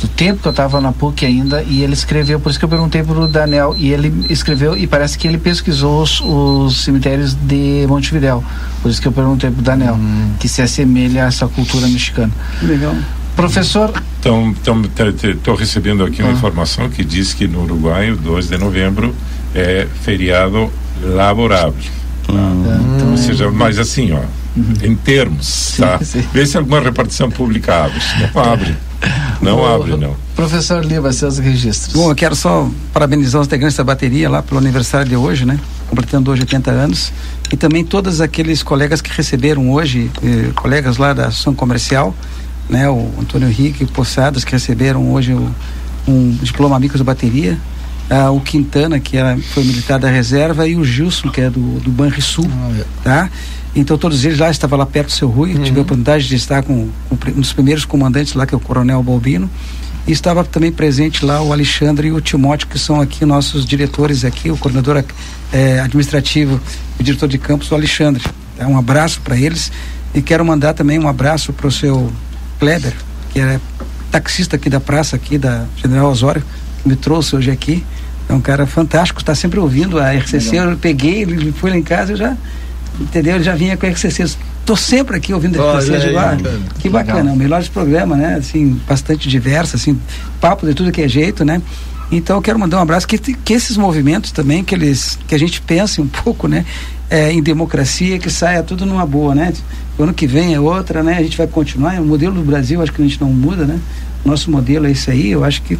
do 0.00 0.08
tempo 0.08 0.42
que 0.42 0.48
eu 0.48 0.50
estava 0.50 0.80
na 0.80 0.92
PUC 0.92 1.24
ainda, 1.24 1.62
e 1.62 1.82
ele 1.82 1.94
escreveu, 1.94 2.38
por 2.38 2.50
isso 2.50 2.58
que 2.58 2.64
eu 2.64 2.68
perguntei 2.68 3.02
para 3.02 3.18
o 3.18 3.26
Daniel, 3.26 3.74
e 3.78 3.92
ele 3.92 4.26
escreveu, 4.28 4.76
e 4.76 4.86
parece 4.86 5.16
que 5.18 5.26
ele 5.26 5.38
pesquisou 5.38 6.02
os, 6.02 6.20
os 6.20 6.84
cemitérios 6.84 7.34
de 7.34 7.86
Montevidéu, 7.88 8.44
por 8.82 8.90
isso 8.90 9.00
que 9.00 9.08
eu 9.08 9.12
perguntei 9.12 9.50
para 9.50 9.60
o 9.60 9.62
Daniel, 9.62 9.94
hum. 9.94 10.34
que 10.38 10.48
se 10.48 10.60
assemelha 10.60 11.24
a 11.24 11.28
essa 11.28 11.48
cultura 11.48 11.86
mexicana. 11.88 12.32
Legal. 12.62 12.94
Professor. 13.34 13.92
Então, 14.18 14.54
estou 15.30 15.54
recebendo 15.54 16.02
aqui 16.02 16.22
uma 16.22 16.30
ah. 16.30 16.34
informação 16.34 16.88
que 16.88 17.04
diz 17.04 17.34
que 17.34 17.46
no 17.46 17.62
Uruguai, 17.62 18.10
o 18.10 18.16
2 18.16 18.48
de 18.48 18.56
novembro, 18.56 19.14
é 19.54 19.86
feriado 20.02 20.70
laborável. 21.02 21.74
Tá? 22.26 22.32
Hum. 22.32 22.94
Então, 22.96 23.10
Ou 23.10 23.16
seja, 23.16 23.50
mas 23.50 23.78
assim, 23.78 24.12
ó, 24.12 24.20
uhum. 24.56 24.74
em 24.82 24.94
termos, 24.96 25.46
sim, 25.46 25.82
tá? 25.82 25.98
Sim. 26.04 26.24
Vê 26.32 26.46
se 26.46 26.56
alguma 26.56 26.80
repartição 26.80 27.30
pública 27.30 27.84
abre. 27.84 28.00
Não 28.34 28.42
abre. 28.42 28.76
Não 29.40 29.60
o, 29.60 29.66
abre, 29.66 29.96
não. 29.96 30.16
Professor 30.34 30.84
Lima, 30.84 31.12
seus 31.12 31.38
registros. 31.38 31.94
Bom, 31.94 32.10
eu 32.10 32.14
quero 32.14 32.34
só 32.34 32.68
parabenizar 32.92 33.40
os 33.40 33.46
integrantes 33.46 33.76
da 33.76 33.84
bateria 33.84 34.28
lá 34.28 34.42
pelo 34.42 34.58
aniversário 34.58 35.08
de 35.08 35.16
hoje, 35.16 35.44
né? 35.44 35.58
Completando 35.88 36.30
hoje 36.30 36.42
80 36.42 36.70
anos. 36.70 37.12
E 37.52 37.56
também 37.56 37.84
todos 37.84 38.20
aqueles 38.20 38.62
colegas 38.62 39.00
que 39.00 39.10
receberam 39.10 39.70
hoje, 39.70 40.10
eh, 40.22 40.50
colegas 40.54 40.96
lá 40.96 41.12
da 41.12 41.26
Associação 41.26 41.54
Comercial, 41.54 42.14
né? 42.68 42.88
O 42.88 43.12
Antônio 43.20 43.48
Henrique 43.48 43.84
e 43.84 43.86
Poçadas, 43.86 44.44
que 44.44 44.52
receberam 44.52 45.12
hoje 45.12 45.32
o, 45.32 45.54
um 46.08 46.30
diploma 46.42 46.76
Amigos 46.76 46.98
da 46.98 47.04
Bateria. 47.04 47.58
Ah, 48.08 48.30
o 48.30 48.40
Quintana, 48.40 49.00
que 49.00 49.16
era, 49.16 49.36
foi 49.52 49.64
militar 49.64 49.98
da 49.98 50.08
reserva, 50.08 50.66
e 50.66 50.76
o 50.76 50.84
Gilson, 50.84 51.28
que 51.28 51.40
é 51.40 51.50
do, 51.50 51.80
do 51.80 51.90
Banrisul, 51.90 52.46
ah, 52.48 52.72
é. 52.78 52.84
tá? 53.02 53.30
Então 53.76 53.98
todos 53.98 54.24
eles 54.24 54.38
lá 54.38 54.50
estavam 54.50 54.78
lá 54.78 54.86
perto 54.86 55.08
do 55.08 55.12
seu 55.12 55.28
Rui, 55.28 55.54
uhum. 55.54 55.62
tive 55.62 55.78
a 55.78 55.82
oportunidade 55.82 56.26
de 56.26 56.34
estar 56.34 56.62
com, 56.62 56.88
com, 57.10 57.18
um 57.28 57.40
dos 57.40 57.52
primeiros 57.52 57.84
comandantes 57.84 58.32
lá, 58.32 58.46
que 58.46 58.54
é 58.54 58.56
o 58.56 58.60
Coronel 58.60 59.02
Balbino, 59.02 59.50
e 60.06 60.12
estava 60.12 60.42
também 60.44 60.72
presente 60.72 61.22
lá 61.22 61.42
o 61.42 61.52
Alexandre 61.52 62.08
e 62.08 62.12
o 62.12 62.20
Timóteo, 62.20 62.68
que 62.68 62.78
são 62.78 63.02
aqui 63.02 63.26
nossos 63.26 63.66
diretores 63.66 64.24
aqui, 64.24 64.50
o 64.50 64.56
coordenador 64.56 65.04
é, 65.52 65.78
administrativo 65.80 66.58
e 66.98 67.02
o 67.02 67.04
diretor 67.04 67.28
de 67.28 67.36
campus, 67.36 67.70
o 67.70 67.74
Alexandre. 67.74 68.24
É 68.58 68.66
um 68.66 68.78
abraço 68.78 69.20
para 69.20 69.36
eles 69.36 69.70
e 70.14 70.22
quero 70.22 70.42
mandar 70.42 70.72
também 70.72 70.98
um 70.98 71.06
abraço 71.06 71.52
para 71.52 71.66
o 71.66 71.70
seu 71.70 72.10
Kleber, 72.58 72.94
que 73.30 73.40
é 73.40 73.60
taxista 74.10 74.56
aqui 74.56 74.70
da 74.70 74.80
praça 74.80 75.16
aqui 75.16 75.36
da 75.36 75.66
General 75.76 76.10
Osório, 76.10 76.42
que 76.82 76.88
me 76.88 76.96
trouxe 76.96 77.36
hoje 77.36 77.50
aqui. 77.50 77.84
É 78.26 78.32
um 78.32 78.40
cara 78.40 78.66
fantástico, 78.66 79.20
está 79.20 79.34
sempre 79.34 79.60
ouvindo 79.60 79.98
a 79.98 80.12
RCC. 80.12 80.52
Legal. 80.52 80.70
Eu 80.70 80.78
peguei, 80.78 81.22
ele 81.22 81.52
foi 81.52 81.70
lá 81.70 81.76
em 81.76 81.82
casa, 81.82 82.12
eu 82.12 82.16
já 82.16 82.36
entendeu? 83.00 83.36
Ele 83.36 83.44
já 83.44 83.54
vinha 83.54 83.76
com 83.76 83.86
RCC. 83.86 84.22
Estou 84.22 84.76
sempre 84.76 85.16
aqui 85.16 85.32
ouvindo 85.32 85.62
a 85.62 85.78
RCC 85.78 85.98
de 85.98 86.10
lá. 86.10 86.36
Que 86.78 86.88
bacana, 86.88 87.32
o 87.32 87.36
melhor 87.36 87.62
programa, 87.68 88.16
né? 88.16 88.34
Assim, 88.34 88.80
bastante 88.86 89.28
diverso, 89.28 89.76
assim, 89.76 89.98
papo 90.40 90.66
de 90.66 90.74
tudo 90.74 90.90
que 90.90 91.02
é 91.02 91.08
jeito, 91.08 91.44
né? 91.44 91.62
Então 92.10 92.36
eu 92.36 92.42
quero 92.42 92.58
mandar 92.58 92.78
um 92.78 92.82
abraço 92.82 93.06
que, 93.06 93.18
que 93.18 93.52
esses 93.52 93.76
movimentos 93.76 94.30
também, 94.30 94.62
que 94.62 94.74
eles, 94.74 95.18
que 95.26 95.34
a 95.34 95.38
gente 95.38 95.60
pense 95.60 96.00
um 96.00 96.06
pouco, 96.24 96.48
né? 96.48 96.64
É, 97.08 97.30
em 97.30 97.40
democracia, 97.40 98.18
que 98.18 98.28
saia 98.28 98.62
tudo 98.62 98.84
numa 98.84 99.06
boa, 99.06 99.34
né? 99.34 99.52
O 99.98 100.02
ano 100.02 100.12
que 100.12 100.26
vem 100.26 100.54
é 100.54 100.60
outra, 100.60 101.02
né? 101.02 101.16
A 101.18 101.22
gente 101.22 101.36
vai 101.36 101.46
continuar. 101.46 102.00
O 102.00 102.04
modelo 102.04 102.34
do 102.34 102.42
Brasil, 102.42 102.82
acho 102.82 102.92
que 102.92 103.00
a 103.00 103.04
gente 103.04 103.20
não 103.20 103.32
muda, 103.32 103.64
né? 103.64 103.78
Nosso 104.24 104.50
modelo 104.50 104.86
é 104.86 104.90
isso 104.90 105.10
aí. 105.10 105.30
Eu 105.30 105.44
acho 105.44 105.62
que 105.62 105.78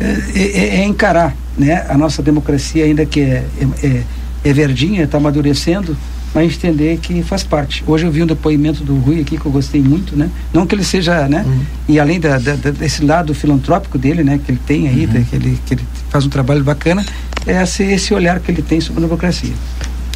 é, 0.00 0.16
é, 0.34 0.80
é 0.80 0.84
encarar, 0.84 1.34
né? 1.56 1.84
A 1.88 1.96
nossa 1.96 2.22
democracia 2.22 2.84
ainda 2.84 3.06
que 3.06 3.20
é, 3.20 3.44
é, 3.60 3.86
é, 3.86 4.02
é 4.44 4.52
verdinha, 4.52 5.04
está 5.04 5.18
amadurecendo, 5.18 5.96
mas 6.34 6.54
entender 6.54 6.98
que 6.98 7.22
faz 7.22 7.42
parte. 7.42 7.82
Hoje 7.86 8.06
eu 8.06 8.10
vi 8.10 8.22
um 8.22 8.26
depoimento 8.26 8.84
do 8.84 8.96
Rui 8.96 9.20
aqui 9.20 9.38
que 9.38 9.46
eu 9.46 9.52
gostei 9.52 9.82
muito, 9.82 10.16
né? 10.16 10.30
Não 10.52 10.66
que 10.66 10.74
ele 10.74 10.84
seja, 10.84 11.28
né? 11.28 11.44
Uhum. 11.46 11.60
E 11.88 12.00
além 12.00 12.20
da, 12.20 12.38
da, 12.38 12.54
desse 12.54 13.04
lado 13.04 13.34
filantrópico 13.34 13.98
dele, 13.98 14.22
né? 14.22 14.38
Que 14.44 14.52
ele 14.52 14.60
tem 14.66 14.88
aí, 14.88 15.06
uhum. 15.06 15.24
que, 15.24 15.36
ele, 15.36 15.58
que 15.66 15.74
ele 15.74 15.84
faz 16.10 16.26
um 16.26 16.28
trabalho 16.28 16.62
bacana, 16.62 17.04
é 17.46 17.62
esse, 17.62 17.82
esse 17.82 18.14
olhar 18.14 18.40
que 18.40 18.50
ele 18.50 18.62
tem 18.62 18.80
sobre 18.80 19.02
a 19.02 19.06
democracia. 19.06 19.52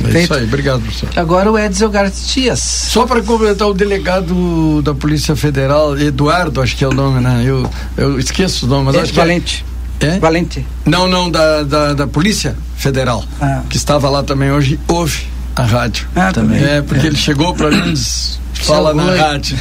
É 0.00 0.04
Feito. 0.04 0.24
isso 0.24 0.34
aí, 0.34 0.44
obrigado, 0.44 0.80
professor. 0.80 1.08
Agora 1.16 1.50
o 1.50 1.58
Edson 1.58 1.88
Gartias. 1.88 2.60
Só 2.60 3.06
para 3.06 3.22
complementar 3.22 3.68
o 3.68 3.74
delegado 3.74 4.82
da 4.82 4.94
Polícia 4.94 5.36
Federal, 5.36 5.98
Eduardo, 5.98 6.60
acho 6.60 6.76
que 6.76 6.84
é 6.84 6.88
o 6.88 6.92
nome, 6.92 7.20
né? 7.20 7.42
Eu, 7.44 7.68
eu 7.96 8.18
esqueço 8.18 8.66
o 8.66 8.68
nome, 8.68 8.86
mas 8.86 8.96
é, 8.96 9.00
acho 9.00 9.14
Valente. 9.14 9.64
que 9.98 10.06
é. 10.06 10.18
Valente. 10.18 10.66
Não, 10.84 11.06
não, 11.06 11.30
da, 11.30 11.62
da, 11.62 11.94
da 11.94 12.06
Polícia 12.06 12.56
Federal, 12.76 13.24
ah. 13.40 13.62
que 13.68 13.76
estava 13.76 14.08
lá 14.10 14.22
também 14.22 14.50
hoje, 14.50 14.78
houve 14.88 15.31
a 15.56 15.62
rádio. 15.62 16.06
Ah, 16.14 16.32
também. 16.32 16.62
É, 16.62 16.82
porque 16.82 17.06
é. 17.06 17.08
ele 17.08 17.16
chegou 17.16 17.54
para 17.54 17.70
mim 17.70 17.92
e 17.92 18.58
fala 18.58 18.94
na 18.94 19.14
rádio. 19.14 19.56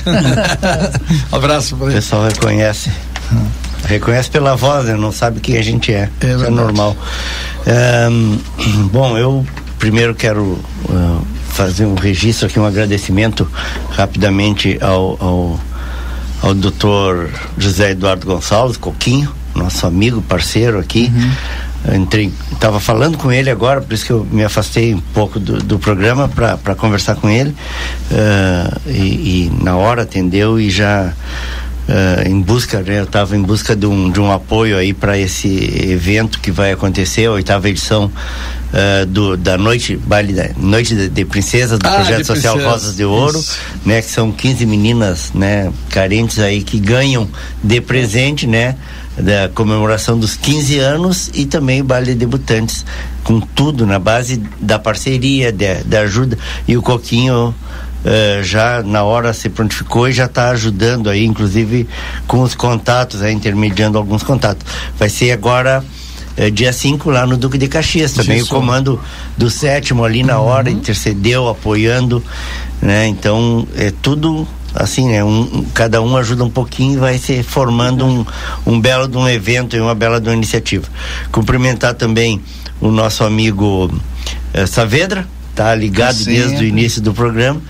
Abraço 1.32 1.76
para 1.76 1.88
ele. 1.88 1.96
O 1.96 1.98
pessoal 1.98 2.24
reconhece. 2.26 2.92
Reconhece 3.86 4.30
pela 4.30 4.56
voz, 4.56 4.86
né? 4.86 4.96
não 4.96 5.12
sabe 5.12 5.40
quem 5.40 5.58
a 5.58 5.62
gente 5.62 5.92
é. 5.92 6.10
É, 6.22 6.34
Isso 6.34 6.46
é 6.46 6.50
normal. 6.50 6.96
Um, 8.12 8.40
bom, 8.88 9.18
eu 9.18 9.46
primeiro 9.80 10.14
quero 10.14 10.60
uh, 10.90 11.26
fazer 11.50 11.86
um 11.86 11.96
registro 11.96 12.48
aqui, 12.48 12.60
um 12.60 12.66
agradecimento 12.66 13.50
rapidamente 13.92 14.78
ao, 14.82 15.18
ao, 15.20 15.60
ao 16.42 16.54
doutor 16.54 17.30
José 17.58 17.92
Eduardo 17.92 18.26
Gonçalves, 18.26 18.78
Coquinho, 18.78 19.34
nosso 19.56 19.86
amigo, 19.88 20.22
parceiro 20.22 20.80
aqui. 20.80 21.12
Uhum. 21.14 21.32
Entrei, 21.96 22.32
estava 22.52 22.80
falando 22.80 23.18
com 23.18 23.32
ele 23.32 23.50
agora, 23.50 23.82
por 23.82 23.92
isso 23.94 24.06
que 24.06 24.12
eu 24.12 24.26
me 24.32 24.44
afastei 24.44 24.94
um 24.94 25.00
pouco 25.00 25.40
do, 25.40 25.58
do 25.58 25.80
programa 25.80 26.30
para 26.30 26.76
conversar 26.76 27.16
com 27.16 27.28
ele. 27.28 27.56
Uh, 28.12 28.82
e, 28.90 29.48
e, 29.48 29.52
na 29.64 29.76
hora 29.76 30.04
atendeu 30.04 30.60
e 30.60 30.70
já 30.70 31.12
uh, 31.92 32.28
em 32.28 32.40
busca, 32.40 32.82
né, 32.82 33.00
eu 33.00 33.04
estava 33.06 33.36
em 33.36 33.42
busca 33.42 33.76
de 33.76 33.88
um, 33.88 34.12
de 34.12 34.20
um 34.20 34.32
apoio 34.32 34.78
aí 34.78 34.94
para 34.94 35.18
esse 35.18 35.50
evento 35.90 36.40
que 36.40 36.52
vai 36.52 36.72
acontecer, 36.72 37.26
a 37.26 37.32
oitava 37.32 37.68
edição 37.68 38.06
uh, 38.06 39.06
do, 39.08 39.36
da 39.36 39.58
noite, 39.58 39.96
baile 39.98 40.34
da 40.34 40.50
noite 40.58 40.94
de, 40.94 41.10
de 41.10 41.26
princesas 41.26 41.80
do 41.80 41.88
ah, 41.88 41.96
projeto 41.96 42.26
social 42.26 42.54
princesa. 42.54 42.74
Rosas 42.74 42.96
de 42.96 43.06
Ouro, 43.06 43.40
Isso. 43.40 43.58
né, 43.84 44.02
que 44.02 44.10
são 44.10 44.32
15 44.32 44.66
meninas, 44.68 45.32
né, 45.34 45.72
carentes 45.90 46.38
aí 46.38 46.62
que 46.62 46.80
ganham 46.80 47.28
de 47.64 47.82
presente, 47.82 48.46
né, 48.46 48.76
da 49.22 49.50
comemoração 49.50 50.18
dos 50.18 50.36
15 50.36 50.80
anos 50.80 51.30
e 51.34 51.46
também 51.46 51.82
o 51.82 51.84
baile 51.84 52.08
de 52.08 52.16
debutantes, 52.16 52.86
com 53.24 53.40
tudo 53.40 53.86
na 53.86 54.00
base 54.00 54.42
da 54.60 54.80
parceria, 54.80 55.54
da 55.86 56.02
ajuda 56.02 56.38
e 56.68 56.76
o 56.76 56.82
Coquinho 56.82 57.54
Uh, 58.02 58.42
já 58.44 58.82
na 58.82 59.04
hora 59.04 59.32
se 59.32 59.48
prontificou 59.48 60.10
e 60.10 60.12
já 60.12 60.26
está 60.26 60.50
ajudando 60.50 61.08
aí, 61.08 61.24
inclusive 61.24 61.88
com 62.26 62.42
os 62.42 62.56
contatos, 62.56 63.22
aí, 63.22 63.32
intermediando 63.32 63.96
alguns 63.96 64.24
contatos. 64.24 64.66
Vai 64.98 65.08
ser 65.08 65.30
agora 65.30 65.86
uh, 66.36 66.50
dia 66.50 66.74
5 66.74 67.12
lá 67.12 67.28
no 67.28 67.38
Duque 67.38 67.60
de 67.60 67.68
Caxias 67.68 68.12
também, 68.12 68.40
Isso. 68.40 68.48
o 68.48 68.50
comando 68.50 69.00
do 69.38 69.52
sétimo 69.52 70.04
ali 70.04 70.24
na 70.24 70.40
hora 70.40 70.72
uhum. 70.72 70.78
intercedeu, 70.78 71.48
apoiando, 71.48 72.24
né? 72.82 73.06
Então 73.06 73.68
é 73.78 73.94
tudo 74.02 74.48
assim, 74.74 75.10
né? 75.10 75.24
Um, 75.24 75.66
cada 75.74 76.02
um 76.02 76.16
ajuda 76.18 76.44
um 76.44 76.50
pouquinho 76.50 76.94
e 76.94 76.98
vai 76.98 77.18
se 77.18 77.44
formando 77.44 78.06
um, 78.06 78.26
um 78.66 78.80
belo 78.80 79.08
de 79.08 79.18
um 79.18 79.28
evento 79.28 79.76
e 79.76 79.82
uma 79.82 79.96
bela 79.96 80.20
de 80.20 80.30
uma 80.30 80.36
iniciativa. 80.36 80.88
Cumprimentar 81.32 81.94
também 81.94 82.42
o 82.80 82.90
nosso 82.90 83.24
amigo 83.24 83.86
uh, 83.86 84.68
Saavedra, 84.68 85.28
tá 85.56 85.74
ligado 85.76 86.16
Sempre. 86.16 86.34
desde 86.34 86.64
o 86.64 86.68
início 86.68 87.02
do 87.02 87.14
programa. 87.14 87.62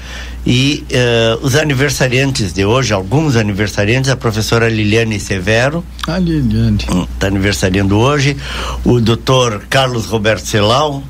E 0.46 0.86
uh, 0.90 1.46
os 1.46 1.56
aniversariantes 1.56 2.52
de 2.52 2.66
hoje, 2.66 2.94
alguns 2.94 3.36
aniversariantes, 3.36 4.10
a 4.10 4.16
professora 4.16 4.68
Liliane 4.68 5.20
Severo. 5.20 5.84
A 6.08 6.18
Liliane. 6.18 6.80
Está 7.14 7.28
aniversariando 7.28 7.98
hoje. 7.98 8.36
O 8.84 9.00
doutor 9.00 9.64
Carlos 9.70 10.06
Roberto 10.06 10.46
Celau. 10.46 11.04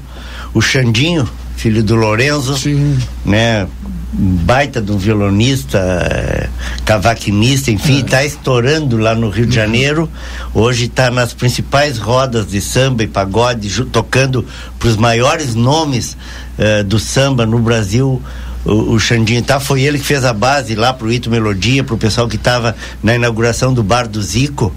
O 0.53 0.61
Xandinho, 0.61 1.29
filho 1.55 1.81
do 1.81 1.95
Lorenzo. 1.95 2.57
Sim. 2.57 2.97
Né? 3.23 3.65
Baita 4.13 4.81
de 4.81 4.91
um 4.91 4.97
violonista, 4.97 5.77
eh, 5.79 6.49
cavaquinista, 6.83 7.71
enfim, 7.71 8.01
está 8.01 8.23
é. 8.23 8.25
estourando 8.25 8.97
lá 8.97 9.15
no 9.15 9.29
Rio 9.29 9.45
de 9.45 9.57
uhum. 9.57 9.65
Janeiro. 9.65 10.09
Hoje 10.53 10.85
está 10.85 11.09
nas 11.09 11.33
principais 11.33 11.97
rodas 11.97 12.47
de 12.47 12.59
samba 12.59 13.03
e 13.03 13.07
pagode, 13.07 13.69
tocando 13.85 14.45
para 14.77 14.89
os 14.89 14.97
maiores 14.97 15.55
nomes 15.55 16.17
eh, 16.57 16.83
do 16.83 16.99
samba 16.99 17.45
no 17.45 17.59
Brasil 17.59 18.21
o, 18.65 18.93
o 18.93 18.99
Xandinho 18.99 19.41
tá, 19.41 19.59
foi 19.59 19.81
ele 19.81 19.97
que 19.97 20.05
fez 20.05 20.23
a 20.23 20.33
base 20.33 20.75
lá 20.75 20.93
pro 20.93 21.11
Ito 21.11 21.29
Melodia, 21.29 21.83
pro 21.83 21.97
pessoal 21.97 22.27
que 22.27 22.35
estava 22.35 22.75
na 23.01 23.15
inauguração 23.15 23.73
do 23.73 23.83
bar 23.83 24.07
do 24.07 24.21
Zico. 24.21 24.67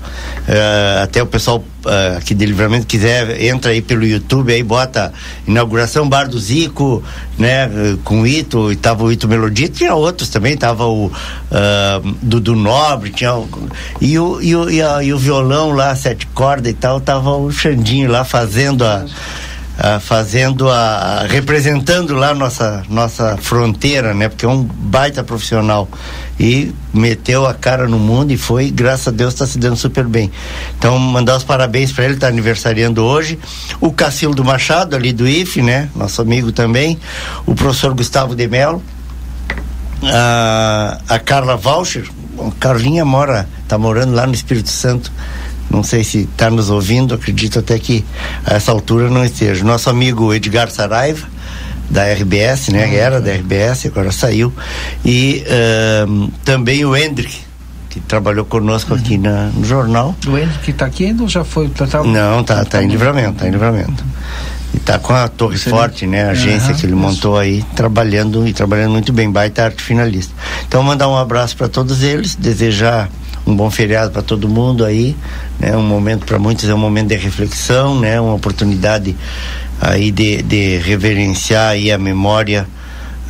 Uh, 0.49 1.03
até 1.03 1.23
o 1.23 1.27
pessoal 1.27 1.59
uh, 1.85 2.19
aqui 2.19 2.35
de 2.35 2.47
livramento 2.47 2.87
quiser, 2.87 3.43
entra 3.43 3.73
aí 3.73 3.83
pelo 3.83 4.05
YouTube, 4.05 4.53
aí 4.53 4.63
bota 4.63 5.13
inauguração 5.47 6.09
bar 6.09 6.29
do 6.29 6.39
Zico, 6.39 7.03
né, 7.39 7.69
com 8.05 8.23
o 8.23 8.27
Ito, 8.27 8.73
e 8.73 8.77
tava 8.77 9.05
o 9.05 9.13
Ito 9.13 9.29
Melodia, 9.29 9.69
tinha 9.69 9.95
outros 9.95 10.29
também, 10.29 10.57
tava 10.57 10.87
o 10.87 11.07
uh, 11.07 12.17
Dudu 12.23 12.55
Nobre, 12.55 13.11
tinha 13.11 13.35
o, 13.35 13.49
e, 14.01 14.19
o, 14.19 14.41
e, 14.41 14.57
o, 14.57 14.71
e, 14.71 14.83
a, 14.83 15.03
e 15.03 15.13
o 15.13 15.19
violão 15.19 15.73
lá, 15.73 15.95
sete 15.95 16.27
cordas 16.29 16.71
e 16.73 16.75
tal, 16.75 17.01
tava 17.01 17.31
o 17.37 17.51
Xandinho 17.51 18.11
lá 18.11 18.25
fazendo 18.25 18.85
a 18.85 19.05
Uh, 19.75 19.99
fazendo 19.99 20.71
a, 20.71 21.27
representando 21.29 22.15
lá 22.15 22.33
nossa 22.33 22.85
nossa 22.89 23.37
fronteira, 23.37 24.15
né? 24.15 24.29
Porque 24.29 24.47
é 24.47 24.49
um 24.49 24.63
baita 24.63 25.25
profissional 25.25 25.89
e 26.39 26.73
meteu 26.93 27.45
a 27.45 27.53
cara 27.53 27.89
no 27.89 27.99
mundo 27.99 28.31
e 28.31 28.37
foi, 28.37 28.71
graças 28.71 29.09
a 29.09 29.11
Deus, 29.11 29.33
está 29.33 29.47
se 29.47 29.59
dando 29.59 29.77
super 29.77 30.05
bem. 30.05 30.31
Então, 30.79 30.97
mandar 30.97 31.37
os 31.37 31.43
parabéns 31.43 31.91
para 31.91 32.05
ele, 32.05 32.15
está 32.15 32.29
aniversariando 32.29 33.05
hoje. 33.05 33.37
O 33.81 33.93
Cacildo 33.93 34.45
Machado, 34.45 34.95
ali 34.95 35.13
do 35.13 35.27
IFE, 35.27 35.63
né? 35.63 35.89
Nosso 35.97 36.23
amigo 36.23 36.53
também. 36.53 36.99
O 37.45 37.55
professor 37.55 37.95
Gustavo 37.95 38.37
de 38.37 38.47
Mello. 38.47 38.81
Uh, 40.03 41.03
a 41.09 41.19
Carla 41.19 41.57
Valcher. 41.57 42.09
Carlinha 42.61 43.05
mora, 43.05 43.49
está 43.63 43.79
morando 43.79 44.15
lá 44.15 44.27
no 44.27 44.35
Espírito 44.35 44.69
Santo 44.69 45.11
não 45.71 45.83
sei 45.83 46.05
se 46.05 46.21
está 46.21 46.51
nos 46.51 46.71
ouvindo, 46.71 47.15
acredito 47.15 47.59
até 47.59 47.79
que 47.79 48.05
a 48.45 48.55
essa 48.55 48.71
altura 48.73 49.11
não 49.11 49.25
esteja. 49.25 49.65
Nosso 49.65 49.91
amigo 49.91 50.33
Edgar 50.33 50.71
Saraiva, 50.71 51.27
da 51.91 52.05
RBS, 52.13 52.69
né? 52.69 52.85
Ah, 52.85 52.95
Era 52.95 53.21
da 53.21 53.33
RBS, 53.33 53.87
agora 53.87 54.13
saiu. 54.13 54.53
E 55.05 55.45
uh, 55.47 56.31
também 56.45 56.85
o 56.85 56.97
Hendrick, 56.97 57.41
que 57.91 58.01
trabalhou 58.01 58.45
conosco 58.45 58.93
uhum. 58.93 58.99
aqui 58.99 59.19
na, 59.19 59.47
no 59.49 59.65
jornal. 59.65 60.15
O 60.27 60.37
Hendrick 60.37 60.71
está 60.71 60.87
aqui 60.87 61.07
ainda 61.07 61.23
ou 61.23 61.29
já 61.29 61.45
foi? 61.45 61.69
Tá, 61.69 61.87
tá, 61.87 62.03
não, 62.03 62.43
tá, 62.43 62.65
tá, 62.65 62.83
em 62.83 62.89
livramento, 62.89 63.35
tá 63.35 63.49
em 63.49 63.51
livramento. 63.51 64.05
E 64.73 64.79
tá 64.81 64.99
com 64.99 65.13
a 65.13 65.29
Torre 65.29 65.57
Você 65.57 65.71
Forte, 65.71 66.07
né? 66.07 66.25
A 66.25 66.31
agência 66.31 66.73
uhum, 66.73 66.77
que 66.77 66.87
ele 66.87 66.95
montou 66.97 67.39
aí, 67.39 67.63
trabalhando 67.77 68.47
e 68.49 68.53
trabalhando 68.53 68.91
muito 68.91 69.13
bem, 69.13 69.31
baita 69.31 69.65
arte 69.65 69.83
finalista. 69.83 70.35
Então 70.67 70.83
mandar 70.83 71.09
um 71.09 71.17
abraço 71.17 71.57
para 71.57 71.69
todos 71.69 72.03
eles, 72.03 72.35
desejar 72.35 73.09
um 73.47 73.55
bom 73.55 73.71
feriado 73.71 74.11
para 74.11 74.23
todo 74.23 74.49
mundo 74.49 74.85
aí, 74.85 75.17
né? 75.59 75.77
Um 75.77 75.83
momento 75.83 76.25
para 76.25 76.39
muitos 76.39 76.69
é 76.69 76.75
um 76.75 76.79
momento 76.79 77.09
de 77.09 77.17
reflexão, 77.17 77.99
né? 78.01 78.21
Uma 78.21 78.35
oportunidade 78.35 79.15
aí 79.81 80.11
de, 80.11 80.43
de 80.43 80.79
reverenciar 80.79 81.71
aí 81.71 81.93
a 81.93 81.99
memória 81.99 82.67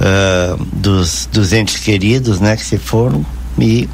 uh, 0.01 0.65
dos, 0.73 1.29
dos 1.33 1.53
entes 1.53 1.77
queridos, 1.77 2.41
né? 2.41 2.57
Que 2.57 2.65
se 2.65 2.79
foram 2.79 3.25
e 3.59 3.89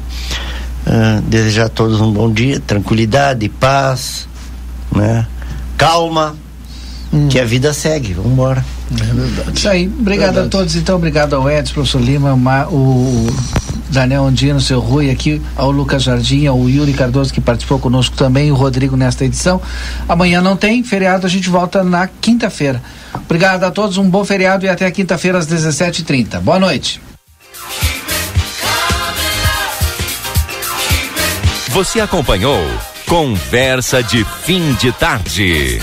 uh, 0.85 1.21
desejar 1.21 1.65
a 1.65 1.69
todos 1.69 1.99
um 1.99 2.11
bom 2.11 2.31
dia, 2.31 2.59
tranquilidade, 2.59 3.49
paz, 3.49 4.27
né? 4.95 5.25
Calma, 5.77 6.35
hum. 7.11 7.27
que 7.29 7.39
a 7.39 7.45
vida 7.45 7.73
segue, 7.73 8.13
vamos 8.13 8.31
embora. 8.31 8.63
É 8.91 9.03
verdade. 9.03 9.57
Isso 9.57 9.69
aí, 9.69 9.87
obrigado 9.87 10.33
verdade. 10.33 10.47
a 10.47 10.49
todos, 10.49 10.75
então, 10.75 10.97
obrigado 10.97 11.35
ao 11.35 11.49
Edson, 11.49 11.73
professor 11.73 12.01
Lima, 12.01 12.33
o 12.69 13.27
Daniel 13.91 14.25
Andino, 14.25 14.59
seu 14.59 14.79
Rui 14.79 15.11
aqui, 15.11 15.41
ao 15.55 15.69
Lucas 15.69 16.03
Jardim, 16.03 16.47
ao 16.47 16.69
Yuri 16.69 16.93
Cardoso 16.93 17.33
que 17.33 17.41
participou 17.41 17.77
conosco 17.77 18.15
também, 18.15 18.51
o 18.51 18.55
Rodrigo 18.55 18.95
nesta 18.95 19.25
edição. 19.25 19.61
Amanhã 20.07 20.41
não 20.41 20.55
tem 20.55 20.83
feriado, 20.83 21.27
a 21.27 21.29
gente 21.29 21.49
volta 21.49 21.83
na 21.83 22.07
quinta-feira. 22.07 22.81
Obrigado 23.13 23.63
a 23.63 23.71
todos, 23.71 23.97
um 23.97 24.09
bom 24.09 24.23
feriado 24.23 24.65
e 24.65 24.69
até 24.69 24.89
quinta-feira 24.89 25.37
às 25.37 25.47
17h30. 25.47 26.39
Boa 26.39 26.59
noite. 26.59 27.01
Você 31.69 31.99
acompanhou 31.99 32.61
Conversa 33.07 34.01
de 34.01 34.25
Fim 34.43 34.73
de 34.73 34.91
Tarde. 34.91 35.79